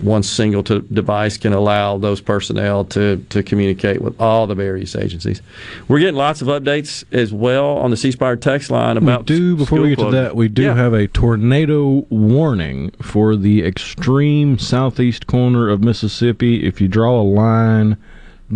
one 0.00 0.22
single 0.22 0.62
to 0.64 0.80
device 0.80 1.36
can 1.36 1.52
allow 1.52 1.98
those 1.98 2.20
personnel 2.20 2.84
to, 2.84 3.24
to 3.30 3.42
communicate 3.42 4.02
with 4.02 4.20
all 4.20 4.46
the 4.46 4.54
various 4.54 4.94
agencies. 4.94 5.42
We're 5.88 6.00
getting 6.00 6.16
lots 6.16 6.42
of 6.42 6.48
updates 6.48 7.04
as 7.12 7.32
well 7.32 7.78
on 7.78 7.90
the 7.90 7.96
C 7.96 8.10
Spire 8.12 8.36
text 8.36 8.70
line 8.70 8.96
about. 8.96 9.20
We 9.20 9.36
do 9.36 9.56
before 9.56 9.80
we 9.80 9.90
get 9.90 9.98
to 10.00 10.10
that, 10.10 10.36
we 10.36 10.48
do 10.48 10.62
yeah. 10.62 10.74
have 10.74 10.92
a 10.92 11.06
tornado 11.08 12.06
warning 12.10 12.90
for 13.02 13.36
the 13.36 13.64
extreme 13.64 14.58
southeast 14.58 15.26
corner 15.26 15.68
of 15.68 15.82
Mississippi. 15.82 16.66
If 16.66 16.80
you 16.80 16.88
draw 16.88 17.20
a 17.20 17.22
line 17.22 17.96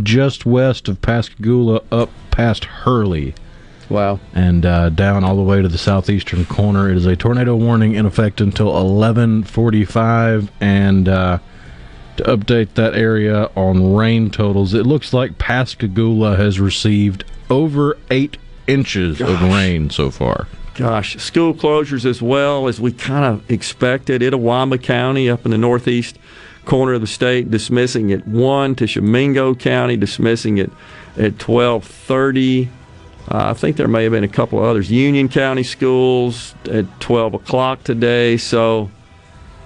just 0.03 0.47
west 0.47 0.89
of 0.89 1.03
Pascagoula 1.03 1.83
up 1.91 2.11
past 2.31 2.65
Hurley. 2.65 3.35
Wow. 3.91 4.21
And 4.33 4.65
uh, 4.65 4.89
down 4.91 5.25
all 5.25 5.37
the 5.37 5.43
way 5.43 5.61
to 5.61 5.69
the 5.69 5.77
southeastern 5.77 6.47
corner. 6.47 6.89
It 6.89 6.97
is 6.97 7.07
a 7.07 7.17
tornado 7.17 7.57
warning 7.57 7.95
in 7.95 8.07
effect 8.07 8.41
until 8.41 8.69
11:45 8.69 10.49
and 10.61 11.09
uh, 11.09 11.39
to 12.17 12.37
update 12.37 12.75
that 12.75 12.95
area 12.95 13.51
on 13.57 13.95
rain 13.95 14.31
totals, 14.31 14.75
it 14.75 14.87
looks 14.87 15.13
like 15.13 15.39
Pascagoula 15.39 16.37
has 16.37 16.61
received 16.61 17.25
over 17.49 17.97
8 18.11 18.37
inches 18.67 19.19
Gosh. 19.19 19.29
of 19.29 19.43
rain 19.43 19.91
so 19.91 20.11
far. 20.11 20.47
Gosh, 20.75 21.17
school 21.17 21.53
closures 21.53 22.05
as 22.05 22.23
well 22.23 22.69
as 22.69 22.81
we 22.81 22.93
kind 22.93 23.25
of 23.25 23.51
expected. 23.51 24.23
Itawamba 24.23 24.83
County 24.83 25.29
up 25.29 25.45
in 25.45 25.51
the 25.51 25.59
northeast 25.59 26.19
corner 26.65 26.93
of 26.93 27.01
the 27.01 27.07
state 27.07 27.51
dismissing 27.51 28.13
at 28.13 28.27
1 28.27 28.77
to 28.77 28.87
Tishomingo 28.87 29.55
County 29.55 29.97
dismissing 29.97 30.59
it 30.59 30.71
at 31.17 31.43
1230 31.43 32.67
uh, 32.67 32.80
I 33.31 33.55
think 33.55 33.77
there 33.77 33.87
may 33.89 34.03
have 34.05 34.13
been 34.13 34.25
a 34.25 34.29
couple 34.29 34.59
of 34.59 34.65
others. 34.65 34.91
Union 34.91 35.29
County 35.29 35.63
schools 35.63 36.55
at 36.65 36.85
12 37.01 37.35
o'clock 37.35 37.85
today. 37.85 38.37
So, 38.37 38.91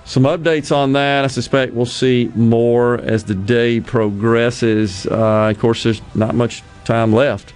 some 0.05 0.24
updates 0.24 0.74
on 0.74 0.93
that. 0.93 1.24
I 1.24 1.28
suspect 1.28 1.73
we'll 1.73 1.86
see 1.86 2.31
more 2.35 2.97
as 3.01 3.24
the 3.24 3.35
day 3.35 3.81
progresses. 3.81 5.07
Uh, 5.07 5.51
of 5.51 5.59
course, 5.59 5.82
there's 5.82 6.03
not 6.15 6.35
much 6.35 6.62
time 6.85 7.12
left 7.12 7.55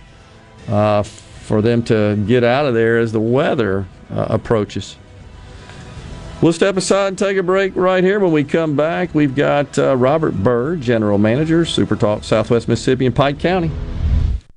uh, 0.69 1.03
for 1.03 1.61
them 1.61 1.83
to 1.85 2.17
get 2.27 2.43
out 2.43 2.65
of 2.65 2.73
there 2.73 2.99
as 2.99 3.13
the 3.13 3.21
weather 3.21 3.87
uh, 4.11 4.29
approaches. 4.31 4.97
We'll 6.41 6.53
step 6.55 6.77
aside 6.77 7.09
and 7.09 7.19
take 7.19 7.37
a 7.37 7.43
break 7.43 7.75
right 7.77 8.03
here. 8.03 8.19
When 8.21 8.33
we 8.33 8.45
come 8.45 8.77
back, 8.77 9.15
we've 9.15 9.35
got 9.35 9.79
uh, 9.79 9.97
Robert 9.97 10.33
Burr, 10.33 10.77
General 10.77 11.19
Manager, 11.19 11.65
Super 11.67 11.97
Talk 11.97 12.25
Southwest 12.25 12.69
Mississippi 12.69 13.05
and 13.07 13.15
Pike 13.15 13.41
County. 13.41 13.71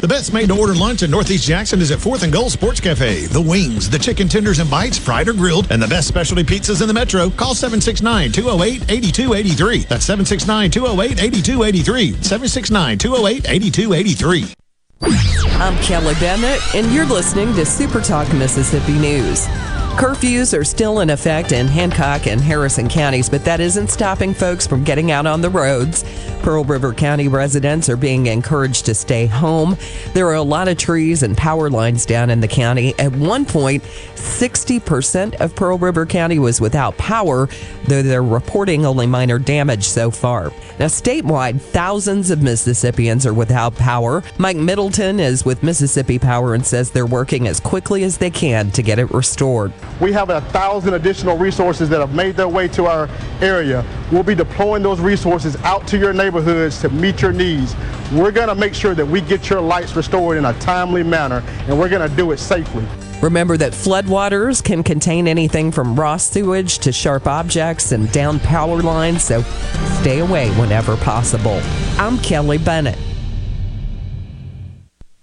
The 0.00 0.08
best 0.08 0.32
made 0.32 0.48
to 0.48 0.58
order 0.58 0.74
lunch 0.74 1.02
in 1.02 1.10
Northeast 1.10 1.44
Jackson 1.44 1.78
is 1.82 1.90
at 1.90 1.98
4th 1.98 2.22
and 2.22 2.32
Gold 2.32 2.52
Sports 2.52 2.80
Cafe. 2.80 3.26
The 3.26 3.40
wings, 3.40 3.90
the 3.90 3.98
chicken 3.98 4.28
tenders 4.28 4.58
and 4.58 4.70
bites, 4.70 4.96
fried 4.96 5.28
or 5.28 5.34
grilled, 5.34 5.70
and 5.70 5.82
the 5.82 5.86
best 5.86 6.08
specialty 6.08 6.42
pizzas 6.42 6.80
in 6.80 6.88
the 6.88 6.94
metro. 6.94 7.28
Call 7.28 7.54
769 7.54 8.32
208 8.32 8.90
8283. 8.90 9.78
That's 9.80 10.06
769 10.06 10.70
208 10.70 11.22
8283. 11.22 12.12
769 12.22 12.98
208 12.98 13.50
8283. 13.50 14.54
I'm 15.60 15.76
Kelly 15.82 16.14
Bennett, 16.14 16.62
and 16.74 16.90
you're 16.94 17.04
listening 17.04 17.54
to 17.56 17.66
Super 17.66 18.00
Talk 18.00 18.32
Mississippi 18.32 18.92
News. 18.92 19.46
Curfews 19.96 20.56
are 20.58 20.64
still 20.64 21.00
in 21.00 21.10
effect 21.10 21.52
in 21.52 21.66
Hancock 21.66 22.26
and 22.26 22.40
Harrison 22.40 22.88
counties, 22.88 23.28
but 23.28 23.44
that 23.44 23.60
isn't 23.60 23.88
stopping 23.88 24.32
folks 24.32 24.66
from 24.66 24.82
getting 24.82 25.10
out 25.10 25.26
on 25.26 25.42
the 25.42 25.50
roads. 25.50 26.04
Pearl 26.42 26.64
River 26.64 26.94
County 26.94 27.28
residents 27.28 27.90
are 27.90 27.98
being 27.98 28.26
encouraged 28.26 28.86
to 28.86 28.94
stay 28.94 29.26
home. 29.26 29.76
There 30.14 30.26
are 30.28 30.36
a 30.36 30.42
lot 30.42 30.68
of 30.68 30.78
trees 30.78 31.22
and 31.22 31.36
power 31.36 31.68
lines 31.68 32.06
down 32.06 32.30
in 32.30 32.40
the 32.40 32.48
county. 32.48 32.98
At 32.98 33.12
one 33.12 33.44
point, 33.44 33.82
60% 34.14 35.34
of 35.34 35.54
Pearl 35.54 35.76
River 35.76 36.06
County 36.06 36.38
was 36.38 36.62
without 36.62 36.96
power, 36.96 37.46
though 37.86 38.02
they're 38.02 38.22
reporting 38.22 38.86
only 38.86 39.06
minor 39.06 39.38
damage 39.38 39.86
so 39.86 40.10
far. 40.10 40.50
Now, 40.78 40.86
statewide, 40.86 41.60
thousands 41.60 42.30
of 42.30 42.42
Mississippians 42.42 43.26
are 43.26 43.34
without 43.34 43.74
power. 43.74 44.22
Mike 44.38 44.56
Middleton 44.56 45.20
is 45.20 45.44
with 45.44 45.62
Mississippi 45.62 46.18
Power 46.18 46.54
and 46.54 46.64
says 46.64 46.90
they're 46.90 47.04
working 47.04 47.46
as 47.46 47.60
quickly 47.60 48.02
as 48.02 48.16
they 48.16 48.30
can 48.30 48.70
to 48.70 48.82
get 48.82 48.98
it 48.98 49.10
restored. 49.10 49.74
We 50.00 50.12
have 50.12 50.30
a 50.30 50.40
thousand 50.40 50.94
additional 50.94 51.36
resources 51.36 51.88
that 51.90 52.00
have 52.00 52.14
made 52.14 52.36
their 52.36 52.48
way 52.48 52.68
to 52.68 52.86
our 52.86 53.08
area. 53.40 53.84
We'll 54.10 54.22
be 54.22 54.34
deploying 54.34 54.82
those 54.82 55.00
resources 55.00 55.56
out 55.56 55.86
to 55.88 55.98
your 55.98 56.12
neighborhoods 56.12 56.80
to 56.80 56.88
meet 56.88 57.20
your 57.20 57.32
needs. 57.32 57.74
We're 58.12 58.32
going 58.32 58.48
to 58.48 58.54
make 58.54 58.74
sure 58.74 58.94
that 58.94 59.06
we 59.06 59.20
get 59.20 59.50
your 59.50 59.60
lights 59.60 59.94
restored 59.94 60.38
in 60.38 60.46
a 60.46 60.58
timely 60.60 61.02
manner, 61.02 61.42
and 61.68 61.78
we're 61.78 61.88
going 61.88 62.08
to 62.08 62.16
do 62.16 62.32
it 62.32 62.38
safely. 62.38 62.84
Remember 63.22 63.58
that 63.58 63.72
floodwaters 63.72 64.64
can 64.64 64.82
contain 64.82 65.28
anything 65.28 65.70
from 65.70 65.98
raw 65.98 66.16
sewage 66.16 66.78
to 66.78 66.92
sharp 66.92 67.26
objects 67.26 67.92
and 67.92 68.10
down 68.12 68.40
power 68.40 68.80
lines, 68.80 69.22
so 69.22 69.42
stay 70.00 70.20
away 70.20 70.48
whenever 70.52 70.96
possible. 70.96 71.60
I'm 71.98 72.18
Kelly 72.18 72.56
Bennett. 72.56 73.09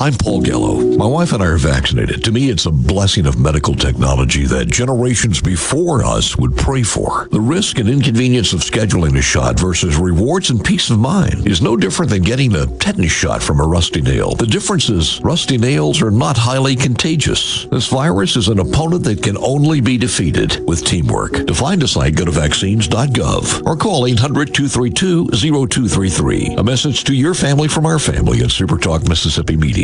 I'm 0.00 0.14
Paul 0.14 0.40
Gallo. 0.40 0.96
My 0.96 1.06
wife 1.06 1.32
and 1.32 1.40
I 1.40 1.46
are 1.46 1.56
vaccinated. 1.56 2.24
To 2.24 2.32
me, 2.32 2.50
it's 2.50 2.66
a 2.66 2.72
blessing 2.72 3.26
of 3.26 3.38
medical 3.38 3.76
technology 3.76 4.44
that 4.46 4.66
generations 4.66 5.40
before 5.40 6.04
us 6.04 6.36
would 6.36 6.56
pray 6.56 6.82
for. 6.82 7.28
The 7.30 7.40
risk 7.40 7.78
and 7.78 7.88
inconvenience 7.88 8.52
of 8.52 8.62
scheduling 8.62 9.16
a 9.16 9.22
shot 9.22 9.58
versus 9.58 9.96
rewards 9.96 10.50
and 10.50 10.64
peace 10.64 10.90
of 10.90 10.98
mind 10.98 11.46
is 11.46 11.62
no 11.62 11.76
different 11.76 12.10
than 12.10 12.22
getting 12.22 12.56
a 12.56 12.66
tetanus 12.78 13.12
shot 13.12 13.40
from 13.40 13.60
a 13.60 13.66
rusty 13.66 14.02
nail. 14.02 14.34
The 14.34 14.48
difference 14.48 14.90
is 14.90 15.20
rusty 15.20 15.58
nails 15.58 16.02
are 16.02 16.10
not 16.10 16.36
highly 16.36 16.74
contagious. 16.74 17.66
This 17.66 17.86
virus 17.86 18.34
is 18.34 18.48
an 18.48 18.58
opponent 18.58 19.04
that 19.04 19.22
can 19.22 19.38
only 19.38 19.80
be 19.80 19.96
defeated 19.96 20.66
with 20.66 20.84
teamwork. 20.84 21.46
To 21.46 21.54
find 21.54 21.80
a 21.84 21.88
site, 21.88 22.16
go 22.16 22.24
to 22.24 22.32
vaccines.gov 22.32 23.64
or 23.64 23.76
call 23.76 24.06
800 24.06 24.52
232 24.52 25.28
0233. 25.30 26.56
A 26.58 26.64
message 26.64 27.04
to 27.04 27.14
your 27.14 27.34
family 27.34 27.68
from 27.68 27.86
our 27.86 28.00
family 28.00 28.40
at 28.40 28.48
SuperTalk 28.48 29.08
Mississippi 29.08 29.56
Media. 29.56 29.83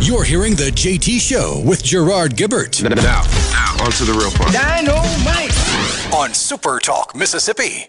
You're 0.00 0.22
hearing 0.22 0.54
the 0.54 0.70
JT 0.70 1.18
Show 1.20 1.60
with 1.66 1.82
Gerard 1.82 2.36
Gibert. 2.36 2.82
Now, 2.82 2.94
now, 2.94 3.84
on 3.84 3.90
to 3.90 4.04
the 4.04 4.12
real 4.12 4.30
part. 4.30 4.52
Dynamite! 4.52 6.14
On 6.14 6.32
Super 6.32 6.78
Talk, 6.78 7.16
Mississippi. 7.16 7.88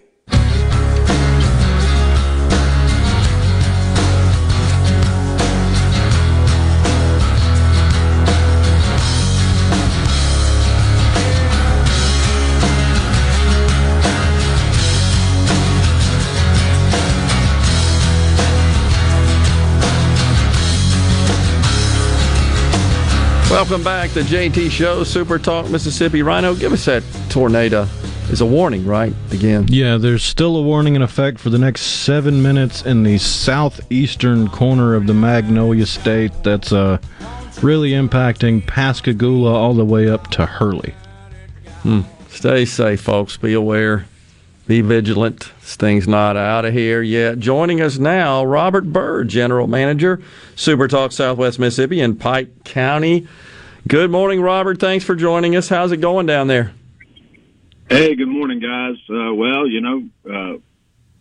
Welcome 23.49 23.83
back 23.83 24.11
to 24.11 24.21
JT 24.21 24.69
Show, 24.69 25.03
Super 25.03 25.39
Talk 25.39 25.71
Mississippi. 25.71 26.21
Rhino, 26.21 26.53
give 26.53 26.71
us 26.71 26.85
that 26.85 27.01
tornado. 27.29 27.87
It's 28.29 28.41
a 28.41 28.45
warning, 28.45 28.85
right? 28.85 29.11
Again. 29.31 29.65
Yeah, 29.69 29.97
there's 29.97 30.23
still 30.23 30.55
a 30.55 30.61
warning 30.61 30.95
in 30.95 31.01
effect 31.01 31.39
for 31.39 31.49
the 31.49 31.57
next 31.57 31.81
seven 31.81 32.43
minutes 32.43 32.83
in 32.83 33.01
the 33.01 33.17
southeastern 33.17 34.49
corner 34.49 34.93
of 34.93 35.07
the 35.07 35.15
Magnolia 35.15 35.87
State. 35.87 36.31
That's 36.43 36.71
uh, 36.71 36.99
really 37.63 37.91
impacting 37.91 38.67
Pascagoula 38.67 39.51
all 39.51 39.73
the 39.73 39.83
way 39.83 40.07
up 40.07 40.29
to 40.31 40.45
Hurley. 40.45 40.93
Hmm. 41.81 42.01
Stay 42.29 42.65
safe, 42.65 43.01
folks. 43.01 43.35
Be 43.35 43.53
aware. 43.53 44.05
Be 44.69 44.81
vigilant. 44.81 45.51
This 45.61 45.77
thing's 45.77 46.07
not 46.07 46.37
out 46.37 46.63
of 46.63 46.75
here 46.75 47.01
yet. 47.01 47.39
Joining 47.39 47.81
us 47.81 47.97
now, 47.97 48.43
Robert 48.43 48.93
Bird, 48.93 49.27
General 49.27 49.65
Manager, 49.65 50.21
Super 50.55 50.87
Talk 50.87 51.11
Southwest 51.11 51.57
Mississippi 51.57 51.99
in 51.99 52.15
Pike 52.15 52.65
County. 52.65 53.27
Good 53.87 54.11
morning, 54.11 54.43
Robert. 54.43 54.79
Thanks 54.79 55.03
for 55.03 55.15
joining 55.15 55.55
us. 55.55 55.69
How's 55.69 55.91
it 55.91 55.97
going 55.97 56.27
down 56.27 56.45
there? 56.45 56.71
Hey, 57.89 58.13
good 58.13 58.27
morning, 58.27 58.59
guys. 58.59 58.97
Uh, 59.09 59.33
well, 59.33 59.65
you 59.67 59.81
know, 59.81 60.03
uh, 60.31 60.57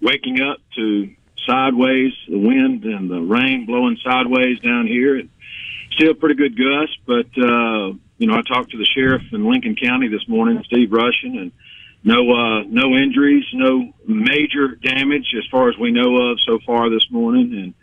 waking 0.02 0.42
up 0.42 0.58
to 0.76 1.10
sideways, 1.46 2.12
the 2.28 2.38
wind 2.38 2.84
and 2.84 3.10
the 3.10 3.22
rain 3.22 3.64
blowing 3.64 3.96
sideways 4.04 4.60
down 4.60 4.86
here. 4.86 5.22
Still 5.92 6.12
pretty 6.12 6.34
good 6.34 6.54
gust, 6.54 6.98
but 7.06 7.28
uh, 7.42 7.94
you 8.18 8.26
know, 8.26 8.34
I 8.34 8.42
talked 8.46 8.72
to 8.72 8.76
the 8.76 8.86
sheriff 8.94 9.22
in 9.32 9.50
Lincoln 9.50 9.74
County 9.74 10.08
this 10.08 10.28
morning, 10.28 10.62
Steve 10.66 10.92
Rushing, 10.92 11.38
and 11.38 11.52
no 12.09 12.32
uh, 12.32 12.62
no 12.62 12.97
injuries, 12.97 13.44
no 13.52 13.93
major 14.06 14.68
damage 14.76 15.26
as 15.36 15.44
far 15.51 15.68
as 15.68 15.76
we 15.76 15.90
know 15.90 16.30
of 16.30 16.39
so 16.47 16.59
far 16.64 16.89
this 16.89 17.05
morning, 17.10 17.52
and 17.52 17.74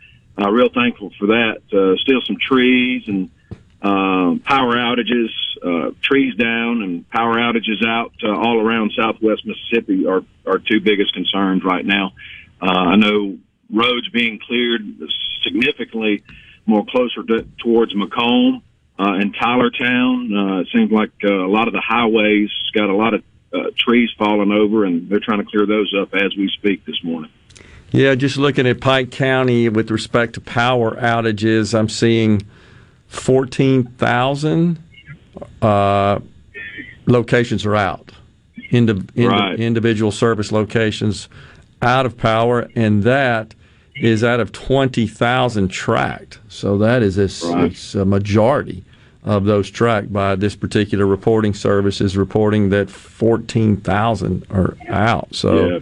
uh, 0.44 0.50
real 0.50 0.70
thankful 0.70 1.12
for 1.20 1.28
that. 1.28 1.62
Uh, 1.72 1.96
still 2.02 2.22
some 2.26 2.38
trees 2.42 3.04
and 3.08 3.30
uh, 3.84 4.34
power 4.44 4.74
outages, 4.74 5.30
uh, 5.64 5.92
trees 6.02 6.34
down 6.36 6.82
and 6.82 7.08
power 7.12 7.36
outages 7.36 7.86
out 7.86 8.14
uh, 8.24 8.36
all 8.36 8.60
around 8.60 8.94
Southwest 8.98 9.46
Mississippi 9.46 10.08
are 10.08 10.24
our 10.48 10.58
two 10.58 10.82
biggest 10.82 11.14
concerns 11.14 11.64
right 11.64 11.86
now. 11.86 12.14
Uh, 12.60 12.66
I 12.66 12.96
know 12.96 13.38
roads 13.72 14.10
being 14.10 14.40
cleared 14.40 14.82
significantly 15.44 16.24
more 16.66 16.84
closer 16.90 17.22
to, 17.22 17.48
towards 17.62 17.94
McComb 17.94 18.64
uh, 18.98 19.22
and 19.22 19.36
Tylertown. 19.36 20.34
Uh, 20.34 20.62
it 20.62 20.68
seems 20.74 20.92
like 20.92 21.12
uh, 21.24 21.32
a 21.32 21.52
lot 21.52 21.68
of 21.68 21.74
the 21.76 21.84
highways 21.86 22.50
got 22.74 22.90
a 22.90 22.96
lot 22.96 23.14
of 23.14 23.24
uh, 23.56 23.70
trees 23.78 24.10
falling 24.18 24.52
over, 24.52 24.86
and 24.86 25.10
they're 25.10 25.20
trying 25.20 25.40
to 25.40 25.46
clear 25.46 25.66
those 25.66 25.94
up 26.00 26.14
as 26.14 26.36
we 26.36 26.50
speak 26.58 26.86
this 26.86 27.02
morning. 27.04 27.32
Yeah, 27.92 28.16
just 28.16 28.38
looking 28.38 28.68
at 28.68 28.82
Pike 28.82 29.12
County 29.12 29.70
with 29.70 29.90
respect 29.92 30.34
to 30.34 30.42
power 30.42 30.96
outages, 30.96 31.78
I'm 31.78 31.88
seeing 31.88 32.42
14,000 33.08 34.80
uh, 35.62 36.20
locations 37.06 37.66
are 37.66 37.76
out. 37.76 38.12
Indi- 38.72 39.26
Right. 39.26 39.60
Individual 39.60 40.12
service 40.12 40.52
locations 40.52 41.30
out 41.82 42.06
of 42.06 42.18
power, 42.18 42.68
and 42.76 43.04
that 43.04 43.54
is 43.96 44.24
out 44.24 44.40
of 44.40 44.52
20,000 44.52 45.70
tracked. 45.70 46.40
So 46.50 46.78
that 46.80 47.02
is 47.02 47.18
a, 47.18 47.48
Right. 47.54 47.72
it's 47.72 47.96
a 47.96 48.04
majority 48.06 48.84
of 49.26 49.44
those 49.46 49.70
tracked 49.72 50.14
by 50.14 50.36
this 50.36 50.56
particular 50.56 51.06
reporting 51.06 51.54
service 51.54 52.00
is 52.00 52.16
reporting 52.16 52.70
that 52.70 52.90
14,000 52.90 54.46
are 54.52 54.78
out. 54.88 55.28
So 55.34 55.68
Yeah. 55.70 55.80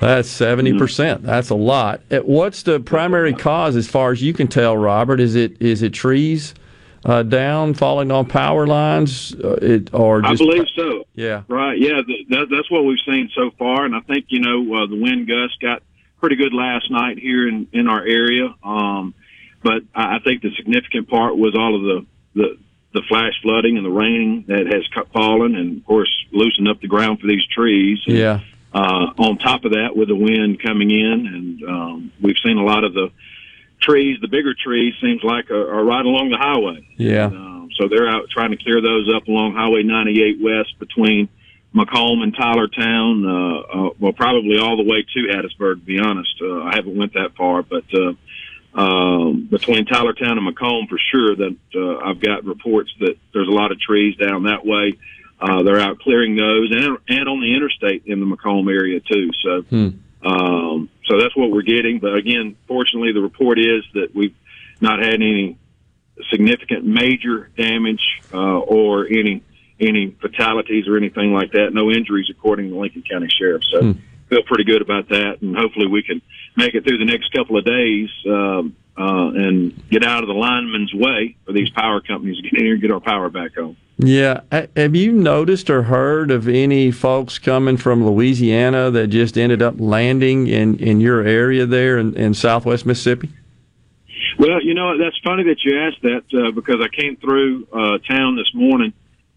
that's 0.00 0.28
70%. 0.28 1.22
That's 1.22 1.50
a 1.50 1.54
lot. 1.54 2.00
Uh, 2.10 2.18
What's 2.20 2.62
the 2.62 2.80
primary 2.80 3.32
cause 3.34 3.76
as 3.76 3.86
far 3.88 4.12
as 4.12 4.22
you 4.22 4.32
can 4.32 4.48
tell, 4.48 4.76
Robert? 4.76 5.20
Is 5.20 5.34
it 5.34 5.60
is 5.60 5.82
it 5.82 5.92
trees 5.92 6.54
uh, 7.04 7.22
down, 7.22 7.72
falling 7.74 8.10
on 8.10 8.26
power 8.26 8.66
lines, 8.66 9.34
uh, 9.42 9.54
it, 9.62 9.92
or 9.94 10.24
I 10.24 10.34
believe 10.34 10.66
so. 10.76 11.04
Yeah. 11.14 11.42
Right. 11.48 11.78
Yeah. 11.78 12.00
th- 12.02 12.26
That, 12.28 12.46
that's 12.50 12.70
what 12.70 12.84
we've 12.84 12.98
seen 13.06 13.30
so 13.34 13.50
far, 13.58 13.84
and 13.84 13.94
I 13.94 14.00
think 14.00 14.26
you 14.28 14.40
know 14.40 14.82
uh, 14.82 14.86
the 14.86 14.96
wind 15.00 15.26
gust 15.28 15.60
got 15.60 15.82
pretty 16.20 16.36
good 16.36 16.52
last 16.54 16.90
night 16.90 17.18
here 17.18 17.46
in 17.48 17.66
in 17.72 17.88
our 17.88 18.02
area. 18.04 18.54
Um, 18.64 19.14
but 19.62 19.82
I 19.94 20.16
I 20.16 20.18
think 20.20 20.40
the 20.42 20.50
significant 20.56 21.08
part 21.08 21.36
was 21.36 21.54
all 21.54 21.74
of 21.76 21.82
the 21.82 22.06
the 22.34 22.58
the 22.92 23.02
flash 23.08 23.34
flooding 23.42 23.76
and 23.76 23.86
the 23.86 23.90
rain 23.90 24.44
that 24.48 24.66
has 24.66 24.84
fallen, 25.12 25.54
and 25.54 25.78
of 25.78 25.86
course 25.86 26.10
loosened 26.32 26.68
up 26.68 26.80
the 26.80 26.88
ground 26.88 27.20
for 27.20 27.26
these 27.26 27.46
trees. 27.46 27.98
And, 28.06 28.16
Yeah. 28.16 28.40
uh, 28.74 29.12
on 29.18 29.38
top 29.38 29.64
of 29.64 29.72
that, 29.72 29.96
with 29.96 30.08
the 30.08 30.16
wind 30.16 30.60
coming 30.60 30.90
in, 30.90 31.26
and 31.26 31.62
um, 31.70 32.12
we've 32.20 32.38
seen 32.44 32.56
a 32.58 32.64
lot 32.64 32.84
of 32.84 32.92
the 32.94 33.10
trees, 33.80 34.18
the 34.20 34.28
bigger 34.28 34.54
trees, 34.54 34.94
seems 35.00 35.22
like 35.22 35.50
are, 35.50 35.72
are 35.74 35.84
right 35.84 36.04
along 36.04 36.30
the 36.30 36.36
highway. 36.36 36.86
Yeah. 36.96 37.26
Um, 37.26 37.68
so 37.78 37.88
they're 37.88 38.08
out 38.08 38.28
trying 38.30 38.50
to 38.50 38.56
clear 38.56 38.80
those 38.80 39.08
up 39.14 39.26
along 39.28 39.54
Highway 39.54 39.82
98 39.84 40.38
West 40.40 40.78
between 40.78 41.28
McComb 41.74 42.22
and 42.22 42.34
Tylertown. 42.36 43.24
Uh, 43.24 43.60
uh, 43.60 43.90
well, 43.98 44.12
probably 44.12 44.58
all 44.58 44.76
the 44.76 44.82
way 44.82 45.02
to 45.14 45.20
Hattiesburg. 45.32 45.74
To 45.76 45.86
be 45.86 45.98
honest, 46.00 46.34
uh, 46.42 46.62
I 46.64 46.72
haven't 46.74 46.96
went 46.96 47.14
that 47.14 47.36
far, 47.36 47.62
but 47.62 47.84
uh, 47.94 48.12
um, 48.74 49.48
between 49.50 49.84
Tylertown 49.86 50.38
and 50.38 50.56
McComb, 50.56 50.88
for 50.88 50.98
sure, 51.10 51.36
that 51.36 51.56
uh, 51.74 51.98
I've 51.98 52.20
got 52.20 52.44
reports 52.44 52.92
that 53.00 53.16
there's 53.32 53.48
a 53.48 53.52
lot 53.52 53.72
of 53.72 53.80
trees 53.80 54.16
down 54.16 54.44
that 54.44 54.64
way. 54.64 54.98
Uh, 55.40 55.62
they're 55.62 55.80
out 55.80 55.98
clearing 55.98 56.36
those, 56.36 56.70
and 56.70 56.98
and 57.08 57.28
on 57.28 57.40
the 57.40 57.54
interstate 57.54 58.04
in 58.06 58.20
the 58.20 58.26
McComb 58.26 58.70
area 58.70 59.00
too. 59.00 59.30
So. 59.42 59.62
Hmm. 59.62 59.88
Um, 60.22 60.90
so 61.06 61.18
that's 61.18 61.34
what 61.34 61.50
we're 61.50 61.62
getting. 61.62 61.98
But 61.98 62.14
again, 62.14 62.54
fortunately, 62.68 63.12
the 63.12 63.22
report 63.22 63.58
is 63.58 63.82
that 63.94 64.14
we've 64.14 64.34
not 64.78 64.98
had 64.98 65.14
any 65.14 65.56
significant 66.30 66.84
major 66.84 67.50
damage 67.56 68.02
uh, 68.32 68.58
or 68.58 69.06
any 69.06 69.42
any 69.80 70.14
fatalities 70.20 70.86
or 70.88 70.98
anything 70.98 71.32
like 71.32 71.52
that. 71.52 71.72
No 71.72 71.90
injuries, 71.90 72.26
according 72.30 72.68
to 72.68 72.74
the 72.74 72.78
Lincoln 72.78 73.02
County 73.10 73.28
Sheriff. 73.30 73.62
So 73.64 73.80
Hmm. 73.80 73.92
feel 74.28 74.42
pretty 74.42 74.64
good 74.64 74.82
about 74.82 75.08
that, 75.08 75.40
and 75.40 75.56
hopefully 75.56 75.86
we 75.86 76.02
can 76.02 76.20
make 76.56 76.74
it 76.74 76.84
through 76.84 76.98
the 76.98 77.04
next 77.04 77.32
couple 77.32 77.56
of 77.56 77.64
days 77.64 78.08
um, 78.26 78.76
uh, 78.98 79.30
and 79.34 79.88
get 79.88 80.04
out 80.04 80.22
of 80.22 80.28
the 80.28 80.34
lineman's 80.34 80.92
way 80.92 81.36
for 81.46 81.52
these 81.52 81.70
power 81.70 82.00
companies 82.00 82.36
to 82.36 82.42
get 82.42 82.54
in 82.54 82.64
here 82.64 82.72
and 82.74 82.82
get 82.82 82.90
our 82.90 83.00
power 83.00 83.28
back 83.28 83.56
on. 83.56 83.76
Yeah. 83.98 84.40
Have 84.76 84.96
you 84.96 85.12
noticed 85.12 85.68
or 85.68 85.82
heard 85.82 86.30
of 86.30 86.48
any 86.48 86.90
folks 86.90 87.38
coming 87.38 87.76
from 87.76 88.06
Louisiana 88.06 88.90
that 88.90 89.08
just 89.08 89.36
ended 89.36 89.62
up 89.62 89.74
landing 89.78 90.46
in, 90.46 90.78
in 90.78 91.00
your 91.00 91.20
area 91.22 91.66
there 91.66 91.98
in, 91.98 92.14
in 92.16 92.34
southwest 92.34 92.86
Mississippi? 92.86 93.30
Well, 94.38 94.62
you 94.62 94.74
know, 94.74 94.96
that's 94.96 95.18
funny 95.22 95.44
that 95.44 95.58
you 95.64 95.78
asked 95.78 96.02
that 96.02 96.46
uh, 96.46 96.50
because 96.52 96.80
I 96.80 96.88
came 96.88 97.16
through 97.16 97.66
uh, 97.72 97.98
town 97.98 98.36
this 98.36 98.50
morning 98.54 98.94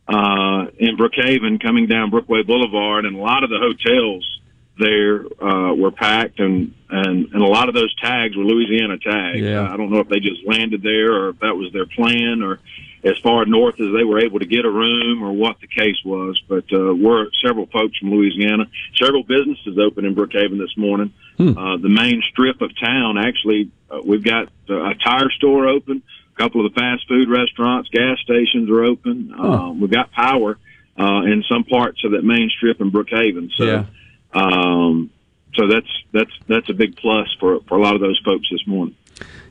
uh, 0.08 0.68
in 0.78 0.98
Brookhaven 0.98 1.62
coming 1.62 1.88
down 1.88 2.10
Brookway 2.10 2.44
Boulevard, 2.44 3.06
and 3.06 3.18
a 3.18 3.20
lot 3.20 3.44
of 3.44 3.50
the 3.50 3.60
hotels 3.60 4.40
there 4.80 5.26
uh, 5.42 5.74
were 5.74 5.92
packed, 5.92 6.40
and, 6.40 6.74
and, 6.94 7.34
and 7.34 7.42
a 7.42 7.48
lot 7.48 7.70
of 7.70 7.76
those 7.76 7.94
tags 7.96 8.36
were 8.38 8.44
Louisiana 8.44 8.98
tags. 8.98 9.40
Yeah. 9.40 9.62
Uh, 9.62 9.74
I 9.74 9.78
don't 9.78 9.90
know 9.92 10.00
if 10.00 10.10
they 10.10 10.20
just 10.20 10.46
landed 10.46 10.82
there 10.84 11.14
or 11.14 11.30
if 11.30 11.40
that 11.40 11.56
was 11.56 11.72
their 11.74 11.86
plan 11.86 12.42
or 12.44 12.60
as 13.04 13.18
far 13.18 13.46
north 13.46 13.80
as 13.82 13.88
they 13.94 14.04
were 14.04 14.20
able 14.20 14.40
to 14.40 14.46
get 14.46 14.64
a 14.64 14.70
room 14.70 15.24
or 15.24 15.32
what 15.34 15.60
the 15.60 15.68
case 15.68 15.98
was. 16.06 16.42
But 16.48 16.66
uh, 16.72 16.94
we're 16.96 17.28
several 17.46 17.66
folks 17.68 17.98
from 17.98 18.12
Louisiana, 18.12 18.66
several 18.96 19.24
businesses 19.24 19.78
open 19.78 20.06
in 20.06 20.16
Brookhaven 20.16 20.58
this 20.58 20.78
morning. 20.78 21.12
Uh, 21.58 21.78
the 21.78 21.90
main 21.90 22.22
strip 22.32 22.62
of 22.62 22.72
town, 22.80 23.18
actually, 23.18 23.72
uh, 23.90 24.00
we've 24.06 24.24
got 24.24 24.50
uh, 24.70 24.92
a 24.92 24.96
tire 24.96 25.30
store 25.32 25.68
open, 25.68 26.02
a 26.36 26.42
couple 26.42 26.66
of 26.66 26.74
the 26.74 26.80
fast 26.80 27.08
food 27.08 27.28
restaurants, 27.28 27.90
gas 27.90 28.20
stations 28.22 28.70
are 28.70 28.84
open. 28.84 29.34
Um, 29.38 29.82
we've 29.82 29.92
got 29.92 30.12
power 30.12 30.58
uh, 30.98 31.24
in 31.24 31.44
some 31.50 31.64
parts 31.64 32.04
of 32.06 32.12
that 32.12 32.24
main 32.24 32.50
strip 32.56 32.80
in 32.80 32.92
Brookhaven. 32.92 33.50
So, 33.58 33.66
Yeah. 33.66 33.86
um, 34.34 35.10
so 35.56 35.68
that's 35.68 35.88
that's 36.12 36.32
that's 36.48 36.70
a 36.70 36.74
big 36.74 36.96
plus 36.98 37.28
for 37.40 37.60
for 37.68 37.78
a 37.78 37.82
lot 37.82 37.96
of 37.96 38.02
those 38.02 38.20
folks 38.26 38.48
this 38.52 38.66
morning. 38.68 38.96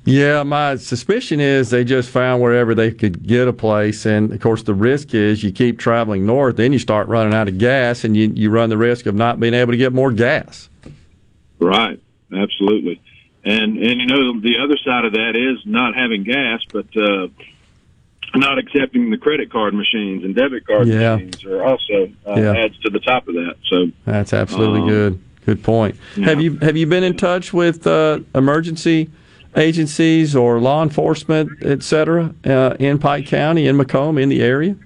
Yeah, 0.04 0.42
my 0.42 0.74
suspicion 0.76 1.38
is 1.38 1.70
they 1.70 1.84
just 1.84 2.10
found 2.10 2.42
wherever 2.42 2.74
they 2.74 2.90
could 2.90 3.24
get 3.24 3.46
a 3.46 3.52
place, 3.52 4.04
and 4.04 4.32
of 4.32 4.40
course 4.40 4.62
the 4.64 4.74
risk 4.74 5.14
is 5.14 5.44
you 5.44 5.52
keep 5.52 5.78
traveling 5.78 6.26
north, 6.26 6.56
then 6.56 6.72
you 6.72 6.80
start 6.80 7.06
running 7.06 7.32
out 7.34 7.46
of 7.48 7.58
gas, 7.58 8.02
and 8.04 8.16
you 8.16 8.32
you 8.34 8.50
run 8.50 8.68
the 8.68 8.78
risk 8.78 9.06
of 9.06 9.14
not 9.14 9.38
being 9.38 9.54
able 9.54 9.72
to 9.72 9.78
get 9.78 9.92
more 9.92 10.10
gas. 10.10 10.68
Right, 11.60 12.00
absolutely. 12.34 13.00
And 13.44 13.78
and 13.78 14.00
you 14.00 14.06
know 14.06 14.40
the 14.40 14.58
other 14.62 14.76
side 14.84 15.04
of 15.04 15.12
that 15.12 15.36
is 15.36 15.64
not 15.64 15.94
having 15.94 16.24
gas, 16.24 16.60
but 16.72 16.86
uh, 16.96 17.28
not 18.34 18.58
accepting 18.58 19.10
the 19.10 19.18
credit 19.18 19.50
card 19.52 19.74
machines 19.74 20.24
and 20.24 20.34
debit 20.34 20.66
card 20.66 20.88
Yeah. 20.88 21.16
machines 21.16 21.44
are 21.44 21.62
also 21.62 22.08
uh, 22.26 22.40
Yeah. 22.40 22.54
adds 22.64 22.78
to 22.80 22.90
the 22.90 22.98
top 23.00 23.28
of 23.28 23.34
that. 23.34 23.56
So 23.68 23.86
That's 24.04 24.32
absolutely 24.32 24.80
Um, 24.80 24.88
good. 24.88 25.18
Good 25.44 25.62
point. 25.64 25.96
Have 26.16 26.40
you 26.40 26.56
have 26.58 26.76
you 26.76 26.86
been 26.86 27.02
in 27.02 27.16
touch 27.16 27.52
with 27.52 27.86
uh, 27.86 28.20
emergency 28.34 29.10
agencies 29.56 30.36
or 30.36 30.60
law 30.60 30.82
enforcement, 30.82 31.50
et 31.62 31.82
cetera, 31.82 32.32
uh, 32.44 32.76
in 32.78 32.98
Pike 32.98 33.26
County, 33.26 33.66
in 33.66 33.76
McComb, 33.76 34.20
in 34.20 34.28
the 34.28 34.40
area? 34.40 34.76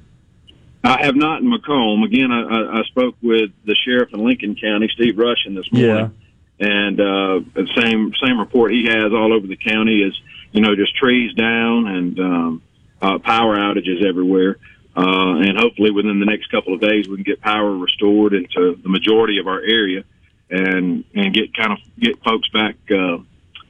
I 0.82 1.04
have 1.04 1.14
not 1.14 1.42
in 1.42 1.52
McComb. 1.52 2.04
Again, 2.04 2.32
I, 2.32 2.42
I, 2.42 2.78
I 2.78 2.82
spoke 2.84 3.16
with 3.20 3.50
the 3.64 3.74
sheriff 3.84 4.14
in 4.14 4.24
Lincoln 4.24 4.54
County, 4.54 4.88
Steve 4.94 5.18
Rushing, 5.18 5.54
this 5.54 5.70
morning. 5.72 6.14
and 6.58 7.00
uh, 7.00 7.40
the 7.54 7.68
same 7.76 8.12
same 8.24 8.38
report 8.38 8.72
he 8.72 8.86
has 8.86 9.12
all 9.12 9.34
over 9.34 9.46
the 9.46 9.56
county 9.56 10.02
is 10.02 10.18
you 10.52 10.62
know 10.62 10.74
just 10.74 10.96
trees 10.96 11.34
down 11.34 11.86
and 11.86 12.18
um, 12.18 12.62
uh, 13.02 13.18
power 13.18 13.58
outages 13.58 14.02
everywhere. 14.06 14.56
Uh, 14.96 15.36
and 15.40 15.58
hopefully 15.58 15.90
within 15.90 16.18
the 16.18 16.24
next 16.24 16.46
couple 16.50 16.72
of 16.72 16.80
days 16.80 17.06
we 17.06 17.16
can 17.16 17.24
get 17.24 17.42
power 17.42 17.76
restored 17.76 18.32
into 18.32 18.78
the 18.82 18.88
majority 18.88 19.36
of 19.38 19.46
our 19.46 19.60
area 19.60 20.02
and 20.50 21.04
and 21.14 21.34
get 21.34 21.54
kind 21.54 21.72
of 21.72 21.78
get 21.98 22.22
folks 22.22 22.48
back 22.50 22.76
uh, 22.90 23.18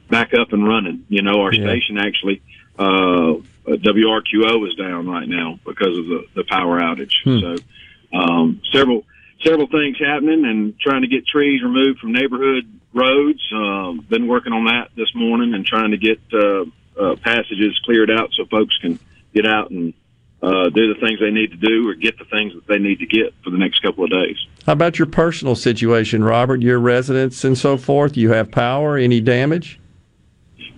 back 0.09 0.33
up 0.33 0.53
and 0.53 0.67
running. 0.67 1.05
You 1.09 1.21
know, 1.21 1.41
our 1.41 1.53
Yeah. 1.53 1.63
station 1.69 1.97
actually 1.97 2.41
uh, 2.79 3.35
WRQO 3.67 4.67
is 4.67 4.75
down 4.75 5.07
right 5.07 5.27
now 5.27 5.59
because 5.65 5.97
of 5.97 6.05
the, 6.05 6.23
the 6.35 6.43
power 6.43 6.79
outage. 6.79 7.13
Hmm. 7.23 7.39
So 7.39 7.55
um, 8.17 8.61
several 8.71 9.05
several 9.43 9.67
things 9.67 9.97
happening 9.99 10.45
and 10.45 10.79
trying 10.79 11.01
to 11.01 11.07
get 11.07 11.27
trees 11.27 11.61
removed 11.61 11.99
from 11.99 12.11
neighborhood 12.13 12.65
roads. 12.93 13.41
Um, 13.53 14.05
been 14.09 14.27
working 14.27 14.53
on 14.53 14.65
that 14.65 14.89
this 14.95 15.13
morning 15.13 15.53
and 15.53 15.65
trying 15.65 15.91
to 15.91 15.97
get 15.97 16.19
uh, 16.33 16.65
uh, 16.99 17.15
passages 17.17 17.79
cleared 17.85 18.09
out 18.09 18.31
so 18.33 18.45
folks 18.45 18.75
can 18.77 18.99
get 19.33 19.45
out 19.45 19.69
and 19.69 19.93
uh, 20.41 20.69
do 20.69 20.93
the 20.93 20.99
things 20.99 21.19
they 21.19 21.31
need 21.31 21.51
to 21.51 21.57
do 21.57 21.89
or 21.89 21.93
get 21.95 22.17
the 22.17 22.25
things 22.25 22.53
that 22.53 22.65
they 22.67 22.79
need 22.79 22.99
to 22.99 23.05
get 23.05 23.33
for 23.43 23.49
the 23.49 23.57
next 23.57 23.79
couple 23.81 24.03
of 24.03 24.09
days. 24.09 24.37
How 24.67 24.73
about 24.73 24.99
your 24.99 25.05
personal 25.05 25.55
situation, 25.55 26.25
Robert? 26.25 26.61
Your 26.61 26.77
residence 26.77 27.45
and 27.45 27.57
so 27.57 27.77
forth. 27.77 28.17
You 28.17 28.33
have 28.33 28.51
power. 28.51 28.97
Any 28.97 29.21
damage? 29.21 29.79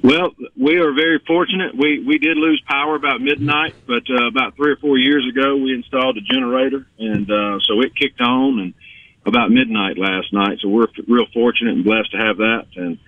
Well, 0.04 0.30
we 0.56 0.78
are 0.78 0.94
very 0.94 1.20
fortunate. 1.26 1.76
We 1.76 2.06
we 2.06 2.20
did 2.20 2.38
lose 2.38 2.62
power 2.68 2.96
about 2.96 3.20
midnight, 3.20 3.74
but 3.88 4.04
uh, 4.08 4.28
about 4.28 4.56
three 4.56 4.74
or 4.74 4.76
four 4.76 5.00
years 5.00 5.28
ago, 5.28 5.58
we 5.58 5.74
installed 5.74 6.18
a 6.18 6.22
generator, 6.22 6.86
and 7.00 7.30
uh, 7.30 7.60
so 7.62 7.82
it 7.82 7.96
kicked 7.96 8.22
on 8.22 8.60
and 8.60 8.74
about 9.26 9.50
midnight 9.50 9.98
last 9.98 10.32
night. 10.32 10.60
So 10.62 10.70
we're 10.70 10.88
real 11.08 11.26
fortunate 11.34 11.74
and 11.74 11.84
blessed 11.84 12.12
to 12.12 12.18
have 12.18 12.38
that, 12.38 12.68
and 12.76 13.00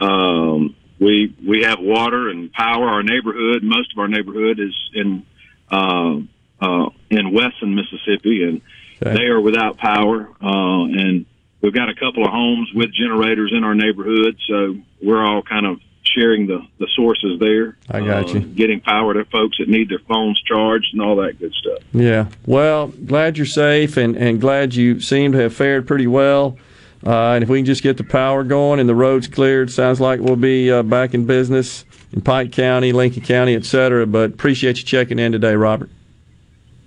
um, 0.00 0.74
we 0.98 1.36
we 1.46 1.64
have 1.64 1.80
water 1.80 2.30
and 2.30 2.50
power. 2.50 2.88
Our 2.88 3.02
neighborhood, 3.02 3.62
most 3.62 3.92
of 3.92 3.98
our 3.98 4.08
neighborhood, 4.08 4.58
is 4.58 4.74
in 4.94 5.26
uh, 5.70 6.16
uh, 6.62 6.88
in 7.10 7.32
Wesson, 7.34 7.74
Mississippi, 7.74 8.42
and 8.42 8.62
they 9.00 9.24
are 9.24 9.40
without 9.40 9.78
power. 9.78 10.28
Uh, 10.42 10.84
and 10.84 11.26
we've 11.60 11.74
got 11.74 11.88
a 11.88 11.94
couple 11.94 12.24
of 12.24 12.30
homes 12.30 12.70
with 12.74 12.92
generators 12.92 13.52
in 13.56 13.64
our 13.64 13.74
neighborhood, 13.74 14.36
so 14.48 14.76
we're 15.02 15.24
all 15.24 15.42
kind 15.42 15.66
of 15.66 15.80
sharing 16.02 16.46
the 16.46 16.60
the 16.78 16.88
sources 16.96 17.38
there. 17.38 17.76
I 17.88 18.00
got 18.00 18.30
uh, 18.30 18.38
you. 18.38 18.40
Getting 18.40 18.80
power 18.80 19.14
to 19.14 19.24
folks 19.26 19.58
that 19.58 19.68
need 19.68 19.88
their 19.88 20.00
phones 20.00 20.40
charged 20.40 20.88
and 20.92 21.02
all 21.02 21.16
that 21.16 21.38
good 21.38 21.52
stuff. 21.54 21.78
Yeah. 21.92 22.28
Well, 22.46 22.88
glad 22.88 23.36
you're 23.36 23.46
safe 23.46 23.96
and, 23.96 24.16
and 24.16 24.40
glad 24.40 24.74
you 24.74 25.00
seem 25.00 25.32
to 25.32 25.38
have 25.38 25.54
fared 25.54 25.86
pretty 25.86 26.06
well. 26.06 26.58
Uh, 27.06 27.32
and 27.32 27.42
if 27.42 27.48
we 27.48 27.58
can 27.58 27.66
just 27.66 27.82
get 27.82 27.96
the 27.96 28.04
power 28.04 28.44
going 28.44 28.78
and 28.78 28.88
the 28.88 28.94
roads 28.94 29.26
cleared, 29.26 29.70
sounds 29.70 30.00
like 30.00 30.20
we'll 30.20 30.36
be 30.36 30.70
uh, 30.70 30.82
back 30.82 31.14
in 31.14 31.24
business 31.24 31.84
in 32.12 32.20
Pike 32.20 32.52
County, 32.52 32.92
Lincoln 32.92 33.22
County, 33.22 33.54
et 33.54 33.64
cetera. 33.64 34.06
But 34.06 34.32
appreciate 34.32 34.78
you 34.78 34.84
checking 34.84 35.18
in 35.18 35.32
today, 35.32 35.54
Robert. 35.54 35.90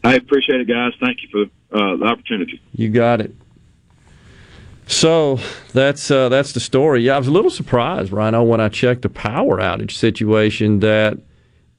I 0.04 0.16
appreciate 0.16 0.60
it, 0.60 0.68
guys. 0.68 0.92
Thank 1.00 1.20
you 1.24 1.30
for 1.32 1.52
uh, 1.74 1.96
the 1.96 2.06
opportunity. 2.06 2.62
You 2.74 2.90
got 2.90 3.22
it. 3.22 3.34
So 4.86 5.40
that's 5.72 6.12
uh, 6.12 6.30
that's 6.30 6.52
the 6.52 6.60
story. 6.60 7.04
Yeah, 7.04 7.16
I 7.16 7.18
was 7.18 7.28
a 7.28 7.32
little 7.32 7.50
surprised, 7.50 8.12
Rhino, 8.12 8.44
when 8.44 8.60
I 8.60 8.70
checked 8.70 9.04
the 9.04 9.10
power 9.10 9.58
outage 9.58 9.92
situation 9.92 10.82
that 10.82 11.18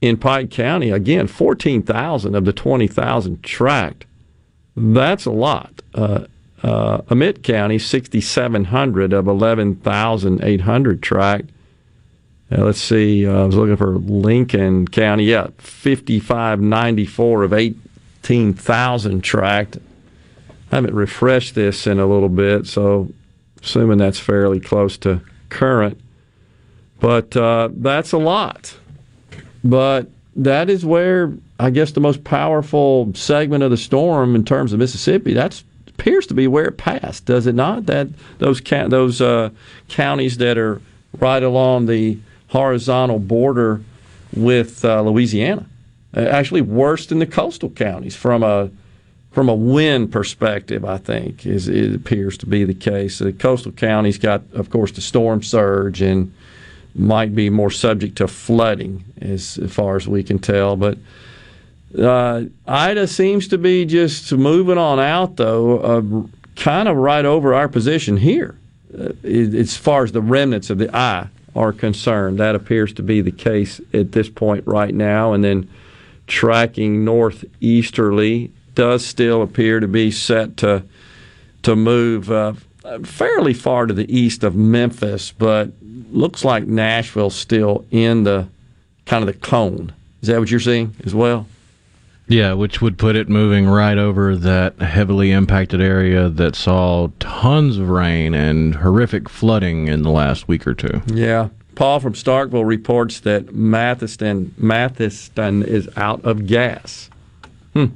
in 0.01 0.17
Pike 0.17 0.51
County, 0.51 0.91
again, 0.91 1.27
fourteen 1.27 1.83
thousand 1.83 2.35
of 2.35 2.45
the 2.45 2.53
twenty 2.53 2.89
thousand 2.89 3.43
tracked. 3.43 4.07
That's 4.77 5.27
a 5.27 5.31
lot. 5.31 5.83
Uh, 5.95 6.25
uh, 6.63 7.03
Amite 7.09 7.43
County, 7.43 7.79
sixty 7.79 8.21
seven 8.21 8.65
hundred 8.65 9.13
of 9.13 9.29
eleven 9.29 9.77
thousand 9.77 10.43
eight 10.43 10.63
hundred 10.63 11.03
tracked. 11.03 11.51
Let's 12.51 12.81
see. 12.81 13.27
Uh, 13.27 13.43
I 13.43 13.45
was 13.45 13.57
looking 13.57 13.77
for 13.77 13.97
Lincoln 13.99 14.89
County. 14.89 15.25
Yeah, 15.25 15.49
fifty 15.59 16.21
five 16.21 16.61
ninety 16.61 17.05
four 17.05 17.43
of 17.43 17.53
eighteen 17.53 17.83
thousand 18.55 19.23
tracked. 19.23 19.79
I 20.73 20.77
haven't 20.77 20.95
refreshed 20.95 21.55
this 21.55 21.87
in 21.87 22.01
a 22.01 22.07
little 22.07 22.29
bit, 22.29 22.67
so 22.67 23.09
assuming 23.63 23.99
that's 23.99 24.19
fairly 24.19 24.61
close 24.61 24.97
to 24.99 25.21
current. 25.49 26.01
But 27.01 27.37
uh, 27.37 27.69
that's 27.73 28.13
a 28.13 28.19
lot. 28.19 28.77
But 29.63 30.09
that 30.37 30.69
is 30.69 30.85
where 30.85 31.33
I 31.61 31.71
guess 31.71 31.93
the 31.93 32.01
most 32.01 32.25
powerful 32.25 33.13
segment 33.15 33.63
of 33.63 33.71
the 33.71 33.77
storm 33.77 34.35
in 34.35 34.45
terms 34.45 34.73
of 34.73 34.79
Mississippi. 34.79 35.35
That 35.35 35.63
appears 35.89 36.27
to 36.27 36.35
be 36.35 36.47
where 36.49 36.67
it 36.67 36.77
passed, 36.77 37.25
does 37.27 37.47
it 37.47 37.55
not? 37.55 37.87
That 37.87 38.09
those 38.39 38.61
ca- 38.61 38.89
those 38.89 39.21
uh, 39.21 39.51
counties 39.89 40.39
that 40.39 40.59
are 40.59 40.81
right 41.19 41.43
along 41.43 41.87
the 41.87 42.19
horizontal 42.49 43.19
border 43.19 43.83
with 44.35 44.85
uh, 44.85 45.03
Louisiana, 45.03 45.67
actually 46.17 46.63
worse 46.63 47.07
than 47.07 47.19
the 47.19 47.27
coastal 47.27 47.71
counties 47.71 48.17
from 48.17 48.43
a 48.43 48.71
from 49.33 49.49
a 49.49 49.55
wind 49.55 50.13
perspective, 50.13 50.85
I 50.85 50.97
think 50.99 51.45
is 51.45 51.67
it 51.67 51.95
appears 51.95 52.39
to 52.39 52.47
be 52.47 52.65
the 52.65 52.75
case. 52.75 53.19
The 53.19 53.33
coastal 53.33 53.73
counties 53.73 54.17
got, 54.17 54.43
of 54.53 54.71
course, 54.71 54.93
the 54.93 55.01
storm 55.01 55.43
surge 55.43 56.01
and 56.01 56.33
might 56.95 57.35
be 57.35 57.51
more 57.51 57.71
subject 57.71 58.17
to 58.19 58.29
flooding, 58.29 59.05
as, 59.21 59.59
as 59.59 59.73
far 59.73 59.97
as 59.97 60.07
we 60.07 60.23
can 60.23 60.39
tell. 60.39 60.77
But 60.77 60.99
uh, 61.99 62.45
Ida 62.69 63.09
seems 63.09 63.49
to 63.49 63.59
be 63.59 63.85
just 63.85 64.33
moving 64.33 64.79
on 64.79 65.01
out, 65.01 65.37
though, 65.37 65.79
uh, 65.81 66.03
kind 66.55 66.89
of 66.89 66.97
right 66.97 67.25
over 67.25 67.55
our 67.55 67.67
position 67.69 68.17
here, 68.17 68.57
uh, 68.97 69.09
as 69.25 69.77
far 69.77 70.05
as 70.05 70.13
the 70.13 70.23
remnants 70.23 70.71
of 70.71 70.79
the 70.79 70.95
eye 70.97 71.27
are 71.57 71.73
concerned. 71.73 72.39
That 72.39 72.55
appears 72.55 72.93
to 72.95 73.03
be 73.03 73.21
the 73.21 73.33
case 73.33 73.81
at 73.93 74.13
this 74.13 74.29
point 74.29 74.65
right 74.65 74.95
now, 74.95 75.33
and 75.33 75.43
then 75.43 75.69
tracking 76.27 77.05
northeasterly 77.05 78.51
does 78.75 79.05
still 79.05 79.43
appear 79.43 79.81
to 79.81 79.89
be 79.89 80.11
set 80.11 80.57
to 80.59 80.83
to 81.63 81.77
move 81.77 82.31
uh, 82.31 82.53
fairly 83.05 83.55
far 83.55 83.87
to 83.87 83.95
the 83.95 84.15
east 84.15 84.45
of 84.45 84.55
Memphis, 84.55 85.33
but 85.33 85.71
looks 86.13 86.45
like 86.45 86.67
Nashville's 86.67 87.35
still 87.35 87.87
in 87.91 88.25
the 88.25 88.47
kind 89.07 89.23
of 89.23 89.27
the 89.27 89.41
cone. 89.41 89.93
Is 90.21 90.29
that 90.29 90.39
what 90.39 90.51
you're 90.51 90.61
seeing 90.61 90.95
as 91.05 91.15
well? 91.15 91.47
Yeah, 92.27 92.55
which 92.55 92.81
would 92.81 92.97
put 92.97 93.17
it 93.17 93.29
moving 93.29 93.67
right 93.67 93.99
over 93.99 94.35
that 94.37 94.79
heavily 94.81 95.31
impacted 95.31 95.81
area 95.81 96.31
that 96.31 96.57
saw 96.57 97.09
tons 97.19 97.77
of 97.77 97.91
rain 97.91 98.33
and 98.33 98.77
horrific 98.77 99.29
flooding 99.29 99.89
in 99.89 100.03
the 100.03 100.11
last 100.11 100.49
week 100.49 100.67
or 100.67 100.75
two. 100.75 101.03
Yeah. 101.07 101.49
Paul 101.75 102.01
from 102.01 102.15
Starkville 102.15 102.67
reports 102.67 103.21
that 103.21 103.47
Mathiston, 103.47 104.51
Mathiston 104.53 105.67
is 105.67 105.89
out 105.97 106.25
of 106.25 106.47
gas. 106.47 107.11
Hmm. 107.73 107.87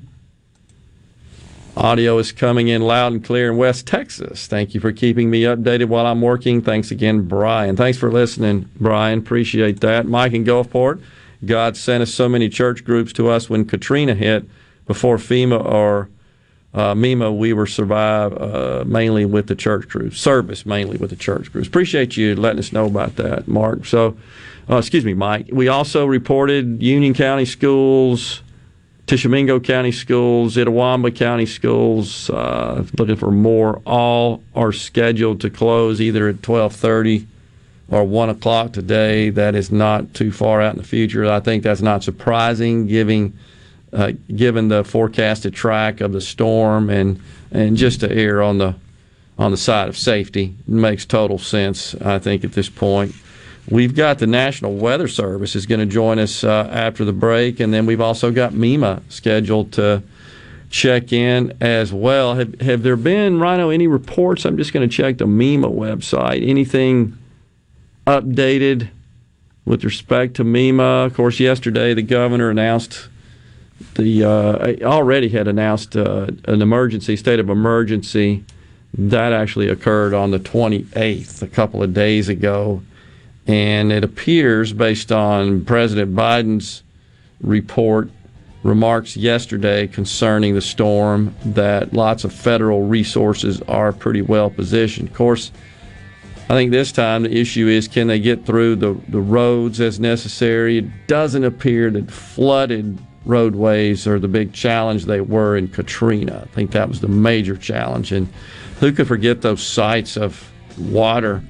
Audio 1.76 2.18
is 2.18 2.32
coming 2.32 2.66
in 2.66 2.82
loud 2.82 3.12
and 3.12 3.24
clear 3.24 3.52
in 3.52 3.56
West 3.56 3.86
Texas. 3.86 4.48
Thank 4.48 4.74
you 4.74 4.80
for 4.80 4.90
keeping 4.90 5.30
me 5.30 5.42
updated 5.42 5.86
while 5.86 6.06
I'm 6.06 6.20
working. 6.20 6.60
Thanks 6.60 6.90
again, 6.90 7.28
Brian. 7.28 7.76
Thanks 7.76 7.96
for 7.96 8.10
listening, 8.10 8.68
Brian. 8.80 9.20
Appreciate 9.20 9.80
that. 9.80 10.06
Mike 10.06 10.32
in 10.32 10.44
Gulfport. 10.44 11.00
God 11.44 11.76
sent 11.76 12.02
us 12.02 12.12
so 12.12 12.28
many 12.28 12.48
church 12.48 12.84
groups 12.84 13.12
to 13.12 13.28
us 13.28 13.48
when 13.48 13.64
Katrina 13.64 14.14
hit. 14.14 14.44
Before 14.86 15.18
FEMA 15.18 15.62
or 15.62 16.08
uh, 16.74 16.94
MEMA, 16.94 17.36
we 17.36 17.52
were 17.52 17.66
survive 17.66 18.32
uh, 18.36 18.84
mainly 18.86 19.24
with 19.24 19.46
the 19.46 19.54
church 19.54 19.88
groups, 19.88 20.20
service 20.20 20.66
mainly 20.66 20.96
with 20.96 21.10
the 21.10 21.16
church 21.16 21.50
groups. 21.52 21.66
Appreciate 21.66 22.16
you 22.16 22.36
letting 22.36 22.58
us 22.58 22.72
know 22.72 22.86
about 22.86 23.16
that, 23.16 23.48
Mark. 23.48 23.86
So, 23.86 24.16
uh, 24.68 24.76
excuse 24.76 25.04
me, 25.04 25.14
Mike. 25.14 25.48
We 25.50 25.68
also 25.68 26.04
reported 26.06 26.82
Union 26.82 27.14
County 27.14 27.46
schools, 27.46 28.42
Tishomingo 29.06 29.58
County 29.60 29.92
schools, 29.92 30.56
Itawamba 30.56 31.16
County 31.16 31.46
schools. 31.46 32.28
Uh, 32.28 32.84
looking 32.98 33.16
for 33.16 33.30
more. 33.30 33.80
All 33.86 34.42
are 34.54 34.72
scheduled 34.72 35.40
to 35.40 35.50
close 35.50 36.00
either 36.02 36.28
at 36.28 36.42
twelve 36.42 36.74
thirty 36.74 37.26
or 37.90 38.04
one 38.04 38.28
o'clock 38.28 38.74
today. 38.74 39.30
That 39.30 39.54
is 39.54 39.72
not 39.72 40.12
too 40.12 40.30
far 40.30 40.60
out 40.60 40.74
in 40.74 40.78
the 40.78 40.86
future. 40.86 41.24
I 41.24 41.40
think 41.40 41.62
that's 41.62 41.80
not 41.80 42.04
surprising, 42.04 42.86
given 42.86 43.32
uh, 43.92 44.12
given 44.34 44.68
the 44.68 44.84
forecasted 44.84 45.54
track 45.54 46.00
of 46.00 46.12
the 46.12 46.20
storm 46.20 46.90
and 46.90 47.20
and 47.50 47.76
just 47.76 48.00
to 48.00 48.12
err 48.12 48.42
on 48.42 48.58
the 48.58 48.74
on 49.38 49.50
the 49.50 49.56
side 49.56 49.88
of 49.88 49.96
safety 49.96 50.54
makes 50.66 51.06
total 51.06 51.38
sense. 51.38 51.94
I 51.96 52.18
think 52.18 52.44
at 52.44 52.52
this 52.52 52.68
point. 52.68 53.14
We've 53.70 53.94
got 53.94 54.18
the 54.18 54.26
National 54.26 54.76
Weather 54.76 55.08
Service 55.08 55.54
is 55.54 55.66
going 55.66 55.80
to 55.80 55.86
join 55.86 56.18
us 56.18 56.42
uh, 56.42 56.70
after 56.72 57.04
the 57.04 57.12
break, 57.12 57.60
and 57.60 57.72
then 57.72 57.84
we've 57.84 58.00
also 58.00 58.30
got 58.30 58.54
MEMA 58.54 59.02
scheduled 59.10 59.72
to 59.72 60.02
check 60.70 61.12
in 61.12 61.56
as 61.60 61.92
well. 61.92 62.34
Have, 62.34 62.60
have 62.62 62.82
there 62.82 62.96
been, 62.96 63.38
Rhino, 63.38 63.68
any 63.68 63.86
reports? 63.86 64.46
I'm 64.46 64.56
just 64.56 64.72
going 64.72 64.88
to 64.88 64.94
check 64.94 65.18
the 65.18 65.26
MEMA 65.26 65.70
website. 65.70 66.46
Anything 66.48 67.18
updated 68.06 68.88
with 69.66 69.84
respect 69.84 70.34
to 70.36 70.44
MEMA? 70.44 71.04
Of 71.04 71.14
course, 71.14 71.38
yesterday 71.38 71.92
the 71.92 72.02
governor 72.02 72.48
announced 72.48 73.08
the 73.94 74.24
uh, 74.24 74.86
already 74.86 75.28
had 75.28 75.48
announced 75.48 75.96
uh, 75.96 76.28
an 76.44 76.62
emergency, 76.62 77.16
state 77.16 77.40
of 77.40 77.50
emergency. 77.50 78.44
That 78.94 79.32
actually 79.32 79.68
occurred 79.68 80.14
on 80.14 80.30
the 80.30 80.38
28th, 80.38 81.42
a 81.42 81.46
couple 81.46 81.82
of 81.82 81.92
days 81.92 82.28
ago. 82.28 82.82
And 83.46 83.92
it 83.92 84.04
appears, 84.04 84.72
based 84.72 85.12
on 85.12 85.64
President 85.64 86.14
Biden's 86.14 86.82
report, 87.40 88.10
remarks 88.62 89.16
yesterday 89.16 89.86
concerning 89.86 90.54
the 90.54 90.60
storm, 90.60 91.34
that 91.44 91.92
lots 91.92 92.24
of 92.24 92.32
federal 92.32 92.82
resources 92.82 93.62
are 93.62 93.92
pretty 93.92 94.22
well 94.22 94.50
positioned. 94.50 95.08
Of 95.08 95.14
course, 95.14 95.52
I 96.50 96.54
think 96.54 96.70
this 96.70 96.92
time 96.92 97.24
the 97.24 97.36
issue 97.36 97.68
is 97.68 97.88
can 97.88 98.06
they 98.06 98.18
get 98.18 98.46
through 98.46 98.76
the, 98.76 98.98
the 99.08 99.20
roads 99.20 99.80
as 99.80 100.00
necessary? 100.00 100.78
It 100.78 101.06
doesn't 101.06 101.44
appear 101.44 101.90
that 101.90 102.10
flooded 102.10 102.98
roadways 103.28 104.06
are 104.06 104.18
the 104.18 104.28
big 104.28 104.52
challenge 104.52 105.04
they 105.04 105.20
were 105.20 105.56
in 105.56 105.68
Katrina. 105.68 106.46
I 106.50 106.54
think 106.54 106.72
that 106.72 106.88
was 106.88 107.00
the 107.00 107.08
major 107.08 107.56
challenge. 107.56 108.10
And 108.10 108.26
who 108.80 108.90
could 108.90 109.06
forget 109.06 109.42
those 109.42 109.62
sights 109.62 110.16
of 110.16 110.50
water 110.78 111.42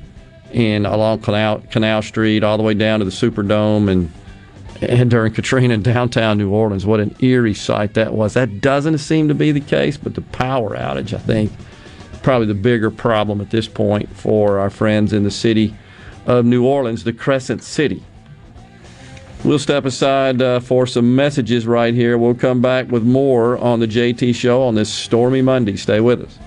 in 0.52 0.84
along 0.86 1.20
Canal, 1.20 1.60
Canal 1.70 2.02
Street 2.02 2.42
all 2.42 2.56
the 2.56 2.62
way 2.62 2.74
down 2.74 2.98
to 2.98 3.04
the 3.04 3.10
Superdome 3.10 3.90
and 3.90 4.12
and 4.80 5.10
during 5.10 5.32
Katrina 5.32 5.74
in 5.74 5.82
downtown 5.82 6.38
New 6.38 6.50
Orleans. 6.50 6.86
What 6.86 7.00
an 7.00 7.14
eerie 7.18 7.54
sight 7.54 7.94
that 7.94 8.12
was. 8.12 8.34
That 8.34 8.60
doesn't 8.60 8.98
seem 8.98 9.26
to 9.26 9.34
be 9.34 9.50
the 9.50 9.60
case, 9.60 9.96
but 9.96 10.14
the 10.14 10.20
power 10.20 10.76
outage, 10.76 11.12
I 11.12 11.18
think, 11.18 11.50
probably 12.22 12.46
the 12.46 12.54
bigger 12.54 12.90
problem 12.90 13.40
at 13.40 13.50
this 13.50 13.66
point 13.66 14.08
for 14.16 14.60
our 14.60 14.70
friends 14.70 15.12
in 15.12 15.24
the 15.24 15.32
city 15.32 15.74
of 16.26 16.44
New 16.44 16.64
Orleans, 16.64 17.02
the 17.02 17.12
Crescent 17.12 17.64
City. 17.64 18.04
We'll 19.44 19.58
step 19.58 19.84
aside 19.84 20.42
uh, 20.42 20.60
for 20.60 20.86
some 20.86 21.14
messages 21.14 21.66
right 21.66 21.94
here. 21.94 22.18
We'll 22.18 22.34
come 22.34 22.60
back 22.60 22.90
with 22.90 23.04
more 23.04 23.56
on 23.58 23.80
the 23.80 23.86
JT 23.86 24.34
Show 24.34 24.62
on 24.62 24.74
this 24.74 24.92
stormy 24.92 25.42
Monday. 25.42 25.76
Stay 25.76 26.00
with 26.00 26.22
us. 26.22 26.38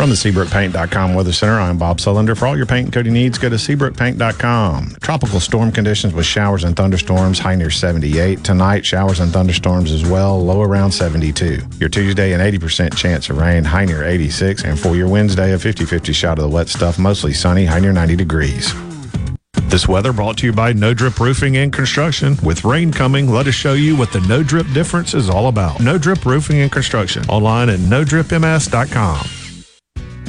From 0.00 0.08
the 0.08 0.16
SeabrookPaint.com 0.16 1.12
Weather 1.12 1.30
Center, 1.30 1.60
I'm 1.60 1.76
Bob 1.76 1.98
Sullender. 1.98 2.34
For 2.34 2.46
all 2.46 2.56
your 2.56 2.64
paint 2.64 2.86
and 2.86 2.92
coating 2.94 3.12
needs, 3.12 3.36
go 3.36 3.50
to 3.50 3.56
SeabrookPaint.com. 3.56 4.96
Tropical 5.02 5.40
storm 5.40 5.70
conditions 5.70 6.14
with 6.14 6.24
showers 6.24 6.64
and 6.64 6.74
thunderstorms, 6.74 7.38
high 7.38 7.54
near 7.54 7.68
78. 7.68 8.42
Tonight, 8.42 8.86
showers 8.86 9.20
and 9.20 9.30
thunderstorms 9.30 9.92
as 9.92 10.08
well, 10.08 10.42
low 10.42 10.62
around 10.62 10.92
72. 10.92 11.58
Your 11.78 11.90
Tuesday, 11.90 12.32
an 12.32 12.40
80% 12.40 12.96
chance 12.96 13.28
of 13.28 13.36
rain, 13.36 13.62
high 13.62 13.84
near 13.84 14.02
86. 14.02 14.64
And 14.64 14.80
for 14.80 14.96
your 14.96 15.06
Wednesday, 15.06 15.52
a 15.52 15.58
50 15.58 15.84
50 15.84 16.14
shot 16.14 16.38
of 16.38 16.44
the 16.44 16.48
wet 16.48 16.70
stuff, 16.70 16.98
mostly 16.98 17.34
sunny, 17.34 17.66
high 17.66 17.80
near 17.80 17.92
90 17.92 18.16
degrees. 18.16 18.72
This 19.64 19.86
weather 19.86 20.14
brought 20.14 20.38
to 20.38 20.46
you 20.46 20.54
by 20.54 20.72
No 20.72 20.94
Drip 20.94 21.20
Roofing 21.20 21.58
and 21.58 21.70
Construction. 21.70 22.38
With 22.42 22.64
rain 22.64 22.90
coming, 22.90 23.30
let 23.30 23.48
us 23.48 23.54
show 23.54 23.74
you 23.74 23.96
what 23.96 24.14
the 24.14 24.20
No 24.22 24.42
Drip 24.42 24.66
difference 24.72 25.12
is 25.12 25.28
all 25.28 25.48
about. 25.48 25.78
No 25.78 25.98
Drip 25.98 26.24
Roofing 26.24 26.60
and 26.60 26.72
Construction. 26.72 27.22
Online 27.28 27.68
at 27.68 27.80
NoDripMS.com. 27.80 29.39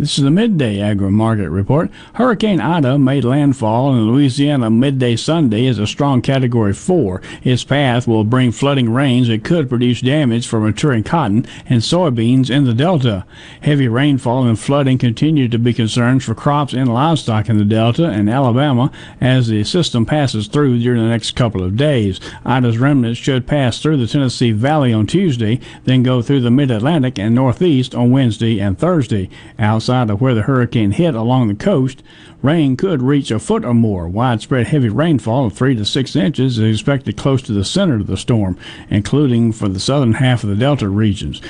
This 0.00 0.16
is 0.16 0.24
the 0.24 0.30
midday 0.30 0.80
agri 0.80 1.10
market 1.10 1.50
report. 1.50 1.90
Hurricane 2.14 2.58
Ida 2.58 2.98
made 2.98 3.22
landfall 3.22 3.92
in 3.92 4.10
Louisiana 4.10 4.70
midday 4.70 5.14
Sunday 5.14 5.66
as 5.66 5.78
a 5.78 5.86
strong 5.86 6.22
Category 6.22 6.72
4. 6.72 7.20
Its 7.42 7.64
path 7.64 8.08
will 8.08 8.24
bring 8.24 8.50
flooding 8.50 8.90
rains 8.90 9.28
that 9.28 9.44
could 9.44 9.68
produce 9.68 10.00
damage 10.00 10.46
for 10.48 10.58
maturing 10.58 11.04
cotton 11.04 11.44
and 11.66 11.82
soybeans 11.82 12.48
in 12.48 12.64
the 12.64 12.72
Delta. 12.72 13.26
Heavy 13.60 13.88
rainfall 13.88 14.46
and 14.46 14.58
flooding 14.58 14.96
continue 14.96 15.48
to 15.48 15.58
be 15.58 15.74
concerns 15.74 16.24
for 16.24 16.34
crops 16.34 16.72
and 16.72 16.88
livestock 16.88 17.50
in 17.50 17.58
the 17.58 17.64
Delta 17.66 18.06
and 18.06 18.30
Alabama 18.30 18.90
as 19.20 19.48
the 19.48 19.64
system 19.64 20.06
passes 20.06 20.46
through 20.46 20.78
during 20.78 21.02
the 21.02 21.10
next 21.10 21.32
couple 21.32 21.62
of 21.62 21.76
days. 21.76 22.18
Ida's 22.46 22.78
remnants 22.78 23.20
should 23.20 23.46
pass 23.46 23.78
through 23.78 23.98
the 23.98 24.06
Tennessee 24.06 24.52
Valley 24.52 24.94
on 24.94 25.06
Tuesday, 25.06 25.60
then 25.84 26.02
go 26.02 26.22
through 26.22 26.40
the 26.40 26.50
mid 26.50 26.70
Atlantic 26.70 27.18
and 27.18 27.34
Northeast 27.34 27.94
on 27.94 28.10
Wednesday 28.10 28.58
and 28.60 28.78
Thursday. 28.78 29.28
Outside 29.58 29.89
of 29.90 30.20
where 30.20 30.34
the 30.34 30.42
hurricane 30.42 30.92
hit 30.92 31.14
along 31.14 31.48
the 31.48 31.54
coast, 31.54 32.02
rain 32.42 32.76
could 32.76 33.02
reach 33.02 33.30
a 33.30 33.38
foot 33.38 33.64
or 33.64 33.74
more. 33.74 34.08
Widespread 34.08 34.68
heavy 34.68 34.88
rainfall 34.88 35.46
of 35.46 35.52
3 35.52 35.74
to 35.76 35.84
6 35.84 36.16
inches 36.16 36.58
is 36.58 36.80
expected 36.80 37.16
close 37.16 37.42
to 37.42 37.52
the 37.52 37.64
center 37.64 37.96
of 37.96 38.06
the 38.06 38.16
storm, 38.16 38.56
including 38.88 39.52
for 39.52 39.68
the 39.68 39.80
southern 39.80 40.14
half 40.14 40.42
of 40.42 40.50
the 40.50 40.56
Delta 40.56 40.88
regions. 40.88 41.40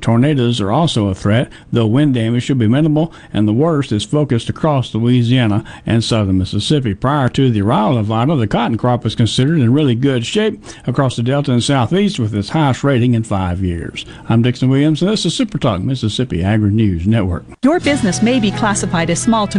Tornadoes 0.00 0.60
are 0.60 0.72
also 0.72 1.08
a 1.08 1.14
threat, 1.14 1.50
though 1.72 1.86
wind 1.86 2.14
damage 2.14 2.44
should 2.44 2.58
be 2.58 2.66
minimal, 2.66 3.12
and 3.32 3.46
the 3.46 3.52
worst 3.52 3.92
is 3.92 4.04
focused 4.04 4.48
across 4.48 4.94
Louisiana 4.94 5.64
and 5.84 6.02
southern 6.02 6.38
Mississippi. 6.38 6.94
Prior 6.94 7.28
to 7.30 7.50
the 7.50 7.62
arrival 7.62 7.98
of 7.98 8.10
Ida, 8.10 8.36
the 8.36 8.46
cotton 8.46 8.76
crop 8.76 9.04
was 9.04 9.14
considered 9.14 9.58
in 9.58 9.72
really 9.72 9.94
good 9.94 10.26
shape 10.26 10.62
across 10.86 11.16
the 11.16 11.22
Delta 11.22 11.52
and 11.52 11.62
Southeast 11.62 12.18
with 12.18 12.34
its 12.34 12.50
highest 12.50 12.84
rating 12.84 13.14
in 13.14 13.22
five 13.22 13.62
years. 13.62 14.04
I'm 14.28 14.42
Dixon 14.42 14.68
Williams, 14.68 15.02
and 15.02 15.10
this 15.10 15.24
is 15.26 15.34
Super 15.34 15.58
Talk 15.58 15.80
Mississippi 15.80 16.42
Agri 16.42 16.70
News 16.70 17.06
Network. 17.06 17.44
Your 17.62 17.80
business 17.80 18.22
may 18.22 18.40
be 18.40 18.50
classified 18.50 19.10
as 19.10 19.22
small 19.22 19.46
to 19.48 19.58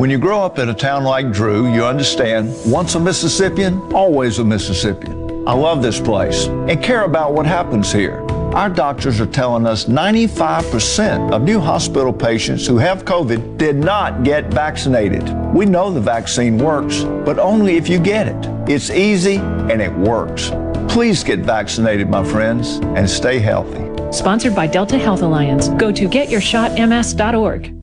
When 0.00 0.08
you 0.08 0.16
grow 0.16 0.40
up 0.40 0.58
in 0.58 0.70
a 0.70 0.74
town 0.74 1.04
like 1.04 1.30
Drew, 1.30 1.70
you 1.70 1.84
understand 1.84 2.56
once 2.64 2.94
a 2.94 2.98
Mississippian, 2.98 3.82
always 3.92 4.38
a 4.38 4.44
Mississippian. 4.44 5.46
I 5.46 5.52
love 5.52 5.82
this 5.82 6.00
place 6.00 6.46
and 6.46 6.82
care 6.82 7.04
about 7.04 7.34
what 7.34 7.44
happens 7.44 7.92
here. 7.92 8.22
Our 8.54 8.70
doctors 8.70 9.20
are 9.20 9.26
telling 9.26 9.66
us 9.66 9.84
95% 9.84 11.32
of 11.32 11.42
new 11.42 11.60
hospital 11.60 12.14
patients 12.14 12.66
who 12.66 12.78
have 12.78 13.04
COVID 13.04 13.58
did 13.58 13.76
not 13.76 14.24
get 14.24 14.46
vaccinated. 14.46 15.28
We 15.52 15.66
know 15.66 15.90
the 15.90 16.00
vaccine 16.00 16.56
works, 16.56 17.02
but 17.02 17.38
only 17.38 17.76
if 17.76 17.86
you 17.86 17.98
get 17.98 18.26
it. 18.26 18.70
It's 18.70 18.88
easy 18.88 19.36
and 19.36 19.82
it 19.82 19.92
works. 19.92 20.50
Please 20.88 21.22
get 21.22 21.40
vaccinated, 21.40 22.08
my 22.08 22.24
friends, 22.24 22.78
and 22.96 23.08
stay 23.08 23.38
healthy. 23.38 23.86
Sponsored 24.16 24.54
by 24.54 24.66
Delta 24.66 24.96
Health 24.96 25.20
Alliance. 25.20 25.68
Go 25.68 25.92
to 25.92 26.08
getyourshotms.org. 26.08 27.79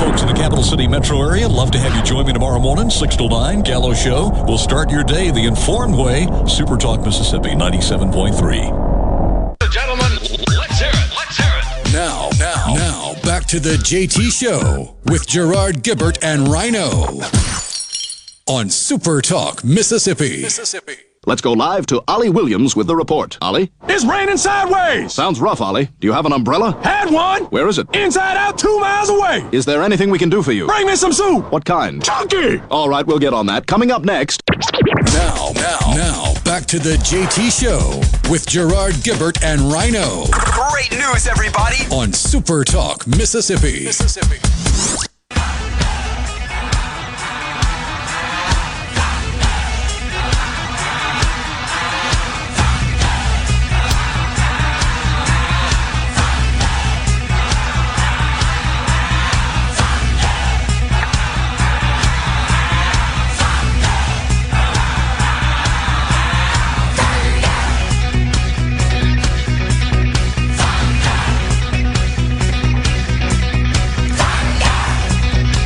For 0.00 0.06
all 0.06 0.12
the 0.12 0.18
folks 0.18 0.22
in 0.22 0.28
the 0.28 0.40
capital 0.40 0.64
city 0.64 0.88
metro 0.88 1.20
area, 1.20 1.46
love 1.46 1.70
to 1.72 1.78
have 1.78 1.94
you 1.94 2.02
join 2.02 2.26
me 2.26 2.32
tomorrow 2.32 2.58
morning, 2.58 2.88
6 2.88 3.16
to 3.16 3.28
9, 3.28 3.60
Gallo 3.62 3.92
Show. 3.92 4.30
We'll 4.46 4.56
start 4.56 4.90
your 4.90 5.04
day 5.04 5.30
the 5.30 5.44
informed 5.44 5.94
way. 5.94 6.26
Super 6.48 6.78
Talk 6.78 7.04
Mississippi 7.04 7.50
97.3. 7.50 8.40
Gentlemen, 9.70 10.12
let's 10.58 10.78
hear 10.78 10.88
it. 10.88 11.10
Let's 11.14 11.36
hear 11.36 11.52
it. 11.52 11.92
Now, 11.92 12.30
now, 12.38 12.74
now, 12.74 13.14
back 13.22 13.44
to 13.48 13.60
the 13.60 13.74
JT 13.76 14.30
Show 14.32 14.96
with 15.04 15.26
Gerard 15.28 15.82
Gibert 15.82 16.18
and 16.22 16.48
Rhino 16.48 17.20
on 18.46 18.70
Super 18.70 19.20
Talk 19.20 19.62
Mississippi. 19.62 20.40
Mississippi. 20.40 21.09
Let's 21.26 21.42
go 21.42 21.52
live 21.52 21.84
to 21.88 22.02
Ollie 22.08 22.30
Williams 22.30 22.74
with 22.74 22.86
the 22.86 22.96
report. 22.96 23.36
Ollie? 23.42 23.70
It's 23.82 24.06
raining 24.06 24.38
sideways. 24.38 25.12
Sounds 25.12 25.38
rough, 25.38 25.60
Ollie. 25.60 25.90
Do 26.00 26.06
you 26.06 26.14
have 26.14 26.24
an 26.24 26.32
umbrella? 26.32 26.72
Had 26.82 27.10
one. 27.12 27.42
Where 27.50 27.68
is 27.68 27.76
it? 27.76 27.94
Inside 27.94 28.38
out, 28.38 28.56
two 28.56 28.80
miles 28.80 29.10
away. 29.10 29.46
Is 29.52 29.66
there 29.66 29.82
anything 29.82 30.08
we 30.08 30.18
can 30.18 30.30
do 30.30 30.42
for 30.42 30.52
you? 30.52 30.66
Bring 30.66 30.86
me 30.86 30.96
some 30.96 31.12
soup. 31.12 31.52
What 31.52 31.66
kind? 31.66 32.02
Chunky. 32.02 32.62
All 32.70 32.88
right, 32.88 33.06
we'll 33.06 33.18
get 33.18 33.34
on 33.34 33.44
that. 33.46 33.66
Coming 33.66 33.90
up 33.90 34.02
next. 34.02 34.40
Now, 35.12 35.50
now, 35.56 35.78
now, 35.94 36.34
back 36.42 36.64
to 36.66 36.78
the 36.78 36.94
JT 37.04 37.50
Show 37.60 38.00
with 38.30 38.46
Gerard 38.48 38.94
Gibert 39.04 39.42
and 39.44 39.60
Rhino 39.70 40.24
Great 40.32 40.90
news, 40.92 41.26
everybody. 41.26 41.84
on 41.92 42.14
Super 42.14 42.64
Talk 42.64 43.06
Mississippi. 43.06 43.84
Mississippi. 43.84 44.38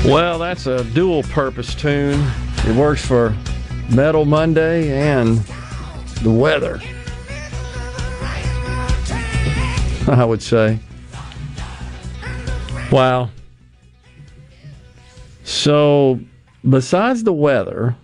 Well, 0.05 0.39
that's 0.39 0.67
a 0.67 0.85
dual 0.85 1.23
purpose 1.23 1.75
tune. 1.75 2.31
It 2.67 2.77
works 2.77 3.05
for 3.05 3.35
Metal 3.91 4.27
Monday 4.27 4.93
and 4.93 5.39
the 6.23 6.31
weather. 6.31 6.79
I 10.07 10.27
would 10.27 10.43
say. 10.43 10.79
Wow. 12.93 13.31
So, 15.43 16.21
besides 16.69 17.25
the 17.25 17.33
weather, 17.33 17.97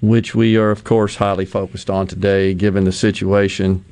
which 0.00 0.34
we 0.34 0.56
are, 0.56 0.70
of 0.70 0.84
course, 0.84 1.16
highly 1.16 1.44
focused 1.44 1.90
on 1.90 2.06
today, 2.06 2.54
given 2.54 2.84
the 2.84 2.92
situation, 2.92 3.84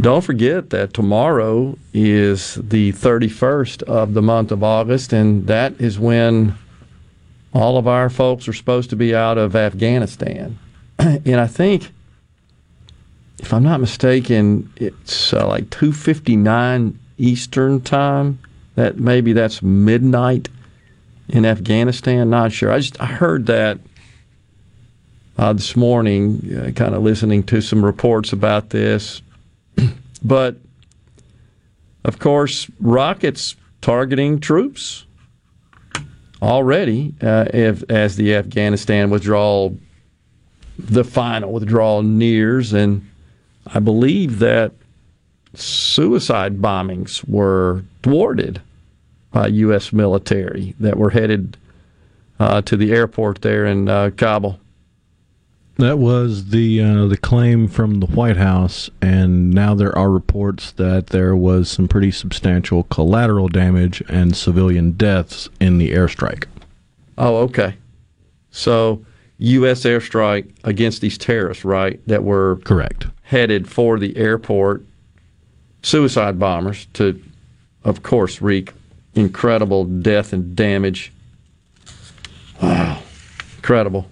don't 0.00 0.22
forget 0.22 0.70
that 0.70 0.94
tomorrow 0.94 1.76
is 1.92 2.54
the 2.54 2.92
31st 2.92 3.82
of 3.82 4.14
the 4.14 4.22
month 4.22 4.52
of 4.52 4.62
August, 4.62 5.12
and 5.12 5.46
that 5.48 5.80
is 5.80 5.98
when 5.98 6.54
all 7.52 7.78
of 7.78 7.88
our 7.88 8.08
folks 8.08 8.46
are 8.46 8.52
supposed 8.52 8.90
to 8.90 8.96
be 8.96 9.14
out 9.14 9.38
of 9.38 9.56
Afghanistan. 9.56 10.58
and 10.98 11.40
I 11.40 11.48
think 11.48 11.90
if 13.40 13.52
I'm 13.52 13.62
not 13.62 13.80
mistaken, 13.80 14.72
it's 14.76 15.32
uh, 15.32 15.46
like 15.46 15.70
2:59 15.70 16.94
Eastern 17.18 17.80
time. 17.80 18.38
That 18.76 18.98
maybe 18.98 19.32
that's 19.32 19.60
midnight 19.62 20.48
in 21.28 21.44
Afghanistan. 21.44 22.30
Not 22.30 22.52
sure. 22.52 22.70
I 22.70 22.78
just 22.78 23.00
I 23.00 23.06
heard 23.06 23.46
that 23.46 23.80
uh, 25.36 25.52
this 25.52 25.76
morning, 25.76 26.56
uh, 26.56 26.70
kind 26.72 26.94
of 26.94 27.02
listening 27.02 27.42
to 27.44 27.60
some 27.60 27.84
reports 27.84 28.32
about 28.32 28.70
this. 28.70 29.22
But 30.18 30.56
of 32.04 32.18
course, 32.18 32.70
rockets 32.80 33.56
targeting 33.80 34.40
troops 34.40 35.04
already 36.40 37.14
uh, 37.20 37.46
if, 37.52 37.82
as 37.90 38.16
the 38.16 38.34
Afghanistan 38.34 39.10
withdrawal, 39.10 39.76
the 40.78 41.04
final 41.04 41.52
withdrawal 41.52 42.02
nears, 42.02 42.72
and 42.72 43.08
I 43.66 43.80
believe 43.80 44.38
that 44.38 44.72
suicide 45.54 46.60
bombings 46.60 47.28
were 47.28 47.84
thwarted 48.02 48.62
by 49.32 49.48
U.S. 49.48 49.92
military 49.92 50.74
that 50.78 50.96
were 50.96 51.10
headed 51.10 51.56
uh, 52.38 52.62
to 52.62 52.76
the 52.76 52.92
airport 52.92 53.42
there 53.42 53.66
in 53.66 53.88
uh, 53.88 54.10
Kabul. 54.16 54.60
That 55.78 55.98
was 55.98 56.46
the 56.46 56.82
uh, 56.82 57.06
the 57.06 57.16
claim 57.16 57.68
from 57.68 58.00
the 58.00 58.06
White 58.06 58.36
House, 58.36 58.90
and 59.00 59.52
now 59.52 59.76
there 59.76 59.96
are 59.96 60.10
reports 60.10 60.72
that 60.72 61.08
there 61.08 61.36
was 61.36 61.70
some 61.70 61.86
pretty 61.86 62.10
substantial 62.10 62.82
collateral 62.84 63.46
damage 63.46 64.02
and 64.08 64.36
civilian 64.36 64.92
deaths 64.92 65.48
in 65.60 65.78
the 65.78 65.92
airstrike. 65.92 66.46
Oh, 67.16 67.36
okay. 67.36 67.76
So 68.50 69.04
U.S. 69.38 69.84
airstrike 69.84 70.50
against 70.64 71.00
these 71.00 71.16
terrorists, 71.16 71.64
right? 71.64 72.00
That 72.08 72.24
were 72.24 72.56
correct 72.64 73.06
headed 73.22 73.68
for 73.68 74.00
the 74.00 74.16
airport. 74.16 74.84
Suicide 75.82 76.40
bombers 76.40 76.86
to, 76.94 77.22
of 77.84 78.02
course, 78.02 78.42
wreak 78.42 78.72
incredible 79.14 79.84
death 79.84 80.32
and 80.32 80.56
damage. 80.56 81.12
Wow, 82.60 83.00
incredible. 83.56 84.08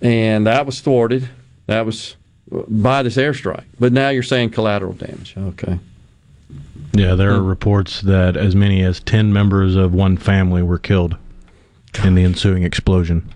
And 0.00 0.46
that 0.46 0.66
was 0.66 0.80
thwarted. 0.80 1.28
That 1.66 1.86
was 1.86 2.16
uh, 2.52 2.62
by 2.68 3.02
this 3.02 3.16
airstrike. 3.16 3.64
But 3.78 3.92
now 3.92 4.10
you're 4.10 4.22
saying 4.22 4.50
collateral 4.50 4.92
damage. 4.92 5.34
Okay. 5.36 5.78
Yeah, 6.92 7.14
there 7.14 7.32
are 7.32 7.42
reports 7.42 8.00
that 8.02 8.36
as 8.36 8.54
many 8.54 8.82
as 8.82 9.00
10 9.00 9.32
members 9.32 9.76
of 9.76 9.92
one 9.92 10.16
family 10.16 10.62
were 10.62 10.78
killed 10.78 11.16
in 12.02 12.14
the 12.14 12.24
ensuing 12.24 12.62
explosion. 12.62 13.34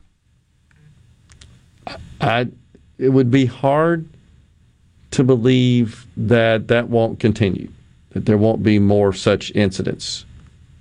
I 2.21 2.49
it 2.99 3.11
would 3.11 3.31
be 3.31 3.47
hard 3.47 4.07
to 5.13 5.25
believe 5.25 6.07
that 6.17 6.69
that 6.69 6.89
won't 6.89 7.19
continue, 7.19 7.69
that 8.11 8.27
there 8.27 8.39
won't 8.39 8.63
be 8.63 8.79
more 8.79 9.13
such 9.13 9.51
incidents. 9.55 10.25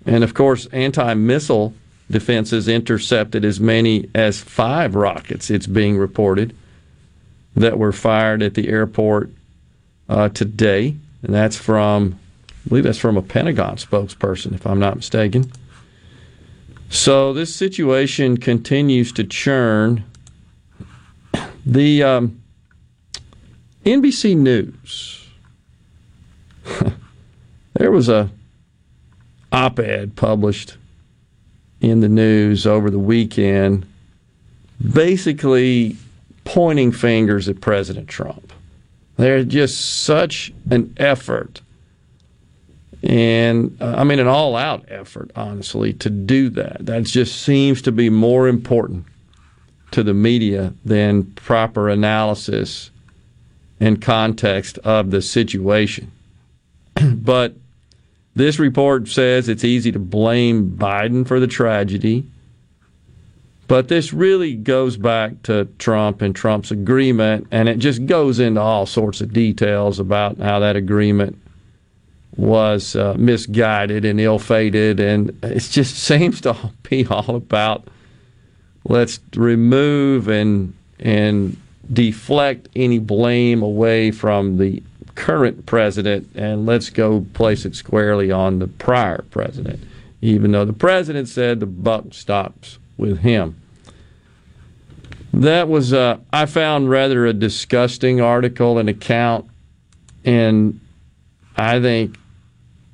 And 0.05 0.23
of 0.23 0.33
course, 0.33 0.67
anti 0.67 1.13
missile 1.13 1.73
defenses 2.11 2.67
intercepted 2.67 3.45
as 3.45 3.59
many 3.59 4.09
as 4.15 4.39
five 4.39 4.95
rockets, 4.95 5.49
it's 5.49 5.67
being 5.67 5.97
reported, 5.97 6.55
that 7.55 7.77
were 7.77 7.91
fired 7.91 8.41
at 8.41 8.55
the 8.55 8.69
airport 8.69 9.29
uh, 10.07 10.29
today. 10.29 10.95
And 11.21 11.33
that's 11.33 11.57
from, 11.57 12.19
I 12.65 12.69
believe 12.69 12.83
that's 12.83 12.97
from 12.97 13.17
a 13.17 13.21
Pentagon 13.21 13.75
spokesperson, 13.75 14.53
if 14.53 14.65
I'm 14.65 14.79
not 14.79 14.95
mistaken. 14.95 15.51
So 16.89 17.33
this 17.33 17.53
situation 17.53 18.37
continues 18.37 19.11
to 19.13 19.23
churn. 19.23 20.03
The 21.65 22.01
um, 22.01 22.41
NBC 23.85 24.35
News, 24.35 25.27
there 27.73 27.91
was 27.91 28.09
a 28.09 28.31
op-ed 29.51 30.15
published 30.15 30.77
in 31.81 32.01
the 32.01 32.09
news 32.09 32.67
over 32.67 32.89
the 32.89 32.99
weekend, 32.99 33.85
basically 34.93 35.95
pointing 36.43 36.91
fingers 36.91 37.47
at 37.47 37.61
President 37.61 38.07
Trump. 38.07 38.53
There's 39.17 39.45
just 39.45 40.03
such 40.03 40.53
an 40.69 40.93
effort, 40.97 41.61
and 43.03 43.77
uh, 43.81 43.95
I 43.97 44.03
mean 44.03 44.19
an 44.19 44.27
all-out 44.27 44.85
effort, 44.87 45.31
honestly, 45.35 45.93
to 45.93 46.09
do 46.09 46.49
that. 46.51 46.85
That 46.85 47.03
just 47.03 47.41
seems 47.41 47.81
to 47.83 47.91
be 47.91 48.09
more 48.09 48.47
important 48.47 49.05
to 49.91 50.03
the 50.03 50.13
media 50.13 50.73
than 50.85 51.23
proper 51.23 51.89
analysis 51.89 52.91
and 53.79 54.01
context 54.01 54.77
of 54.79 55.11
the 55.11 55.21
situation. 55.21 56.11
but 57.13 57.55
this 58.35 58.59
report 58.59 59.07
says 59.07 59.49
it's 59.49 59.63
easy 59.63 59.91
to 59.91 59.99
blame 59.99 60.71
Biden 60.71 61.27
for 61.27 61.39
the 61.39 61.47
tragedy. 61.47 62.25
But 63.67 63.87
this 63.87 64.13
really 64.13 64.55
goes 64.55 64.97
back 64.97 65.43
to 65.43 65.65
Trump 65.77 66.23
and 66.23 66.35
Trump's 66.35 66.71
agreement, 66.71 67.47
and 67.51 67.69
it 67.69 67.77
just 67.77 68.07
goes 68.07 68.39
into 68.39 68.59
all 68.59 68.87
sorts 68.87 69.21
of 69.21 69.31
details 69.31 69.99
about 69.99 70.39
how 70.39 70.57
that 70.59 70.75
agreement 70.75 71.39
was 72.35 72.95
uh, 72.95 73.13
misguided 73.17 74.05
and 74.05 74.19
ill 74.19 74.39
fated. 74.39 74.99
And 74.99 75.37
it 75.43 75.59
just 75.59 75.97
seems 76.03 76.41
to 76.41 76.55
be 76.89 77.05
all 77.05 77.35
about 77.35 77.87
let's 78.85 79.19
remove 79.35 80.27
and, 80.29 80.73
and 80.99 81.55
deflect 81.91 82.69
any 82.75 82.97
blame 82.97 83.61
away 83.61 84.09
from 84.09 84.57
the 84.57 84.81
current 85.19 85.65
president 85.65 86.29
and 86.33 86.65
let's 86.65 86.89
go 86.89 87.25
place 87.33 87.65
it 87.65 87.75
squarely 87.75 88.31
on 88.31 88.59
the 88.59 88.67
prior 88.67 89.21
president, 89.31 89.83
even 90.21 90.53
though 90.53 90.63
the 90.63 90.71
president 90.71 91.27
said 91.27 91.59
the 91.59 91.65
buck 91.65 92.05
stops 92.13 92.79
with 92.97 93.19
him. 93.19 93.59
That 95.33 95.67
was, 95.67 95.91
uh, 95.91 96.19
I 96.31 96.45
found, 96.45 96.89
rather 96.89 97.25
a 97.25 97.33
disgusting 97.33 98.21
article 98.21 98.77
and 98.77 98.87
account, 98.87 99.45
and 100.23 100.79
I 101.57 101.81
think 101.81 102.17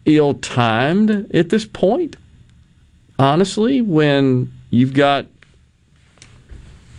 ill 0.06 0.34
timed 0.34 1.32
at 1.32 1.50
this 1.50 1.66
point. 1.66 2.16
Honestly, 3.20 3.82
when 3.82 4.52
you've 4.72 4.96
got 4.96 5.28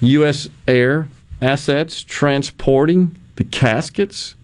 U.S. 0.01 0.49
air 0.69 1.09
assets 1.43 2.05
transporting 2.05 3.17
the 3.35 3.45
caskets 3.45 4.36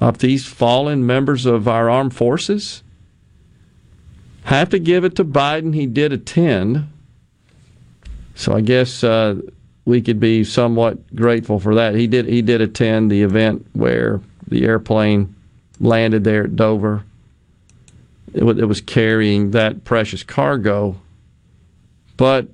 of 0.00 0.18
these 0.18 0.46
fallen 0.46 1.06
members 1.06 1.46
of 1.46 1.68
our 1.68 1.90
armed 1.90 2.14
forces. 2.14 2.82
Have 4.44 4.70
to 4.70 4.78
give 4.78 5.04
it 5.04 5.14
to 5.16 5.24
Biden. 5.24 5.74
He 5.74 5.86
did 5.86 6.12
attend. 6.12 6.88
So 8.34 8.54
I 8.54 8.62
guess 8.62 9.04
uh, 9.04 9.36
we 9.84 10.00
could 10.00 10.18
be 10.18 10.44
somewhat 10.44 11.14
grateful 11.14 11.60
for 11.60 11.74
that. 11.74 11.94
He 11.94 12.06
did 12.06 12.26
he 12.26 12.40
did 12.40 12.60
attend 12.60 13.10
the 13.10 13.22
event 13.22 13.66
where 13.74 14.20
the 14.48 14.64
airplane 14.64 15.34
landed 15.78 16.24
there 16.24 16.44
at 16.44 16.56
Dover. 16.56 17.04
It 18.32 18.44
it 18.58 18.64
was 18.64 18.80
carrying 18.80 19.50
that 19.50 19.84
precious 19.84 20.22
cargo. 20.22 20.98
But 22.16 22.48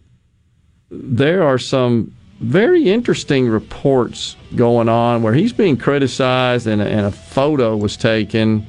there 0.91 1.43
are 1.43 1.59
some 1.59 2.15
very 2.41 2.91
interesting 2.91 3.49
reports 3.49 4.37
going 4.55 4.89
on 4.89 5.23
where 5.23 5.33
he's 5.33 5.53
being 5.53 5.77
criticized 5.77 6.67
and 6.67 6.83
a, 6.83 6.87
and 6.87 7.07
a 7.07 7.11
photo 7.11 7.77
was 7.77 7.97
taken. 7.97 8.67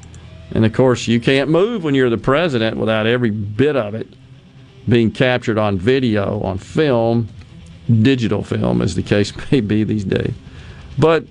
And 0.51 0.65
of 0.65 0.73
course, 0.73 1.07
you 1.07 1.19
can't 1.19 1.49
move 1.49 1.83
when 1.83 1.93
you're 1.93 2.09
the 2.09 2.17
president 2.17 2.77
without 2.77 3.05
every 3.05 3.31
bit 3.31 3.75
of 3.75 3.93
it 3.93 4.07
being 4.87 5.11
captured 5.11 5.57
on 5.57 5.77
video, 5.77 6.41
on 6.41 6.57
film, 6.57 7.27
digital 8.01 8.43
film, 8.43 8.81
as 8.81 8.95
the 8.95 9.03
case 9.03 9.33
may 9.51 9.59
be 9.59 9.83
these 9.83 10.05
days. 10.05 10.33
But 10.97 11.25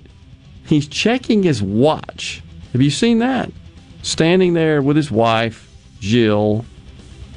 he's 0.65 0.87
checking 0.87 1.43
his 1.43 1.61
watch. 1.61 2.43
Have 2.73 2.81
you 2.81 2.91
seen 2.91 3.19
that? 3.19 3.51
Standing 4.03 4.53
there 4.53 4.81
with 4.81 4.95
his 4.95 5.09
wife, 5.09 5.73
Jill, 5.99 6.65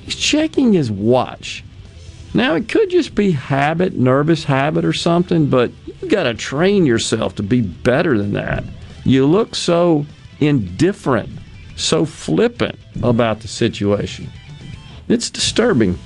he's 0.03 0.15
checking 0.15 0.75
his 0.75 0.91
watch. 0.91 1.65
Now, 2.33 2.55
it 2.55 2.69
could 2.69 2.91
just 2.91 3.15
be 3.15 3.33
habit, 3.33 3.95
nervous 3.95 4.45
habit 4.45 4.85
or 4.85 4.93
something, 4.93 5.49
but 5.49 5.73
you've 5.87 6.11
got 6.11 6.25
to 6.25 6.35
train 6.35 6.87
yourself 6.87 7.35
to 7.37 7.43
be 7.43 7.61
better 7.61 8.17
than 8.17 8.35
that. 8.35 8.63
You 9.05 9.27
look 9.27 9.55
so 9.55 10.07
indifferent, 10.39 11.31
so 11.77 12.05
flippant 12.05 12.79
about 13.03 13.41
the 13.41 13.49
situation. 13.49 14.31
It's 15.09 15.29
disturbing. 15.29 15.99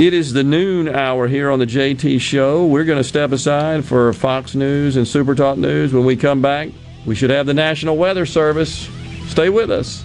It 0.00 0.12
is 0.12 0.32
the 0.32 0.42
noon 0.42 0.88
hour 0.88 1.28
here 1.28 1.50
on 1.50 1.58
the 1.58 1.66
JT 1.66 2.20
Show. 2.20 2.66
We're 2.66 2.84
going 2.84 2.98
to 2.98 3.08
step 3.08 3.32
aside 3.32 3.84
for 3.84 4.12
Fox 4.12 4.54
News 4.54 4.96
and 4.96 5.06
Super 5.06 5.34
Talk 5.34 5.58
News. 5.58 5.92
When 5.92 6.04
we 6.04 6.16
come 6.16 6.42
back, 6.42 6.68
we 7.06 7.14
should 7.14 7.30
have 7.30 7.46
the 7.46 7.54
National 7.54 7.96
Weather 7.96 8.26
Service. 8.26 8.90
Stay 9.28 9.48
with 9.48 9.70
us. 9.70 10.04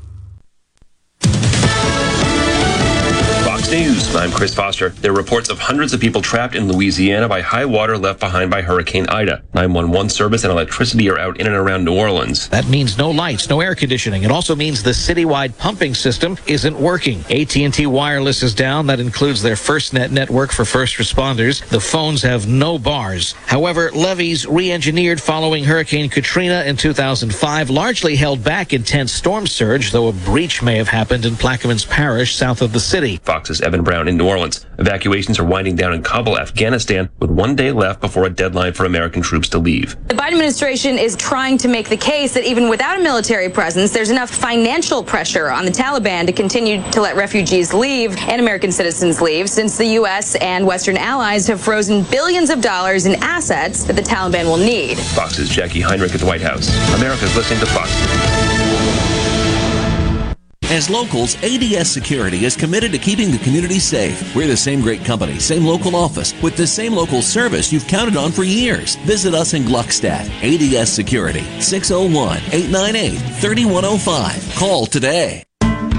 News. 3.71 4.13
I'm 4.17 4.33
Chris 4.33 4.53
Foster. 4.53 4.89
There 4.89 5.13
are 5.13 5.15
reports 5.15 5.49
of 5.49 5.57
hundreds 5.57 5.93
of 5.93 6.01
people 6.01 6.21
trapped 6.21 6.55
in 6.55 6.67
Louisiana 6.67 7.29
by 7.29 7.39
high 7.39 7.63
water 7.63 7.97
left 7.97 8.19
behind 8.19 8.51
by 8.51 8.61
Hurricane 8.61 9.07
Ida. 9.07 9.43
911 9.53 10.09
service 10.09 10.43
and 10.43 10.51
electricity 10.51 11.09
are 11.09 11.17
out 11.17 11.39
in 11.39 11.47
and 11.47 11.55
around 11.55 11.85
New 11.85 11.95
Orleans. 11.95 12.49
That 12.49 12.67
means 12.67 12.97
no 12.97 13.09
lights, 13.09 13.47
no 13.47 13.61
air 13.61 13.73
conditioning. 13.73 14.23
It 14.23 14.31
also 14.31 14.57
means 14.57 14.83
the 14.83 14.89
citywide 14.89 15.57
pumping 15.57 15.95
system 15.95 16.37
isn't 16.47 16.77
working. 16.77 17.23
AT&T 17.29 17.85
Wireless 17.85 18.43
is 18.43 18.53
down. 18.53 18.87
That 18.87 18.99
includes 18.99 19.41
their 19.41 19.55
FirstNet 19.55 20.11
network 20.11 20.51
for 20.51 20.65
first 20.65 20.97
responders. 20.97 21.65
The 21.69 21.79
phones 21.79 22.21
have 22.23 22.49
no 22.49 22.77
bars. 22.77 23.31
However, 23.47 23.89
levees 23.91 24.45
re-engineered 24.45 25.21
following 25.21 25.63
Hurricane 25.63 26.09
Katrina 26.09 26.63
in 26.65 26.75
2005 26.75 27.69
largely 27.69 28.17
held 28.17 28.43
back 28.43 28.73
intense 28.73 29.13
storm 29.13 29.47
surge, 29.47 29.93
though 29.93 30.09
a 30.09 30.13
breach 30.13 30.61
may 30.61 30.75
have 30.75 30.89
happened 30.89 31.25
in 31.25 31.35
Plaquemines 31.35 31.87
Parish 31.87 32.35
south 32.35 32.61
of 32.61 32.73
the 32.73 32.79
city. 32.81 33.15
Fox's 33.23 33.60
Evan 33.61 33.83
Brown 33.83 34.07
in 34.07 34.17
New 34.17 34.27
Orleans. 34.27 34.65
Evacuations 34.79 35.39
are 35.39 35.43
winding 35.43 35.75
down 35.75 35.93
in 35.93 36.03
Kabul, 36.03 36.37
Afghanistan, 36.37 37.09
with 37.19 37.29
one 37.29 37.55
day 37.55 37.71
left 37.71 38.01
before 38.01 38.25
a 38.25 38.29
deadline 38.29 38.73
for 38.73 38.85
American 38.85 39.21
troops 39.21 39.49
to 39.49 39.59
leave. 39.59 39.95
The 40.07 40.15
Biden 40.15 40.33
administration 40.33 40.97
is 40.97 41.15
trying 41.15 41.57
to 41.59 41.67
make 41.67 41.89
the 41.89 41.97
case 41.97 42.33
that 42.33 42.43
even 42.43 42.69
without 42.69 42.99
a 42.99 43.03
military 43.03 43.49
presence, 43.49 43.91
there's 43.91 44.09
enough 44.09 44.29
financial 44.29 45.03
pressure 45.03 45.49
on 45.49 45.65
the 45.65 45.71
Taliban 45.71 46.25
to 46.25 46.31
continue 46.31 46.81
to 46.91 47.01
let 47.01 47.15
refugees 47.15 47.73
leave 47.73 48.17
and 48.17 48.41
American 48.41 48.71
citizens 48.71 49.21
leave, 49.21 49.49
since 49.49 49.77
the 49.77 49.85
U.S. 49.85 50.35
and 50.35 50.65
Western 50.65 50.97
allies 50.97 51.47
have 51.47 51.61
frozen 51.61 52.03
billions 52.03 52.49
of 52.49 52.61
dollars 52.61 53.05
in 53.05 53.15
assets 53.23 53.83
that 53.83 53.95
the 53.95 54.01
Taliban 54.01 54.45
will 54.45 54.57
need. 54.57 54.97
Fox's 54.97 55.49
Jackie 55.49 55.81
Heinrich 55.81 56.13
at 56.13 56.19
the 56.19 56.25
White 56.25 56.41
House. 56.41 56.69
America's 56.95 57.35
listening 57.35 57.59
to 57.59 57.65
Fox. 57.67 59.10
As 60.71 60.89
locals, 60.89 61.35
ADS 61.43 61.91
Security 61.91 62.45
is 62.45 62.55
committed 62.55 62.93
to 62.93 62.97
keeping 62.97 63.29
the 63.29 63.39
community 63.39 63.77
safe. 63.77 64.33
We're 64.33 64.47
the 64.47 64.55
same 64.55 64.79
great 64.79 65.03
company, 65.03 65.37
same 65.37 65.65
local 65.65 65.97
office, 65.97 66.33
with 66.41 66.55
the 66.55 66.65
same 66.65 66.93
local 66.93 67.21
service 67.21 67.73
you've 67.73 67.87
counted 67.87 68.15
on 68.15 68.31
for 68.31 68.43
years. 68.45 68.95
Visit 69.03 69.33
us 69.33 69.53
in 69.53 69.63
Gluckstadt. 69.63 70.29
ADS 70.41 70.89
Security, 70.89 71.43
601 71.59 72.37
898 72.53 73.17
3105. 73.41 74.55
Call 74.55 74.85
today. 74.85 75.43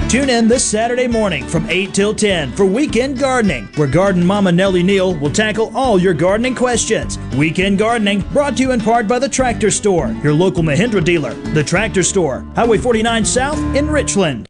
Tune 0.09 0.31
in 0.31 0.47
this 0.47 0.65
Saturday 0.65 1.07
morning 1.07 1.45
from 1.47 1.69
8 1.69 1.93
till 1.93 2.15
10 2.15 2.53
for 2.53 2.65
Weekend 2.65 3.19
Gardening, 3.19 3.67
where 3.75 3.87
Garden 3.87 4.25
Mama 4.25 4.51
Nellie 4.51 4.81
Neal 4.81 5.13
will 5.15 5.31
tackle 5.31 5.71
all 5.77 5.99
your 5.99 6.15
gardening 6.15 6.55
questions. 6.55 7.19
Weekend 7.35 7.77
Gardening 7.77 8.21
brought 8.31 8.57
to 8.57 8.63
you 8.63 8.71
in 8.71 8.79
part 8.81 9.07
by 9.07 9.19
the 9.19 9.29
Tractor 9.29 9.69
Store, 9.69 10.11
your 10.23 10.33
local 10.33 10.63
Mahindra 10.63 11.03
dealer. 11.03 11.35
The 11.53 11.63
Tractor 11.63 12.01
Store, 12.01 12.43
Highway 12.55 12.79
49 12.79 13.23
South 13.23 13.59
in 13.75 13.87
Richland. 13.87 14.49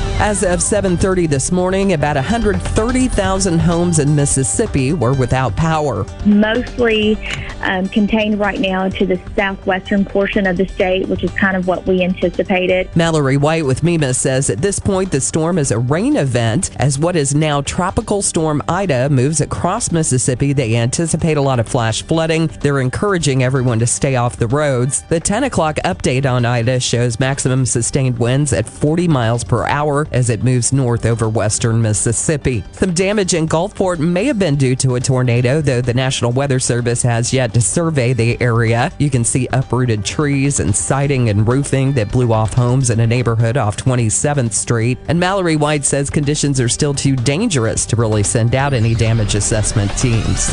As 0.21 0.43
of 0.43 0.59
7:30 0.59 1.27
this 1.27 1.51
morning, 1.51 1.93
about 1.93 2.15
130,000 2.15 3.57
homes 3.57 3.97
in 3.97 4.15
Mississippi 4.15 4.93
were 4.93 5.13
without 5.13 5.55
power. 5.55 6.05
Mostly 6.27 7.17
um, 7.61 7.89
contained 7.89 8.39
right 8.39 8.59
now 8.59 8.87
to 8.87 9.07
the 9.07 9.19
southwestern 9.35 10.05
portion 10.05 10.45
of 10.45 10.57
the 10.57 10.67
state, 10.67 11.07
which 11.07 11.23
is 11.23 11.31
kind 11.31 11.57
of 11.57 11.65
what 11.65 11.87
we 11.87 12.03
anticipated. 12.03 12.87
Mallory 12.95 13.35
White 13.35 13.65
with 13.65 13.81
MEMA 13.81 14.13
says 14.13 14.51
at 14.51 14.61
this 14.61 14.77
point 14.77 15.11
the 15.11 15.19
storm 15.19 15.57
is 15.57 15.71
a 15.71 15.79
rain 15.79 16.15
event. 16.15 16.69
As 16.75 16.99
what 16.99 17.15
is 17.15 17.33
now 17.33 17.61
Tropical 17.61 18.21
Storm 18.21 18.61
Ida 18.67 19.09
moves 19.09 19.41
across 19.41 19.91
Mississippi, 19.91 20.53
they 20.53 20.75
anticipate 20.75 21.37
a 21.37 21.41
lot 21.41 21.59
of 21.59 21.67
flash 21.67 22.03
flooding. 22.03 22.45
They're 22.61 22.79
encouraging 22.79 23.41
everyone 23.41 23.79
to 23.79 23.87
stay 23.87 24.17
off 24.17 24.37
the 24.37 24.47
roads. 24.47 25.01
The 25.01 25.19
10 25.19 25.45
o'clock 25.45 25.77
update 25.77 26.27
on 26.27 26.45
Ida 26.45 26.79
shows 26.79 27.19
maximum 27.19 27.65
sustained 27.65 28.19
winds 28.19 28.53
at 28.53 28.69
40 28.69 29.07
miles 29.07 29.43
per 29.43 29.65
hour 29.65 30.07
as 30.11 30.29
it 30.29 30.43
moves 30.43 30.73
north 30.73 31.05
over 31.05 31.27
western 31.29 31.81
Mississippi. 31.81 32.63
Some 32.73 32.93
damage 32.93 33.33
in 33.33 33.47
Gulfport 33.47 33.99
may 33.99 34.25
have 34.25 34.39
been 34.39 34.55
due 34.55 34.75
to 34.77 34.95
a 34.95 34.99
tornado, 34.99 35.61
though 35.61 35.81
the 35.81 35.93
National 35.93 36.31
Weather 36.31 36.59
Service 36.59 37.01
has 37.03 37.33
yet 37.33 37.53
to 37.53 37.61
survey 37.61 38.13
the 38.13 38.41
area. 38.41 38.91
You 38.99 39.09
can 39.09 39.23
see 39.23 39.47
uprooted 39.51 40.05
trees 40.05 40.59
and 40.59 40.75
siding 40.75 41.29
and 41.29 41.47
roofing 41.47 41.93
that 41.93 42.11
blew 42.11 42.33
off 42.33 42.53
homes 42.53 42.89
in 42.89 42.99
a 42.99 43.07
neighborhood 43.07 43.57
off 43.57 43.77
27th 43.77 44.53
Street. 44.53 44.97
And 45.07 45.19
Mallory 45.19 45.55
White 45.55 45.85
says 45.85 46.09
conditions 46.09 46.59
are 46.59 46.69
still 46.69 46.93
too 46.93 47.15
dangerous 47.15 47.85
to 47.87 47.95
really 47.95 48.23
send 48.23 48.55
out 48.55 48.73
any 48.73 48.95
damage 48.95 49.35
assessment 49.35 49.95
teams. 49.97 50.49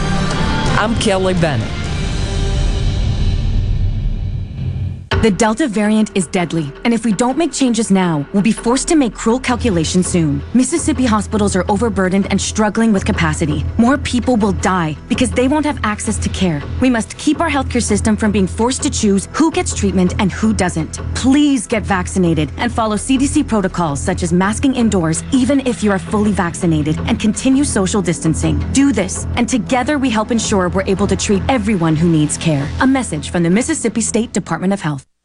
I'm 0.78 0.94
Kelly 0.96 1.34
Bennett. 1.34 1.87
The 5.20 5.32
Delta 5.32 5.66
variant 5.66 6.16
is 6.16 6.28
deadly, 6.28 6.72
and 6.84 6.94
if 6.94 7.04
we 7.04 7.10
don't 7.10 7.36
make 7.36 7.50
changes 7.52 7.90
now, 7.90 8.24
we'll 8.32 8.40
be 8.40 8.52
forced 8.52 8.86
to 8.86 8.94
make 8.94 9.14
cruel 9.14 9.40
calculations 9.40 10.06
soon. 10.06 10.40
Mississippi 10.54 11.04
hospitals 11.04 11.56
are 11.56 11.64
overburdened 11.68 12.28
and 12.30 12.40
struggling 12.40 12.92
with 12.92 13.04
capacity. 13.04 13.64
More 13.78 13.98
people 13.98 14.36
will 14.36 14.52
die 14.52 14.96
because 15.08 15.32
they 15.32 15.48
won't 15.48 15.66
have 15.66 15.80
access 15.82 16.18
to 16.18 16.28
care. 16.28 16.62
We 16.80 16.88
must 16.88 17.18
keep 17.18 17.40
our 17.40 17.50
healthcare 17.50 17.82
system 17.82 18.16
from 18.16 18.30
being 18.30 18.46
forced 18.46 18.80
to 18.84 18.90
choose 18.90 19.26
who 19.32 19.50
gets 19.50 19.74
treatment 19.74 20.14
and 20.20 20.30
who 20.30 20.54
doesn't. 20.54 21.00
Please 21.16 21.66
get 21.66 21.82
vaccinated 21.82 22.52
and 22.56 22.72
follow 22.72 22.94
CDC 22.94 23.48
protocols 23.48 23.98
such 24.00 24.22
as 24.22 24.32
masking 24.32 24.76
indoors, 24.76 25.24
even 25.32 25.66
if 25.66 25.82
you 25.82 25.90
are 25.90 25.98
fully 25.98 26.30
vaccinated, 26.30 26.96
and 27.08 27.18
continue 27.18 27.64
social 27.64 28.00
distancing. 28.00 28.60
Do 28.72 28.92
this, 28.92 29.26
and 29.34 29.48
together 29.48 29.98
we 29.98 30.10
help 30.10 30.30
ensure 30.30 30.68
we're 30.68 30.82
able 30.82 31.08
to 31.08 31.16
treat 31.16 31.42
everyone 31.48 31.96
who 31.96 32.08
needs 32.08 32.38
care. 32.38 32.70
A 32.80 32.86
message 32.86 33.30
from 33.30 33.42
the 33.42 33.50
Mississippi 33.50 34.00
State 34.00 34.32
Department 34.32 34.72
of 34.72 34.80
Health. 34.80 35.08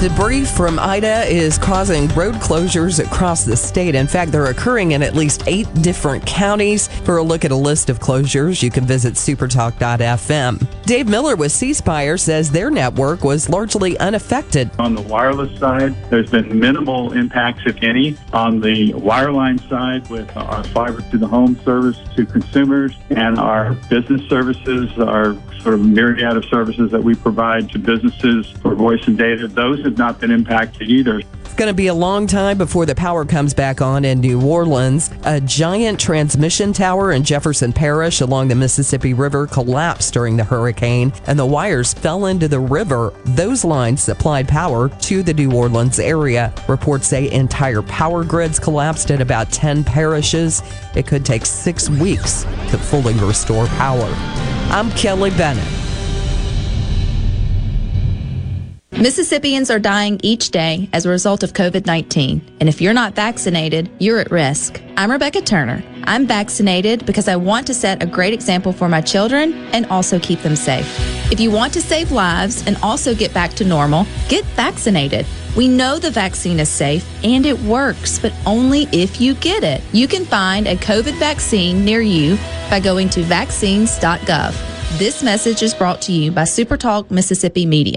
Debris 0.00 0.46
from 0.46 0.78
Ida 0.78 1.26
is 1.26 1.58
causing 1.58 2.08
road 2.14 2.36
closures 2.36 3.04
across 3.04 3.44
the 3.44 3.54
state. 3.54 3.94
In 3.94 4.06
fact, 4.06 4.32
they're 4.32 4.46
occurring 4.46 4.92
in 4.92 5.02
at 5.02 5.14
least 5.14 5.42
eight 5.46 5.68
different 5.82 6.24
counties. 6.24 6.88
For 6.88 7.18
a 7.18 7.22
look 7.22 7.44
at 7.44 7.50
a 7.50 7.56
list 7.56 7.90
of 7.90 7.98
closures, 7.98 8.62
you 8.62 8.70
can 8.70 8.86
visit 8.86 9.12
supertalk.fm. 9.12 10.66
Dave 10.86 11.06
Miller 11.06 11.36
with 11.36 11.52
C 11.52 11.74
Spire 11.74 12.16
says 12.16 12.50
their 12.50 12.70
network 12.70 13.24
was 13.24 13.50
largely 13.50 13.98
unaffected. 13.98 14.70
On 14.78 14.94
the 14.94 15.02
wireless 15.02 15.56
side, 15.58 15.94
there's 16.08 16.30
been 16.30 16.58
minimal 16.58 17.12
impacts, 17.12 17.64
if 17.66 17.76
any. 17.82 18.16
On 18.32 18.58
the 18.58 18.94
wireline 18.94 19.60
side, 19.68 20.08
with 20.08 20.34
our 20.34 20.64
fiber 20.64 21.02
to 21.10 21.18
the 21.18 21.28
home 21.28 21.60
service 21.62 21.98
to 22.16 22.24
consumers 22.24 22.96
and 23.10 23.38
our 23.38 23.74
business 23.90 24.22
services, 24.30 24.90
our 24.98 25.36
sort 25.60 25.74
of 25.74 25.84
myriad 25.84 26.36
of 26.36 26.44
services 26.46 26.90
that 26.90 27.02
we 27.02 27.14
provide 27.14 27.70
to 27.70 27.78
businesses 27.78 28.50
for 28.62 28.74
voice 28.74 29.06
and 29.06 29.18
data, 29.18 29.46
those 29.46 29.84
have 29.90 29.98
not 29.98 30.20
been 30.20 30.30
impacted 30.30 30.88
either. 30.88 31.18
It's 31.18 31.54
going 31.54 31.68
to 31.68 31.74
be 31.74 31.88
a 31.88 31.94
long 31.94 32.26
time 32.26 32.56
before 32.56 32.86
the 32.86 32.94
power 32.94 33.24
comes 33.24 33.52
back 33.52 33.80
on 33.80 34.04
in 34.04 34.20
New 34.20 34.40
Orleans. 34.40 35.10
A 35.24 35.40
giant 35.40 35.98
transmission 35.98 36.72
tower 36.72 37.12
in 37.12 37.24
Jefferson 37.24 37.72
Parish 37.72 38.20
along 38.20 38.48
the 38.48 38.54
Mississippi 38.54 39.14
River 39.14 39.46
collapsed 39.46 40.14
during 40.14 40.36
the 40.36 40.44
hurricane, 40.44 41.12
and 41.26 41.38
the 41.38 41.44
wires 41.44 41.92
fell 41.92 42.26
into 42.26 42.48
the 42.48 42.60
river. 42.60 43.12
Those 43.24 43.64
lines 43.64 44.02
supplied 44.02 44.48
power 44.48 44.88
to 44.88 45.22
the 45.22 45.34
New 45.34 45.52
Orleans 45.52 45.98
area. 45.98 46.54
Reports 46.68 47.08
say 47.08 47.30
entire 47.30 47.82
power 47.82 48.24
grids 48.24 48.58
collapsed 48.60 49.10
in 49.10 49.20
about 49.20 49.50
10 49.50 49.84
parishes. 49.84 50.62
It 50.94 51.06
could 51.06 51.26
take 51.26 51.44
six 51.44 51.90
weeks 51.90 52.44
to 52.70 52.78
fully 52.78 53.14
restore 53.14 53.66
power. 53.66 54.08
I'm 54.70 54.90
Kelly 54.92 55.30
Bennett. 55.30 55.89
Mississippians 58.92 59.70
are 59.70 59.78
dying 59.78 60.18
each 60.22 60.50
day 60.50 60.88
as 60.92 61.06
a 61.06 61.10
result 61.10 61.42
of 61.42 61.52
COVID 61.52 61.86
19. 61.86 62.56
And 62.58 62.68
if 62.68 62.80
you're 62.80 62.92
not 62.92 63.14
vaccinated, 63.14 63.88
you're 63.98 64.18
at 64.18 64.30
risk. 64.30 64.82
I'm 64.96 65.10
Rebecca 65.10 65.40
Turner. 65.40 65.82
I'm 66.04 66.26
vaccinated 66.26 67.06
because 67.06 67.28
I 67.28 67.36
want 67.36 67.68
to 67.68 67.74
set 67.74 68.02
a 68.02 68.06
great 68.06 68.34
example 68.34 68.72
for 68.72 68.88
my 68.88 69.00
children 69.00 69.54
and 69.72 69.86
also 69.86 70.18
keep 70.18 70.40
them 70.40 70.56
safe. 70.56 70.86
If 71.32 71.38
you 71.38 71.52
want 71.52 71.72
to 71.74 71.80
save 71.80 72.10
lives 72.10 72.66
and 72.66 72.76
also 72.82 73.14
get 73.14 73.32
back 73.32 73.52
to 73.54 73.64
normal, 73.64 74.06
get 74.28 74.44
vaccinated. 74.56 75.24
We 75.56 75.68
know 75.68 75.98
the 75.98 76.10
vaccine 76.10 76.58
is 76.58 76.68
safe 76.68 77.08
and 77.24 77.46
it 77.46 77.58
works, 77.60 78.18
but 78.18 78.34
only 78.44 78.82
if 78.92 79.20
you 79.20 79.34
get 79.34 79.62
it. 79.62 79.82
You 79.92 80.08
can 80.08 80.24
find 80.24 80.66
a 80.66 80.74
COVID 80.76 81.14
vaccine 81.14 81.84
near 81.84 82.00
you 82.00 82.36
by 82.68 82.80
going 82.80 83.08
to 83.10 83.22
vaccines.gov. 83.22 84.98
This 84.98 85.22
message 85.22 85.62
is 85.62 85.72
brought 85.74 86.02
to 86.02 86.12
you 86.12 86.32
by 86.32 86.42
SuperTalk 86.42 87.10
Mississippi 87.10 87.64
Media. 87.64 87.96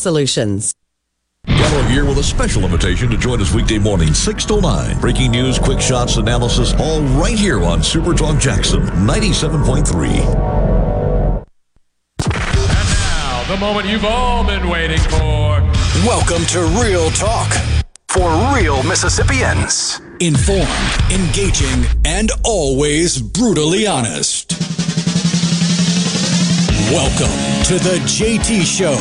solutions. 0.00 0.72
Gallo 1.46 1.82
here 1.84 2.04
with 2.04 2.18
a 2.18 2.22
special 2.22 2.64
invitation 2.64 3.08
to 3.10 3.16
join 3.16 3.40
us 3.40 3.54
weekday 3.54 3.78
morning, 3.78 4.12
6 4.12 4.44
to 4.46 4.60
9. 4.60 5.00
Breaking 5.00 5.30
news, 5.30 5.58
quick 5.58 5.80
shots, 5.80 6.16
analysis, 6.16 6.72
all 6.74 7.00
right 7.20 7.38
here 7.38 7.62
on 7.62 7.82
Super 7.82 8.14
Talk 8.14 8.38
Jackson 8.38 8.80
97.3. 8.80 11.44
Now, 12.26 13.44
the 13.48 13.56
moment 13.58 13.86
you've 13.86 14.04
all 14.04 14.44
been 14.44 14.68
waiting 14.68 14.98
for. 14.98 15.60
Welcome 16.06 16.44
to 16.46 16.60
Real 16.82 17.10
Talk 17.10 17.52
for 18.08 18.30
real 18.54 18.82
Mississippians. 18.82 20.00
Informed, 20.20 20.66
engaging, 21.10 21.84
and 22.04 22.30
always 22.44 23.20
brutally 23.20 23.86
honest. 23.86 24.52
Welcome 26.90 27.30
to 27.66 27.74
the 27.74 28.00
JT 28.04 28.62
Show 28.64 28.96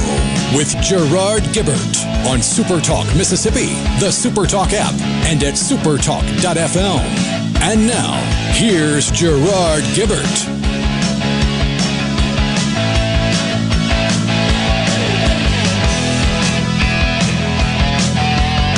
with 0.55 0.79
Gerard 0.79 1.41
Gibert 1.45 2.05
on 2.27 2.37
Supertalk 2.37 3.05
Mississippi, 3.17 3.65
the 3.99 4.11
Supertalk 4.11 4.73
app, 4.73 4.93
and 5.25 5.41
at 5.41 5.55
supertalk.fm. 5.55 6.99
And 7.61 7.87
now, 7.87 8.13
here's 8.53 9.09
Gerard 9.09 9.83
Gibert. 9.95 10.23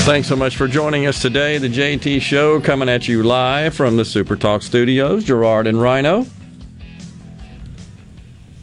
Thanks 0.06 0.30
so 0.30 0.38
much 0.38 0.56
for 0.56 0.70
joining 0.70 1.06
us 1.06 1.22
today. 1.22 1.58
The 1.58 1.68
JT 1.68 2.22
Show 2.22 2.62
coming 2.62 2.88
at 2.88 3.10
you 3.10 3.24
live 3.24 3.74
from 3.74 3.98
the 3.98 4.06
Super 4.06 4.38
Talk 4.38 4.62
studios. 4.62 5.26
Gerard 5.26 5.68
and 5.68 5.82
Rhino. 5.82 6.26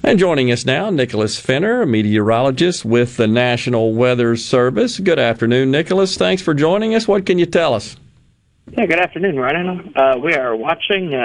And 0.02 0.18
joining 0.18 0.50
us 0.52 0.64
now, 0.64 0.90
Nicholas 0.90 1.38
Fenner, 1.38 1.82
a 1.82 1.86
meteorologist 1.86 2.84
with 2.84 3.16
the 3.16 3.26
National 3.26 3.92
Weather 3.92 4.36
Service. 4.36 5.00
Good 5.00 5.18
afternoon, 5.18 5.70
Nicholas. 5.70 6.16
Thanks 6.16 6.40
for 6.40 6.54
joining 6.54 6.94
us. 6.94 7.08
What 7.08 7.26
can 7.26 7.38
you 7.38 7.46
tell 7.46 7.74
us? 7.74 7.96
Yeah, 8.70 8.86
good 8.86 9.00
afternoon, 9.00 9.36
Ryan. 9.36 9.92
Uh, 9.96 10.18
we 10.22 10.34
are 10.34 10.54
watching 10.54 11.14
uh, 11.14 11.18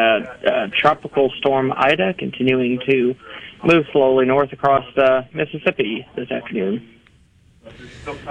uh, 0.46 0.68
Tropical 0.76 1.32
Storm 1.38 1.72
Ida 1.76 2.16
continuing 2.16 2.80
to 2.88 3.16
move 3.64 3.86
slowly 3.92 4.26
north 4.26 4.52
across 4.52 4.86
uh, 4.98 5.24
Mississippi 5.34 6.06
this 6.16 6.32
afternoon. 6.32 6.90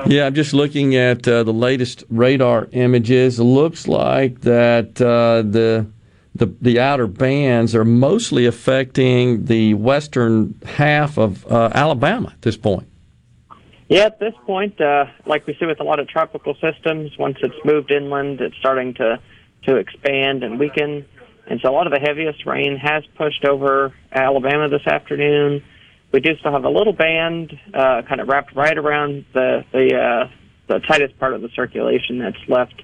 Yeah, 0.07 0.27
I'm 0.27 0.35
just 0.35 0.53
looking 0.53 0.97
at 0.97 1.27
uh, 1.27 1.45
the 1.45 1.53
latest 1.53 2.05
radar 2.11 2.69
images. 2.73 3.39
It 3.39 3.45
looks 3.45 3.89
like 3.89 4.41
that 4.43 5.01
uh, 5.01 5.49
the 5.49 5.87
the 6.35 6.47
the 6.61 6.81
outer 6.81 7.07
bands 7.07 7.75
are 7.75 7.85
mostly 7.85 8.47
affecting 8.47 9.45
the 9.45 9.75
western 9.75 10.59
half 10.65 11.19
of 11.19 11.47
uh, 11.51 11.71
Alabama 11.75 12.31
at 12.33 12.43
this 12.43 12.57
point. 12.57 12.89
Yeah, 13.89 14.05
at 14.05 14.19
this 14.19 14.33
point, 14.47 14.81
uh, 14.81 15.05
like 15.27 15.47
we 15.47 15.55
see 15.61 15.67
with 15.67 15.81
a 15.81 15.85
lot 15.85 15.99
of 15.99 16.09
tropical 16.09 16.55
systems, 16.55 17.11
once 17.19 17.37
it's 17.43 17.55
moved 17.65 17.91
inland, 17.91 18.41
it's 18.41 18.57
starting 18.57 18.95
to 18.95 19.21
to 19.65 19.77
expand 19.77 20.43
and 20.43 20.59
weaken, 20.59 21.07
and 21.47 21.61
so 21.63 21.71
a 21.71 21.75
lot 21.75 21.87
of 21.87 21.93
the 21.93 22.01
heaviest 22.01 22.47
rain 22.47 22.77
has 22.77 23.05
pushed 23.17 23.45
over 23.45 23.93
Alabama 24.11 24.69
this 24.69 24.87
afternoon. 24.87 25.63
We 26.13 26.21
do 26.21 26.37
still 26.39 26.53
have 26.53 26.65
a 26.65 26.71
little 26.71 26.93
band 26.93 27.53
uh, 27.73 28.03
kind 28.09 28.21
of 28.21 28.29
wrapped 28.29 28.57
right 28.57 28.77
around 28.77 29.27
the 29.35 29.65
the 29.73 29.95
uh, 29.95 30.31
the 30.69 30.79
tightest 30.81 31.19
part 31.19 31.35
of 31.35 31.43
the 31.43 31.51
circulation 31.55 32.19
that's 32.19 32.49
left 32.49 32.83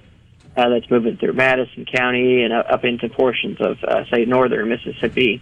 uh, 0.59 0.69
that's 0.69 0.91
moving 0.91 1.17
through 1.17 1.35
Madison 1.35 1.87
County 1.87 2.43
and 2.43 2.53
up 2.53 2.85
into 2.85 3.09
portions 3.09 3.59
of, 3.61 3.77
uh, 3.85 4.05
say, 4.13 4.25
northern 4.25 4.69
Mississippi 4.69 5.41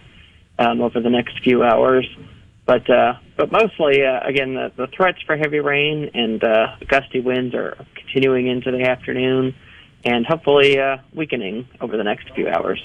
um, 0.59 0.79
over 0.81 1.01
the 1.01 1.09
next 1.09 1.43
few 1.43 1.63
hours. 1.63 2.07
But 2.67 2.87
uh, 2.89 3.13
but 3.35 3.51
mostly, 3.51 4.03
uh, 4.03 4.19
again, 4.27 4.53
the, 4.53 4.71
the 4.75 4.87
threats 4.87 5.19
for 5.25 5.35
heavy 5.37 5.59
rain 5.59 6.11
and 6.13 6.43
uh, 6.43 6.75
gusty 6.87 7.21
winds 7.21 7.55
are 7.55 7.77
continuing 7.95 8.47
into 8.47 8.71
the 8.71 8.83
afternoon, 8.83 9.55
and 10.03 10.25
hopefully 10.25 10.77
uh, 10.77 10.97
weakening 11.13 11.67
over 11.81 11.97
the 11.97 12.03
next 12.03 12.29
few 12.35 12.47
hours. 12.49 12.79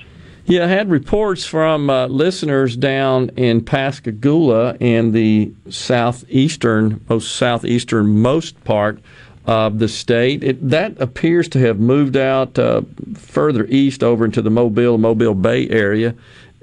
Yeah, 0.45 0.65
I 0.65 0.69
had 0.69 0.91
reports 0.91 1.45
from 1.45 1.91
uh, 1.91 2.07
listeners 2.07 2.77
down 2.77 3.31
in 3.37 3.65
Pascagoula 3.65 4.77
in 4.81 5.13
the 5.13 5.53
southeastern, 5.69 7.05
most 7.09 7.37
southeastern 7.37 8.21
most 8.21 8.63
part 8.65 9.01
of 9.47 9.79
the 9.79 9.89
state. 9.89 10.45
It, 10.45 10.69
that 10.69 11.01
appears 11.01 11.49
to 11.51 11.59
have 11.61 11.81
moved 11.81 12.17
out 12.17 12.59
uh, 12.59 12.83
further 13.15 13.67
east 13.67 14.03
over 14.03 14.25
into 14.25 14.43
the 14.43 14.51
Mobile, 14.51 14.99
Mobile 14.99 15.35
Bay 15.35 15.69
area. 15.69 16.15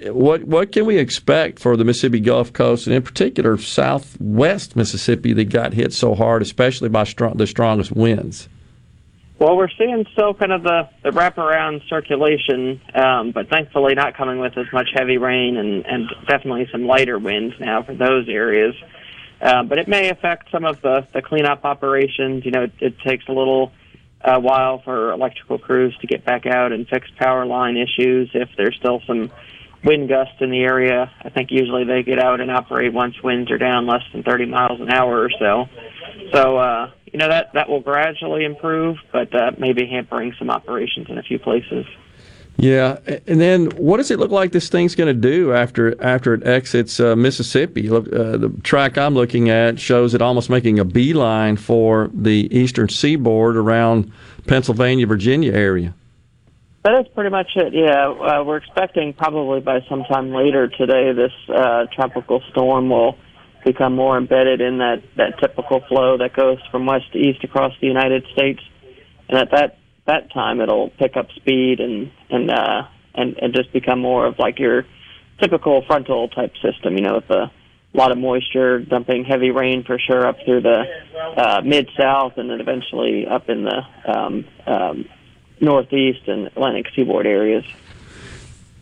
What 0.03 0.45
what 0.45 0.71
can 0.71 0.85
we 0.85 0.97
expect 0.97 1.59
for 1.59 1.75
the 1.75 1.83
Mississippi 1.83 2.21
Gulf 2.21 2.53
Coast 2.53 2.87
and 2.87 2.95
in 2.95 3.01
particular 3.01 3.57
Southwest 3.57 4.77
Mississippi 4.77 5.33
that 5.33 5.49
got 5.49 5.73
hit 5.73 5.91
so 5.91 6.15
hard, 6.15 6.41
especially 6.41 6.87
by 6.87 7.03
strong, 7.03 7.35
the 7.35 7.45
strongest 7.45 7.91
winds? 7.91 8.47
Well, 9.39 9.55
we're 9.55 9.69
seeing 9.77 10.05
still 10.11 10.33
kind 10.33 10.51
of 10.51 10.63
the, 10.63 10.89
the 11.01 11.11
wraparound 11.11 11.87
circulation, 11.87 12.81
um, 12.93 13.31
but 13.31 13.49
thankfully 13.49 13.95
not 13.95 14.17
coming 14.17 14.39
with 14.39 14.57
as 14.57 14.65
much 14.73 14.89
heavy 14.93 15.17
rain 15.17 15.55
and, 15.55 15.85
and 15.85 16.09
definitely 16.27 16.67
some 16.73 16.85
lighter 16.85 17.17
winds 17.17 17.55
now 17.57 17.81
for 17.83 17.93
those 17.93 18.27
areas. 18.27 18.75
Uh, 19.41 19.63
but 19.63 19.77
it 19.77 19.87
may 19.87 20.09
affect 20.09 20.51
some 20.51 20.65
of 20.65 20.81
the, 20.81 21.07
the 21.13 21.21
cleanup 21.21 21.63
operations. 21.63 22.45
You 22.45 22.51
know, 22.51 22.63
it, 22.63 22.73
it 22.79 22.99
takes 22.99 23.25
a 23.27 23.31
little 23.31 23.71
uh, 24.21 24.39
while 24.39 24.81
for 24.81 25.11
electrical 25.11 25.57
crews 25.57 25.95
to 26.01 26.07
get 26.07 26.25
back 26.25 26.45
out 26.45 26.71
and 26.71 26.87
fix 26.87 27.09
power 27.17 27.45
line 27.45 27.77
issues 27.77 28.29
if 28.33 28.49
there's 28.57 28.75
still 28.75 29.01
some 29.07 29.31
wind 29.83 30.09
gusts 30.09 30.35
in 30.41 30.51
the 30.51 30.59
area. 30.59 31.11
I 31.23 31.29
think 31.29 31.51
usually 31.51 31.85
they 31.85 32.03
get 32.03 32.19
out 32.19 32.41
and 32.41 32.51
operate 32.51 32.93
once 32.93 33.21
winds 33.23 33.49
are 33.49 33.57
down 33.57 33.87
less 33.87 34.03
than 34.11 34.23
30 34.23 34.45
miles 34.45 34.81
an 34.81 34.91
hour 34.91 35.21
or 35.23 35.29
so. 35.39 35.69
So, 36.33 36.57
uh, 36.57 36.91
you 37.05 37.17
know, 37.17 37.29
that, 37.29 37.53
that 37.53 37.69
will 37.69 37.79
gradually 37.79 38.43
improve, 38.43 38.97
but 39.11 39.33
uh, 39.33 39.51
maybe 39.57 39.87
hampering 39.87 40.33
some 40.37 40.49
operations 40.49 41.07
in 41.09 41.17
a 41.17 41.23
few 41.23 41.39
places. 41.39 41.85
Yeah, 42.61 42.99
and 43.25 43.39
then 43.39 43.67
what 43.77 43.97
does 43.97 44.11
it 44.11 44.19
look 44.19 44.31
like 44.31 44.51
this 44.51 44.67
thing's 44.67 44.93
going 44.93 45.07
to 45.07 45.13
do 45.13 45.53
after 45.53 45.95
after 46.03 46.33
it 46.33 46.45
exits 46.45 46.99
uh, 46.99 47.15
Mississippi? 47.15 47.89
Uh, 47.89 48.01
the 48.01 48.53
track 48.63 48.97
I'm 48.97 49.13
looking 49.13 49.49
at 49.49 49.79
shows 49.79 50.13
it 50.13 50.21
almost 50.21 50.49
making 50.49 50.77
a 50.77 50.83
beeline 50.83 51.55
for 51.55 52.09
the 52.13 52.49
eastern 52.51 52.89
seaboard 52.89 53.55
around 53.55 54.11
Pennsylvania, 54.45 55.07
Virginia 55.07 55.53
area. 55.53 55.93
That 56.83 56.99
is 56.99 57.07
pretty 57.15 57.29
much 57.29 57.47
it. 57.55 57.73
Yeah, 57.73 58.09
uh, 58.09 58.43
we're 58.43 58.57
expecting 58.57 59.13
probably 59.13 59.61
by 59.61 59.79
sometime 59.87 60.33
later 60.33 60.67
today 60.67 61.13
this 61.13 61.31
uh, 61.47 61.85
tropical 61.95 62.41
storm 62.51 62.89
will 62.89 63.17
become 63.63 63.95
more 63.95 64.17
embedded 64.17 64.59
in 64.59 64.79
that 64.79 65.01
that 65.15 65.39
typical 65.39 65.79
flow 65.87 66.17
that 66.17 66.33
goes 66.33 66.57
from 66.71 66.85
west 66.85 67.11
to 67.13 67.19
east 67.19 67.41
across 67.45 67.71
the 67.79 67.87
United 67.87 68.25
States, 68.33 68.59
and 69.29 69.37
at 69.37 69.51
that 69.51 69.78
that 70.09 70.31
time 70.33 70.59
it'll 70.59 70.89
pick 70.89 71.15
up 71.15 71.27
speed 71.35 71.79
and 71.79 72.11
and 72.29 72.49
uh, 72.51 72.87
and 73.13 73.37
and 73.41 73.53
just 73.53 73.71
become 73.71 73.99
more 73.99 74.25
of 74.25 74.37
like 74.39 74.59
your 74.59 74.85
typical 75.39 75.83
frontal 75.85 76.27
type 76.29 76.53
system. 76.61 76.95
You 76.95 77.01
know, 77.01 77.15
with 77.15 77.29
a 77.29 77.51
lot 77.93 78.11
of 78.11 78.17
moisture, 78.17 78.79
dumping 78.79 79.23
heavy 79.23 79.51
rain 79.51 79.83
for 79.83 79.99
sure 79.99 80.27
up 80.27 80.37
through 80.45 80.61
the 80.61 80.83
uh, 81.37 81.61
mid 81.63 81.89
south, 81.97 82.33
and 82.37 82.49
then 82.49 82.59
eventually 82.59 83.27
up 83.27 83.49
in 83.49 83.63
the 83.63 83.81
um, 84.11 84.45
um, 84.65 85.05
northeast 85.61 86.27
and 86.27 86.47
Atlantic 86.47 86.87
seaboard 86.95 87.27
areas. 87.27 87.65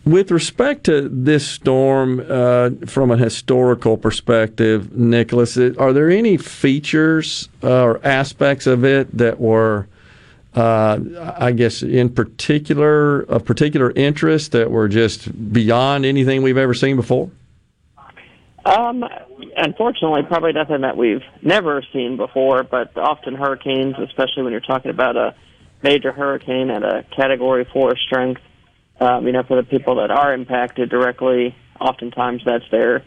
With 0.05 0.31
respect 0.31 0.85
to 0.85 1.09
this 1.09 1.45
storm, 1.45 2.25
uh, 2.29 2.69
from 2.85 3.11
a 3.11 3.17
historical 3.17 3.97
perspective, 3.97 4.95
Nicholas, 4.95 5.57
are 5.57 5.91
there 5.91 6.09
any 6.09 6.37
features 6.37 7.49
uh, 7.61 7.83
or 7.83 8.07
aspects 8.07 8.67
of 8.67 8.85
it 8.85 9.17
that 9.17 9.41
were 9.41 9.89
uh, 10.57 11.35
I 11.37 11.51
guess, 11.51 11.83
in 11.83 12.09
particular, 12.09 13.21
of 13.21 13.45
particular 13.45 13.91
interest 13.91 14.53
that 14.53 14.71
were 14.71 14.87
just 14.87 15.53
beyond 15.53 16.03
anything 16.03 16.41
we've 16.41 16.57
ever 16.57 16.73
seen 16.73 16.95
before? 16.95 17.29
Um, 18.65 19.05
unfortunately, 19.55 20.23
probably 20.23 20.53
nothing 20.53 20.81
that 20.81 20.97
we've 20.97 21.21
never 21.43 21.83
seen 21.93 22.17
before. 22.17 22.63
But 22.63 22.97
often 22.97 23.35
hurricanes, 23.35 23.95
especially 23.99 24.43
when 24.43 24.51
you're 24.51 24.61
talking 24.61 24.89
about 24.89 25.15
a 25.15 25.35
major 25.83 26.11
hurricane 26.11 26.71
at 26.71 26.83
a 26.83 27.05
Category 27.15 27.67
Four 27.71 27.95
strength, 27.95 28.41
um, 28.99 29.27
you 29.27 29.33
know, 29.33 29.43
for 29.43 29.57
the 29.57 29.67
people 29.67 29.97
that 29.97 30.09
are 30.09 30.33
impacted 30.33 30.89
directly, 30.89 31.55
oftentimes 31.79 32.41
that's 32.43 32.65
their 32.71 33.03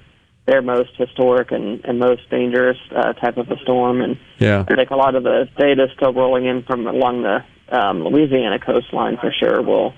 their 0.51 0.63
most 0.63 0.91
historic 0.97 1.53
and, 1.53 1.85
and 1.85 2.01
most 2.01 2.29
dangerous 2.29 2.77
uh, 2.95 3.13
type 3.15 3.37
of 3.37 3.49
a 3.51 3.57
storm. 3.59 4.01
And 4.01 4.19
yeah. 4.39 4.65
I 4.69 4.75
think 4.75 4.91
a 4.91 4.97
lot 4.97 5.15
of 5.15 5.23
the 5.23 5.49
data 5.57 5.87
still 5.95 6.13
rolling 6.13 6.47
in 6.47 6.65
from 6.65 6.89
along 6.89 7.23
the 7.23 7.45
um, 7.69 8.03
Louisiana 8.03 8.59
coastline 8.59 9.17
for 9.17 9.33
sure 9.33 9.63
will 9.63 9.95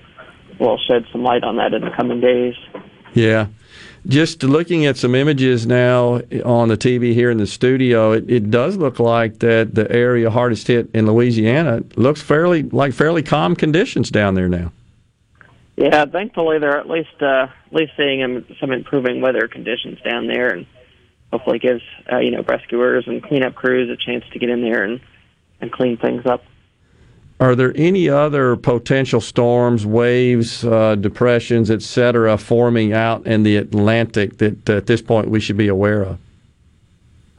will 0.59 0.77
shed 0.87 1.05
some 1.11 1.23
light 1.23 1.43
on 1.43 1.55
that 1.57 1.73
in 1.73 1.81
the 1.81 1.89
coming 1.89 2.21
days. 2.21 2.53
Yeah. 3.15 3.47
Just 4.05 4.43
looking 4.43 4.85
at 4.85 4.97
some 4.97 5.15
images 5.15 5.65
now 5.65 6.21
on 6.45 6.67
the 6.67 6.77
TV 6.77 7.13
here 7.13 7.31
in 7.31 7.37
the 7.37 7.47
studio, 7.47 8.11
it, 8.11 8.29
it 8.29 8.51
does 8.51 8.77
look 8.77 8.99
like 8.99 9.39
that 9.39 9.73
the 9.73 9.91
area 9.91 10.29
hardest 10.29 10.67
hit 10.67 10.89
in 10.93 11.07
Louisiana 11.07 11.83
looks 11.95 12.21
fairly 12.21 12.63
like 12.63 12.93
fairly 12.93 13.23
calm 13.23 13.55
conditions 13.55 14.11
down 14.11 14.35
there 14.35 14.49
now. 14.49 14.71
Yeah, 15.75 16.05
thankfully 16.05 16.59
they're 16.59 16.77
at 16.77 16.87
least 16.87 17.21
uh, 17.21 17.47
at 17.65 17.73
least 17.73 17.93
seeing 17.97 18.45
some 18.59 18.71
improving 18.71 19.21
weather 19.21 19.47
conditions 19.47 19.99
down 20.01 20.27
there, 20.27 20.49
and 20.49 20.67
hopefully 21.31 21.59
gives 21.59 21.81
uh, 22.11 22.19
you 22.19 22.31
know 22.31 22.43
rescuers 22.43 23.05
and 23.07 23.23
cleanup 23.23 23.55
crews 23.55 23.89
a 23.89 23.97
chance 23.97 24.23
to 24.33 24.39
get 24.39 24.49
in 24.49 24.61
there 24.61 24.83
and 24.83 25.01
and 25.61 25.71
clean 25.71 25.97
things 25.97 26.25
up. 26.25 26.43
Are 27.39 27.55
there 27.55 27.73
any 27.75 28.07
other 28.07 28.55
potential 28.55 29.19
storms, 29.19 29.85
waves, 29.85 30.63
uh, 30.63 30.95
depressions, 30.95 31.71
etc., 31.71 32.37
forming 32.37 32.93
out 32.93 33.25
in 33.25 33.43
the 33.43 33.57
Atlantic 33.57 34.37
that 34.37 34.69
uh, 34.69 34.73
at 34.73 34.85
this 34.85 35.01
point 35.01 35.29
we 35.29 35.39
should 35.39 35.57
be 35.57 35.67
aware 35.67 36.03
of? 36.03 36.19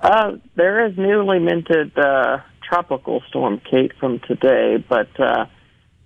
Uh, 0.01 0.33
there 0.57 0.85
is 0.87 0.99
newly 0.99 1.39
minted 1.39 1.97
uh, 1.97 2.39
tropical 2.63 3.23
storm 3.29 3.61
Kate 3.71 3.93
from 3.99 4.19
today, 4.21 4.85
but 4.89 5.09
uh, 5.19 5.47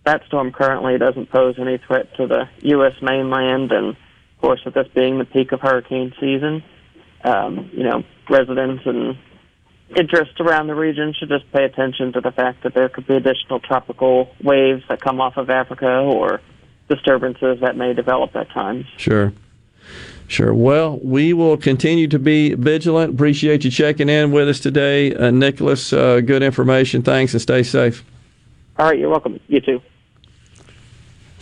that 0.09 0.25
storm 0.27 0.53
currently 0.53 0.97
doesn't 0.97 1.31
pose 1.31 1.57
any 1.59 1.77
threat 1.77 2.15
to 2.17 2.27
the 2.27 2.49
U.S. 2.63 2.95
mainland, 3.03 3.71
and 3.73 3.89
of 3.89 4.41
course, 4.41 4.59
with 4.65 4.73
this 4.73 4.89
being 4.95 5.19
the 5.19 5.27
peak 5.27 5.53
of 5.53 5.61
hurricane 5.61 6.15
season, 6.19 6.63
um, 7.25 7.69
you 7.75 7.85
know, 7.85 8.03
residents 8.31 8.85
and 8.87 9.19
interests 9.95 10.41
around 10.41 10.67
the 10.69 10.75
region 10.75 11.13
should 11.13 11.29
just 11.29 11.51
pay 11.53 11.65
attention 11.65 12.15
to 12.15 12.23
the 12.23 12.31
fact 12.31 12.63
that 12.63 12.73
there 12.73 12.89
could 12.89 13.07
be 13.07 13.17
additional 13.17 13.61
tropical 13.61 14.35
waves 14.43 14.83
that 14.89 15.03
come 15.03 15.21
off 15.21 15.37
of 15.37 15.51
Africa 15.51 15.87
or 15.87 16.41
disturbances 16.89 17.61
that 17.61 17.77
may 17.77 17.93
develop 17.93 18.35
at 18.35 18.51
times. 18.51 18.87
Sure. 18.97 19.35
Sure. 20.27 20.55
Well, 20.55 20.99
we 21.03 21.35
will 21.35 21.59
continue 21.59 22.09
to 22.09 22.19
be 22.19 22.55
vigilant. 22.55 23.13
Appreciate 23.13 23.63
you 23.63 23.71
checking 23.71 24.09
in 24.09 24.33
with 24.33 24.49
us 24.49 24.61
today. 24.61 25.15
Uh, 25.15 25.31
Nicholas, 25.31 25.93
uh, 25.93 26.21
good 26.21 26.43
information. 26.43 27.03
Thanks 27.03 27.35
and 27.35 27.43
stay 27.43 27.63
safe. 27.63 28.03
All 28.79 28.87
right. 28.87 28.99
You're 28.99 29.11
welcome. 29.11 29.39
You 29.49 29.61
too. 29.61 29.83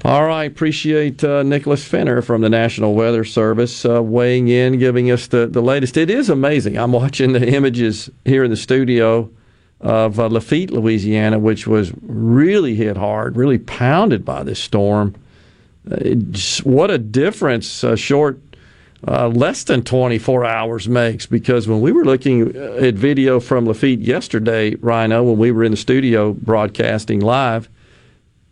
All 0.06 0.24
right, 0.24 0.44
appreciate 0.44 1.24
uh, 1.24 1.42
Nicholas 1.42 1.84
Fenner 1.84 2.22
from 2.22 2.40
the 2.40 2.48
National 2.48 2.94
Weather 2.94 3.24
Service 3.24 3.84
uh, 3.84 4.00
weighing 4.00 4.46
in, 4.46 4.78
giving 4.78 5.10
us 5.10 5.26
the, 5.26 5.48
the 5.48 5.60
latest. 5.60 5.96
It 5.96 6.10
is 6.10 6.30
amazing. 6.30 6.78
I'm 6.78 6.92
watching 7.02 7.32
the 7.32 7.44
images 7.44 8.08
here 8.24 8.44
in 8.44 8.50
the 8.52 8.56
studio 8.56 9.28
of 9.80 10.20
uh, 10.20 10.28
Lafitte, 10.28 10.70
Louisiana, 10.70 11.40
which 11.40 11.66
was 11.66 11.92
really 12.02 12.76
hit 12.76 12.96
hard, 12.96 13.36
really 13.36 13.58
pounded 13.58 14.24
by 14.24 14.44
this 14.44 14.60
storm. 14.60 15.16
Just, 16.30 16.64
what 16.64 16.88
a 16.88 16.98
difference 16.98 17.82
a 17.82 17.96
short, 17.96 18.38
uh, 19.08 19.26
less 19.26 19.64
than 19.64 19.82
24 19.82 20.44
hours 20.44 20.88
makes. 20.88 21.26
Because 21.26 21.66
when 21.66 21.80
we 21.80 21.90
were 21.90 22.04
looking 22.04 22.54
at 22.54 22.94
video 22.94 23.40
from 23.40 23.66
Lafitte 23.66 23.98
yesterday, 23.98 24.76
Rhino, 24.76 25.24
when 25.24 25.36
we 25.36 25.50
were 25.50 25.64
in 25.64 25.72
the 25.72 25.76
studio 25.76 26.32
broadcasting 26.32 27.18
live, 27.18 27.68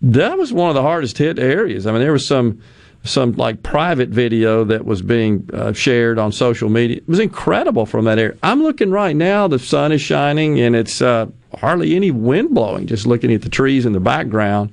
that 0.05 0.36
was 0.36 0.52
one 0.52 0.68
of 0.68 0.74
the 0.74 0.82
hardest 0.82 1.16
hit 1.16 1.39
areas. 1.39 1.86
I 1.86 1.93
mean, 1.93 2.01
there 2.01 2.12
was 2.12 2.26
some 2.26 2.60
some 3.05 3.32
like 3.32 3.62
private 3.62 4.09
video 4.09 4.64
that 4.64 4.85
was 4.86 5.02
being 5.02 5.48
uh, 5.52 5.72
shared 5.74 6.18
on 6.18 6.32
social 6.32 6.70
media. 6.70 6.98
It 6.98 7.09
was 7.09 7.20
incredible 7.20 7.85
from 7.85 8.06
that 8.06 8.18
area. 8.18 8.36
I'm 8.43 8.62
looking 8.62 8.90
right 8.90 9.16
now; 9.16 9.48
the 9.48 9.59
sun 9.59 9.93
is 9.93 10.01
shining, 10.01 10.60
and 10.60 10.76
it's 10.76 11.01
uh, 11.01 11.26
hardly 11.59 11.97
any 11.97 12.10
wind 12.10 12.55
blowing. 12.55 12.86
Just 12.86 13.06
looking 13.06 13.32
at 13.32 13.43
the 13.43 13.48
trees 13.48 13.86
in 13.86 13.93
the 13.93 14.01
background 14.01 14.72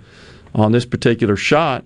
on 0.53 0.73
this 0.73 0.85
particular 0.85 1.37
shot, 1.37 1.85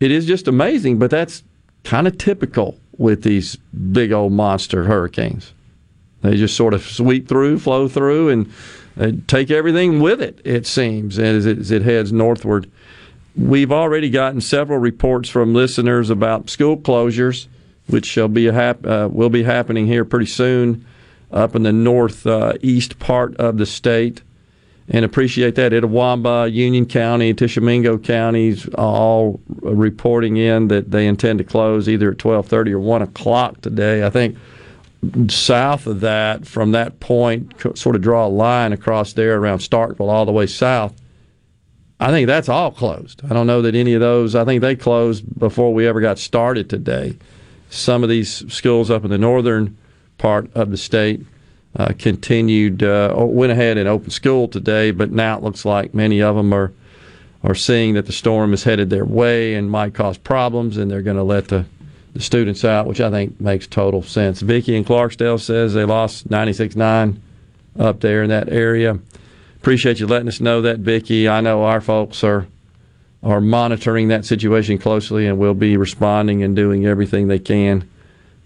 it 0.00 0.10
is 0.10 0.26
just 0.26 0.48
amazing. 0.48 0.98
But 0.98 1.10
that's 1.10 1.44
kind 1.84 2.08
of 2.08 2.18
typical 2.18 2.76
with 2.98 3.22
these 3.22 3.56
big 3.92 4.10
old 4.10 4.32
monster 4.32 4.84
hurricanes. 4.84 5.52
They 6.22 6.36
just 6.36 6.56
sort 6.56 6.74
of 6.74 6.82
sweep 6.82 7.28
through, 7.28 7.58
flow 7.60 7.86
through, 7.86 8.30
and 8.30 8.50
take 9.26 9.50
everything 9.50 10.00
with 10.00 10.20
it, 10.20 10.40
it 10.44 10.66
seems, 10.66 11.18
as 11.18 11.46
it, 11.46 11.58
as 11.58 11.70
it 11.70 11.82
heads 11.82 12.12
northward. 12.12 12.70
We've 13.36 13.72
already 13.72 14.10
gotten 14.10 14.40
several 14.40 14.78
reports 14.78 15.28
from 15.28 15.54
listeners 15.54 16.10
about 16.10 16.50
school 16.50 16.76
closures, 16.76 17.48
which 17.88 18.06
shall 18.06 18.28
be 18.28 18.44
hap- 18.46 18.86
uh, 18.86 19.08
will 19.10 19.30
be 19.30 19.42
happening 19.42 19.86
here 19.86 20.04
pretty 20.04 20.26
soon 20.26 20.84
up 21.32 21.56
in 21.56 21.64
the 21.64 21.72
northeast 21.72 22.92
uh, 22.92 23.04
part 23.04 23.36
of 23.36 23.58
the 23.58 23.66
state. 23.66 24.22
And 24.88 25.04
appreciate 25.04 25.54
that. 25.54 25.72
Itawamba, 25.72 26.52
Union 26.52 26.84
County, 26.84 27.32
Tishomingo 27.32 27.96
counties 27.98 28.68
all 28.74 29.40
reporting 29.48 30.36
in 30.36 30.68
that 30.68 30.90
they 30.90 31.06
intend 31.06 31.38
to 31.38 31.44
close 31.44 31.88
either 31.88 32.12
at 32.12 32.18
12:30 32.18 32.72
or 32.72 32.78
1 32.78 33.02
o'clock 33.02 33.60
today. 33.62 34.04
I 34.04 34.10
think 34.10 34.36
south 35.28 35.86
of 35.86 36.00
that, 36.00 36.46
from 36.46 36.72
that 36.72 37.00
point, 37.00 37.52
sort 37.74 37.96
of 37.96 38.02
draw 38.02 38.26
a 38.26 38.28
line 38.28 38.72
across 38.72 39.12
there 39.12 39.38
around 39.38 39.58
Starkville 39.58 40.08
all 40.08 40.26
the 40.26 40.32
way 40.32 40.46
south. 40.46 40.94
I 42.00 42.10
think 42.10 42.26
that's 42.26 42.48
all 42.48 42.70
closed. 42.70 43.22
I 43.24 43.32
don't 43.32 43.46
know 43.46 43.62
that 43.62 43.74
any 43.74 43.94
of 43.94 44.00
those, 44.00 44.34
I 44.34 44.44
think 44.44 44.60
they 44.60 44.76
closed 44.76 45.38
before 45.38 45.72
we 45.72 45.86
ever 45.86 46.00
got 46.00 46.18
started 46.18 46.68
today. 46.68 47.16
Some 47.70 48.02
of 48.02 48.08
these 48.08 48.52
schools 48.52 48.90
up 48.90 49.04
in 49.04 49.10
the 49.10 49.18
northern 49.18 49.76
part 50.18 50.50
of 50.54 50.70
the 50.70 50.76
state 50.76 51.24
uh, 51.76 51.92
continued, 51.98 52.82
uh, 52.82 53.14
went 53.16 53.52
ahead 53.52 53.78
and 53.78 53.88
opened 53.88 54.12
school 54.12 54.48
today, 54.48 54.90
but 54.90 55.10
now 55.10 55.38
it 55.38 55.42
looks 55.42 55.64
like 55.64 55.94
many 55.94 56.20
of 56.20 56.36
them 56.36 56.52
are, 56.52 56.72
are 57.42 57.54
seeing 57.54 57.94
that 57.94 58.06
the 58.06 58.12
storm 58.12 58.52
is 58.52 58.64
headed 58.64 58.90
their 58.90 59.04
way 59.04 59.54
and 59.54 59.70
might 59.70 59.94
cause 59.94 60.18
problems, 60.18 60.76
and 60.76 60.90
they're 60.90 61.02
going 61.02 61.16
to 61.16 61.22
let 61.22 61.48
the 61.48 61.64
the 62.14 62.20
students 62.20 62.64
out, 62.64 62.86
which 62.86 63.00
I 63.00 63.10
think 63.10 63.40
makes 63.40 63.66
total 63.66 64.02
sense. 64.02 64.40
Vicky 64.40 64.76
in 64.76 64.84
Clarksdale 64.84 65.40
says 65.40 65.74
they 65.74 65.84
lost 65.84 66.28
96.9 66.28 67.16
up 67.78 68.00
there 68.00 68.22
in 68.22 68.30
that 68.30 68.48
area. 68.48 68.98
Appreciate 69.56 69.98
you 69.98 70.06
letting 70.06 70.28
us 70.28 70.40
know 70.40 70.62
that, 70.62 70.78
Vicky. 70.78 71.28
I 71.28 71.40
know 71.40 71.64
our 71.64 71.80
folks 71.80 72.22
are 72.24 72.46
are 73.22 73.40
monitoring 73.40 74.08
that 74.08 74.22
situation 74.26 74.76
closely 74.76 75.26
and 75.26 75.38
will 75.38 75.54
be 75.54 75.78
responding 75.78 76.42
and 76.42 76.54
doing 76.54 76.84
everything 76.84 77.26
they 77.26 77.38
can 77.38 77.88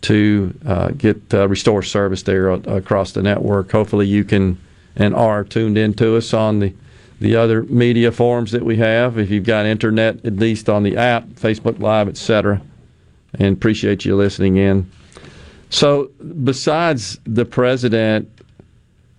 to 0.00 0.56
uh, 0.64 0.90
get 0.90 1.34
uh, 1.34 1.48
restore 1.48 1.82
service 1.82 2.22
there 2.22 2.50
across 2.50 3.10
the 3.10 3.20
network. 3.20 3.72
Hopefully, 3.72 4.06
you 4.06 4.22
can 4.22 4.56
and 4.94 5.14
are 5.14 5.42
tuned 5.42 5.76
in 5.76 5.94
to 5.94 6.16
us 6.16 6.32
on 6.32 6.60
the 6.60 6.72
the 7.20 7.34
other 7.34 7.64
media 7.64 8.12
forms 8.12 8.52
that 8.52 8.64
we 8.64 8.76
have. 8.76 9.18
If 9.18 9.28
you've 9.30 9.44
got 9.44 9.66
internet, 9.66 10.24
at 10.24 10.36
least 10.36 10.68
on 10.68 10.84
the 10.84 10.96
app, 10.96 11.24
Facebook 11.30 11.80
Live, 11.80 12.08
etc. 12.08 12.62
And 13.34 13.56
appreciate 13.56 14.04
you 14.04 14.16
listening 14.16 14.56
in. 14.56 14.90
So, 15.70 16.10
besides 16.44 17.18
the 17.24 17.44
president, 17.44 18.30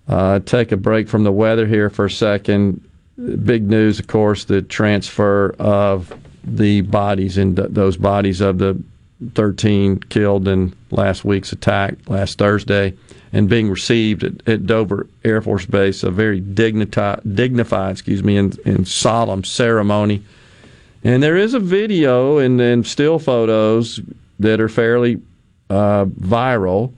uh, 0.08 0.40
take 0.40 0.72
a 0.72 0.76
break 0.76 1.08
from 1.08 1.22
the 1.22 1.32
weather 1.32 1.66
here 1.66 1.90
for 1.90 2.06
a 2.06 2.10
second. 2.10 2.82
Big 3.44 3.68
news, 3.68 4.00
of 4.00 4.08
course, 4.08 4.44
the 4.44 4.62
transfer 4.62 5.54
of 5.58 6.12
the 6.42 6.80
bodies 6.80 7.38
and 7.38 7.54
those 7.56 7.96
bodies 7.96 8.40
of 8.40 8.58
the 8.58 8.82
13 9.34 9.98
killed 10.08 10.48
in 10.48 10.74
last 10.90 11.24
week's 11.24 11.52
attack 11.52 11.94
last 12.08 12.38
Thursday 12.38 12.94
and 13.32 13.48
being 13.48 13.70
received 13.70 14.24
at, 14.24 14.48
at 14.48 14.66
Dover 14.66 15.06
Air 15.24 15.40
Force 15.40 15.66
Base, 15.66 16.02
a 16.02 16.10
very 16.10 16.40
dignified, 16.40 17.20
dignified 17.34 17.92
excuse 17.92 18.24
me, 18.24 18.36
and, 18.36 18.58
and 18.64 18.88
solemn 18.88 19.44
ceremony. 19.44 20.24
And 21.02 21.22
there 21.22 21.36
is 21.36 21.54
a 21.54 21.60
video 21.60 22.38
and, 22.38 22.60
and 22.60 22.86
still 22.86 23.18
photos 23.18 24.00
that 24.38 24.60
are 24.60 24.68
fairly 24.68 25.20
uh, 25.68 26.04
viral 26.06 26.92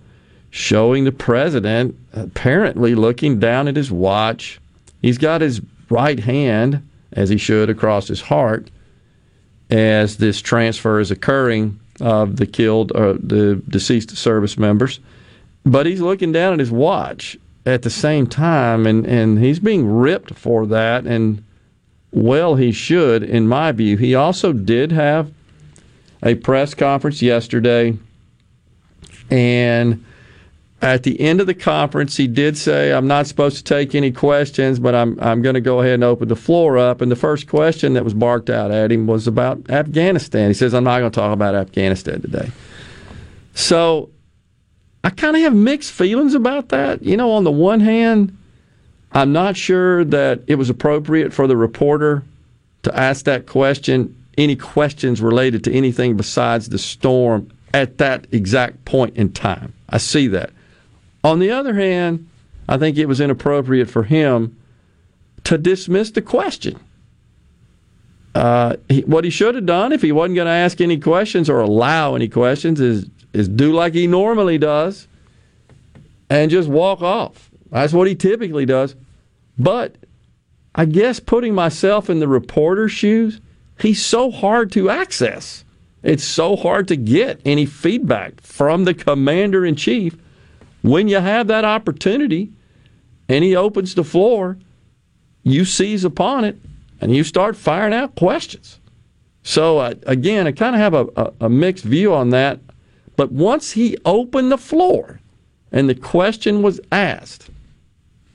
showing 0.50 1.04
the 1.04 1.12
president 1.12 1.96
apparently 2.12 2.94
looking 2.94 3.38
down 3.38 3.68
at 3.68 3.76
his 3.76 3.90
watch. 3.90 4.60
He's 5.00 5.18
got 5.18 5.40
his 5.40 5.60
right 5.88 6.18
hand, 6.18 6.86
as 7.12 7.28
he 7.30 7.38
should, 7.38 7.70
across 7.70 8.08
his 8.08 8.20
heart 8.20 8.70
as 9.70 10.18
this 10.18 10.42
transfer 10.42 11.00
is 11.00 11.10
occurring 11.10 11.80
of 12.00 12.36
the 12.36 12.46
killed 12.46 12.92
or 12.94 13.10
uh, 13.10 13.12
the 13.22 13.62
deceased 13.68 14.14
service 14.16 14.58
members. 14.58 15.00
But 15.64 15.86
he's 15.86 16.00
looking 16.00 16.32
down 16.32 16.52
at 16.52 16.58
his 16.58 16.70
watch 16.70 17.38
at 17.64 17.82
the 17.82 17.90
same 17.90 18.26
time, 18.26 18.86
and, 18.86 19.06
and 19.06 19.38
he's 19.38 19.60
being 19.60 19.86
ripped 19.86 20.34
for 20.34 20.66
that. 20.66 21.06
And 21.06 21.42
well, 22.12 22.55
he 22.56 22.72
should, 22.72 23.22
in 23.22 23.48
my 23.48 23.72
view. 23.72 23.97
He 23.97 24.14
also 24.14 24.52
did 24.52 24.93
have 24.93 25.32
a 26.22 26.34
press 26.36 26.74
conference 26.74 27.22
yesterday, 27.22 27.97
and 29.30 30.05
at 30.82 31.05
the 31.05 31.20
end 31.20 31.40
of 31.40 31.47
the 31.47 31.55
conference, 31.55 32.16
he 32.16 32.26
did 32.26 32.56
say, 32.56 32.93
"I'm 32.93 33.06
not 33.06 33.26
supposed 33.26 33.56
to 33.56 33.64
take 33.64 33.94
any 33.94 34.12
questions, 34.12 34.78
but 34.78 34.94
I'm 34.94 35.18
I'm 35.20 35.40
going 35.40 35.55
to 35.55 35.60
go 35.60 35.80
ahead 35.80 35.94
and 35.94 36.05
open 36.05 36.28
the 36.28 36.36
floor 36.36 36.76
up." 36.76 37.01
And 37.01 37.10
the 37.10 37.16
first 37.16 37.48
question 37.48 37.94
that 37.94 38.05
was 38.05 38.14
barked 38.14 38.51
out 38.51 38.70
at 38.70 38.93
him 38.93 39.06
was 39.06 39.26
about 39.26 39.70
Afghanistan. 39.70 40.48
He 40.48 40.55
says, 40.55 40.74
"I'm 40.74 40.84
not 40.84 40.98
going 40.98 41.10
to 41.10 41.14
talk 41.14 41.32
about 41.32 41.55
Afghanistan 41.55 42.20
today." 42.20 42.51
So 43.55 44.10
I 45.05 45.10
kind 45.10 45.36
of 45.36 45.43
have 45.43 45.55
mixed 45.55 45.93
feelings 45.93 46.34
about 46.34 46.68
that. 46.68 47.02
You 47.02 47.16
know, 47.16 47.32
on 47.32 47.44
the 47.44 47.51
one 47.51 47.80
hand, 47.80 48.36
I'm 49.14 49.32
not 49.32 49.56
sure 49.56 50.05
that 50.05 50.43
it 50.47 50.56
was 50.56 50.70
appropriate 50.70 51.32
for 51.32 51.47
the 51.47 51.56
reporter 51.56 52.24
to 52.82 52.97
ask 52.97 53.24
that 53.26 53.47
question, 53.47 54.16
any 54.39 54.56
questions 54.56 55.20
related 55.20 55.64
to 55.64 55.72
anything 55.72 56.16
besides 56.16 56.68
the 56.68 56.78
storm 56.78 57.51
at 57.74 57.98
that 57.98 58.26
exact 58.32 58.84
point 58.84 59.16
in 59.16 59.32
time. 59.32 59.72
I 59.89 59.98
see 59.98 60.28
that. 60.28 60.51
On 61.24 61.39
the 61.39 61.51
other 61.51 61.74
hand, 61.74 62.28
I 62.68 62.78
think 62.78 62.97
it 62.97 63.06
was 63.06 63.20
inappropriate 63.20 63.90
for 63.90 64.05
him 64.05 64.56
to 65.44 65.59
dismiss 65.59 66.10
the 66.10 66.22
question. 66.22 66.78
Uh, 68.34 68.76
he, 68.89 69.02
what 69.02 69.24
he 69.24 69.30
should 69.30 69.55
have 69.55 69.66
done 69.66 69.93
if 69.93 70.01
he 70.01 70.10
wasn't 70.10 70.36
going 70.36 70.47
to 70.47 70.52
ask 70.52 70.80
any 70.80 70.98
questions 70.98 71.51
or 71.51 71.60
allow 71.60 72.14
any 72.14 72.28
questions 72.28 72.80
is 72.80 73.09
is 73.34 73.48
do 73.48 73.72
like 73.72 73.94
he 73.94 74.06
normally 74.06 74.59
does 74.59 75.06
and 76.28 76.51
just 76.51 76.68
walk 76.68 77.02
off. 77.02 77.51
That's 77.72 77.92
what 77.92 78.06
he 78.06 78.14
typically 78.14 78.66
does. 78.66 78.94
But 79.58 79.96
I 80.74 80.84
guess 80.84 81.18
putting 81.18 81.54
myself 81.54 82.08
in 82.08 82.20
the 82.20 82.28
reporter's 82.28 82.92
shoes, 82.92 83.40
he's 83.80 84.04
so 84.04 84.30
hard 84.30 84.70
to 84.72 84.90
access. 84.90 85.64
It's 86.02 86.24
so 86.24 86.54
hard 86.54 86.86
to 86.88 86.96
get 86.96 87.40
any 87.44 87.66
feedback 87.66 88.40
from 88.42 88.84
the 88.84 88.94
commander 88.94 89.64
in 89.64 89.74
chief 89.74 90.16
when 90.82 91.08
you 91.08 91.18
have 91.18 91.46
that 91.46 91.64
opportunity 91.64 92.52
and 93.28 93.44
he 93.44 93.56
opens 93.56 93.94
the 93.94 94.04
floor, 94.04 94.58
you 95.42 95.64
seize 95.64 96.04
upon 96.04 96.44
it 96.44 96.58
and 97.00 97.14
you 97.14 97.24
start 97.24 97.56
firing 97.56 97.94
out 97.94 98.14
questions. 98.16 98.80
So, 99.44 99.78
uh, 99.78 99.94
again, 100.06 100.46
I 100.46 100.52
kind 100.52 100.74
of 100.74 100.80
have 100.80 100.94
a, 100.94 101.06
a, 101.16 101.32
a 101.46 101.48
mixed 101.48 101.84
view 101.84 102.14
on 102.14 102.30
that. 102.30 102.60
But 103.16 103.32
once 103.32 103.72
he 103.72 103.96
opened 104.04 104.52
the 104.52 104.58
floor 104.58 105.20
and 105.70 105.88
the 105.88 105.94
question 105.94 106.62
was 106.62 106.80
asked, 106.90 107.50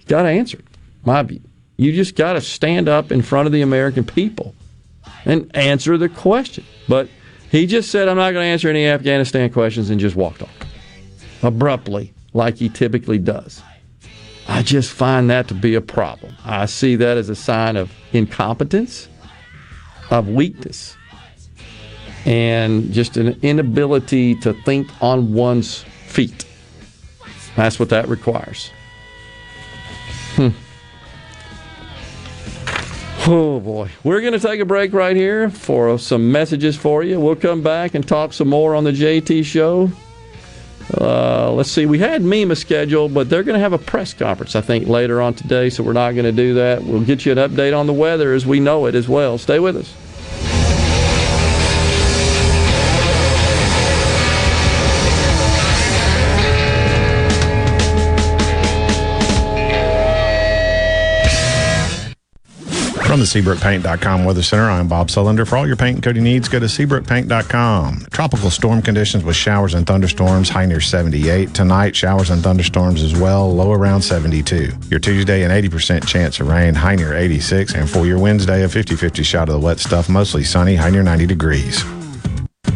got 0.07 0.23
to 0.23 0.29
answer 0.29 0.57
it, 0.57 0.65
my 1.05 1.23
view. 1.23 1.41
You 1.77 1.93
just 1.93 2.15
got 2.15 2.33
to 2.33 2.41
stand 2.41 2.89
up 2.89 3.11
in 3.11 3.21
front 3.21 3.45
of 3.45 3.51
the 3.51 3.61
American 3.61 4.03
people 4.03 4.55
and 5.25 5.55
answer 5.55 5.97
the 5.97 6.09
question. 6.09 6.65
But 6.87 7.09
he 7.51 7.67
just 7.67 7.91
said, 7.91 8.07
I'm 8.07 8.17
not 8.17 8.31
going 8.31 8.43
to 8.43 8.49
answer 8.49 8.69
any 8.69 8.87
Afghanistan 8.87 9.51
questions 9.51 9.89
and 9.89 9.99
just 9.99 10.15
walked 10.15 10.41
off 10.41 10.49
abruptly, 11.43 12.13
like 12.33 12.55
he 12.57 12.69
typically 12.69 13.19
does. 13.19 13.61
I 14.47 14.63
just 14.63 14.91
find 14.91 15.29
that 15.29 15.47
to 15.49 15.53
be 15.53 15.75
a 15.75 15.81
problem. 15.81 16.33
I 16.43 16.65
see 16.65 16.95
that 16.95 17.17
as 17.17 17.29
a 17.29 17.35
sign 17.35 17.75
of 17.75 17.91
incompetence, 18.13 19.07
of 20.09 20.29
weakness, 20.29 20.95
and 22.25 22.91
just 22.91 23.17
an 23.17 23.37
inability 23.41 24.35
to 24.35 24.53
think 24.63 24.89
on 25.01 25.33
one's 25.33 25.83
feet. 26.07 26.45
That's 27.55 27.79
what 27.79 27.89
that 27.89 28.07
requires. 28.07 28.71
Hmm. 30.37 30.49
Oh 33.29 33.59
boy. 33.59 33.89
We're 34.03 34.21
going 34.21 34.33
to 34.33 34.39
take 34.39 34.59
a 34.59 34.65
break 34.65 34.93
right 34.93 35.15
here 35.15 35.49
for 35.49 35.97
some 35.97 36.31
messages 36.31 36.77
for 36.77 37.03
you. 37.03 37.19
We'll 37.19 37.35
come 37.35 37.63
back 37.63 37.95
and 37.95 38.07
talk 38.07 38.33
some 38.33 38.47
more 38.47 38.75
on 38.75 38.83
the 38.83 38.91
JT 38.91 39.43
show. 39.45 39.91
Uh, 40.95 41.51
let's 41.51 41.71
see. 41.71 41.87
We 41.87 41.97
had 41.97 42.21
MEMA 42.21 42.55
scheduled, 42.55 43.15
but 43.15 43.29
they're 43.29 43.41
going 43.41 43.55
to 43.55 43.59
have 43.59 43.73
a 43.73 43.79
press 43.79 44.13
conference, 44.13 44.55
I 44.55 44.61
think, 44.61 44.87
later 44.87 45.21
on 45.21 45.33
today, 45.33 45.71
so 45.71 45.83
we're 45.83 45.93
not 45.93 46.11
going 46.11 46.25
to 46.25 46.31
do 46.31 46.53
that. 46.53 46.83
We'll 46.83 47.01
get 47.03 47.25
you 47.25 47.31
an 47.31 47.39
update 47.39 47.77
on 47.77 47.87
the 47.87 47.93
weather 47.93 48.33
as 48.33 48.45
we 48.45 48.59
know 48.59 48.85
it 48.85 48.93
as 48.93 49.09
well. 49.09 49.37
Stay 49.37 49.59
with 49.59 49.75
us. 49.75 49.93
From 63.17 63.23
the 63.23 63.41
SeabrookPaint.com 63.41 64.25
Weather 64.25 64.43
Center, 64.43 64.69
I'm 64.69 64.87
Bob 64.87 65.07
Sullender. 65.07 65.47
For 65.47 65.57
all 65.57 65.65
your 65.65 65.75
paint 65.75 65.95
and 65.95 66.03
coating 66.03 66.21
needs, 66.21 66.47
go 66.47 66.59
to 66.59 66.67
SeabrookPaint.com. 66.67 68.05
Tropical 68.11 68.51
storm 68.51 68.83
conditions 68.83 69.23
with 69.23 69.35
showers 69.35 69.73
and 69.73 69.87
thunderstorms, 69.87 70.49
high 70.49 70.67
near 70.67 70.79
78. 70.79 71.51
Tonight, 71.51 71.95
showers 71.95 72.29
and 72.29 72.43
thunderstorms 72.43 73.01
as 73.01 73.19
well, 73.19 73.51
low 73.51 73.71
around 73.71 74.03
72. 74.03 74.71
Your 74.91 74.99
Tuesday, 74.99 75.41
an 75.41 75.49
80% 75.49 76.07
chance 76.07 76.39
of 76.39 76.47
rain, 76.47 76.75
high 76.75 76.93
near 76.93 77.15
86. 77.17 77.73
And 77.73 77.89
for 77.89 78.05
your 78.05 78.19
Wednesday, 78.19 78.61
a 78.61 78.69
50 78.69 78.95
50 78.95 79.23
shot 79.23 79.49
of 79.49 79.53
the 79.53 79.65
wet 79.65 79.79
stuff, 79.79 80.09
mostly 80.09 80.43
sunny, 80.43 80.75
high 80.75 80.91
near 80.91 81.01
90 81.01 81.25
degrees. 81.25 81.83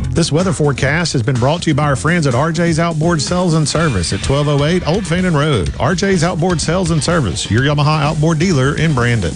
This 0.09 0.31
weather 0.31 0.53
forecast 0.53 1.13
has 1.13 1.22
been 1.22 1.35
brought 1.35 1.61
to 1.61 1.69
you 1.69 1.76
by 1.76 1.84
our 1.84 1.95
friends 1.95 2.26
at 2.26 2.34
RJ's 2.34 2.80
Outboard 2.80 3.22
Sales 3.22 3.53
and 3.53 3.69
Service 3.69 4.11
at 4.11 4.27
1208 4.27 4.88
Old 4.88 5.05
Fannin 5.05 5.35
Road. 5.35 5.68
RJ's 5.73 6.23
Outboard 6.23 6.59
Sales 6.59 6.89
and 6.89 7.03
Service, 7.03 7.51
your 7.51 7.61
Yamaha 7.61 8.01
outboard 8.01 8.39
dealer 8.39 8.76
in 8.76 8.95
Brandon. 8.95 9.35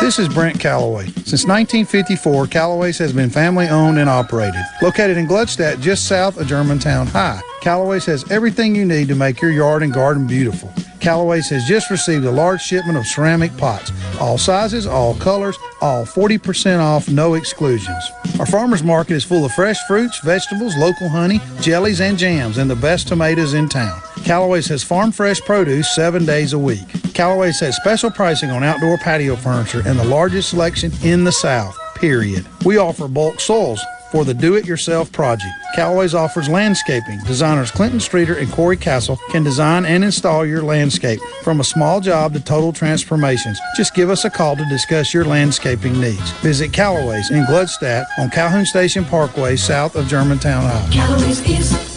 This 0.00 0.20
is 0.20 0.28
Brent 0.28 0.60
Calloway. 0.60 1.06
Since 1.06 1.44
1954, 1.44 2.46
Calloway's 2.46 2.98
has 2.98 3.12
been 3.12 3.30
family 3.30 3.66
owned 3.66 3.98
and 3.98 4.08
operated. 4.08 4.60
Located 4.80 5.16
in 5.16 5.26
Gluckstadt, 5.26 5.80
just 5.80 6.06
south 6.06 6.38
of 6.38 6.46
Germantown 6.46 7.08
High, 7.08 7.40
Calloway's 7.60 8.06
has 8.06 8.30
everything 8.30 8.76
you 8.76 8.84
need 8.84 9.08
to 9.08 9.16
make 9.16 9.42
your 9.42 9.50
yard 9.50 9.82
and 9.82 9.92
garden 9.92 10.24
beautiful. 10.24 10.72
Calloway's 11.00 11.48
has 11.50 11.64
just 11.64 11.90
received 11.90 12.24
a 12.24 12.30
large 12.30 12.60
shipment 12.60 12.96
of 12.96 13.06
ceramic 13.06 13.56
pots, 13.56 13.90
all 14.20 14.38
sizes, 14.38 14.86
all 14.86 15.16
colors, 15.16 15.58
all 15.80 16.04
40% 16.04 16.78
off, 16.78 17.08
no 17.08 17.34
exclusions. 17.34 18.04
Our 18.38 18.46
farmers 18.46 18.84
market 18.84 19.14
is 19.14 19.24
full 19.24 19.44
of 19.44 19.52
fresh 19.52 19.78
fruits, 19.88 20.20
vegetables, 20.20 20.76
local 20.76 21.08
honey, 21.08 21.40
jellies, 21.60 22.00
and 22.00 22.16
jams, 22.16 22.58
and 22.58 22.70
the 22.70 22.76
best 22.76 23.08
tomatoes 23.08 23.54
in 23.54 23.68
town. 23.68 24.00
Callaway's 24.24 24.68
has 24.68 24.84
farm 24.84 25.12
fresh 25.12 25.40
produce 25.40 25.94
seven 25.94 26.26
days 26.26 26.52
a 26.52 26.58
week. 26.58 26.86
Callaway's 27.14 27.60
has 27.60 27.76
special 27.76 28.10
pricing 28.10 28.50
on 28.50 28.62
outdoor 28.62 28.98
patio 28.98 29.36
furniture 29.36 29.82
and 29.86 29.98
the 29.98 30.04
largest 30.04 30.50
selection 30.50 30.92
in 31.02 31.24
the 31.24 31.32
South, 31.32 31.76
period. 31.94 32.46
We 32.64 32.76
offer 32.78 33.08
bulk 33.08 33.40
soils 33.40 33.82
for 34.12 34.24
the 34.24 34.32
do-it-yourself 34.32 35.12
project. 35.12 35.52
Callaway's 35.74 36.14
offers 36.14 36.48
landscaping. 36.48 37.20
Designers 37.26 37.70
Clinton 37.70 38.00
Streeter 38.00 38.38
and 38.38 38.50
Corey 38.50 38.76
Castle 38.76 39.18
can 39.30 39.44
design 39.44 39.84
and 39.84 40.02
install 40.02 40.46
your 40.46 40.62
landscape 40.62 41.20
from 41.42 41.60
a 41.60 41.64
small 41.64 42.00
job 42.00 42.32
to 42.32 42.40
total 42.40 42.72
transformations. 42.72 43.60
Just 43.76 43.94
give 43.94 44.08
us 44.08 44.24
a 44.24 44.30
call 44.30 44.56
to 44.56 44.64
discuss 44.70 45.12
your 45.12 45.24
landscaping 45.24 46.00
needs. 46.00 46.30
Visit 46.40 46.72
Callaway's 46.72 47.30
in 47.30 47.44
Gluckstadt 47.44 48.06
on 48.18 48.30
Calhoun 48.30 48.64
Station 48.64 49.04
Parkway 49.04 49.56
south 49.56 49.94
of 49.94 50.08
Germantown, 50.08 50.64
Iowa. 50.64 50.88
Callaway's 50.90 51.40
is 51.48 51.88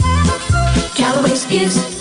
Callaway's 0.95 1.49
is 1.49 2.00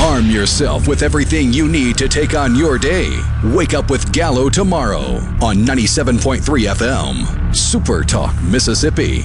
Arm 0.00 0.26
yourself 0.30 0.86
with 0.86 1.02
everything 1.02 1.52
you 1.52 1.66
need 1.68 1.98
to 1.98 2.08
take 2.08 2.34
on 2.34 2.54
your 2.54 2.78
day. 2.78 3.20
Wake 3.44 3.74
up 3.74 3.90
with 3.90 4.12
Gallo 4.12 4.48
tomorrow 4.48 5.16
on 5.42 5.56
97.3 5.56 6.40
FM. 6.40 7.54
Super 7.54 8.04
Talk, 8.04 8.40
Mississippi. 8.42 9.24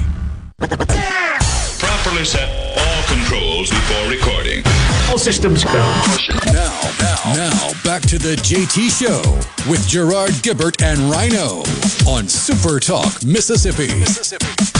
Properly 0.58 2.26
set 2.26 2.50
all 2.78 3.04
controls 3.04 3.70
before 3.70 4.10
recording. 4.10 4.64
All 5.10 5.20
systems 5.20 5.64
go. 5.64 5.74
Now, 6.52 6.82
now, 7.00 7.34
now, 7.36 7.72
back 7.84 8.02
to 8.04 8.18
the 8.18 8.36
JT 8.38 8.90
Show 8.90 9.22
with 9.70 9.88
Gerard 9.88 10.32
Gibert 10.42 10.82
and 10.82 11.00
Rhino 11.02 11.60
on 12.12 12.28
Super 12.28 12.80
Talk, 12.80 13.24
Mississippi. 13.24 13.94
Mississippi. 14.00 14.73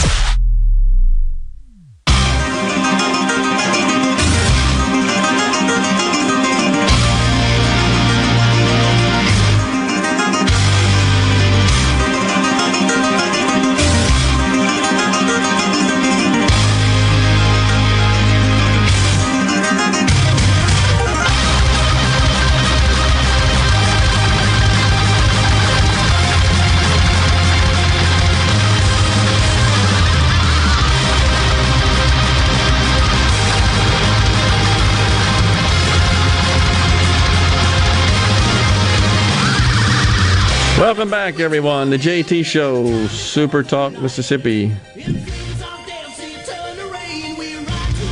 Welcome 40.94 41.10
back, 41.10 41.40
everyone. 41.40 41.90
The 41.90 41.96
JT 41.96 42.44
Show, 42.44 43.08
Super 43.08 43.64
Talk, 43.64 43.94
Mississippi. 43.94 44.70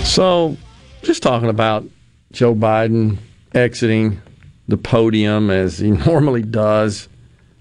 So, 0.03 0.57
just 1.03 1.23
talking 1.23 1.49
about 1.49 1.85
Joe 2.33 2.57
Biden 2.57 3.19
exiting 3.55 4.21
the 4.67 4.77
podium 4.77 5.49
as 5.49 5.79
he 5.79 5.91
normally 6.07 6.43
does 6.43 7.09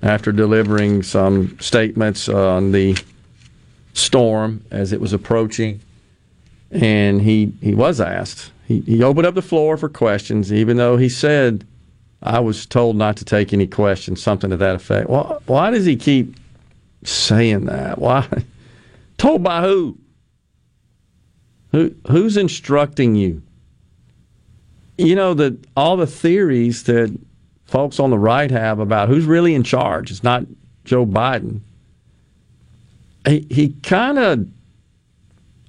after 0.02 0.31
delivering 0.31 1.03
some 1.03 1.56
statements 1.60 2.27
on 2.27 2.72
the 2.72 2.98
storm 3.93 4.65
as 4.72 4.91
it 4.91 4.99
was 4.99 5.14
approaching. 5.14 5.81
And 6.72 7.22
he, 7.22 7.53
he 7.61 7.76
was 7.76 8.02
asked, 8.02 8.52
he, 8.65 8.80
he 8.80 9.03
opened 9.03 9.27
up 9.27 9.35
the 9.35 9.43
floor 9.43 9.77
for 9.77 9.88
questions, 9.88 10.52
even 10.52 10.77
though 10.77 10.98
he 10.98 11.10
said, 11.10 11.64
I 12.23 12.39
was 12.39 12.65
told 12.65 12.95
not 12.95 13.18
to 13.18 13.26
take 13.26 13.52
any 13.52 13.68
questions, 13.68 14.22
something 14.22 14.49
to 14.52 14.57
that 14.57 14.76
effect. 14.76 15.10
Well, 15.10 15.41
why 15.48 15.72
does 15.72 15.85
he 15.85 15.95
keep 15.95 16.35
saying 17.03 17.65
that? 17.65 17.98
Why? 17.98 18.27
Told 19.18 19.43
by 19.43 19.61
who? 19.61 19.98
Who 21.72 21.93
who's 22.07 22.38
instructing 22.38 23.15
you? 23.15 23.41
You 24.98 25.15
know 25.15 25.34
that 25.35 25.57
all 25.76 25.95
the 25.95 26.07
theories 26.07 26.84
that 26.84 27.17
folks 27.66 28.00
on 28.00 28.09
the 28.09 28.17
right 28.19 28.51
have 28.51 28.80
about 28.80 29.09
who's 29.09 29.25
really 29.25 29.56
in 29.56 29.64
charge. 29.64 30.11
It's 30.11 30.24
not 30.24 30.45
Joe 30.85 31.06
Biden. 31.06 31.61
He 33.25 33.45
he 33.50 33.69
kind 33.83 34.19
of 34.19 34.48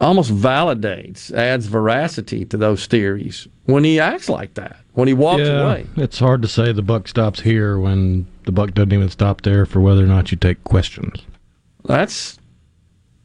almost 0.01 0.35
validates, 0.35 1.33
adds 1.33 1.67
veracity 1.67 2.45
to 2.47 2.57
those 2.57 2.87
theories 2.87 3.47
when 3.67 3.85
he 3.85 4.01
acts 4.01 4.29
like 4.29 4.55
that, 4.55 4.82
when 4.95 5.09
he 5.09 5.15
walks 5.15 5.43
yeah, 5.43 5.62
away. 5.62 5.87
It's 5.97 6.19
hard 6.19 6.43
to 6.43 6.49
say 6.49 6.73
the 6.73 6.83
buck 6.83 7.09
stops 7.09 7.41
here 7.41 7.79
when 7.79 8.27
the 8.45 8.53
buck 8.53 8.75
doesn't 8.75 8.93
even 8.93 9.09
stop 9.09 9.43
there 9.43 9.67
for 9.67 9.81
whether 9.81 10.05
or 10.05 10.09
not 10.09 10.31
you 10.31 10.37
take 10.37 10.62
questions. 10.65 11.23
That's, 11.85 12.39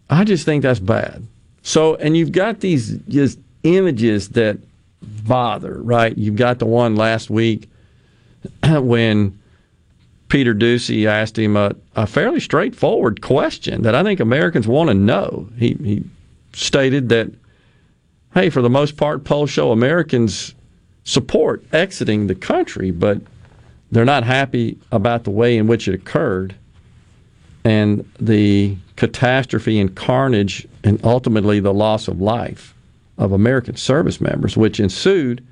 I 0.09 0.23
just 0.23 0.45
think 0.45 0.63
that's 0.63 0.79
bad. 0.79 1.25
So, 1.61 1.95
and 1.95 2.15
you've 2.15 2.31
got 2.31 2.61
these 2.61 2.97
just 3.09 3.39
images 3.63 4.29
that 4.29 4.57
bother, 5.01 5.81
right? 5.81 6.17
You've 6.17 6.37
got 6.37 6.59
the 6.59 6.65
one 6.65 6.95
last 6.95 7.29
week 7.29 7.69
when 8.63 9.37
Peter 10.29 10.53
Doocy 10.55 11.05
asked 11.05 11.37
him 11.37 11.57
a, 11.57 11.75
a 11.95 12.07
fairly 12.07 12.39
straightforward 12.39 13.21
question 13.21 13.81
that 13.81 13.95
I 13.95 14.03
think 14.03 14.19
Americans 14.19 14.67
want 14.67 14.89
to 14.89 14.93
know. 14.93 15.49
He, 15.57 15.73
he 15.73 16.03
stated 16.53 17.09
that, 17.09 17.31
hey, 18.33 18.49
for 18.49 18.61
the 18.61 18.69
most 18.69 18.97
part, 18.97 19.23
polls 19.23 19.49
show 19.49 19.71
Americans 19.71 20.55
support 21.07 21.63
exiting 21.71 22.27
the 22.27 22.35
country, 22.35 22.91
but 22.91 23.21
they're 23.91 24.03
not 24.03 24.25
happy 24.25 24.77
about 24.91 25.23
the 25.23 25.31
way 25.31 25.57
in 25.57 25.65
which 25.65 25.87
it 25.87 25.93
occurred 25.93 26.53
and 27.63 28.05
the 28.19 28.75
catastrophe 28.97 29.79
and 29.79 29.95
carnage 29.95 30.67
and 30.83 31.03
ultimately 31.05 31.61
the 31.61 31.73
loss 31.73 32.09
of 32.09 32.19
life 32.19 32.75
of 33.17 33.31
American 33.31 33.77
service 33.77 34.19
members, 34.19 34.57
which 34.57 34.81
ensued. 34.81 35.45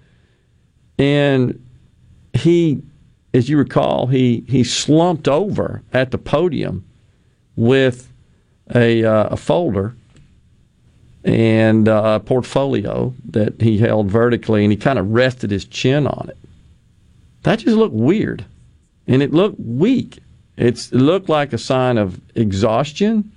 And 1.00 1.66
he, 2.34 2.82
as 3.34 3.48
you 3.48 3.58
recall, 3.58 4.08
he, 4.08 4.44
he 4.50 4.66
slumped 4.66 5.30
over 5.30 5.84
at 5.94 6.12
the 6.12 6.18
podium 6.18 6.86
with 7.56 8.12
a, 8.76 9.06
uh, 9.06 9.28
a 9.28 9.38
folder 9.38 9.96
and 11.26 11.90
uh, 11.90 12.20
a 12.22 12.26
portfolio 12.26 13.14
that 13.30 13.60
he 13.60 13.80
held 13.80 14.10
vertically, 14.10 14.64
and 14.64 14.72
he 14.72 14.78
kind 14.78 15.00
of 15.00 15.12
rested 15.12 15.50
his 15.50 15.66
chin 15.66 16.06
on 16.06 16.30
it. 16.30 16.38
That 17.44 17.60
just 17.60 17.76
looked 17.76 17.96
weird, 17.96 18.46
and 19.08 19.24
it 19.24 19.34
looked 19.34 19.60
weak. 19.60 20.20
It's, 20.56 20.92
it 20.92 21.00
looked 21.00 21.28
like 21.28 21.52
a 21.52 21.58
sign 21.58 21.98
of 21.98 22.22
exhaustion, 22.36 23.32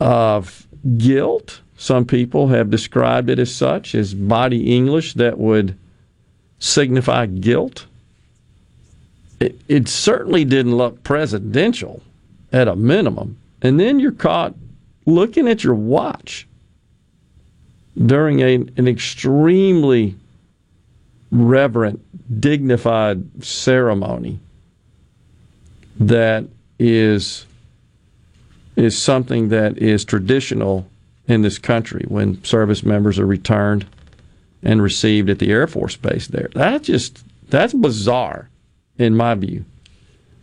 of 0.00 0.66
guilt. 0.96 1.60
Some 1.76 2.04
people 2.06 2.48
have 2.48 2.70
described 2.70 3.28
it 3.28 3.38
as 3.38 3.54
such, 3.54 3.94
as 3.94 4.14
body 4.14 4.74
English 4.74 5.14
that 5.14 5.38
would 5.38 5.76
signify 6.60 7.26
guilt. 7.26 7.86
It, 9.40 9.60
it 9.68 9.88
certainly 9.88 10.44
didn't 10.44 10.76
look 10.76 11.02
presidential 11.02 12.02
at 12.52 12.68
a 12.68 12.76
minimum. 12.76 13.36
And 13.60 13.78
then 13.78 14.00
you're 14.00 14.12
caught 14.12 14.54
looking 15.06 15.48
at 15.48 15.64
your 15.64 15.74
watch 15.74 16.46
during 18.04 18.40
a, 18.40 18.54
an 18.54 18.88
extremely 18.88 20.14
reverent, 21.30 22.00
dignified 22.40 23.44
ceremony 23.44 24.38
that 25.98 26.44
is 26.78 27.46
is 28.76 28.98
something 28.98 29.48
that 29.48 29.78
is 29.78 30.04
traditional 30.04 30.86
in 31.28 31.40
this 31.40 31.58
country 31.58 32.04
when 32.08 32.42
service 32.44 32.82
members 32.82 33.18
are 33.18 33.24
returned 33.26 33.86
and 34.62 34.82
received 34.82 35.30
at 35.30 35.38
the 35.38 35.50
Air 35.50 35.66
Force 35.66 35.96
Base 35.96 36.26
there. 36.26 36.50
That 36.54 36.82
just 36.82 37.24
that's 37.48 37.72
bizarre 37.72 38.50
in 38.98 39.16
my 39.16 39.34
view 39.34 39.64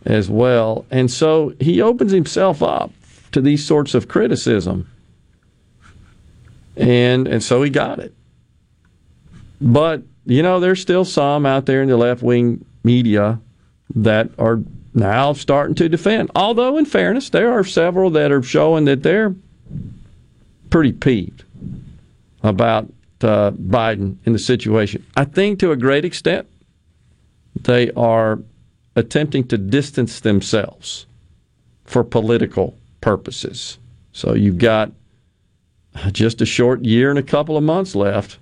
as 0.04 0.28
well. 0.28 0.84
And 0.90 1.10
so 1.10 1.54
he 1.60 1.80
opens 1.80 2.10
himself 2.10 2.62
up 2.62 2.90
to 3.34 3.40
these 3.40 3.64
sorts 3.64 3.94
of 3.94 4.08
criticism. 4.08 4.88
And 6.76 7.28
and 7.28 7.42
so 7.42 7.62
he 7.62 7.70
got 7.70 7.98
it. 7.98 8.14
But, 9.60 10.02
you 10.24 10.42
know, 10.42 10.60
there's 10.60 10.80
still 10.80 11.04
some 11.04 11.46
out 11.46 11.66
there 11.66 11.82
in 11.82 11.88
the 11.88 11.96
left 11.96 12.22
wing 12.22 12.64
media 12.82 13.40
that 13.94 14.30
are 14.38 14.60
now 14.94 15.32
starting 15.32 15.74
to 15.76 15.88
defend. 15.88 16.30
Although, 16.34 16.76
in 16.78 16.84
fairness, 16.84 17.30
there 17.30 17.52
are 17.52 17.64
several 17.64 18.10
that 18.10 18.32
are 18.32 18.42
showing 18.42 18.84
that 18.86 19.02
they're 19.02 19.34
pretty 20.70 20.92
peeved 20.92 21.44
about 22.42 22.92
uh, 23.20 23.50
Biden 23.52 24.16
in 24.24 24.32
the 24.32 24.38
situation. 24.38 25.04
I 25.16 25.24
think 25.24 25.58
to 25.60 25.72
a 25.72 25.76
great 25.76 26.04
extent, 26.04 26.46
they 27.62 27.90
are 27.92 28.38
attempting 28.96 29.48
to 29.48 29.58
distance 29.58 30.20
themselves 30.20 31.06
for 31.84 32.04
political 32.04 32.76
purposes. 33.04 33.78
So 34.12 34.32
you've 34.32 34.56
got 34.56 34.90
just 36.10 36.40
a 36.40 36.46
short 36.46 36.82
year 36.86 37.10
and 37.10 37.18
a 37.18 37.22
couple 37.22 37.58
of 37.58 37.62
months 37.62 37.94
left 37.94 38.38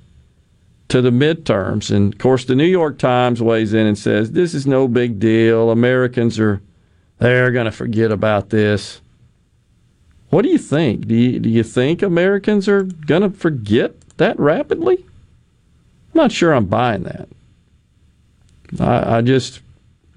to 0.87 1.03
the 1.03 1.11
midterms. 1.11 1.91
And 1.91 2.15
of 2.15 2.21
course, 2.21 2.45
the 2.45 2.55
New 2.55 2.67
York 2.67 2.97
Times 2.97 3.43
weighs 3.43 3.75
in 3.75 3.89
and 3.89 3.99
says, 3.99 4.31
this 4.31 4.55
is 4.55 4.65
no 4.65 4.87
big 4.87 5.19
deal. 5.19 5.71
Americans 5.71 6.39
are, 6.39 6.63
they're 7.19 7.51
going 7.51 7.65
to 7.65 7.73
forget 7.73 8.13
about 8.13 8.51
this. 8.51 9.01
What 10.31 10.43
do 10.43 10.49
you 10.49 10.59
think? 10.59 11.09
Do 11.09 11.15
you, 11.17 11.41
do 11.41 11.49
you 11.49 11.65
think 11.65 12.01
Americans 12.01 12.69
are 12.69 12.85
going 12.85 13.23
to 13.23 13.31
forget 13.31 14.01
that 14.19 14.39
rapidly? 14.39 14.99
I'm 14.99 16.15
not 16.15 16.31
sure 16.31 16.55
I'm 16.55 16.67
buying 16.67 17.03
that. 17.03 17.29
I, 18.79 19.19
I 19.19 19.21
just, 19.23 19.61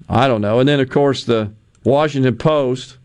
I 0.08 0.28
don't 0.28 0.40
know. 0.40 0.60
And 0.60 0.68
then, 0.68 0.78
of 0.78 0.88
course, 0.88 1.24
the 1.24 1.50
Washington 1.82 2.36
Post, 2.38 2.96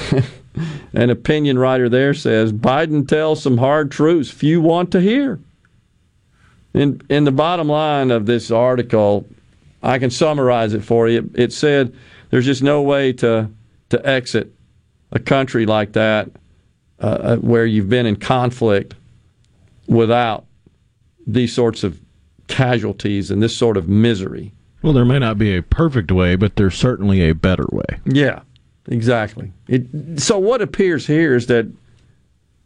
an 0.94 1.10
opinion 1.10 1.58
writer 1.58 1.88
there 1.88 2.14
says 2.14 2.52
Biden 2.52 3.06
tells 3.06 3.42
some 3.42 3.58
hard 3.58 3.90
truths 3.90 4.30
few 4.30 4.60
want 4.60 4.92
to 4.92 5.00
hear. 5.00 5.40
In, 6.74 7.02
in 7.08 7.24
the 7.24 7.32
bottom 7.32 7.68
line 7.68 8.10
of 8.10 8.26
this 8.26 8.50
article, 8.50 9.26
I 9.82 9.98
can 9.98 10.10
summarize 10.10 10.74
it 10.74 10.84
for 10.84 11.08
you. 11.08 11.30
It 11.34 11.52
said 11.52 11.94
there's 12.30 12.46
just 12.46 12.62
no 12.62 12.82
way 12.82 13.12
to, 13.14 13.50
to 13.90 14.06
exit 14.06 14.52
a 15.10 15.18
country 15.18 15.66
like 15.66 15.92
that 15.92 16.30
uh, 17.00 17.06
uh 17.06 17.36
where 17.36 17.66
you've 17.66 17.90
been 17.90 18.06
in 18.06 18.16
conflict 18.16 18.94
without 19.86 20.46
these 21.26 21.52
sorts 21.52 21.84
of 21.84 22.00
casualties 22.48 23.30
and 23.30 23.42
this 23.42 23.56
sort 23.56 23.76
of 23.76 23.88
misery. 23.88 24.52
Well, 24.82 24.92
there 24.92 25.04
may 25.04 25.18
not 25.18 25.38
be 25.38 25.56
a 25.56 25.62
perfect 25.62 26.10
way, 26.10 26.36
but 26.36 26.56
there's 26.56 26.74
certainly 26.74 27.28
a 27.28 27.34
better 27.34 27.66
way. 27.70 28.00
Yeah, 28.04 28.40
exactly. 28.86 29.52
It, 29.68 30.20
so 30.20 30.38
what 30.38 30.62
appears 30.62 31.06
here 31.06 31.34
is 31.34 31.46
that 31.46 31.66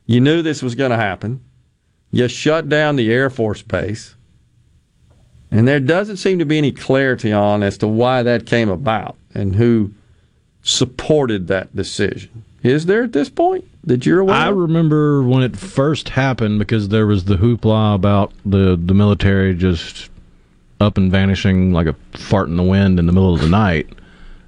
you 0.06 0.20
knew 0.20 0.42
this 0.42 0.62
was 0.62 0.74
going 0.74 0.92
to 0.92 0.96
happen. 0.96 1.40
You 2.10 2.28
shut 2.28 2.68
down 2.68 2.96
the 2.96 3.12
Air 3.12 3.28
Force 3.30 3.62
Base. 3.62 4.14
And 5.50 5.66
there 5.66 5.80
doesn't 5.80 6.16
seem 6.16 6.38
to 6.38 6.44
be 6.44 6.58
any 6.58 6.72
clarity 6.72 7.32
on 7.32 7.62
as 7.62 7.78
to 7.78 7.88
why 7.88 8.22
that 8.22 8.46
came 8.46 8.68
about 8.68 9.16
and 9.34 9.54
who 9.54 9.92
supported 10.62 11.46
that 11.48 11.74
decision. 11.74 12.44
Is 12.62 12.86
there 12.86 13.04
at 13.04 13.12
this 13.12 13.30
point 13.30 13.64
that 13.84 14.04
you're 14.04 14.20
aware? 14.20 14.34
I 14.34 14.48
remember 14.48 15.22
when 15.22 15.42
it 15.42 15.56
first 15.56 16.08
happened 16.10 16.58
because 16.58 16.88
there 16.88 17.06
was 17.06 17.24
the 17.24 17.36
hoopla 17.36 17.94
about 17.94 18.32
the 18.44 18.76
the 18.76 18.92
military 18.94 19.54
just 19.54 20.10
up 20.80 20.96
and 20.96 21.10
vanishing 21.10 21.72
like 21.72 21.86
a 21.86 21.94
fart 22.18 22.48
in 22.48 22.56
the 22.56 22.62
wind 22.62 22.98
in 22.98 23.06
the 23.06 23.12
middle 23.12 23.32
of 23.32 23.40
the 23.40 23.48
night 23.48 23.88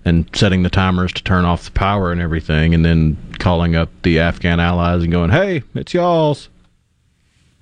and 0.08 0.28
setting 0.34 0.62
the 0.62 0.70
timers 0.70 1.12
to 1.12 1.22
turn 1.22 1.44
off 1.44 1.66
the 1.66 1.70
power 1.70 2.10
and 2.10 2.20
everything 2.20 2.74
and 2.74 2.84
then 2.84 3.16
calling 3.38 3.76
up 3.76 3.90
the 4.02 4.18
Afghan 4.18 4.58
allies 4.58 5.02
and 5.02 5.12
going, 5.12 5.30
"Hey, 5.30 5.62
it's 5.74 5.94
y'all's." 5.94 6.48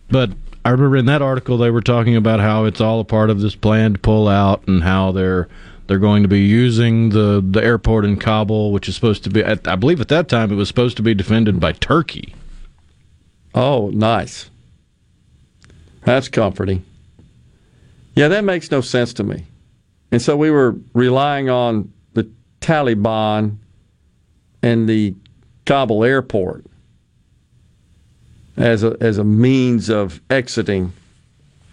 But 0.08 0.31
I 0.65 0.70
remember 0.70 0.97
in 0.97 1.07
that 1.07 1.23
article 1.23 1.58
they 1.58 1.70
were 1.70 1.81
talking 1.81 2.16
about 2.16 2.41
how 2.41 2.65
it's 2.65 2.81
all 2.81 3.00
a 3.00 3.05
part 3.05 3.31
of 3.31 3.41
this 3.41 3.55
plan 3.55 3.94
to 3.94 3.99
pull 3.99 4.28
out 4.28 4.66
and 4.66 4.83
how 4.83 5.12
they're 5.12 5.49
they're 5.86 5.99
going 5.99 6.23
to 6.23 6.28
be 6.28 6.41
using 6.41 7.10
the 7.10 7.44
the 7.47 7.62
airport 7.62 8.05
in 8.05 8.16
Kabul, 8.16 8.73
which 8.73 8.89
is 8.89 8.94
supposed 8.94 9.25
to 9.25 9.31
be 9.31 9.44
I 9.44 9.76
believe 9.76 10.00
at 10.00 10.08
that 10.08 10.28
time 10.28 10.50
it 10.52 10.57
was 10.57 10.68
supposed 10.68 10.97
to 10.97 11.02
be 11.02 11.15
defended 11.15 11.60
by 11.60 11.73
Turkey. 11.73 12.34
Oh, 13.55 13.91
nice. 13.91 14.50
That's 16.05 16.28
comforting. 16.28 16.84
Yeah, 18.15 18.28
that 18.28 18.44
makes 18.44 18.70
no 18.70 18.81
sense 18.81 19.12
to 19.15 19.25
me. 19.25 19.44
And 20.12 20.23
so 20.23 20.36
we 20.36 20.50
were 20.50 20.76
relying 20.94 21.50
on 21.50 21.92
Taliban 22.67 23.59
and 24.61 24.89
the 24.89 25.15
Kabul 25.67 26.03
airport 26.03 26.65
as 28.57 28.83
a 28.83 28.97
as 29.01 29.19
a 29.19 29.25
means 29.25 29.89
of 29.89 30.20
exiting. 30.31 30.93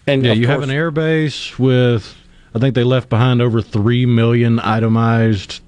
And 0.06 0.24
yeah, 0.24 0.32
you 0.34 0.46
have 0.46 0.62
an 0.62 0.70
air 0.70 0.92
base 0.92 1.58
with 1.58 2.16
I 2.54 2.60
think 2.60 2.76
they 2.76 2.84
left 2.84 3.08
behind 3.08 3.42
over 3.42 3.60
three 3.60 4.06
million 4.06 4.60
itemized 4.60 5.60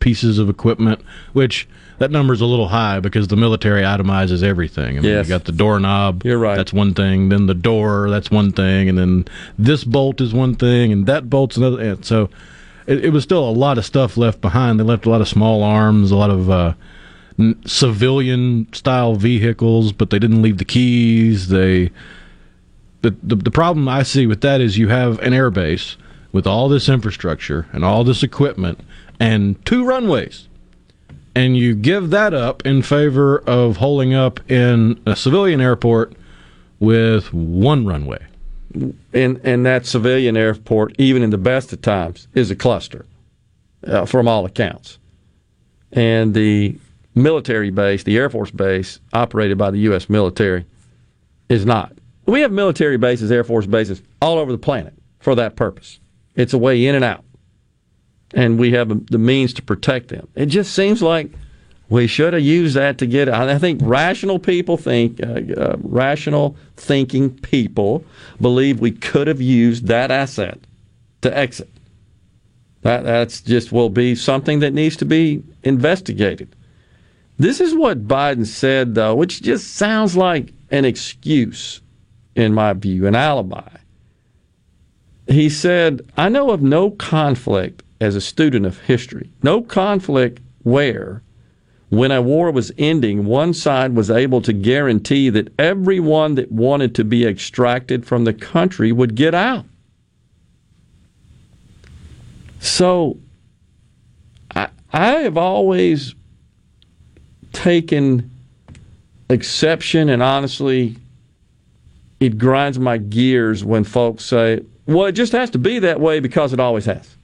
pieces 0.00 0.38
of 0.38 0.48
equipment, 0.48 1.00
which 1.34 1.68
that 1.98 2.10
number's 2.10 2.40
a 2.40 2.46
little 2.46 2.68
high 2.68 2.98
because 2.98 3.28
the 3.28 3.36
military 3.36 3.82
itemizes 3.82 4.42
everything. 4.42 4.98
I 4.98 5.00
mean, 5.00 5.04
Yes. 5.04 5.26
you 5.26 5.28
got 5.28 5.44
the 5.44 5.52
doorknob. 5.52 6.24
You're 6.24 6.38
right. 6.38 6.56
That's 6.56 6.72
one 6.72 6.94
thing. 6.94 7.28
Then 7.28 7.46
the 7.46 7.54
door. 7.54 8.10
That's 8.10 8.28
one 8.30 8.50
thing. 8.50 8.88
And 8.88 8.98
then 8.98 9.24
this 9.56 9.84
bolt 9.84 10.20
is 10.20 10.34
one 10.34 10.56
thing, 10.56 10.90
and 10.90 11.06
that 11.06 11.30
bolt's 11.30 11.56
another. 11.56 11.80
And 11.80 12.04
so 12.04 12.28
it, 12.86 13.06
it 13.06 13.10
was 13.10 13.22
still 13.22 13.48
a 13.48 13.50
lot 13.50 13.78
of 13.78 13.84
stuff 13.84 14.16
left 14.16 14.40
behind. 14.40 14.78
They 14.78 14.84
left 14.84 15.06
a 15.06 15.10
lot 15.10 15.20
of 15.20 15.28
small 15.28 15.62
arms, 15.62 16.10
a 16.10 16.16
lot 16.16 16.30
of 16.30 16.50
uh, 16.50 16.74
n- 17.38 17.60
civilian 17.66 18.72
style 18.72 19.14
vehicles, 19.14 19.92
but 19.92 20.10
they 20.10 20.18
didn't 20.18 20.42
leave 20.42 20.58
the 20.58 20.64
keys. 20.64 21.48
They 21.48 21.90
the, 23.02 23.14
the 23.22 23.36
the 23.36 23.50
problem 23.50 23.88
I 23.88 24.02
see 24.02 24.26
with 24.26 24.40
that 24.40 24.60
is 24.60 24.78
you 24.78 24.88
have 24.88 25.18
an 25.20 25.32
air 25.32 25.50
base 25.50 25.96
with 26.32 26.46
all 26.46 26.68
this 26.68 26.88
infrastructure 26.88 27.66
and 27.72 27.84
all 27.84 28.02
this 28.02 28.22
equipment 28.22 28.80
and 29.20 29.64
two 29.64 29.84
runways. 29.84 30.48
And 31.36 31.56
you 31.56 31.74
give 31.74 32.10
that 32.10 32.32
up 32.32 32.64
in 32.64 32.82
favor 32.82 33.38
of 33.38 33.78
holding 33.78 34.14
up 34.14 34.38
in 34.50 35.00
a 35.04 35.16
civilian 35.16 35.60
airport 35.60 36.14
with 36.78 37.32
one 37.32 37.86
runway. 37.86 38.24
And 38.74 39.40
and 39.44 39.66
that 39.66 39.86
civilian 39.86 40.36
airport, 40.36 40.94
even 40.98 41.22
in 41.22 41.30
the 41.30 41.38
best 41.38 41.72
of 41.72 41.80
times, 41.80 42.28
is 42.34 42.50
a 42.50 42.56
cluster, 42.56 43.06
uh, 43.86 44.04
from 44.06 44.28
all 44.28 44.44
accounts. 44.44 44.98
And 45.92 46.34
the 46.34 46.76
military 47.14 47.70
base, 47.70 48.02
the 48.02 48.16
Air 48.16 48.28
Force 48.28 48.50
base, 48.50 49.00
operated 49.12 49.56
by 49.56 49.70
the 49.70 49.78
U.S. 49.78 50.08
military, 50.08 50.66
is 51.48 51.64
not. 51.64 51.92
We 52.26 52.40
have 52.40 52.52
military 52.52 52.96
bases, 52.96 53.30
Air 53.30 53.44
Force 53.44 53.66
bases 53.66 54.02
all 54.20 54.38
over 54.38 54.50
the 54.50 54.58
planet 54.58 54.94
for 55.20 55.34
that 55.34 55.56
purpose. 55.56 56.00
It's 56.34 56.52
a 56.52 56.58
way 56.58 56.86
in 56.86 56.94
and 56.94 57.04
out, 57.04 57.24
and 58.32 58.58
we 58.58 58.72
have 58.72 59.06
the 59.06 59.18
means 59.18 59.52
to 59.54 59.62
protect 59.62 60.08
them. 60.08 60.26
It 60.34 60.46
just 60.46 60.74
seems 60.74 61.00
like 61.00 61.30
we 61.94 62.08
should 62.08 62.32
have 62.32 62.42
used 62.42 62.74
that 62.74 62.98
to 62.98 63.06
get. 63.06 63.28
I 63.28 63.56
think 63.56 63.80
rational 63.84 64.40
people 64.40 64.76
think, 64.76 65.22
uh, 65.22 65.40
uh, 65.56 65.76
rational 65.78 66.56
thinking 66.76 67.30
people 67.30 68.04
believe 68.40 68.80
we 68.80 68.90
could 68.90 69.28
have 69.28 69.40
used 69.40 69.86
that 69.86 70.10
asset 70.10 70.58
to 71.20 71.36
exit. 71.36 71.70
That 72.82 73.04
that's 73.04 73.40
just 73.40 73.70
will 73.70 73.90
be 73.90 74.16
something 74.16 74.58
that 74.58 74.74
needs 74.74 74.96
to 74.96 75.04
be 75.04 75.44
investigated. 75.62 76.56
This 77.38 77.60
is 77.60 77.74
what 77.76 78.08
Biden 78.08 78.44
said, 78.46 78.96
though, 78.96 79.14
which 79.14 79.40
just 79.40 79.76
sounds 79.76 80.16
like 80.16 80.52
an 80.72 80.84
excuse, 80.84 81.80
in 82.34 82.52
my 82.54 82.72
view, 82.72 83.06
an 83.06 83.14
alibi. 83.14 83.68
He 85.28 85.48
said, 85.48 86.02
I 86.16 86.28
know 86.28 86.50
of 86.50 86.60
no 86.60 86.90
conflict 86.90 87.84
as 88.00 88.16
a 88.16 88.20
student 88.20 88.66
of 88.66 88.80
history, 88.80 89.30
no 89.44 89.62
conflict 89.62 90.40
where, 90.64 91.22
when 91.90 92.10
a 92.10 92.22
war 92.22 92.50
was 92.50 92.72
ending, 92.78 93.26
one 93.26 93.54
side 93.54 93.94
was 93.94 94.10
able 94.10 94.40
to 94.42 94.52
guarantee 94.52 95.30
that 95.30 95.52
everyone 95.58 96.34
that 96.36 96.50
wanted 96.50 96.94
to 96.96 97.04
be 97.04 97.26
extracted 97.26 98.06
from 98.06 98.24
the 98.24 98.32
country 98.32 98.90
would 98.90 99.14
get 99.14 99.34
out. 99.34 99.64
So 102.58 103.18
I, 104.54 104.68
I 104.92 105.10
have 105.16 105.36
always 105.36 106.14
taken 107.52 108.30
exception 109.28 110.08
and 110.08 110.22
honestly 110.22 110.96
it 112.20 112.38
grinds 112.38 112.78
my 112.78 112.98
gears 112.98 113.64
when 113.64 113.84
folks 113.84 114.24
say, 114.24 114.60
well, 114.86 115.06
it 115.06 115.12
just 115.12 115.32
has 115.32 115.50
to 115.50 115.58
be 115.58 115.78
that 115.80 116.00
way 116.00 116.20
because 116.20 116.52
it 116.52 116.60
always 116.60 116.86
has. 116.86 117.16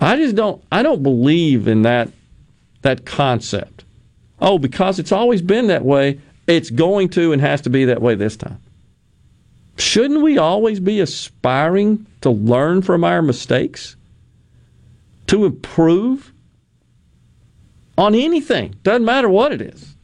I 0.00 0.16
just 0.16 0.34
don't 0.34 0.62
I 0.72 0.82
don't 0.82 1.02
believe 1.02 1.68
in 1.68 1.82
that 1.82 2.10
that 2.82 3.06
concept. 3.06 3.84
Oh, 4.40 4.58
because 4.58 4.98
it's 4.98 5.12
always 5.12 5.40
been 5.40 5.68
that 5.68 5.84
way, 5.84 6.20
it's 6.46 6.70
going 6.70 7.08
to 7.10 7.32
and 7.32 7.40
has 7.40 7.60
to 7.62 7.70
be 7.70 7.84
that 7.86 8.02
way 8.02 8.14
this 8.14 8.36
time. 8.36 8.60
Shouldn't 9.78 10.22
we 10.22 10.38
always 10.38 10.80
be 10.80 11.00
aspiring 11.00 12.06
to 12.20 12.30
learn 12.30 12.82
from 12.82 13.04
our 13.04 13.22
mistakes? 13.22 13.96
To 15.28 15.44
improve 15.46 16.32
on 17.96 18.14
anything, 18.14 18.74
doesn't 18.82 19.04
matter 19.04 19.28
what 19.28 19.52
it 19.52 19.62
is. 19.62 19.94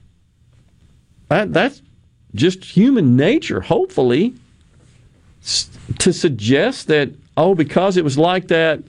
That, 1.28 1.52
that's 1.52 1.82
just 2.34 2.64
human 2.64 3.16
nature, 3.16 3.60
hopefully, 3.60 4.34
to 5.98 6.12
suggest 6.12 6.86
that, 6.88 7.10
oh, 7.36 7.54
because 7.54 7.96
it 7.96 8.04
was 8.04 8.16
like 8.16 8.48
that 8.48 8.82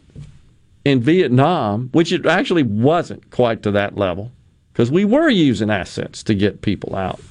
in 0.90 1.00
Vietnam, 1.02 1.90
which 1.92 2.12
it 2.12 2.26
actually 2.26 2.64
wasn't 2.64 3.30
quite 3.32 3.64
to 3.64 3.72
that 3.72 3.96
level, 3.96 4.32
because 4.74 4.92
we 4.92 5.06
were 5.06 5.30
using 5.30 5.70
assets 5.70 6.24
to 6.24 6.34
get 6.34 6.62
people 6.62 6.96
out 6.96 7.22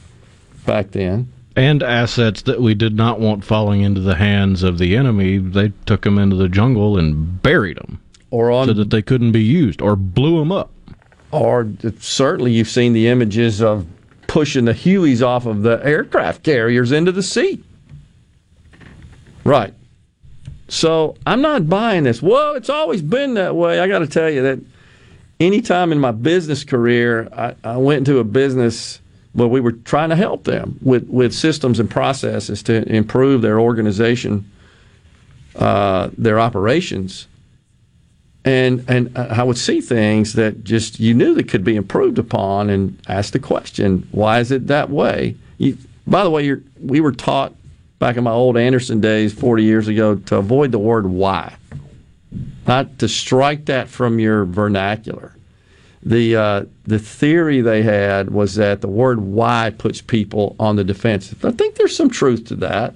back 0.65 0.93
then. 0.93 1.33
And 1.57 1.83
assets 1.83 2.43
that 2.43 2.61
we 2.61 2.75
did 2.75 2.95
not 2.95 3.19
want 3.19 3.45
falling 3.45 3.81
into 3.83 4.01
the 4.01 4.15
hands 4.15 4.63
of 4.63 4.79
the 4.79 4.97
enemy, 4.97 5.39
they 5.39 5.73
took 5.87 6.03
them 6.03 6.19
into 6.19 6.37
the 6.37 6.49
jungle 6.49 6.97
and 6.97 7.43
buried 7.43 7.79
them, 7.79 8.01
or 8.31 8.51
on, 8.51 8.69
so 8.69 8.73
that 8.75 8.91
they 8.91 9.03
couldn't 9.03 9.33
be 9.33 9.43
used, 9.43 9.83
or 9.83 9.97
blew 9.97 10.39
them 10.39 10.53
up. 10.53 10.71
Or 11.33 11.69
certainly, 11.99 12.53
you've 12.53 12.69
seen 12.69 12.93
the 12.93 13.09
images 13.09 13.61
of 13.61 13.87
pushing 14.29 14.67
the 14.67 14.73
Hueys 14.73 15.21
off 15.21 15.47
of 15.47 15.63
the 15.63 15.81
aircraft 15.85 16.43
carriers 16.43 16.93
into 16.93 17.13
the 17.13 17.23
sea. 17.23 17.63
Right. 19.45 19.75
So 20.69 21.17
I'm 21.27 21.41
not 21.41 21.69
buying 21.69 22.05
this. 22.05 22.23
Well, 22.23 22.55
it's 22.55 22.69
always 22.69 23.03
been 23.03 23.35
that 23.35 23.57
way. 23.57 23.81
I 23.81 23.89
got 23.89 24.01
to 24.01 24.07
tell 24.07 24.29
you 24.29 24.43
that 24.43 24.61
anytime 25.41 25.93
in 25.93 25.99
my 25.99 26.13
business 26.13 26.63
career, 26.63 27.29
I, 27.33 27.55
I, 27.65 27.77
went 27.79 27.99
into 27.99 28.19
a 28.19 28.25
business 28.25 29.01
where 29.33 29.49
we 29.49 29.61
were 29.61 29.73
trying 29.73 30.11
to 30.11 30.17
help 30.17 30.45
them 30.45 30.79
with, 30.83 31.09
with 31.09 31.33
systems 31.35 31.81
and 31.81 31.91
processes 31.91 32.63
to 32.65 32.87
improve 32.89 33.41
their 33.41 33.59
organization, 33.59 34.51
uh, 35.57 36.11
their 36.19 36.39
operations. 36.39 37.27
And, 38.45 38.85
and 38.89 39.17
I 39.17 39.43
would 39.43 39.59
see 39.59 39.81
things 39.81 40.35
that 40.35 40.65
just 40.65 41.01
you 41.01 41.15
knew 41.15 41.35
that 41.35 41.49
could 41.49 41.65
be 41.65 41.77
improved 41.77 42.19
upon 42.19 42.71
and 42.71 42.99
ask 43.09 43.33
the 43.33 43.39
question, 43.39 44.09
why 44.11 44.41
is 44.41 44.51
it 44.51 44.67
that 44.69 44.91
way? 44.91 45.37
You, 45.59 45.77
by 46.07 46.25
the 46.25 46.31
way, 46.31 46.57
we 46.81 47.01
were 47.01 47.13
taught 47.13 47.55
back 47.99 48.17
in 48.17 48.25
my 48.25 48.31
old 48.31 48.57
Andersen 48.57 49.01
days 49.01 49.33
40 49.33 49.63
years 49.65 49.89
ago 49.89 50.17
to 50.17 50.37
avoid 50.37 50.73
the 50.73 50.79
word 50.79 51.07
why, 51.07 51.57
not 52.67 52.99
to 52.99 53.09
strike 53.09 53.67
that 53.67 53.89
from 53.89 54.19
your 54.19 54.45
vernacular. 54.45 55.35
The, 56.03 56.37
uh, 56.37 56.65
the 56.85 56.99
theory 56.99 57.61
they 57.61 57.83
had 57.83 58.31
was 58.31 58.55
that 58.55 58.81
the 58.81 58.89
word 58.89 59.21
why 59.21 59.71
puts 59.77 60.01
people 60.01 60.55
on 60.61 60.77
the 60.77 60.85
defensive. 60.85 61.45
I 61.45 61.51
think 61.51 61.75
there's 61.75 61.97
some 61.97 62.09
truth 62.09 62.47
to 62.47 62.57
that. 62.57 62.95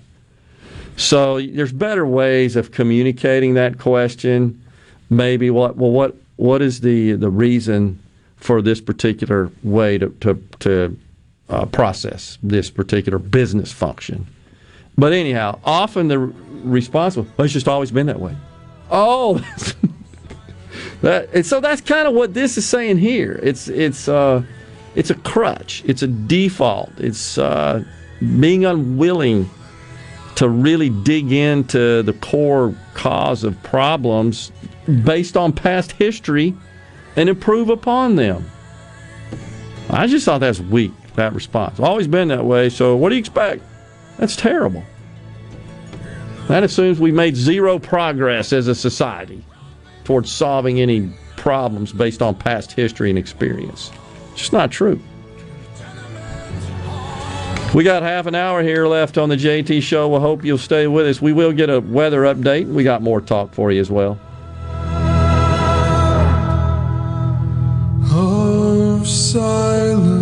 So 0.96 1.40
there's 1.40 1.72
better 1.72 2.06
ways 2.06 2.54
of 2.54 2.70
communicating 2.70 3.54
that 3.54 3.78
question. 3.78 4.62
Maybe 5.10 5.50
what 5.50 5.76
well 5.76 5.90
what 5.90 6.16
what 6.36 6.62
is 6.62 6.80
the 6.80 7.12
the 7.12 7.30
reason 7.30 7.98
for 8.36 8.62
this 8.62 8.80
particular 8.80 9.50
way 9.62 9.98
to 9.98 10.10
to, 10.20 10.34
to 10.60 10.98
uh, 11.48 11.66
process 11.66 12.38
this 12.42 12.70
particular 12.70 13.18
business 13.18 13.72
function? 13.72 14.26
But 14.96 15.12
anyhow, 15.12 15.58
often 15.64 16.08
the 16.08 16.18
responsible, 16.18 17.26
well, 17.36 17.44
it's 17.44 17.52
just 17.52 17.68
always 17.68 17.90
been 17.90 18.06
that 18.06 18.20
way. 18.20 18.36
Oh, 18.90 19.44
that, 21.02 21.44
so 21.46 21.60
that's 21.60 21.80
kind 21.80 22.06
of 22.06 22.14
what 22.14 22.34
this 22.34 22.58
is 22.58 22.66
saying 22.66 22.98
here. 22.98 23.40
It's 23.42 23.68
it's 23.68 24.08
uh, 24.08 24.42
it's 24.94 25.10
a 25.10 25.14
crutch. 25.14 25.82
It's 25.86 26.02
a 26.02 26.06
default. 26.06 26.92
It's 26.98 27.38
uh, 27.38 27.84
being 28.20 28.64
unwilling 28.64 29.48
to 30.36 30.48
really 30.48 30.90
dig 30.90 31.32
into 31.32 32.02
the 32.02 32.12
core 32.14 32.74
cause 32.94 33.44
of 33.44 33.60
problems 33.62 34.52
based 35.04 35.36
on 35.36 35.52
past 35.52 35.92
history 35.92 36.54
and 37.16 37.28
improve 37.28 37.68
upon 37.68 38.16
them. 38.16 38.50
I 39.90 40.06
just 40.06 40.24
thought 40.24 40.38
that's 40.38 40.60
weak. 40.60 40.92
That 41.16 41.34
response 41.34 41.78
always 41.78 42.06
been 42.06 42.28
that 42.28 42.44
way. 42.44 42.70
So 42.70 42.96
what 42.96 43.10
do 43.10 43.16
you 43.16 43.20
expect? 43.20 43.62
That's 44.18 44.36
terrible. 44.36 44.84
That 46.48 46.64
assumes 46.64 47.00
we 47.00 47.12
made 47.12 47.36
zero 47.36 47.78
progress 47.78 48.52
as 48.52 48.68
a 48.68 48.74
society 48.74 49.44
towards 50.04 50.30
solving 50.30 50.80
any 50.80 51.12
problems 51.36 51.92
based 51.92 52.22
on 52.22 52.34
past 52.34 52.72
history 52.72 53.10
and 53.10 53.18
experience. 53.18 53.90
It's 54.32 54.40
just 54.40 54.52
not 54.52 54.70
true. 54.70 55.00
We 57.74 57.84
got 57.84 58.02
half 58.02 58.26
an 58.26 58.34
hour 58.34 58.62
here 58.62 58.86
left 58.86 59.16
on 59.16 59.30
the 59.30 59.36
JT 59.36 59.82
show. 59.82 60.08
We 60.08 60.20
hope 60.20 60.44
you'll 60.44 60.58
stay 60.58 60.86
with 60.86 61.06
us. 61.06 61.22
We 61.22 61.32
will 61.32 61.52
get 61.52 61.70
a 61.70 61.80
weather 61.80 62.22
update. 62.22 62.66
We 62.66 62.84
got 62.84 63.00
more 63.00 63.22
talk 63.22 63.54
for 63.54 63.72
you 63.72 63.80
as 63.80 63.90
well. 63.90 64.18
Of 68.14 69.08
silence. 69.08 70.21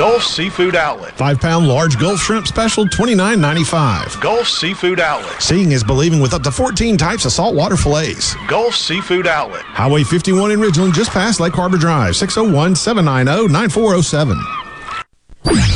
Gulf 0.00 0.24
Seafood 0.24 0.76
Outlet. 0.76 1.14
Five 1.18 1.40
pound 1.42 1.68
large 1.68 1.98
Gulf 1.98 2.20
shrimp 2.20 2.46
special, 2.46 2.86
$29.95. 2.86 4.18
Gulf 4.22 4.48
Seafood 4.48 4.98
Outlet. 4.98 5.42
Seeing 5.42 5.72
is 5.72 5.84
believing 5.84 6.20
with 6.20 6.32
up 6.32 6.42
to 6.44 6.50
14 6.50 6.96
types 6.96 7.26
of 7.26 7.32
saltwater 7.32 7.76
fillets. 7.76 8.34
Gulf 8.48 8.74
Seafood 8.74 9.26
Outlet. 9.26 9.60
Highway 9.60 10.02
51 10.02 10.52
in 10.52 10.58
Ridgeland, 10.58 10.94
just 10.94 11.10
past 11.10 11.38
Lake 11.38 11.52
Harbor 11.52 11.76
Drive, 11.76 12.16
601 12.16 12.76
790 12.76 13.52
9407. 13.52 14.38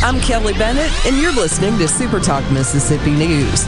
I'm 0.03 0.19
Kelly 0.23 0.55
Bennett, 0.55 0.91
and 1.05 1.21
you're 1.21 1.35
listening 1.35 1.77
to 1.77 1.87
Super 1.87 2.19
Talk 2.19 2.51
Mississippi 2.51 3.11
News. 3.11 3.67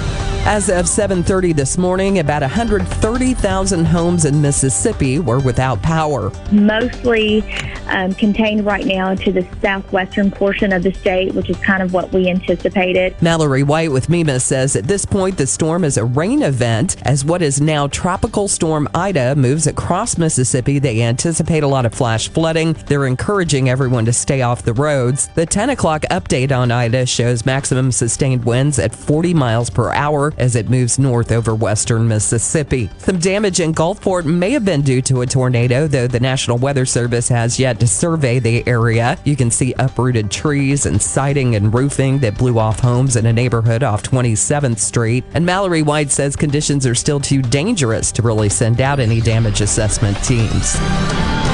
As 0.49 0.69
of 0.69 0.87
7:30 0.87 1.57
this 1.57 1.77
morning, 1.77 2.21
about 2.21 2.41
130,000 2.41 3.85
homes 3.85 4.25
in 4.25 4.41
Mississippi 4.41 5.19
were 5.19 5.41
without 5.41 5.83
power. 5.83 6.31
mostly 6.53 7.43
um, 7.89 8.15
contained 8.15 8.65
right 8.65 8.87
now 8.87 9.15
to 9.17 9.33
the 9.33 9.47
southwestern 9.61 10.31
portion 10.31 10.73
of 10.73 10.85
the 10.85 10.93
state, 10.95 11.35
which 11.35 11.51
is 11.51 11.57
kind 11.59 11.83
of 11.83 11.93
what 11.93 12.13
we 12.13 12.29
anticipated. 12.29 13.15
Mallory 13.21 13.65
White 13.65 13.91
with 13.91 14.09
MEMA 14.09 14.41
says 14.41 14.77
at 14.77 14.85
this 14.85 15.05
point 15.05 15.37
the 15.37 15.49
storm 15.49 15.83
is 15.83 15.97
a 15.97 16.05
rain 16.05 16.43
event 16.43 16.97
as 17.03 17.25
what 17.25 17.43
is 17.43 17.61
now 17.61 17.89
Tropical 17.89 18.47
Storm 18.47 18.89
Ida 18.95 19.35
moves 19.35 19.67
across 19.67 20.17
Mississippi. 20.17 20.79
They 20.79 21.03
anticipate 21.03 21.65
a 21.65 21.69
lot 21.69 21.87
of 21.87 21.93
flash 21.93 22.29
flooding. 22.29 22.75
They're 22.87 23.07
encouraging 23.07 23.69
everyone 23.69 24.05
to 24.05 24.13
stay 24.13 24.43
off 24.43 24.63
the 24.63 24.75
roads. 24.75 25.27
The 25.35 25.47
10 25.47 25.71
o'clock 25.71 26.03
update 26.03 26.57
on 26.57 26.71
Ida 26.71 27.07
shows 27.07 27.45
maximum 27.45 27.91
sustained 27.91 28.45
winds 28.45 28.79
at 28.79 28.95
40 28.95 29.35
miles 29.35 29.71
per 29.71 29.91
hour 29.93 30.35
as 30.39 30.57
it 30.57 30.69
moves 30.69 30.99
north 30.99 31.33
over 31.33 31.55
western 31.55 32.07
Mississippi. 32.09 32.91
Some 32.99 33.19
damage 33.19 33.61
in 33.61 33.75
Gulfport 33.75 34.25
may 34.25 34.51
have 34.51 34.65
been 34.65 34.83
due 34.83 35.03
to 35.03 35.23
a 35.23 35.27
tornado, 35.27 35.87
though 35.87 36.07
the 36.07 36.21
National 36.21 36.59
Weather 36.59 36.87
Service 36.87 37.29
has 37.29 37.59
yet 37.59 37.81
to 37.81 37.87
survey 37.87 38.39
the 38.39 38.67
area. 38.67 39.19
You 39.25 39.37
can 39.37 39.51
see 39.51 39.75
uprooted 39.79 40.31
trees 40.31 40.87
and 40.87 41.01
siding 41.01 41.57
and 41.57 41.73
roofing 41.73 42.19
that 42.21 42.39
blew 42.39 42.59
off 42.59 42.81
homes 42.81 43.17
in 43.17 43.27
a 43.27 43.33
neighborhood 43.33 43.83
off 43.83 44.03
27th 44.03 44.79
Street. 44.79 45.25
And 45.35 45.45
Mallory 45.45 45.83
White 45.83 46.11
says 46.11 46.37
conditions 46.37 46.87
are 46.87 46.95
still 46.95 47.21
too 47.21 47.43
dangerous 47.43 48.13
to 48.13 48.23
really 48.23 48.49
send 48.49 48.81
out 48.81 49.01
any 49.01 49.21
damage 49.21 49.61
assessment 49.61 50.23
teams. 50.25 50.77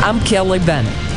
I'm 0.05 0.21
Kelly 0.21 0.59
Bennett. 0.61 1.13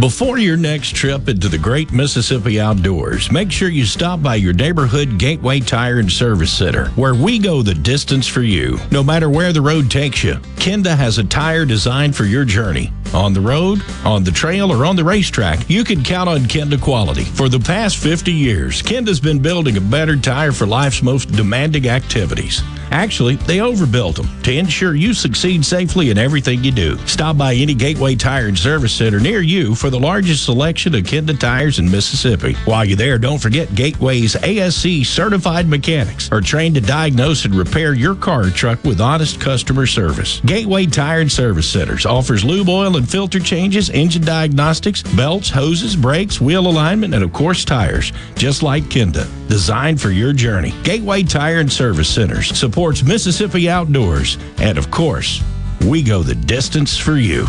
Before 0.00 0.38
your 0.38 0.56
next 0.56 0.96
trip 0.96 1.28
into 1.28 1.48
the 1.48 1.58
great 1.58 1.92
Mississippi 1.92 2.58
outdoors, 2.58 3.30
make 3.30 3.52
sure 3.52 3.68
you 3.68 3.84
stop 3.84 4.20
by 4.20 4.34
your 4.34 4.52
neighborhood 4.52 5.16
Gateway 5.16 5.60
Tire 5.60 6.00
and 6.00 6.10
Service 6.10 6.50
Center, 6.50 6.88
where 6.90 7.14
we 7.14 7.38
go 7.38 7.62
the 7.62 7.74
distance 7.74 8.26
for 8.26 8.42
you. 8.42 8.78
No 8.90 9.04
matter 9.04 9.30
where 9.30 9.52
the 9.52 9.60
road 9.60 9.90
takes 9.92 10.24
you, 10.24 10.34
Kenda 10.56 10.96
has 10.96 11.18
a 11.18 11.24
tire 11.24 11.64
designed 11.64 12.16
for 12.16 12.24
your 12.24 12.44
journey. 12.44 12.92
On 13.14 13.34
the 13.34 13.40
road, 13.40 13.82
on 14.04 14.24
the 14.24 14.30
trail, 14.30 14.72
or 14.72 14.86
on 14.86 14.96
the 14.96 15.04
racetrack, 15.04 15.68
you 15.68 15.84
can 15.84 16.02
count 16.02 16.30
on 16.30 16.40
Kenda 16.46 16.80
quality. 16.80 17.24
For 17.24 17.50
the 17.50 17.60
past 17.60 17.98
50 17.98 18.32
years, 18.32 18.82
Kenda's 18.82 19.20
been 19.20 19.40
building 19.40 19.76
a 19.76 19.82
better 19.82 20.16
tire 20.16 20.50
for 20.50 20.66
life's 20.66 21.02
most 21.02 21.30
demanding 21.30 21.88
activities. 21.88 22.62
Actually, 22.90 23.36
they 23.36 23.60
overbuilt 23.60 24.16
them 24.16 24.28
to 24.42 24.52
ensure 24.52 24.94
you 24.94 25.14
succeed 25.14 25.64
safely 25.64 26.10
in 26.10 26.18
everything 26.18 26.62
you 26.62 26.70
do. 26.70 26.98
Stop 27.06 27.38
by 27.38 27.54
any 27.54 27.74
Gateway 27.74 28.14
Tire 28.14 28.48
and 28.48 28.58
Service 28.58 28.92
Center 28.92 29.18
near 29.18 29.40
you 29.40 29.74
for 29.82 29.90
the 29.90 29.98
largest 29.98 30.44
selection 30.44 30.94
of 30.94 31.02
Kenda 31.02 31.36
tires 31.36 31.80
in 31.80 31.90
Mississippi. 31.90 32.52
While 32.66 32.84
you're 32.84 32.96
there, 32.96 33.18
don't 33.18 33.42
forget 33.42 33.74
Gateway's 33.74 34.36
ASE 34.36 35.08
certified 35.08 35.66
mechanics 35.66 36.30
are 36.30 36.40
trained 36.40 36.76
to 36.76 36.80
diagnose 36.80 37.44
and 37.44 37.52
repair 37.52 37.92
your 37.92 38.14
car 38.14 38.44
or 38.44 38.50
truck 38.50 38.84
with 38.84 39.00
honest 39.00 39.40
customer 39.40 39.88
service. 39.88 40.40
Gateway 40.46 40.86
Tire 40.86 41.22
and 41.22 41.32
Service 41.32 41.68
Centers 41.68 42.06
offers 42.06 42.44
lube 42.44 42.68
oil 42.68 42.96
and 42.96 43.10
filter 43.10 43.40
changes, 43.40 43.90
engine 43.90 44.22
diagnostics, 44.22 45.02
belts, 45.02 45.50
hoses, 45.50 45.96
brakes, 45.96 46.40
wheel 46.40 46.68
alignment, 46.68 47.12
and 47.12 47.24
of 47.24 47.32
course 47.32 47.64
tires, 47.64 48.12
just 48.36 48.62
like 48.62 48.84
Kenda. 48.84 49.28
Designed 49.48 50.00
for 50.00 50.10
your 50.10 50.32
journey. 50.32 50.72
Gateway 50.84 51.24
Tire 51.24 51.58
and 51.58 51.72
Service 51.72 52.08
Centers 52.08 52.56
supports 52.56 53.02
Mississippi 53.02 53.68
outdoors, 53.68 54.38
and 54.58 54.78
of 54.78 54.92
course, 54.92 55.42
we 55.84 56.04
go 56.04 56.22
the 56.22 56.36
distance 56.36 56.96
for 56.96 57.16
you. 57.16 57.48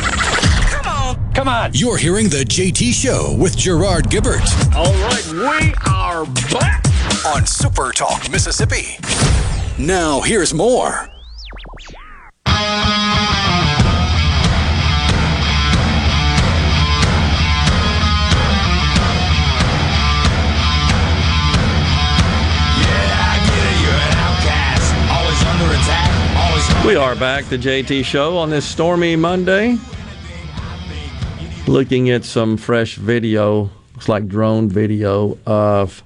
Come 1.33 1.47
on. 1.47 1.71
You're 1.73 1.97
hearing 1.97 2.27
the 2.29 2.43
JT 2.43 2.93
Show 2.93 3.35
with 3.37 3.57
Gerard 3.57 4.05
Gibert 4.09 4.41
All 4.75 4.91
right, 5.07 5.25
we 5.31 5.73
are 5.89 6.25
back. 6.59 6.85
on 7.25 7.45
Super 7.45 7.91
Talk 7.91 8.29
Mississippi. 8.29 8.97
Now, 9.79 10.21
here's 10.21 10.53
more. 10.53 11.07
Yeah, 22.81 23.31
I 23.31 23.37
get 23.47 23.63
it, 23.71 23.77
you're 23.83 24.01
an 24.09 24.17
outcast. 24.25 24.87
Always 25.15 25.41
under 25.51 25.69
attack. 25.75 26.09
Always. 26.37 26.85
We 26.85 26.95
are 26.95 27.15
back, 27.15 27.45
the 27.45 27.57
JT 27.57 28.03
Show, 28.03 28.37
on 28.37 28.49
this 28.49 28.65
stormy 28.65 29.15
Monday. 29.15 29.77
Looking 31.71 32.09
at 32.09 32.25
some 32.25 32.57
fresh 32.57 32.95
video, 32.95 33.69
looks 33.93 34.09
like 34.09 34.27
drone 34.27 34.67
video 34.67 35.37
of 35.45 36.03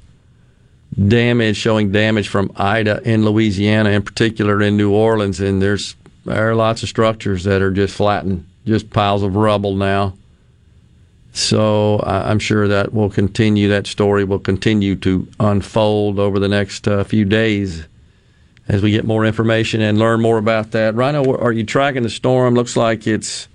damage, 1.08 1.58
showing 1.58 1.92
damage 1.92 2.28
from 2.28 2.52
Ida 2.56 3.02
in 3.04 3.26
Louisiana, 3.26 3.90
in 3.90 4.04
particular 4.04 4.62
in 4.62 4.78
New 4.78 4.94
Orleans. 4.94 5.40
And 5.40 5.64
there's 5.64 5.96
there 6.24 6.52
are 6.52 6.54
lots 6.54 6.84
of 6.84 6.90
structures 6.90 7.46
that 7.46 7.64
are 7.64 7.72
just 7.72 7.96
flattened, 7.96 8.46
just 8.68 8.92
piles 8.92 9.24
of 9.24 9.36
rubble 9.36 9.76
now. 9.76 10.14
So 11.34 12.00
I'm 12.06 12.38
sure 12.38 12.68
that 12.68 12.94
will 12.94 13.10
continue. 13.10 13.68
That 13.70 13.88
story 13.88 14.24
will 14.24 14.38
continue 14.38 14.96
to 14.98 15.28
unfold 15.40 16.20
over 16.20 16.38
the 16.38 16.48
next 16.48 16.88
uh, 16.88 17.04
few 17.06 17.26
days 17.26 17.88
as 18.68 18.84
we 18.84 18.92
get 18.92 19.04
more 19.04 19.26
information 19.26 19.82
and 19.82 19.98
learn 19.98 20.22
more 20.22 20.38
about 20.38 20.74
that. 20.74 20.94
Rhino, 20.94 21.36
are 21.40 21.52
you 21.52 21.64
tracking 21.64 22.04
the 22.04 22.10
storm? 22.12 22.54
Looks 22.54 22.78
like 22.78 23.08
it's 23.08 23.48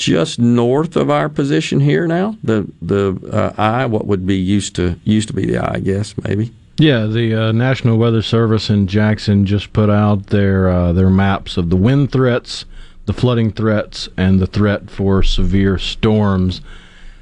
just 0.00 0.38
north 0.38 0.96
of 0.96 1.10
our 1.10 1.28
position 1.28 1.80
here 1.80 2.06
now. 2.06 2.36
The 2.42 2.66
the 2.80 3.18
uh, 3.30 3.52
eye, 3.60 3.86
what 3.86 4.06
would 4.06 4.26
be 4.26 4.36
used 4.36 4.74
to 4.76 4.98
used 5.04 5.28
to 5.28 5.34
be 5.34 5.46
the 5.46 5.58
eye, 5.58 5.74
I 5.74 5.80
guess 5.80 6.14
maybe. 6.24 6.52
Yeah, 6.78 7.04
the 7.04 7.34
uh, 7.34 7.52
National 7.52 7.98
Weather 7.98 8.22
Service 8.22 8.70
in 8.70 8.86
Jackson 8.86 9.44
just 9.44 9.74
put 9.74 9.90
out 9.90 10.28
their 10.28 10.70
uh, 10.70 10.92
their 10.94 11.10
maps 11.10 11.58
of 11.58 11.68
the 11.68 11.76
wind 11.76 12.10
threats, 12.10 12.64
the 13.04 13.12
flooding 13.12 13.52
threats, 13.52 14.08
and 14.16 14.40
the 14.40 14.46
threat 14.46 14.90
for 14.90 15.22
severe 15.22 15.76
storms. 15.76 16.62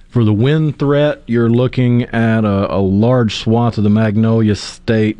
For 0.08 0.24
the 0.24 0.32
wind 0.32 0.78
threat, 0.78 1.22
you're 1.26 1.50
looking 1.50 2.04
at 2.04 2.44
a, 2.44 2.74
a 2.74 2.78
large 2.78 3.34
swath 3.34 3.76
of 3.76 3.84
the 3.84 3.90
Magnolia 3.90 4.54
State. 4.54 5.18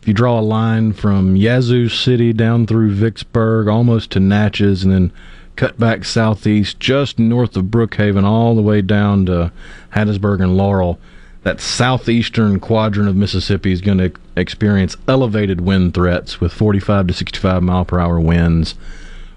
If 0.00 0.08
you 0.08 0.14
draw 0.14 0.38
a 0.38 0.40
line 0.40 0.92
from 0.92 1.34
Yazoo 1.34 1.88
City 1.88 2.32
down 2.32 2.66
through 2.66 2.92
Vicksburg, 2.92 3.68
almost 3.68 4.12
to 4.12 4.20
Natchez, 4.20 4.84
and 4.84 4.92
then 4.92 5.12
cut 5.58 5.78
back 5.78 6.04
southeast, 6.04 6.78
just 6.78 7.18
north 7.18 7.56
of 7.56 7.64
Brookhaven, 7.64 8.22
all 8.22 8.54
the 8.54 8.62
way 8.62 8.80
down 8.80 9.26
to 9.26 9.52
Hattiesburg 9.92 10.40
and 10.40 10.56
Laurel 10.56 10.98
that 11.42 11.60
southeastern 11.60 12.60
quadrant 12.60 13.08
of 13.08 13.16
Mississippi 13.16 13.72
is 13.72 13.80
going 13.80 13.98
to 13.98 14.12
experience 14.36 14.96
elevated 15.08 15.60
wind 15.60 15.94
threats 15.94 16.40
with 16.40 16.52
45 16.52 17.08
to 17.08 17.14
65 17.14 17.62
mile 17.62 17.84
per 17.84 17.98
hour 17.98 18.20
winds, 18.20 18.76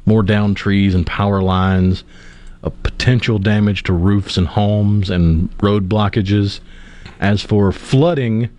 more 0.06 0.22
down 0.22 0.54
trees 0.54 0.94
and 0.94 1.08
power 1.08 1.42
lines, 1.42 2.04
a 2.64 2.70
potential 2.70 3.40
damage 3.40 3.82
to 3.84 3.94
roofs 3.94 4.38
and 4.38 4.48
homes 4.48 5.10
and 5.10 5.50
road 5.62 5.90
blockages. 5.90 6.60
As 7.20 7.42
for 7.42 7.72
flooding, 7.72 8.50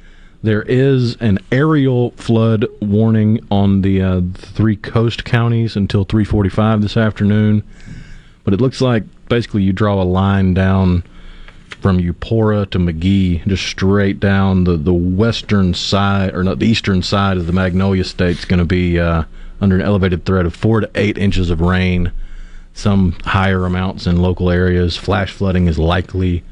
there 0.43 0.62
is 0.62 1.17
an 1.17 1.39
areal 1.51 2.12
flood 2.15 2.67
warning 2.81 3.41
on 3.51 3.83
the 3.83 4.03
uh, 4.03 4.21
three 4.35 4.77
coast 4.77 5.25
counties 5.25 5.77
until 5.77 6.05
3:45 6.05 6.83
this 6.83 6.97
afternoon. 6.97 7.62
But 8.45 8.55
it 8.55 8.61
looks 8.61 8.81
like 8.81 9.05
basically 9.29 9.62
you 9.62 9.73
draw 9.73 10.03
a 10.03 10.05
line 10.05 10.53
down 10.53 11.05
from 11.81 11.99
Eupora 11.99 12.69
to 12.71 12.79
Magee, 12.79 13.43
just 13.47 13.65
straight 13.65 14.21
down 14.21 14.65
the, 14.65 14.77
the 14.77 14.93
western 14.93 15.75
side, 15.75 16.35
or 16.35 16.43
not 16.45 16.59
the 16.59 16.67
eastern 16.67 17.03
side 17.03 17.37
of 17.37 17.47
the 17.47 17.53
Magnolia 17.53 18.05
State 18.05 18.39
is 18.39 18.45
going 18.45 18.59
to 18.59 18.65
be 18.65 18.99
uh, 18.99 19.25
under 19.61 19.77
an 19.77 19.83
elevated 19.83 20.25
threat 20.25 20.47
of 20.47 20.55
four 20.55 20.81
to 20.81 20.91
eight 20.95 21.19
inches 21.19 21.51
of 21.51 21.61
rain, 21.61 22.12
some 22.75 23.12
higher 23.25 23.65
amounts 23.65 24.07
in 24.07 24.23
local 24.23 24.51
areas. 24.51 24.97
Flash 24.97 25.33
flooding 25.33 25.67
is 25.67 25.79
likely. 25.79 26.43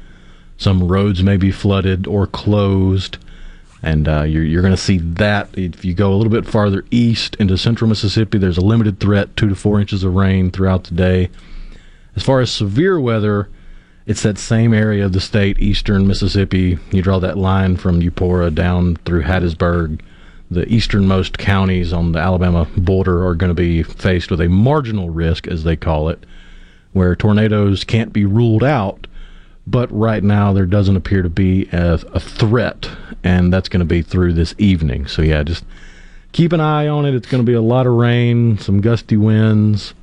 Some 0.57 0.87
roads 0.87 1.23
may 1.23 1.37
be 1.37 1.51
flooded 1.51 2.07
or 2.07 2.27
closed. 2.27 3.17
And 3.83 4.07
uh, 4.07 4.23
you're, 4.23 4.43
you're 4.43 4.61
going 4.61 4.75
to 4.75 4.77
see 4.77 4.99
that 4.99 5.49
if 5.57 5.83
you 5.83 5.93
go 5.93 6.13
a 6.13 6.15
little 6.15 6.31
bit 6.31 6.45
farther 6.45 6.85
east 6.91 7.35
into 7.35 7.57
central 7.57 7.89
Mississippi, 7.89 8.37
there's 8.37 8.57
a 8.57 8.61
limited 8.61 8.99
threat, 8.99 9.35
two 9.35 9.49
to 9.49 9.55
four 9.55 9.79
inches 9.79 10.03
of 10.03 10.13
rain 10.13 10.51
throughout 10.51 10.83
the 10.83 10.93
day. 10.93 11.29
As 12.15 12.23
far 12.23 12.41
as 12.41 12.51
severe 12.51 12.99
weather, 12.99 13.49
it's 14.05 14.23
that 14.23 14.37
same 14.37 14.73
area 14.73 15.05
of 15.05 15.13
the 15.13 15.21
state, 15.21 15.59
eastern 15.59 16.07
Mississippi. 16.07 16.77
You 16.91 17.01
draw 17.01 17.19
that 17.19 17.37
line 17.37 17.77
from 17.77 18.01
Eupora 18.01 18.53
down 18.53 18.97
through 18.97 19.23
Hattiesburg. 19.23 20.01
The 20.49 20.67
easternmost 20.67 21.37
counties 21.37 21.93
on 21.93 22.11
the 22.11 22.19
Alabama 22.19 22.67
border 22.75 23.25
are 23.25 23.35
going 23.35 23.49
to 23.49 23.55
be 23.55 23.83
faced 23.83 24.29
with 24.29 24.41
a 24.41 24.49
marginal 24.49 25.09
risk, 25.09 25.47
as 25.47 25.63
they 25.63 25.77
call 25.77 26.09
it, 26.09 26.25
where 26.91 27.15
tornadoes 27.15 27.83
can't 27.83 28.11
be 28.11 28.25
ruled 28.25 28.63
out. 28.63 29.07
But 29.71 29.89
right 29.91 30.21
now, 30.21 30.51
there 30.51 30.65
doesn't 30.65 30.97
appear 30.97 31.21
to 31.21 31.29
be 31.29 31.67
a, 31.71 31.93
a 32.13 32.19
threat, 32.19 32.89
and 33.23 33.53
that's 33.53 33.69
going 33.69 33.79
to 33.79 33.85
be 33.85 34.01
through 34.01 34.33
this 34.33 34.53
evening. 34.57 35.07
So, 35.07 35.21
yeah, 35.21 35.43
just 35.43 35.63
keep 36.33 36.51
an 36.51 36.59
eye 36.59 36.87
on 36.87 37.05
it. 37.05 37.15
It's 37.15 37.27
going 37.27 37.43
to 37.43 37.49
be 37.49 37.55
a 37.55 37.61
lot 37.61 37.87
of 37.87 37.93
rain, 37.93 38.57
some 38.57 38.81
gusty 38.81 39.15
winds. 39.15 39.93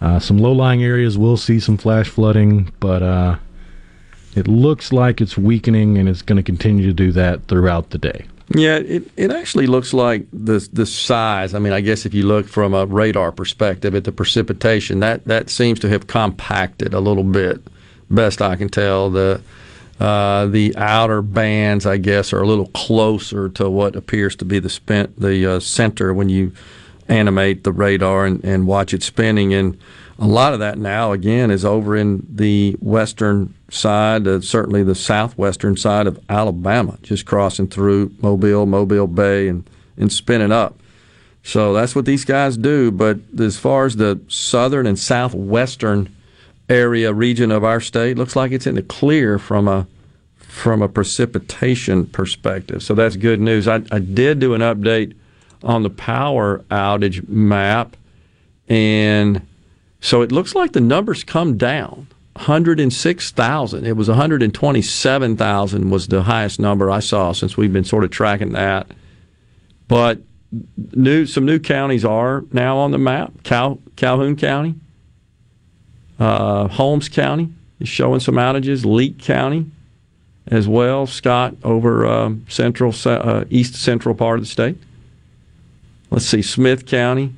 Uh, 0.00 0.18
some 0.18 0.38
low 0.38 0.52
lying 0.52 0.82
areas 0.82 1.16
will 1.16 1.36
see 1.36 1.60
some 1.60 1.78
flash 1.78 2.08
flooding, 2.08 2.72
but 2.80 3.02
uh, 3.02 3.36
it 4.34 4.48
looks 4.48 4.92
like 4.92 5.20
it's 5.20 5.38
weakening 5.38 5.96
and 5.96 6.08
it's 6.08 6.22
going 6.22 6.36
to 6.36 6.42
continue 6.42 6.86
to 6.86 6.92
do 6.92 7.12
that 7.12 7.46
throughout 7.46 7.90
the 7.90 7.98
day. 7.98 8.26
Yeah, 8.48 8.76
it, 8.76 9.10
it 9.16 9.32
actually 9.32 9.66
looks 9.66 9.92
like 9.92 10.26
the 10.32 10.68
the 10.72 10.86
size. 10.86 11.52
I 11.52 11.58
mean, 11.58 11.72
I 11.72 11.80
guess 11.80 12.06
if 12.06 12.14
you 12.14 12.26
look 12.26 12.46
from 12.46 12.74
a 12.74 12.86
radar 12.86 13.32
perspective 13.32 13.94
at 13.94 14.04
the 14.04 14.12
precipitation, 14.12 15.00
that, 15.00 15.24
that 15.24 15.50
seems 15.50 15.80
to 15.80 15.88
have 15.88 16.06
compacted 16.06 16.94
a 16.94 17.00
little 17.00 17.24
bit. 17.24 17.60
Best 18.08 18.40
I 18.40 18.56
can 18.56 18.68
tell, 18.68 19.10
the 19.10 19.40
uh, 19.98 20.46
the 20.46 20.74
outer 20.76 21.22
bands, 21.22 21.86
I 21.86 21.96
guess, 21.96 22.32
are 22.32 22.42
a 22.42 22.46
little 22.46 22.66
closer 22.68 23.48
to 23.50 23.70
what 23.70 23.96
appears 23.96 24.36
to 24.36 24.44
be 24.44 24.58
the 24.58 24.68
spent 24.68 25.18
the 25.18 25.54
uh, 25.54 25.60
center 25.60 26.12
when 26.12 26.28
you 26.28 26.52
animate 27.08 27.64
the 27.64 27.72
radar 27.72 28.26
and, 28.26 28.44
and 28.44 28.66
watch 28.66 28.92
it 28.92 29.02
spinning. 29.02 29.54
And 29.54 29.78
a 30.18 30.26
lot 30.26 30.52
of 30.52 30.58
that 30.58 30.78
now, 30.78 31.12
again, 31.12 31.50
is 31.50 31.64
over 31.64 31.96
in 31.96 32.26
the 32.28 32.76
western 32.80 33.54
side, 33.70 34.26
uh, 34.26 34.40
certainly 34.40 34.82
the 34.82 34.94
southwestern 34.94 35.76
side 35.76 36.06
of 36.06 36.20
Alabama, 36.28 36.98
just 37.02 37.26
crossing 37.26 37.68
through 37.68 38.12
Mobile, 38.20 38.66
Mobile 38.66 39.06
Bay, 39.06 39.48
and, 39.48 39.68
and 39.96 40.12
spinning 40.12 40.52
up. 40.52 40.78
So 41.42 41.72
that's 41.72 41.94
what 41.94 42.06
these 42.06 42.24
guys 42.24 42.56
do. 42.56 42.90
But 42.90 43.18
as 43.38 43.56
far 43.56 43.86
as 43.86 43.96
the 43.96 44.20
southern 44.28 44.86
and 44.86 44.98
southwestern 44.98 46.14
area 46.68 47.12
region 47.12 47.50
of 47.50 47.64
our 47.64 47.80
state, 47.80 48.18
looks 48.18 48.36
like 48.36 48.52
it's 48.52 48.66
in 48.66 48.74
the 48.74 48.82
clear 48.82 49.38
from 49.38 49.68
a 49.68 49.86
from 50.36 50.80
a 50.80 50.88
precipitation 50.88 52.06
perspective. 52.06 52.82
So 52.82 52.94
that's 52.94 53.16
good 53.16 53.40
news. 53.40 53.68
I, 53.68 53.82
I 53.90 53.98
did 53.98 54.38
do 54.38 54.54
an 54.54 54.62
update 54.62 55.14
on 55.62 55.82
the 55.82 55.90
power 55.90 56.64
outage 56.70 57.28
map, 57.28 57.96
and 58.68 59.46
so 60.00 60.22
it 60.22 60.32
looks 60.32 60.54
like 60.54 60.72
the 60.72 60.80
numbers 60.80 61.24
come 61.24 61.56
down. 61.56 62.08
106,000. 62.36 63.86
It 63.86 63.96
was 63.96 64.08
127,000 64.08 65.90
was 65.90 66.06
the 66.08 66.22
highest 66.22 66.60
number 66.60 66.90
I 66.90 67.00
saw 67.00 67.32
since 67.32 67.56
we've 67.56 67.72
been 67.72 67.84
sort 67.84 68.04
of 68.04 68.10
tracking 68.10 68.52
that. 68.52 68.90
But 69.88 70.20
new 70.94 71.26
some 71.26 71.44
new 71.44 71.58
counties 71.58 72.04
are 72.04 72.44
now 72.52 72.76
on 72.78 72.90
the 72.90 72.98
map. 72.98 73.32
Cal, 73.42 73.78
Calhoun 73.96 74.36
County, 74.36 74.74
uh, 76.18 76.68
Holmes 76.68 77.08
County 77.08 77.52
is 77.80 77.88
showing 77.88 78.20
some 78.20 78.36
outages. 78.36 78.84
Leake 78.84 79.18
County 79.18 79.66
as 80.46 80.68
well. 80.68 81.06
Scott 81.06 81.54
over 81.64 82.06
um, 82.06 82.46
central 82.48 82.94
uh, 83.04 83.44
east 83.50 83.74
central 83.74 84.14
part 84.14 84.38
of 84.38 84.44
the 84.44 84.50
state. 84.50 84.78
Let's 86.10 86.26
see, 86.26 86.42
Smith 86.42 86.86
County. 86.86 87.34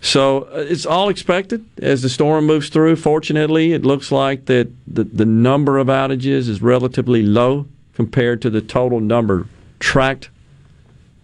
So 0.00 0.48
uh, 0.52 0.64
it's 0.68 0.84
all 0.84 1.08
expected 1.08 1.64
as 1.80 2.02
the 2.02 2.08
storm 2.08 2.46
moves 2.46 2.68
through. 2.68 2.96
Fortunately, 2.96 3.72
it 3.72 3.84
looks 3.84 4.10
like 4.10 4.46
that 4.46 4.68
the, 4.86 5.04
the 5.04 5.24
number 5.24 5.78
of 5.78 5.86
outages 5.86 6.48
is 6.48 6.60
relatively 6.60 7.22
low 7.22 7.66
compared 7.94 8.42
to 8.42 8.50
the 8.50 8.60
total 8.60 8.98
number 8.98 9.46
tracked 9.78 10.30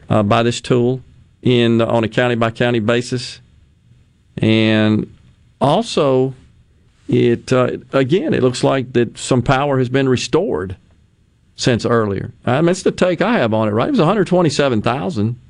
uh, 0.08 0.22
by 0.22 0.42
this 0.42 0.60
tool 0.60 1.02
in 1.42 1.80
on 1.80 2.04
a 2.04 2.08
county 2.08 2.36
by 2.36 2.50
county 2.50 2.78
basis. 2.78 3.40
And 4.36 5.12
also, 5.60 6.34
it 7.08 7.52
uh, 7.52 7.78
again, 7.92 8.34
it 8.34 8.42
looks 8.42 8.62
like 8.62 8.92
that 8.92 9.18
some 9.18 9.42
power 9.42 9.78
has 9.78 9.88
been 9.88 10.08
restored 10.08 10.76
since 11.56 11.84
earlier. 11.84 12.32
I 12.46 12.60
mean, 12.60 12.70
it's 12.70 12.82
the 12.82 12.92
take 12.92 13.20
I 13.20 13.38
have 13.38 13.52
on 13.52 13.68
it. 13.68 13.72
Right, 13.72 13.88
it 13.88 13.92
was 13.92 14.00
127,000 14.00 15.40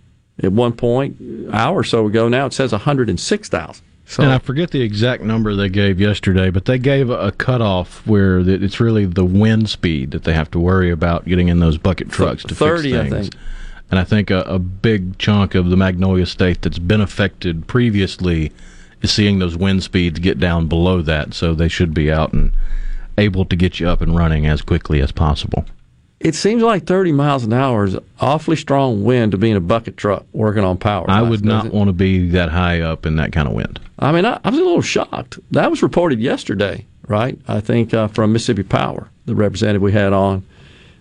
at 0.43 0.53
one 0.53 0.73
point, 0.73 1.17
hour 1.53 1.79
or 1.79 1.85
so 1.85 2.07
ago. 2.07 2.29
Now 2.29 2.47
it 2.47 2.53
says 2.53 2.73
106,000. 2.73 3.85
So, 4.07 4.23
and 4.23 4.33
I 4.33 4.39
forget 4.39 4.71
the 4.71 4.81
exact 4.81 5.23
number 5.23 5.55
they 5.55 5.69
gave 5.69 6.01
yesterday, 6.01 6.49
but 6.49 6.65
they 6.65 6.79
gave 6.79 7.11
a 7.11 7.31
cutoff 7.31 8.07
where 8.07 8.39
it's 8.39 8.81
really 8.81 9.05
the 9.05 9.25
wind 9.25 9.69
speed 9.69 10.13
that 10.13 10.25
they 10.25 10.33
have 10.33 10.51
to 10.53 10.59
worry 10.59 10.91
about 10.91 11.27
getting 11.27 11.49
in 11.49 11.59
those 11.59 11.77
bucket 11.77 12.09
trucks 12.09 12.43
to 12.45 12.55
30, 12.55 12.93
fix 12.93 13.03
things. 13.03 13.13
I 13.13 13.21
think. 13.21 13.35
And 13.91 14.01
I 14.01 14.05
think 14.05 14.31
a, 14.31 14.41
a 14.43 14.59
big 14.59 15.19
chunk 15.19 15.55
of 15.55 15.69
the 15.69 15.77
Magnolia 15.77 16.25
State 16.25 16.63
that's 16.63 16.79
been 16.79 17.03
affected 17.03 17.67
previously 17.67 18.51
is 19.03 19.13
seeing 19.13 19.39
those 19.39 19.57
wind 19.57 19.83
speeds 19.83 20.19
get 20.19 20.39
down 20.39 20.67
below 20.67 21.03
that, 21.03 21.35
so 21.35 21.55
they 21.55 21.69
should 21.69 21.95
be 21.95 22.11
out 22.11 22.33
and 22.33 22.53
able 23.17 23.45
to 23.45 23.57
get 23.57 23.81
you 23.81 23.89
up 23.89 24.01
and 24.01 24.17
running 24.17 24.47
as 24.47 24.63
quickly 24.63 25.01
as 25.01 25.13
possible. 25.13 25.65
It 26.21 26.35
seems 26.35 26.63
like 26.63 26.85
30 26.85 27.13
miles 27.13 27.45
an 27.45 27.53
hour 27.53 27.85
is 27.85 27.97
awfully 28.21 28.57
strong 28.57 29.05
wind 29.05 29.33
to 29.33 29.39
be 29.39 29.51
in 29.51 29.57
a 29.57 29.61
bucket 29.61 29.97
truck 29.97 30.25
working 30.33 30.65
on 30.65 30.77
power. 30.77 31.09
I 31.09 31.23
would 31.23 31.45
not 31.45 31.73
want 31.73 31.89
to 31.89 31.93
be 31.93 32.29
that 32.31 32.49
high 32.49 32.81
up 32.81 33.07
in 33.07 33.17
that 33.17 33.31
kind 33.31 33.47
of 33.47 33.55
wind. 33.55 33.79
I 34.01 34.11
mean, 34.11 34.25
I, 34.25 34.41
I 34.45 34.51
was 34.51 34.59
a 34.59 34.65
little 34.65 34.83
shocked. 34.83 35.39
That 35.53 35.71
was 35.71 35.81
reported 35.81 36.19
yesterday, 36.19 36.87
right? 37.07 37.39
I 37.47 37.61
think 37.61 37.95
uh, 37.95 38.09
from 38.09 38.33
Mississippi 38.33 38.65
Power, 38.65 39.09
the 39.27 39.37
representative 39.37 39.83
we 39.83 39.93
had 39.93 40.13
on. 40.13 40.45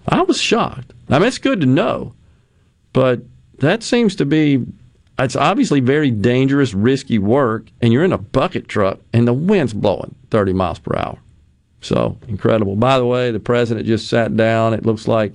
I 0.08 0.22
was 0.22 0.40
shocked. 0.40 0.94
I 1.10 1.18
mean, 1.18 1.28
it's 1.28 1.40
good 1.40 1.62
to 1.62 1.68
know, 1.68 2.14
but 2.94 3.22
that 3.60 3.84
seems 3.84 4.16
to 4.18 4.26
be. 4.26 4.64
It's 5.20 5.36
obviously 5.36 5.80
very 5.80 6.12
dangerous, 6.12 6.74
risky 6.74 7.18
work, 7.18 7.70
and 7.82 7.92
you're 7.92 8.04
in 8.04 8.14
a 8.14 8.20
bucket 8.20 8.68
truck, 8.68 9.00
and 9.14 9.28
the 9.28 9.34
wind's 9.34 9.74
blowing 9.74 10.16
30 10.30 10.54
miles 10.54 10.80
per 10.80 10.96
hour. 10.96 11.18
So 11.82 12.18
incredible. 12.28 12.76
By 12.76 12.98
the 12.98 13.06
way, 13.06 13.32
the 13.32 13.40
president 13.40 13.88
just 13.88 14.08
sat 14.08 14.36
down. 14.36 14.74
It 14.74 14.86
looks 14.86 15.08
like 15.08 15.34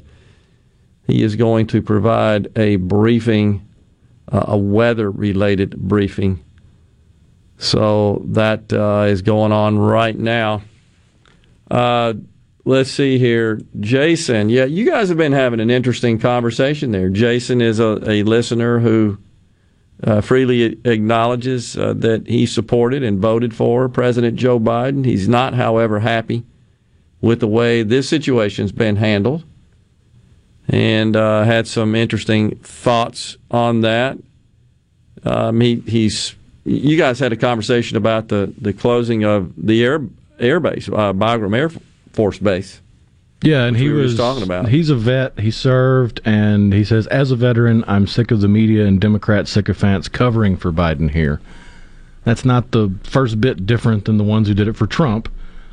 he 1.07 1.23
is 1.23 1.35
going 1.36 1.67
to 1.69 1.83
provide 1.83 2.57
a 2.57 2.77
briefing, 2.77 3.67
uh, 4.31 4.44
a 4.49 4.57
weather 4.57 5.11
related 5.11 5.77
briefing. 5.77 6.44
So 7.59 8.23
that 8.27 8.73
uh, 8.73 9.07
is 9.09 9.23
going 9.23 9.52
on 9.52 9.78
right 9.78 10.17
now. 10.17 10.62
Uh, 11.70 12.15
let's 12.65 12.91
see 12.91 13.19
here. 13.19 13.61
Jason, 13.81 14.49
yeah, 14.49 14.65
you 14.65 14.85
guys 14.85 15.09
have 15.09 15.19
been 15.19 15.33
having 15.33 15.61
an 15.61 15.70
interesting 15.70 16.19
conversation 16.19 16.93
there. 16.93 17.09
Jason 17.09 17.61
is 17.61 17.81
a, 17.81 17.99
a 18.09 18.23
listener 18.25 18.78
who 18.78 19.19
uh, 20.05 20.20
freely 20.20 20.78
acknowledges 20.84 21.76
uh, 21.76 21.92
that 21.94 22.26
he 22.26 22.47
supported 22.47 23.02
and 23.02 23.20
voted 23.20 23.55
for 23.55 23.89
President 23.89 24.36
Joe 24.36 24.58
Biden. 24.58 25.05
He's 25.05 25.28
not, 25.28 25.55
however, 25.55 26.00
happy 26.00 26.44
with 27.20 27.40
the 27.40 27.47
way 27.47 27.82
this 27.82 28.08
situation's 28.08 28.72
been 28.72 28.97
handled 28.97 29.44
and 30.68 31.16
uh, 31.16 31.44
had 31.44 31.66
some 31.68 31.94
interesting 31.94 32.56
thoughts 32.56 33.36
on 33.50 33.82
that. 33.82 34.18
Um, 35.24 35.60
he, 35.60 35.76
he's 35.86 36.34
you 36.64 36.97
guys 36.97 37.18
had 37.18 37.32
a 37.32 37.36
conversation 37.36 37.97
about 37.97 38.28
the, 38.28 38.52
the 38.58 38.72
closing 38.72 39.24
of 39.24 39.52
the 39.56 39.84
air 39.84 40.00
air 40.39 40.60
base, 40.60 40.89
uh, 40.89 41.12
Bagram 41.12 41.56
Air 41.56 41.70
Force 42.12 42.39
Base. 42.39 42.81
Yeah, 43.42 43.64
and 43.64 43.76
he 43.76 43.88
we 43.88 43.94
was 43.94 44.16
talking 44.16 44.42
about. 44.42 44.68
He's 44.68 44.88
a 44.88 44.94
vet. 44.94 45.38
He 45.38 45.50
served, 45.50 46.20
and 46.24 46.72
he 46.72 46.84
says, 46.84 47.06
as 47.08 47.30
a 47.30 47.36
veteran, 47.36 47.84
I'm 47.88 48.06
sick 48.06 48.30
of 48.30 48.40
the 48.40 48.48
media 48.48 48.86
and 48.86 49.00
Democrat 49.00 49.48
sycophants 49.48 50.08
covering 50.08 50.56
for 50.56 50.72
Biden 50.72 51.10
here. 51.10 51.40
That's 52.24 52.44
not 52.44 52.70
the 52.70 52.94
first 53.02 53.40
bit 53.40 53.66
different 53.66 54.04
than 54.04 54.16
the 54.16 54.24
ones 54.24 54.46
who 54.46 54.54
did 54.54 54.68
it 54.68 54.76
for 54.76 54.86
Trump. 54.86 55.28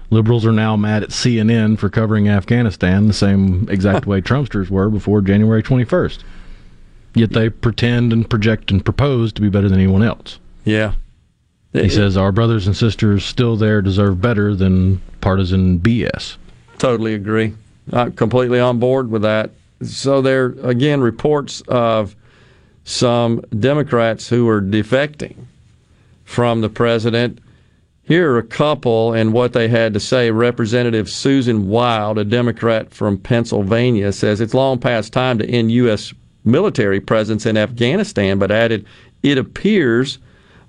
Liberals 0.09 0.45
are 0.45 0.51
now 0.51 0.75
mad 0.75 1.03
at 1.03 1.09
CNN 1.09 1.77
for 1.77 1.89
covering 1.89 2.27
Afghanistan 2.27 3.07
the 3.07 3.13
same 3.13 3.67
exact 3.69 4.07
way 4.07 4.21
Trumpsters 4.21 4.71
were 4.71 4.89
before 4.89 5.21
January 5.21 5.61
21st. 5.61 6.23
Yet 7.13 7.31
they 7.31 7.49
pretend 7.49 8.11
and 8.11 8.27
project 8.27 8.71
and 8.71 8.83
propose 8.83 9.31
to 9.33 9.41
be 9.41 9.49
better 9.49 9.69
than 9.69 9.79
anyone 9.79 10.01
else. 10.01 10.39
Yeah. 10.65 10.93
He 11.73 11.89
says 11.89 12.17
our 12.17 12.31
brothers 12.31 12.65
and 12.65 12.75
sisters 12.75 13.23
still 13.23 13.55
there 13.55 13.83
deserve 13.83 14.19
better 14.19 14.55
than 14.55 15.01
partisan 15.21 15.79
BS. 15.79 16.37
Totally 16.79 17.13
agree. 17.13 17.53
I'm 17.91 18.13
completely 18.13 18.59
on 18.59 18.79
board 18.79 19.11
with 19.11 19.21
that. 19.21 19.51
So 19.83 20.21
there 20.21 20.47
again 20.63 21.01
reports 21.01 21.61
of 21.67 22.15
some 22.85 23.41
Democrats 23.57 24.27
who 24.29 24.47
are 24.47 24.61
defecting 24.61 25.35
from 26.23 26.61
the 26.61 26.69
president. 26.69 27.39
Here 28.03 28.31
are 28.31 28.39
a 28.39 28.43
couple 28.43 29.13
and 29.13 29.33
what 29.33 29.53
they 29.53 29.67
had 29.67 29.93
to 29.93 29.99
say. 29.99 30.31
Representative 30.31 31.09
Susan 31.09 31.67
Wild, 31.67 32.17
a 32.17 32.23
Democrat 32.23 32.91
from 32.91 33.17
Pennsylvania, 33.17 34.11
says 34.11 34.41
it's 34.41 34.53
long 34.53 34.79
past 34.79 35.13
time 35.13 35.37
to 35.37 35.47
end 35.47 35.71
U.S. 35.71 36.13
military 36.45 36.99
presence 36.99 37.45
in 37.45 37.57
Afghanistan, 37.57 38.39
but 38.39 38.51
added 38.51 38.85
it 39.21 39.37
appears 39.37 40.17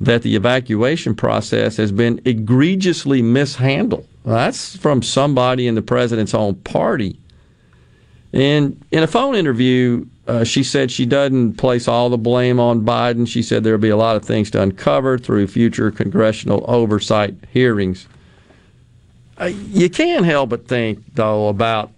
that 0.00 0.22
the 0.22 0.34
evacuation 0.34 1.14
process 1.14 1.76
has 1.76 1.92
been 1.92 2.20
egregiously 2.24 3.22
mishandled. 3.22 4.06
Well, 4.24 4.36
that's 4.36 4.76
from 4.76 5.02
somebody 5.02 5.66
in 5.66 5.74
the 5.74 5.82
president's 5.82 6.34
own 6.34 6.57
party. 6.57 7.18
And 8.32 8.84
in 8.90 9.02
a 9.02 9.07
phone 9.07 9.34
interview, 9.34 10.07
uh, 10.26 10.44
she 10.44 10.62
said 10.62 10.90
she 10.90 11.07
doesn't 11.07 11.55
place 11.55 11.89
all 11.89 12.08
the 12.08 12.18
blame 12.18 12.60
on 12.60 12.82
Biden. 12.84 13.26
She 13.26 13.42
said 13.42 13.65
there'll 13.65 13.81
be 13.81 13.89
a 13.89 13.97
lot 13.97 14.16
of 14.16 14.24
things 14.24 14.50
to 14.52 14.62
uncover 14.62 15.18
through 15.18 15.49
future 15.49 15.90
congressional 15.90 16.65
oversight 16.68 17.34
hearings. 17.50 18.07
Uh, 19.40 19.47
you 19.47 19.90
can't 19.90 20.24
help 20.24 20.50
but 20.50 20.68
think, 20.68 21.02
though, 21.15 21.49
about 21.49 21.90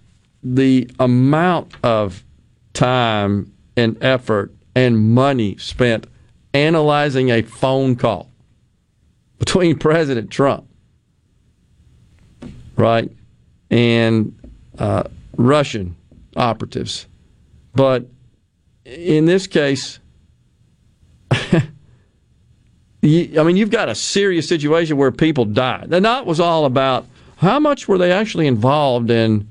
the 0.42 0.88
amount 0.98 1.74
of 1.82 2.24
time 2.72 3.52
and 3.76 4.02
effort 4.02 4.52
and 4.74 5.12
money 5.14 5.56
spent 5.58 6.06
analyzing 6.54 7.30
a 7.30 7.42
phone 7.42 7.96
call 7.96 8.30
between 9.38 9.78
President 9.80 10.30
Trump, 10.30 10.66
right, 12.76 13.10
and 13.70 14.38
uh, 14.78 15.04
Russian 15.36 15.96
operatives. 16.36 17.06
But 17.74 18.06
in 18.84 19.26
this 19.26 19.46
case, 19.46 19.98
I 21.30 21.62
mean, 23.02 23.56
you've 23.56 23.70
got 23.70 23.88
a 23.88 23.94
serious 23.94 24.48
situation 24.48 24.96
where 24.96 25.10
people 25.10 25.44
died. 25.44 25.90
The 25.90 26.00
night 26.00 26.26
was 26.26 26.40
all 26.40 26.64
about 26.64 27.06
how 27.36 27.58
much 27.58 27.88
were 27.88 27.98
they 27.98 28.12
actually 28.12 28.46
involved 28.46 29.10
in 29.10 29.48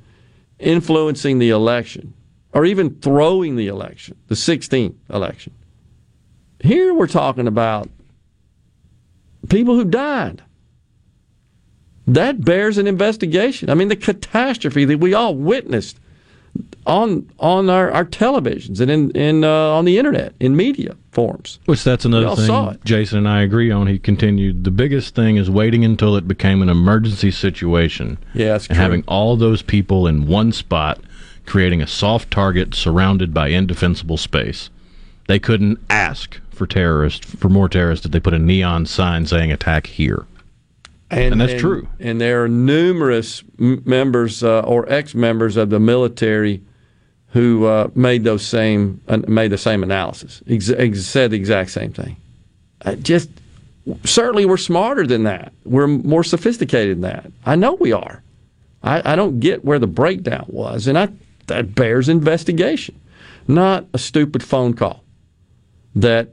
influencing 0.59 1.39
the 1.39 1.49
election 1.49 2.13
or 2.53 2.65
even 2.65 2.95
throwing 3.01 3.55
the 3.55 3.67
election, 3.67 4.17
the 4.27 4.35
16th 4.35 4.95
election. 5.09 5.53
Here 6.61 6.93
we're 6.93 7.07
talking 7.07 7.47
about 7.47 7.89
people 9.49 9.75
who 9.75 9.85
died. 9.85 10.41
That 12.13 12.43
bears 12.43 12.77
an 12.77 12.87
investigation. 12.87 13.69
I 13.69 13.73
mean, 13.73 13.87
the 13.87 13.95
catastrophe 13.95 14.85
that 14.85 14.99
we 14.99 15.13
all 15.13 15.33
witnessed 15.35 15.97
on 16.85 17.29
on 17.39 17.69
our, 17.69 17.91
our 17.91 18.03
televisions 18.03 18.81
and 18.81 18.91
in, 18.91 19.11
in 19.11 19.43
uh, 19.43 19.49
on 19.49 19.85
the 19.85 19.97
internet 19.97 20.33
in 20.39 20.55
media 20.55 20.97
forms. 21.11 21.59
Which 21.65 21.83
that's 21.83 22.03
another 22.03 22.35
thing. 22.35 22.79
Jason 22.83 23.19
and 23.19 23.29
I 23.29 23.41
agree 23.43 23.71
on. 23.71 23.87
He 23.87 23.99
continued. 23.99 24.63
The 24.63 24.71
biggest 24.71 25.15
thing 25.15 25.37
is 25.37 25.49
waiting 25.49 25.85
until 25.85 26.15
it 26.15 26.27
became 26.27 26.61
an 26.61 26.69
emergency 26.69 27.31
situation. 27.31 28.17
Yeah, 28.33 28.55
and 28.55 28.63
true. 28.63 28.75
having 28.75 29.03
all 29.07 29.37
those 29.37 29.61
people 29.61 30.07
in 30.07 30.27
one 30.27 30.51
spot, 30.51 30.99
creating 31.45 31.81
a 31.81 31.87
soft 31.87 32.29
target 32.31 32.75
surrounded 32.75 33.33
by 33.33 33.49
indefensible 33.49 34.17
space. 34.17 34.69
They 35.27 35.39
couldn't 35.39 35.79
ask 35.89 36.41
for 36.49 36.67
terrorists 36.67 37.25
for 37.35 37.47
more 37.47 37.69
terrorists 37.69 38.05
if 38.05 38.11
they 38.11 38.19
put 38.19 38.33
a 38.33 38.39
neon 38.39 38.85
sign 38.85 39.25
saying 39.27 39.51
"attack 39.51 39.87
here." 39.87 40.25
And 41.11 41.41
that's 41.41 41.59
true. 41.59 41.87
And 41.99 42.21
there 42.21 42.43
are 42.43 42.47
numerous 42.47 43.43
members 43.57 44.43
uh, 44.43 44.61
or 44.61 44.89
ex-members 44.91 45.57
of 45.57 45.69
the 45.69 45.79
military 45.79 46.61
who 47.27 47.65
uh, 47.65 47.89
made 47.95 48.23
those 48.23 48.45
same 48.45 49.01
uh, 49.07 49.17
made 49.27 49.51
the 49.51 49.57
same 49.57 49.83
analysis. 49.83 50.41
Ex- 50.47 50.69
ex- 50.69 51.05
said 51.05 51.31
the 51.31 51.37
exact 51.37 51.71
same 51.71 51.91
thing. 51.91 52.15
Uh, 52.83 52.95
just 52.95 53.29
certainly 54.03 54.45
we're 54.45 54.57
smarter 54.57 55.05
than 55.05 55.23
that. 55.23 55.53
We're 55.65 55.87
more 55.87 56.23
sophisticated 56.23 56.97
than 56.97 57.01
that. 57.01 57.31
I 57.45 57.55
know 57.55 57.73
we 57.73 57.91
are. 57.91 58.23
I, 58.83 59.13
I 59.13 59.15
don't 59.15 59.39
get 59.39 59.63
where 59.63 59.79
the 59.79 59.87
breakdown 59.87 60.45
was, 60.47 60.87
and 60.87 60.97
I, 60.97 61.09
that 61.47 61.75
bears 61.75 62.09
investigation, 62.09 62.99
not 63.47 63.85
a 63.93 63.97
stupid 63.97 64.43
phone 64.43 64.73
call 64.73 65.03
that 65.95 66.29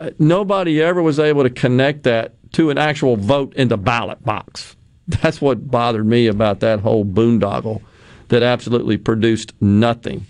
uh, 0.00 0.10
nobody 0.18 0.82
ever 0.82 1.02
was 1.02 1.18
able 1.18 1.42
to 1.42 1.50
connect 1.50 2.02
that 2.04 2.34
to 2.52 2.70
an 2.70 2.78
actual 2.78 3.16
vote 3.16 3.54
in 3.54 3.68
the 3.68 3.78
ballot 3.78 4.22
box. 4.24 4.76
That's 5.08 5.40
what 5.40 5.70
bothered 5.70 6.06
me 6.06 6.26
about 6.26 6.60
that 6.60 6.80
whole 6.80 7.04
boondoggle 7.04 7.82
that 8.28 8.42
absolutely 8.42 8.96
produced 8.96 9.52
nothing. 9.60 10.26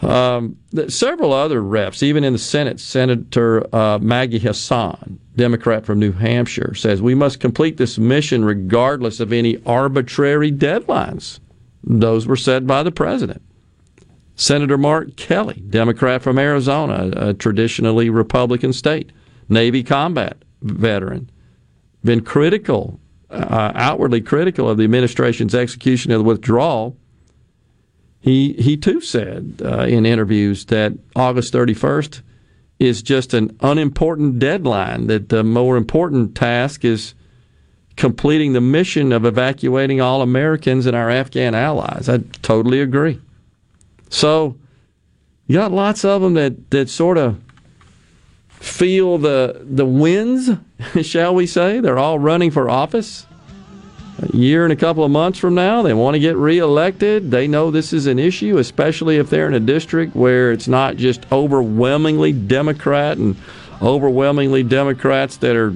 Um, 0.00 0.56
several 0.88 1.32
other 1.32 1.62
reps, 1.62 2.02
even 2.02 2.24
in 2.24 2.32
the 2.32 2.38
Senate, 2.38 2.80
Senator 2.80 3.74
uh, 3.74 3.98
Maggie 4.00 4.40
Hassan, 4.40 5.20
Democrat 5.36 5.86
from 5.86 6.00
New 6.00 6.12
Hampshire, 6.12 6.74
says 6.74 7.00
we 7.00 7.14
must 7.14 7.38
complete 7.38 7.76
this 7.76 7.98
mission 7.98 8.44
regardless 8.44 9.20
of 9.20 9.32
any 9.32 9.62
arbitrary 9.64 10.50
deadlines. 10.50 11.38
Those 11.84 12.26
were 12.26 12.36
said 12.36 12.66
by 12.66 12.82
the 12.82 12.90
president. 12.90 13.42
Senator 14.34 14.78
Mark 14.78 15.14
Kelly, 15.16 15.62
Democrat 15.70 16.22
from 16.22 16.38
Arizona, 16.38 17.12
a 17.14 17.34
traditionally 17.34 18.10
Republican 18.10 18.72
state, 18.72 19.12
Navy 19.52 19.82
combat 19.82 20.38
veteran, 20.62 21.30
been 22.04 22.22
critical, 22.22 22.98
uh, 23.30 23.72
outwardly 23.74 24.20
critical 24.20 24.68
of 24.68 24.78
the 24.78 24.84
administration's 24.84 25.54
execution 25.54 26.10
of 26.12 26.20
the 26.20 26.24
withdrawal. 26.24 26.96
He 28.20 28.52
he 28.54 28.76
too 28.76 29.00
said 29.00 29.60
uh, 29.64 29.82
in 29.82 30.06
interviews 30.06 30.66
that 30.66 30.92
August 31.16 31.52
31st 31.52 32.22
is 32.78 33.02
just 33.02 33.34
an 33.34 33.56
unimportant 33.60 34.38
deadline. 34.38 35.06
That 35.06 35.28
the 35.28 35.42
more 35.42 35.76
important 35.76 36.34
task 36.36 36.84
is 36.84 37.14
completing 37.96 38.52
the 38.52 38.60
mission 38.60 39.12
of 39.12 39.24
evacuating 39.24 40.00
all 40.00 40.22
Americans 40.22 40.86
and 40.86 40.96
our 40.96 41.10
Afghan 41.10 41.54
allies. 41.54 42.08
I 42.08 42.18
totally 42.42 42.80
agree. 42.80 43.20
So 44.08 44.56
you 45.46 45.58
got 45.58 45.72
lots 45.72 46.04
of 46.04 46.22
them 46.22 46.34
that, 46.34 46.70
that 46.70 46.88
sort 46.88 47.18
of 47.18 47.40
feel 48.62 49.18
the 49.18 49.60
the 49.68 49.84
winds, 49.84 50.50
shall 51.02 51.34
we 51.34 51.46
say? 51.46 51.80
They're 51.80 51.98
all 51.98 52.18
running 52.18 52.50
for 52.50 52.70
office. 52.70 53.26
A 54.18 54.36
year 54.36 54.62
and 54.62 54.72
a 54.72 54.76
couple 54.76 55.02
of 55.02 55.10
months 55.10 55.38
from 55.40 55.54
now, 55.54 55.82
they 55.82 55.94
want 55.94 56.14
to 56.14 56.20
get 56.20 56.36
reelected. 56.36 57.30
They 57.30 57.48
know 57.48 57.72
this 57.72 57.92
is 57.92 58.06
an 58.06 58.20
issue, 58.20 58.58
especially 58.58 59.16
if 59.16 59.28
they're 59.30 59.48
in 59.48 59.54
a 59.54 59.60
district 59.60 60.14
where 60.14 60.52
it's 60.52 60.68
not 60.68 60.96
just 60.96 61.26
overwhelmingly 61.32 62.32
Democrat 62.32 63.16
and 63.16 63.34
overwhelmingly 63.80 64.62
Democrats 64.62 65.38
that 65.38 65.56
are 65.56 65.74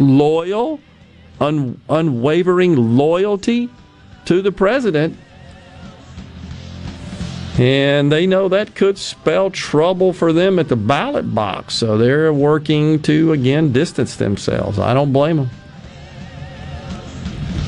loyal. 0.00 0.80
un, 1.40 1.80
unwavering 1.88 2.96
loyalty 2.96 3.68
to 4.24 4.42
the 4.42 4.50
president. 4.50 5.16
And 7.60 8.10
they 8.10 8.26
know 8.26 8.48
that 8.48 8.74
could 8.74 8.96
spell 8.96 9.50
trouble 9.50 10.14
for 10.14 10.32
them 10.32 10.58
at 10.58 10.68
the 10.68 10.76
ballot 10.76 11.34
box. 11.34 11.74
So 11.74 11.98
they're 11.98 12.32
working 12.32 13.02
to, 13.02 13.32
again, 13.32 13.70
distance 13.70 14.16
themselves. 14.16 14.78
I 14.78 14.94
don't 14.94 15.12
blame 15.12 15.36
them. 15.36 15.50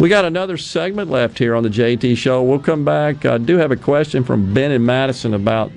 We 0.00 0.08
got 0.08 0.24
another 0.24 0.56
segment 0.56 1.10
left 1.10 1.36
here 1.36 1.54
on 1.54 1.62
the 1.62 1.68
JT 1.68 2.16
Show. 2.16 2.42
We'll 2.42 2.58
come 2.58 2.86
back. 2.86 3.26
I 3.26 3.36
do 3.36 3.58
have 3.58 3.70
a 3.70 3.76
question 3.76 4.24
from 4.24 4.54
Ben 4.54 4.70
and 4.70 4.86
Madison 4.86 5.34
about 5.34 5.70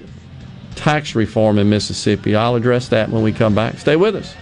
tax 0.76 1.14
reform 1.14 1.60
in 1.60 1.69
Mississippi. 1.69 2.38
I'll 2.38 2.56
address 2.56 2.88
that 2.88 3.10
when 3.10 3.22
we 3.22 3.34
come 3.34 3.53
back. 3.53 3.80
Stay 3.80 3.98
with 3.98 4.16
us. 4.16 4.34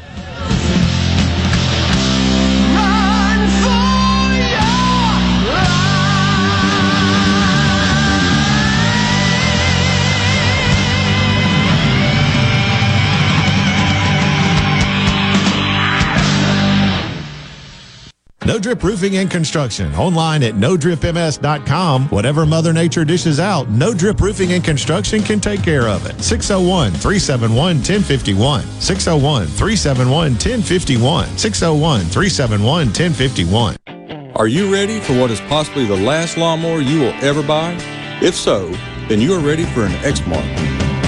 No 18.46 18.60
Drip 18.60 18.84
Roofing 18.84 19.16
and 19.18 19.32
Construction. 19.32 19.96
Online 19.96 20.44
at 20.44 20.56
nodripms.com. 20.56 22.10
Whatever 22.10 22.46
Mother 22.46 22.74
Nature 22.74 23.06
dishes 23.06 23.40
out, 23.40 23.70
No 23.70 23.94
Drip 23.94 24.20
Roofing 24.20 24.52
and 24.52 24.64
Construction 24.64 25.24
can 25.24 25.40
take 25.40 25.64
care 25.64 25.88
of 25.88 26.06
it. 26.06 26.22
601 26.22 26.92
371 26.92 27.78
1051. 27.78 28.64
601 28.82 29.48
371 29.48 30.32
1051. 30.34 31.38
601 31.38 32.02
371 32.02 32.88
1051. 32.88 33.78
Are 34.36 34.48
you 34.48 34.72
ready 34.74 35.00
for 35.00 35.18
what 35.18 35.32
is 35.32 35.40
possibly 35.42 35.86
the 35.86 35.96
last 35.96 36.38
lawnmower 36.38 36.82
you 36.82 37.00
will 37.00 37.14
ever 37.22 37.44
buy? 37.44 37.78
If 38.22 38.36
so, 38.36 38.68
then 39.08 39.22
you 39.22 39.34
are 39.34 39.40
ready 39.40 39.64
for 39.64 39.86
an 39.86 39.92
Exmark. 40.04 40.83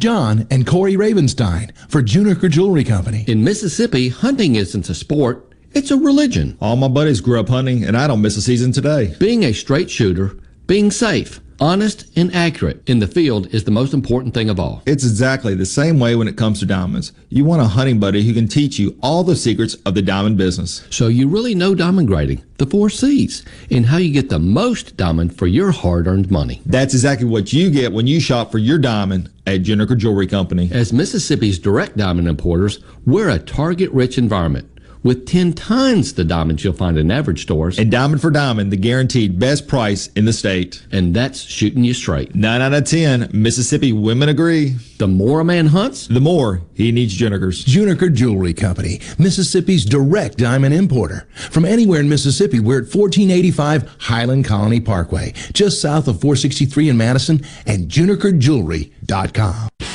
John 0.00 0.46
and 0.50 0.66
Corey 0.66 0.94
Ravenstein 0.94 1.76
for 1.88 2.02
Juniker 2.02 2.50
Jewelry 2.50 2.84
Company. 2.84 3.26
In 3.28 3.44
Mississippi, 3.44 4.08
hunting 4.08 4.54
isn't 4.54 4.88
a 4.88 4.94
sport, 4.94 5.52
it's 5.72 5.90
a 5.90 5.96
religion. 5.98 6.56
All 6.58 6.76
my 6.76 6.88
buddies 6.88 7.20
grew 7.20 7.38
up 7.38 7.50
hunting, 7.50 7.84
and 7.84 7.98
I 7.98 8.06
don't 8.06 8.22
miss 8.22 8.38
a 8.38 8.42
season 8.42 8.72
today. 8.72 9.14
Being 9.20 9.44
a 9.44 9.52
straight 9.52 9.90
shooter, 9.90 10.38
being 10.66 10.90
safe, 10.90 11.40
honest, 11.60 12.06
and 12.16 12.34
accurate 12.34 12.82
in 12.88 12.98
the 12.98 13.06
field 13.06 13.46
is 13.54 13.64
the 13.64 13.70
most 13.70 13.92
important 13.92 14.34
thing 14.34 14.48
of 14.48 14.58
all. 14.58 14.82
It's 14.86 15.04
exactly 15.04 15.54
the 15.54 15.66
same 15.66 16.00
way 16.00 16.16
when 16.16 16.26
it 16.26 16.36
comes 16.36 16.58
to 16.60 16.66
diamonds. 16.66 17.12
You 17.28 17.44
want 17.44 17.62
a 17.62 17.66
hunting 17.66 18.00
buddy 18.00 18.22
who 18.22 18.32
can 18.32 18.48
teach 18.48 18.78
you 18.78 18.98
all 19.02 19.22
the 19.22 19.36
secrets 19.36 19.74
of 19.86 19.94
the 19.94 20.02
diamond 20.02 20.38
business. 20.38 20.86
So 20.90 21.08
you 21.08 21.28
really 21.28 21.54
know 21.54 21.74
diamond 21.74 22.08
grading, 22.08 22.42
the 22.56 22.66
four 22.66 22.88
C's, 22.88 23.44
and 23.70 23.86
how 23.86 23.98
you 23.98 24.12
get 24.12 24.30
the 24.30 24.38
most 24.38 24.96
diamond 24.96 25.36
for 25.36 25.46
your 25.46 25.70
hard 25.70 26.06
earned 26.06 26.30
money. 26.30 26.62
That's 26.66 26.94
exactly 26.94 27.26
what 27.26 27.52
you 27.52 27.70
get 27.70 27.92
when 27.92 28.06
you 28.06 28.20
shop 28.20 28.50
for 28.50 28.58
your 28.58 28.78
diamond 28.78 29.30
at 29.46 29.62
Juniker 29.62 29.96
Jewelry 29.96 30.26
Company. 30.26 30.70
As 30.72 30.92
Mississippi's 30.92 31.58
direct 31.58 31.96
diamond 31.96 32.28
importers, 32.28 32.80
we're 33.04 33.28
a 33.28 33.38
target 33.38 33.90
rich 33.90 34.16
environment 34.16 34.68
with 35.02 35.26
10 35.26 35.52
times 35.54 36.14
the 36.14 36.24
diamonds 36.24 36.64
you'll 36.64 36.72
find 36.72 36.98
in 36.98 37.10
average 37.10 37.42
stores. 37.42 37.78
And 37.78 37.90
diamond 37.90 38.20
for 38.20 38.30
diamond, 38.30 38.72
the 38.72 38.76
guaranteed 38.76 39.38
best 39.38 39.66
price 39.66 40.08
in 40.08 40.24
the 40.24 40.32
state. 40.32 40.84
And 40.92 41.14
that's 41.14 41.40
shooting 41.40 41.84
you 41.84 41.94
straight. 41.94 42.34
9 42.34 42.60
out 42.60 42.72
of 42.72 42.84
10, 42.84 43.30
Mississippi 43.32 43.92
women 43.92 44.28
agree. 44.28 44.76
The 44.98 45.08
more 45.08 45.40
a 45.40 45.44
man 45.44 45.68
hunts, 45.68 46.06
the 46.06 46.20
more 46.20 46.62
he 46.74 46.92
needs 46.92 47.16
Junikers. 47.16 47.64
Juniker 47.64 48.12
Jewelry 48.12 48.52
Company, 48.52 49.00
Mississippi's 49.18 49.84
direct 49.84 50.36
diamond 50.36 50.74
importer. 50.74 51.26
From 51.50 51.64
anywhere 51.64 52.00
in 52.00 52.08
Mississippi, 52.08 52.60
we're 52.60 52.80
at 52.80 52.94
1485 52.94 53.96
Highland 54.00 54.44
Colony 54.44 54.80
Parkway, 54.80 55.32
just 55.52 55.80
south 55.80 56.06
of 56.08 56.20
463 56.20 56.90
in 56.90 56.96
Madison, 56.98 57.42
and 57.66 57.88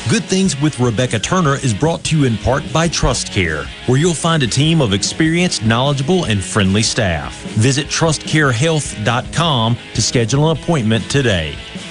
Good 0.10 0.26
Things 0.26 0.60
with 0.61 0.80
Rebecca 0.80 1.18
Turner 1.18 1.56
is 1.56 1.74
brought 1.74 2.03
to 2.03 2.18
you 2.19 2.26
in 2.26 2.38
part 2.38 2.64
by 2.72 2.88
Trust 2.88 3.32
Care, 3.32 3.64
where 3.88 3.98
you'll 3.98 4.14
find 4.14 4.44
a 4.44 4.48
team 4.48 4.82
of 4.82 4.94
experienced, 4.94 5.66
knowledgeable, 5.66 6.26
and 6.26 6.44
friendly 6.44 6.84
staff. 6.84 7.42
Visit 7.53 7.88
trustcarehealth.com 7.88 9.77
to 9.94 10.02
schedule 10.02 10.52
an 10.52 10.58
appointment 10.58 11.10
today. 11.10 11.56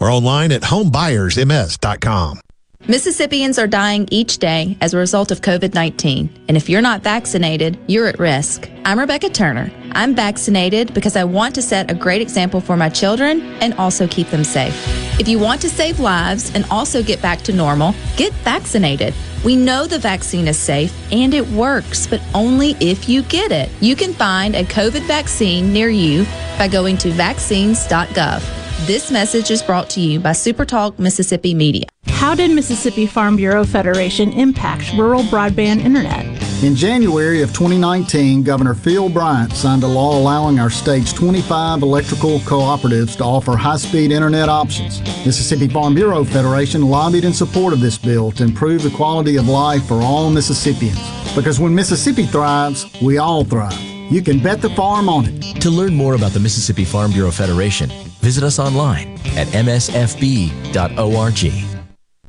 Or 0.00 0.10
online 0.10 0.52
at 0.52 0.62
homebuyersms.com. 0.62 2.40
Mississippians 2.86 3.58
are 3.58 3.66
dying 3.66 4.08
each 4.10 4.38
day 4.38 4.78
as 4.80 4.94
a 4.94 4.98
result 4.98 5.30
of 5.30 5.42
COVID 5.42 5.74
19. 5.74 6.44
And 6.48 6.56
if 6.56 6.70
you're 6.70 6.80
not 6.80 7.02
vaccinated, 7.02 7.76
you're 7.88 8.06
at 8.06 8.18
risk. 8.18 8.70
I'm 8.84 8.98
Rebecca 8.98 9.28
Turner. 9.28 9.70
I'm 9.92 10.14
vaccinated 10.14 10.94
because 10.94 11.16
I 11.16 11.24
want 11.24 11.54
to 11.56 11.62
set 11.62 11.90
a 11.90 11.94
great 11.94 12.22
example 12.22 12.60
for 12.60 12.76
my 12.76 12.88
children 12.88 13.42
and 13.60 13.74
also 13.74 14.06
keep 14.06 14.28
them 14.28 14.44
safe. 14.44 14.74
If 15.20 15.26
you 15.26 15.38
want 15.40 15.60
to 15.62 15.68
save 15.68 15.98
lives 15.98 16.54
and 16.54 16.64
also 16.70 17.02
get 17.02 17.20
back 17.20 17.42
to 17.42 17.52
normal, 17.52 17.94
get 18.16 18.32
vaccinated. 18.44 19.12
We 19.44 19.56
know 19.56 19.86
the 19.86 19.98
vaccine 19.98 20.46
is 20.46 20.56
safe 20.58 20.94
and 21.12 21.34
it 21.34 21.46
works, 21.48 22.06
but 22.06 22.22
only 22.32 22.70
if 22.80 23.08
you 23.08 23.22
get 23.22 23.50
it. 23.50 23.70
You 23.80 23.96
can 23.96 24.12
find 24.14 24.54
a 24.54 24.64
COVID 24.64 25.02
vaccine 25.02 25.72
near 25.72 25.90
you 25.90 26.24
by 26.56 26.68
going 26.68 26.96
to 26.98 27.10
vaccines.gov. 27.10 28.67
This 28.86 29.10
message 29.10 29.50
is 29.50 29.60
brought 29.60 29.90
to 29.90 30.00
you 30.00 30.20
by 30.20 30.30
SuperTalk 30.30 31.00
Mississippi 31.00 31.52
Media. 31.52 31.84
How 32.06 32.34
did 32.34 32.52
Mississippi 32.52 33.06
Farm 33.06 33.36
Bureau 33.36 33.64
Federation 33.64 34.32
impact 34.32 34.92
rural 34.94 35.22
broadband 35.24 35.80
internet? 35.80 36.24
In 36.62 36.76
January 36.76 37.42
of 37.42 37.52
2019, 37.52 38.44
Governor 38.44 38.74
Phil 38.74 39.08
Bryant 39.08 39.52
signed 39.52 39.82
a 39.82 39.86
law 39.86 40.16
allowing 40.16 40.60
our 40.60 40.70
state's 40.70 41.12
25 41.12 41.82
electrical 41.82 42.38
cooperatives 42.40 43.16
to 43.16 43.24
offer 43.24 43.56
high 43.56 43.76
speed 43.76 44.12
internet 44.12 44.48
options. 44.48 45.00
Mississippi 45.26 45.68
Farm 45.68 45.94
Bureau 45.94 46.22
Federation 46.24 46.82
lobbied 46.82 47.24
in 47.24 47.32
support 47.32 47.72
of 47.72 47.80
this 47.80 47.98
bill 47.98 48.30
to 48.32 48.44
improve 48.44 48.84
the 48.84 48.90
quality 48.90 49.36
of 49.36 49.48
life 49.48 49.86
for 49.86 50.00
all 50.00 50.30
Mississippians. 50.30 51.00
Because 51.34 51.58
when 51.58 51.74
Mississippi 51.74 52.24
thrives, 52.24 52.86
we 53.02 53.18
all 53.18 53.44
thrive. 53.44 53.78
You 54.10 54.22
can 54.22 54.38
bet 54.42 54.62
the 54.62 54.70
farm 54.70 55.08
on 55.08 55.26
it. 55.26 55.60
To 55.60 55.68
learn 55.68 55.94
more 55.94 56.14
about 56.14 56.32
the 56.32 56.40
Mississippi 56.40 56.84
Farm 56.84 57.10
Bureau 57.12 57.30
Federation, 57.30 57.90
visit 58.20 58.44
us 58.44 58.58
online 58.58 59.14
at 59.36 59.46
msfb.org. 59.48 61.36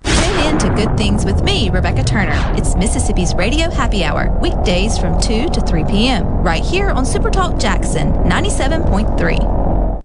Tune 0.04 0.40
in 0.46 0.58
to 0.60 0.70
Good 0.76 0.98
Things 0.98 1.26
with 1.26 1.44
me, 1.44 1.70
Rebecca 1.70 2.04
Turner. 2.04 2.40
It's 2.58 2.76
Mississippi's 2.76 3.34
Radio 3.36 3.70
Happy 3.70 4.04
Hour, 4.04 4.38
weekdays 4.40 4.98
from 4.98 5.20
2 5.20 5.50
to 5.50 5.62
3 5.62 5.84
p.m., 5.86 6.26
right 6.26 6.64
here 6.64 6.90
on 6.90 7.04
Supertalk 7.04 7.60
Jackson 7.60 8.14
97.3. 8.24 10.04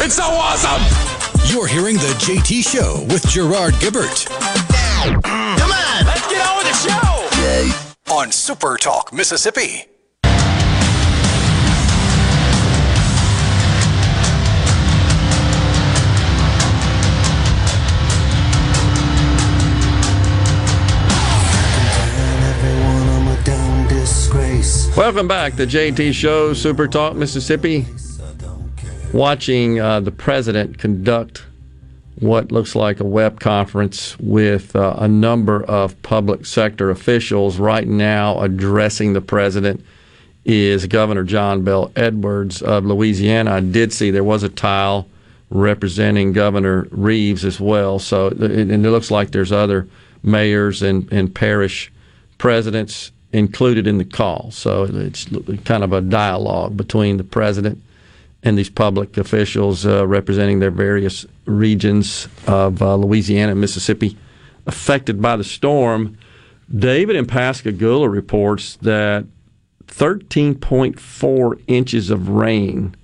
It's 0.00 0.14
so 0.14 0.24
awesome! 0.24 0.82
You're 1.46 1.66
hearing 1.66 1.96
The 1.96 2.14
JT 2.18 2.62
Show 2.70 3.04
with 3.12 3.26
Gerard 3.28 3.74
Gibert. 3.74 4.26
Mm. 4.26 5.58
Come 5.58 5.72
on, 5.72 6.06
let's 6.06 6.26
get 6.28 6.46
on 6.46 6.56
with 6.58 6.66
the 6.66 6.74
show. 6.88 8.14
On 8.14 8.32
Super 8.32 8.76
Talk, 8.76 9.12
Mississippi. 9.12 9.84
Welcome 24.96 25.26
back 25.26 25.56
to 25.56 25.66
JT 25.66 26.14
Show, 26.14 26.54
Super 26.54 26.86
Talk, 26.86 27.16
Mississippi. 27.16 27.84
Watching 29.12 29.80
uh, 29.80 29.98
the 29.98 30.12
president 30.12 30.78
conduct 30.78 31.44
what 32.20 32.52
looks 32.52 32.76
like 32.76 33.00
a 33.00 33.04
web 33.04 33.40
conference 33.40 34.16
with 34.20 34.76
uh, 34.76 34.94
a 34.98 35.08
number 35.08 35.64
of 35.64 36.00
public 36.02 36.46
sector 36.46 36.90
officials 36.90 37.58
right 37.58 37.88
now 37.88 38.38
addressing 38.40 39.14
the 39.14 39.20
president 39.20 39.84
is 40.44 40.86
Governor 40.86 41.24
John 41.24 41.64
Bel 41.64 41.90
Edwards 41.96 42.62
of 42.62 42.84
Louisiana. 42.84 43.50
I 43.50 43.60
did 43.60 43.92
see 43.92 44.12
there 44.12 44.22
was 44.22 44.44
a 44.44 44.48
tile 44.48 45.08
representing 45.50 46.32
Governor 46.32 46.86
Reeves 46.92 47.44
as 47.44 47.58
well. 47.58 47.98
So, 47.98 48.28
and 48.28 48.70
it 48.70 48.90
looks 48.90 49.10
like 49.10 49.32
there's 49.32 49.50
other 49.50 49.88
mayors 50.22 50.82
and, 50.82 51.12
and 51.12 51.34
parish 51.34 51.90
presidents 52.38 53.10
included 53.34 53.86
in 53.86 53.98
the 53.98 54.04
call. 54.04 54.50
So 54.52 54.84
it's 54.84 55.26
kind 55.64 55.82
of 55.82 55.92
a 55.92 56.00
dialogue 56.00 56.76
between 56.76 57.16
the 57.16 57.24
president 57.24 57.82
and 58.44 58.56
these 58.56 58.70
public 58.70 59.16
officials 59.16 59.84
uh, 59.84 60.06
representing 60.06 60.60
their 60.60 60.70
various 60.70 61.26
regions 61.44 62.28
of 62.46 62.80
uh, 62.80 62.94
Louisiana 62.94 63.52
and 63.52 63.60
Mississippi 63.60 64.16
affected 64.66 65.20
by 65.20 65.36
the 65.36 65.44
storm. 65.44 66.16
David 66.74 67.16
in 67.16 67.26
Pascagoula 67.26 68.08
reports 68.08 68.76
that 68.76 69.26
13.4 69.86 71.62
inches 71.66 72.10
of 72.10 72.28
rain 72.28 72.94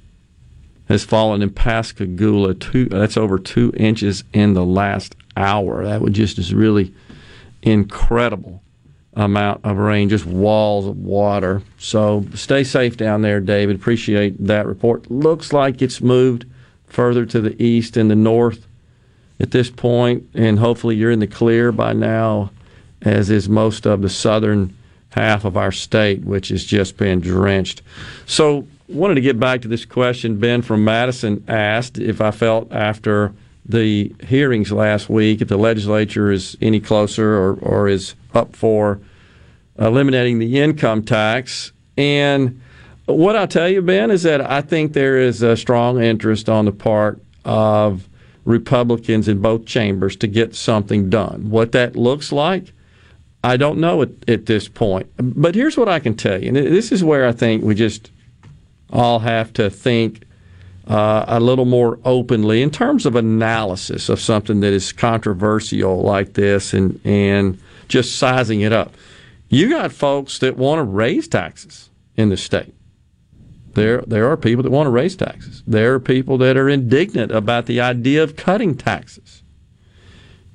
has 0.89 1.05
fallen 1.05 1.43
in 1.43 1.51
Pascagoula. 1.51 2.55
Two, 2.55 2.87
that's 2.87 3.17
over 3.17 3.39
two 3.39 3.73
inches 3.77 4.23
in 4.33 4.55
the 4.55 4.65
last 4.65 5.17
hour. 5.37 5.85
That 5.85 6.01
would 6.01 6.13
just 6.13 6.39
is 6.39 6.55
really 6.55 6.95
incredible 7.63 8.63
amount 9.15 9.65
of 9.65 9.77
rain, 9.77 10.09
just 10.09 10.27
walls 10.27 10.87
of 10.87 10.97
water. 10.99 11.63
So 11.79 12.25
stay 12.35 12.65
safe 12.65 12.97
down 12.97 13.23
there, 13.23 13.41
David. 13.41 13.77
Appreciate 13.77 14.47
that 14.47 14.67
report. 14.67 15.11
Looks 15.11 15.53
like 15.53 15.83
it's 15.83 16.01
moved 16.01 16.47
further 16.87 17.27
to 17.27 17.41
the 17.41 17.61
east 17.63 17.97
and 17.97 18.11
the 18.11 18.17
north 18.17 18.67
at 19.41 19.51
this 19.51 19.71
point, 19.71 20.29
and 20.35 20.59
hopefully 20.59 20.97
you're 20.97 21.11
in 21.11 21.21
the 21.21 21.27
clear 21.27 21.73
by 21.73 21.93
now, 21.93 22.51
as 23.03 23.31
is 23.31 23.49
most 23.49 23.87
of 23.87 24.03
the 24.03 24.09
southern 24.09 24.77
half 25.11 25.45
of 25.45 25.57
our 25.57 25.73
state, 25.73 26.25
which 26.25 26.49
has 26.49 26.65
just 26.65 26.97
been 26.97 27.21
drenched. 27.21 27.83
So, 28.27 28.67
wanted 28.87 29.15
to 29.15 29.21
get 29.21 29.41
back 29.41 29.63
to 29.63 29.69
this 29.69 29.85
question. 29.85 30.39
Ben 30.39 30.63
from 30.63 30.85
Madison 30.85 31.45
asked 31.49 31.99
if 31.99 32.21
I 32.21 32.31
felt 32.31 32.71
after 32.73 33.33
the 33.71 34.15
hearings 34.27 34.73
last 34.73 35.09
week 35.09 35.41
if 35.41 35.49
the 35.49 35.57
legislature 35.57 36.31
is 36.31 36.57
any 36.61 36.81
closer 36.81 37.37
or, 37.37 37.55
or 37.55 37.89
is 37.89 38.15
up 38.35 38.55
for 38.55 39.01
eliminating 39.79 40.39
the 40.39 40.61
income 40.61 41.03
tax. 41.03 41.73
And 41.97 42.61
what 43.07 43.37
I'll 43.37 43.49
tell 43.49 43.69
you, 43.69 43.83
Ben, 43.83 44.11
is 44.11 44.23
that 44.25 44.41
I 44.41 44.61
think 44.61 44.93
there 44.93 45.19
is 45.19 45.43
a 45.43 45.57
strong 45.57 46.03
interest 46.03 46.49
on 46.49 46.65
the 46.65 46.73
part 46.73 47.21
of 47.45 48.09
Republicans 48.45 49.29
in 49.29 49.41
both 49.41 49.67
chambers 49.67 50.17
to 50.17 50.27
get 50.27 50.55
something 50.55 51.11
done. 51.11 51.51
What 51.51 51.73
that 51.73 51.97
looks 51.97 52.33
like, 52.33 52.73
I 53.43 53.57
don't 53.57 53.79
know 53.79 54.03
at, 54.03 54.11
at 54.29 54.47
this 54.47 54.69
point. 54.69 55.09
But 55.17 55.55
here's 55.55 55.77
what 55.77 55.89
I 55.89 55.99
can 55.99 56.15
tell 56.15 56.43
you. 56.43 56.49
And 56.49 56.57
this 56.57 56.93
is 56.93 57.03
where 57.03 57.27
I 57.27 57.33
think 57.33 57.63
we 57.63 57.75
just 57.75 58.11
all 58.93 59.21
have 59.21 59.53
to 59.55 59.71
think 59.71 60.25
uh, 60.91 61.25
a 61.29 61.39
little 61.39 61.67
more 61.67 62.01
openly 62.05 62.63
in 62.63 62.71
terms 62.71 63.07
of 63.07 63.15
analysis 63.15 64.09
of 64.09 64.21
something 64.21 64.59
that 64.59 64.73
is 64.73 64.91
controversial 64.91 66.03
like 66.03 66.33
this 66.33 66.75
and, 66.75 67.01
and 67.05 67.61
just 67.87 68.19
sizing 68.19 68.63
it 68.63 68.73
up. 68.73 68.93
You 69.49 69.71
got 69.71 69.93
folks 69.93 70.41
that 70.41 70.57
want 70.57 70.81
to 70.81 70.83
raise 70.83 71.29
taxes 71.29 71.91
in 72.17 72.29
the 72.29 72.37
state. 72.37 72.75
There, 73.75 74.03
there 74.03 74.29
are 74.29 74.37
people 74.37 74.65
that 74.65 74.71
want 74.71 74.89
to 74.89 74.91
raise 74.91 75.15
taxes. 75.15 75.63
There 75.65 75.95
are 75.95 76.01
people 76.01 76.39
that 76.39 76.57
are 76.57 76.69
indignant 76.69 77.31
about 77.31 77.67
the 77.67 77.81
idea 77.81 78.25
of 78.25 78.35
cutting 78.35 78.77
taxes. 78.77 79.45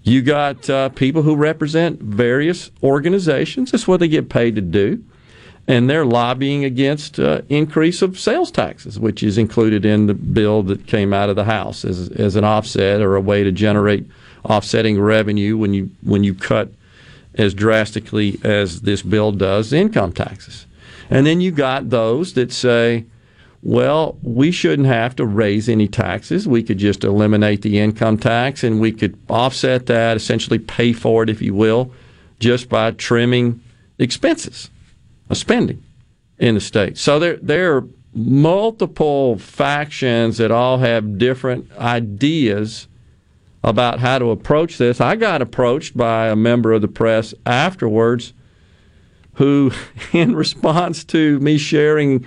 You 0.03 0.21
got 0.21 0.69
uh, 0.69 0.89
people 0.89 1.21
who 1.21 1.37
represent 1.37 2.01
various 2.01 2.71
organizations. 2.83 3.71
That's 3.71 3.87
what 3.87 4.01
they 4.01 4.09
get 4.09 4.29
paid 4.29 4.55
to 4.55 4.61
do. 4.61 5.01
And 5.67 5.89
they're 5.89 6.05
lobbying 6.05 6.63
against 6.63 7.19
uh, 7.19 7.41
increase 7.49 8.03
of 8.03 8.19
sales 8.19 8.51
taxes, 8.51 8.99
which 8.99 9.23
is 9.23 9.37
included 9.37 9.83
in 9.83 10.05
the 10.05 10.13
bill 10.13 10.61
that 10.63 10.85
came 10.85 11.11
out 11.11 11.29
of 11.29 11.35
the 11.35 11.45
House 11.45 11.83
as, 11.83 12.09
as 12.11 12.35
an 12.35 12.43
offset 12.43 13.01
or 13.01 13.15
a 13.15 13.21
way 13.21 13.43
to 13.43 13.51
generate 13.51 14.05
offsetting 14.43 15.01
revenue 15.01 15.57
when 15.57 15.73
you 15.73 15.89
when 16.03 16.23
you 16.23 16.35
cut 16.35 16.69
as 17.33 17.53
drastically 17.53 18.39
as 18.43 18.81
this 18.81 19.01
bill 19.01 19.31
does 19.31 19.73
income 19.73 20.13
taxes. 20.13 20.65
And 21.09 21.25
then 21.25 21.41
you 21.41 21.51
got 21.51 21.89
those 21.89 22.33
that 22.33 22.51
say, 22.51 23.05
well, 23.61 24.17
we 24.21 24.51
shouldn't 24.51 24.87
have 24.87 25.15
to 25.15 25.25
raise 25.25 25.67
any 25.67 25.87
taxes. 25.87 26.47
We 26.47 26.63
could 26.63 26.77
just 26.77 27.03
eliminate 27.03 27.61
the 27.63 27.79
income 27.79 28.17
tax 28.17 28.63
and 28.63 28.79
we 28.79 28.91
could 28.91 29.17
offset 29.29 29.87
that, 29.87 30.15
essentially 30.15 30.59
pay 30.59 30.93
for 30.93 31.23
it, 31.23 31.29
if 31.29 31.41
you 31.41 31.53
will, 31.53 31.91
just 32.39 32.69
by 32.69 32.91
trimming 32.91 33.59
expenses, 33.97 34.69
spending 35.33 35.83
in 36.37 36.55
the 36.55 36.61
state. 36.61 36.97
So 36.97 37.19
there, 37.19 37.37
there 37.37 37.77
are 37.77 37.87
multiple 38.13 39.37
factions 39.37 40.37
that 40.37 40.51
all 40.51 40.77
have 40.77 41.17
different 41.17 41.71
ideas 41.77 42.87
about 43.63 43.99
how 43.99 44.19
to 44.19 44.29
approach 44.29 44.77
this. 44.77 45.01
I 45.01 45.15
got 45.15 45.41
approached 45.41 45.97
by 45.97 46.27
a 46.27 46.35
member 46.35 46.71
of 46.71 46.81
the 46.81 46.87
press 46.87 47.33
afterwards 47.45 48.33
who, 49.35 49.71
in 50.13 50.35
response 50.35 51.03
to 51.05 51.39
me 51.39 51.57
sharing 51.57 52.25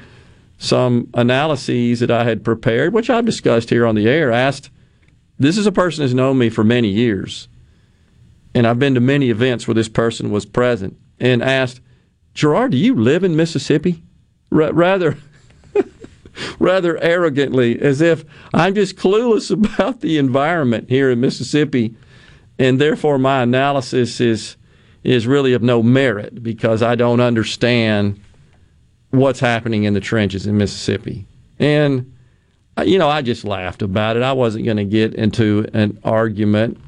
some 0.58 1.08
analyses 1.14 2.00
that 2.00 2.10
I 2.10 2.24
had 2.24 2.44
prepared, 2.44 2.92
which 2.92 3.08
I've 3.08 3.24
discussed 3.24 3.70
here 3.70 3.86
on 3.86 3.94
the 3.94 4.08
air, 4.08 4.32
asked 4.32 4.70
this 5.38 5.56
is 5.56 5.66
a 5.66 5.72
person 5.72 6.02
who's 6.02 6.14
known 6.14 6.36
me 6.36 6.50
for 6.50 6.64
many 6.64 6.88
years, 6.88 7.46
and 8.54 8.66
I've 8.66 8.80
been 8.80 8.94
to 8.94 9.00
many 9.00 9.30
events 9.30 9.68
where 9.68 9.74
this 9.76 9.88
person 9.88 10.32
was 10.32 10.44
present, 10.44 10.96
and 11.20 11.42
asked, 11.42 11.80
Gerard, 12.34 12.72
do 12.72 12.78
you 12.78 12.94
live 12.94 13.24
in 13.24 13.36
Mississippi? 13.36 14.02
R- 14.52 14.72
rather, 14.72 15.18
rather 16.58 16.96
arrogantly, 16.98 17.80
as 17.80 18.00
if 18.00 18.24
I'm 18.54 18.74
just 18.74 18.96
clueless 18.96 19.50
about 19.50 20.00
the 20.00 20.18
environment 20.18 20.88
here 20.88 21.10
in 21.10 21.20
Mississippi, 21.20 21.94
and 22.58 22.80
therefore 22.80 23.18
my 23.18 23.42
analysis 23.42 24.20
is 24.20 24.56
is 25.04 25.26
really 25.26 25.52
of 25.52 25.62
no 25.62 25.82
merit 25.82 26.42
because 26.42 26.82
I 26.82 26.96
don't 26.96 27.20
understand 27.20 28.20
what's 29.10 29.40
happening 29.40 29.84
in 29.84 29.94
the 29.94 30.00
trenches 30.00 30.46
in 30.46 30.58
Mississippi. 30.58 31.24
And 31.58 32.12
you 32.84 32.98
know, 32.98 33.08
I 33.08 33.22
just 33.22 33.44
laughed 33.44 33.82
about 33.82 34.16
it. 34.16 34.22
I 34.22 34.32
wasn't 34.32 34.64
going 34.64 34.76
to 34.76 34.84
get 34.84 35.14
into 35.14 35.66
an 35.72 35.98
argument 36.04 36.78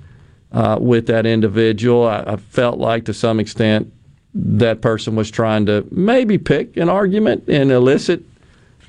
uh, 0.52 0.78
with 0.80 1.06
that 1.06 1.26
individual. 1.26 2.06
I, 2.06 2.22
I 2.26 2.36
felt 2.36 2.78
like, 2.78 3.04
to 3.06 3.14
some 3.14 3.40
extent, 3.40 3.92
that 4.34 4.80
person 4.80 5.16
was 5.16 5.30
trying 5.30 5.66
to 5.66 5.86
maybe 5.90 6.38
pick 6.38 6.76
an 6.76 6.88
argument 6.88 7.44
and 7.48 7.70
elicit 7.70 8.22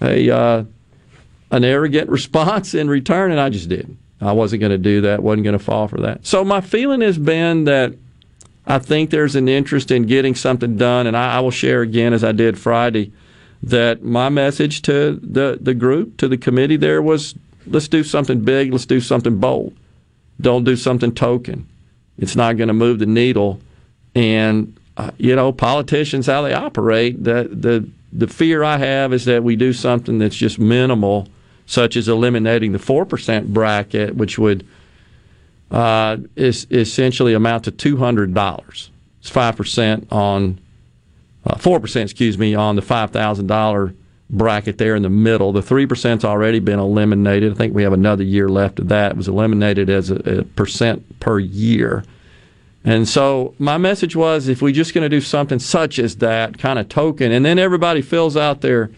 a 0.01 0.29
uh, 0.29 0.63
an 1.51 1.63
arrogant 1.63 2.09
response 2.17 2.73
in 2.73 2.89
return, 2.89 3.31
and 3.31 3.39
I 3.39 3.49
just 3.49 3.69
didn't. 3.69 3.97
I 4.19 4.33
wasn't 4.33 4.59
going 4.59 4.71
to 4.71 4.77
do 4.77 5.01
that. 5.01 5.23
wasn't 5.23 5.43
going 5.43 5.57
to 5.57 5.63
fall 5.63 5.87
for 5.87 6.01
that. 6.01 6.25
So 6.27 6.43
my 6.43 6.61
feeling 6.61 7.01
has 7.01 7.17
been 7.17 7.63
that 7.63 7.93
I 8.67 8.77
think 8.77 9.09
there's 9.09 9.35
an 9.35 9.49
interest 9.49 9.89
in 9.89 10.03
getting 10.03 10.35
something 10.35 10.77
done, 10.77 11.07
and 11.07 11.17
I, 11.17 11.37
I 11.37 11.39
will 11.39 11.51
share 11.51 11.81
again 11.81 12.13
as 12.13 12.23
I 12.23 12.31
did 12.31 12.57
Friday 12.59 13.11
that 13.63 14.03
my 14.03 14.29
message 14.29 14.81
to 14.83 15.19
the 15.21 15.57
the 15.59 15.73
group 15.73 16.17
to 16.17 16.27
the 16.27 16.37
committee 16.37 16.77
there 16.77 17.01
was 17.01 17.35
let's 17.67 17.87
do 17.87 18.03
something 18.03 18.41
big, 18.41 18.71
let's 18.71 18.85
do 18.85 19.01
something 19.01 19.37
bold. 19.37 19.75
Don't 20.39 20.63
do 20.63 20.75
something 20.75 21.13
token. 21.13 21.67
It's 22.17 22.35
not 22.35 22.57
going 22.57 22.67
to 22.67 22.73
move 22.73 22.99
the 22.99 23.05
needle, 23.05 23.59
and 24.15 24.77
uh, 24.97 25.11
you 25.17 25.35
know 25.35 25.51
politicians 25.51 26.27
how 26.27 26.41
they 26.41 26.53
operate. 26.53 27.23
The 27.23 27.49
the 27.51 27.87
the 28.13 28.27
fear 28.27 28.63
I 28.63 28.77
have 28.77 29.13
is 29.13 29.25
that 29.25 29.43
we 29.43 29.55
do 29.55 29.73
something 29.73 30.19
that's 30.19 30.35
just 30.35 30.59
minimal, 30.59 31.27
such 31.65 31.95
as 31.95 32.09
eliminating 32.09 32.73
the 32.73 32.77
4% 32.77 33.47
bracket, 33.47 34.15
which 34.15 34.37
would 34.37 34.67
uh, 35.71 36.17
is 36.35 36.67
essentially 36.69 37.33
amount 37.33 37.63
to 37.63 37.71
$200. 37.71 38.89
It's 39.21 39.29
5% 39.29 40.11
on, 40.11 40.59
uh, 41.45 41.55
4%, 41.55 42.01
excuse 42.01 42.37
me, 42.37 42.53
on 42.53 42.75
the 42.75 42.81
$5,000 42.81 43.95
bracket 44.29 44.77
there 44.77 44.95
in 44.95 45.03
the 45.03 45.09
middle. 45.09 45.53
The 45.53 45.61
3%'s 45.61 46.25
already 46.25 46.59
been 46.59 46.79
eliminated. 46.79 47.53
I 47.53 47.55
think 47.55 47.73
we 47.73 47.83
have 47.83 47.93
another 47.93 48.23
year 48.23 48.49
left 48.49 48.79
of 48.79 48.89
that. 48.89 49.11
It 49.11 49.17
was 49.17 49.27
eliminated 49.29 49.89
as 49.89 50.11
a, 50.11 50.39
a 50.39 50.43
percent 50.43 51.19
per 51.19 51.39
year. 51.39 52.03
And 52.83 53.07
so 53.07 53.53
my 53.59 53.77
message 53.77 54.15
was 54.15 54.47
if 54.47 54.61
we're 54.61 54.73
just 54.73 54.93
going 54.93 55.03
to 55.03 55.09
do 55.09 55.21
something 55.21 55.59
such 55.59 55.99
as 55.99 56.17
that, 56.17 56.57
kind 56.57 56.79
of 56.79 56.89
token, 56.89 57.31
and 57.31 57.45
then 57.45 57.59
everybody 57.59 58.01
fills 58.01 58.35
out 58.35 58.61
their, 58.61 58.89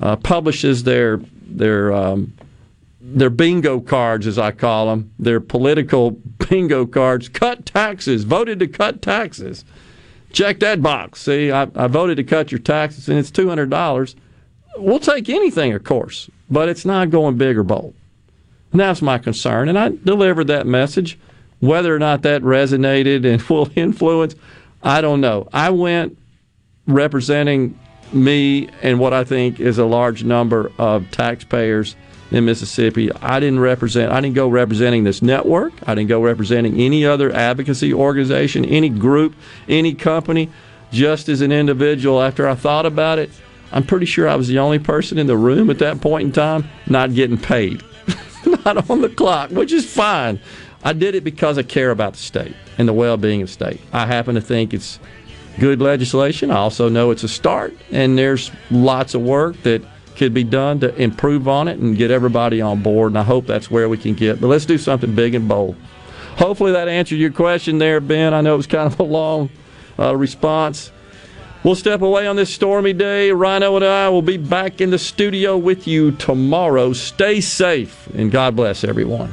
uh, 0.00 0.16
publishes 0.16 0.82
their, 0.82 1.20
their, 1.46 1.92
um, 1.92 2.34
their 3.00 3.30
bingo 3.30 3.80
cards, 3.80 4.26
as 4.26 4.38
I 4.38 4.52
call 4.52 4.86
them, 4.86 5.12
their 5.18 5.40
political 5.40 6.10
bingo 6.50 6.86
cards, 6.86 7.28
cut 7.28 7.64
taxes, 7.64 8.24
voted 8.24 8.58
to 8.60 8.68
cut 8.68 9.00
taxes. 9.00 9.64
Check 10.32 10.60
that 10.60 10.82
box. 10.82 11.22
See, 11.22 11.50
I, 11.50 11.68
I 11.74 11.86
voted 11.86 12.16
to 12.18 12.24
cut 12.24 12.52
your 12.52 12.58
taxes, 12.58 13.08
and 13.08 13.18
it's 13.18 13.30
$200. 13.30 14.14
We'll 14.76 14.98
take 14.98 15.28
anything, 15.28 15.72
of 15.72 15.84
course, 15.84 16.30
but 16.50 16.68
it's 16.68 16.84
not 16.84 17.10
going 17.10 17.36
big 17.36 17.58
or 17.58 17.62
bold. 17.62 17.94
And 18.72 18.80
that's 18.80 19.02
my 19.02 19.18
concern. 19.18 19.68
And 19.68 19.78
I 19.78 19.90
delivered 19.90 20.46
that 20.46 20.66
message. 20.66 21.18
Whether 21.62 21.94
or 21.94 22.00
not 22.00 22.22
that 22.22 22.42
resonated 22.42 23.24
and 23.24 23.40
will 23.48 23.70
influence, 23.76 24.34
I 24.82 25.00
don't 25.00 25.20
know. 25.20 25.48
I 25.52 25.70
went 25.70 26.18
representing 26.88 27.78
me 28.12 28.68
and 28.82 28.98
what 28.98 29.12
I 29.12 29.22
think 29.22 29.60
is 29.60 29.78
a 29.78 29.84
large 29.84 30.24
number 30.24 30.72
of 30.76 31.08
taxpayers 31.12 31.94
in 32.32 32.44
Mississippi. 32.46 33.12
I 33.12 33.38
didn't 33.38 33.60
represent, 33.60 34.10
I 34.10 34.20
didn't 34.20 34.34
go 34.34 34.48
representing 34.48 35.04
this 35.04 35.22
network. 35.22 35.72
I 35.86 35.94
didn't 35.94 36.08
go 36.08 36.20
representing 36.20 36.80
any 36.80 37.06
other 37.06 37.32
advocacy 37.32 37.94
organization, 37.94 38.64
any 38.64 38.88
group, 38.88 39.36
any 39.68 39.94
company. 39.94 40.50
Just 40.90 41.28
as 41.28 41.42
an 41.42 41.52
individual, 41.52 42.20
after 42.20 42.48
I 42.48 42.56
thought 42.56 42.86
about 42.86 43.20
it, 43.20 43.30
I'm 43.70 43.84
pretty 43.84 44.06
sure 44.06 44.28
I 44.28 44.34
was 44.34 44.48
the 44.48 44.58
only 44.58 44.80
person 44.80 45.16
in 45.16 45.28
the 45.28 45.36
room 45.36 45.70
at 45.70 45.78
that 45.78 46.00
point 46.00 46.26
in 46.26 46.32
time 46.32 46.68
not 46.88 47.14
getting 47.14 47.38
paid, 47.38 47.84
not 48.64 48.90
on 48.90 49.00
the 49.00 49.08
clock, 49.08 49.50
which 49.50 49.70
is 49.70 49.90
fine. 49.90 50.40
I 50.84 50.92
did 50.92 51.14
it 51.14 51.24
because 51.24 51.58
I 51.58 51.62
care 51.62 51.90
about 51.90 52.14
the 52.14 52.18
state 52.18 52.54
and 52.78 52.88
the 52.88 52.92
well 52.92 53.16
being 53.16 53.42
of 53.42 53.48
the 53.48 53.52
state. 53.52 53.80
I 53.92 54.06
happen 54.06 54.34
to 54.34 54.40
think 54.40 54.74
it's 54.74 54.98
good 55.58 55.80
legislation. 55.80 56.50
I 56.50 56.56
also 56.56 56.88
know 56.88 57.10
it's 57.10 57.22
a 57.22 57.28
start, 57.28 57.74
and 57.90 58.18
there's 58.18 58.50
lots 58.70 59.14
of 59.14 59.22
work 59.22 59.60
that 59.62 59.82
could 60.16 60.34
be 60.34 60.44
done 60.44 60.80
to 60.80 60.94
improve 60.96 61.48
on 61.48 61.68
it 61.68 61.78
and 61.78 61.96
get 61.96 62.10
everybody 62.10 62.60
on 62.60 62.82
board. 62.82 63.12
And 63.12 63.18
I 63.18 63.22
hope 63.22 63.46
that's 63.46 63.70
where 63.70 63.88
we 63.88 63.96
can 63.96 64.14
get. 64.14 64.40
But 64.40 64.48
let's 64.48 64.66
do 64.66 64.78
something 64.78 65.14
big 65.14 65.34
and 65.34 65.48
bold. 65.48 65.76
Hopefully 66.36 66.72
that 66.72 66.88
answered 66.88 67.16
your 67.16 67.32
question 67.32 67.78
there, 67.78 68.00
Ben. 68.00 68.34
I 68.34 68.40
know 68.40 68.54
it 68.54 68.58
was 68.58 68.66
kind 68.66 68.92
of 68.92 68.98
a 69.00 69.04
long 69.04 69.50
uh, 69.98 70.16
response. 70.16 70.90
We'll 71.64 71.76
step 71.76 72.02
away 72.02 72.26
on 72.26 72.34
this 72.34 72.52
stormy 72.52 72.92
day. 72.92 73.30
Rhino 73.30 73.76
and 73.76 73.84
I 73.84 74.08
will 74.08 74.22
be 74.22 74.36
back 74.36 74.80
in 74.80 74.90
the 74.90 74.98
studio 74.98 75.56
with 75.56 75.86
you 75.86 76.10
tomorrow. 76.12 76.92
Stay 76.92 77.40
safe 77.40 78.08
and 78.14 78.32
God 78.32 78.56
bless 78.56 78.82
everyone. 78.82 79.32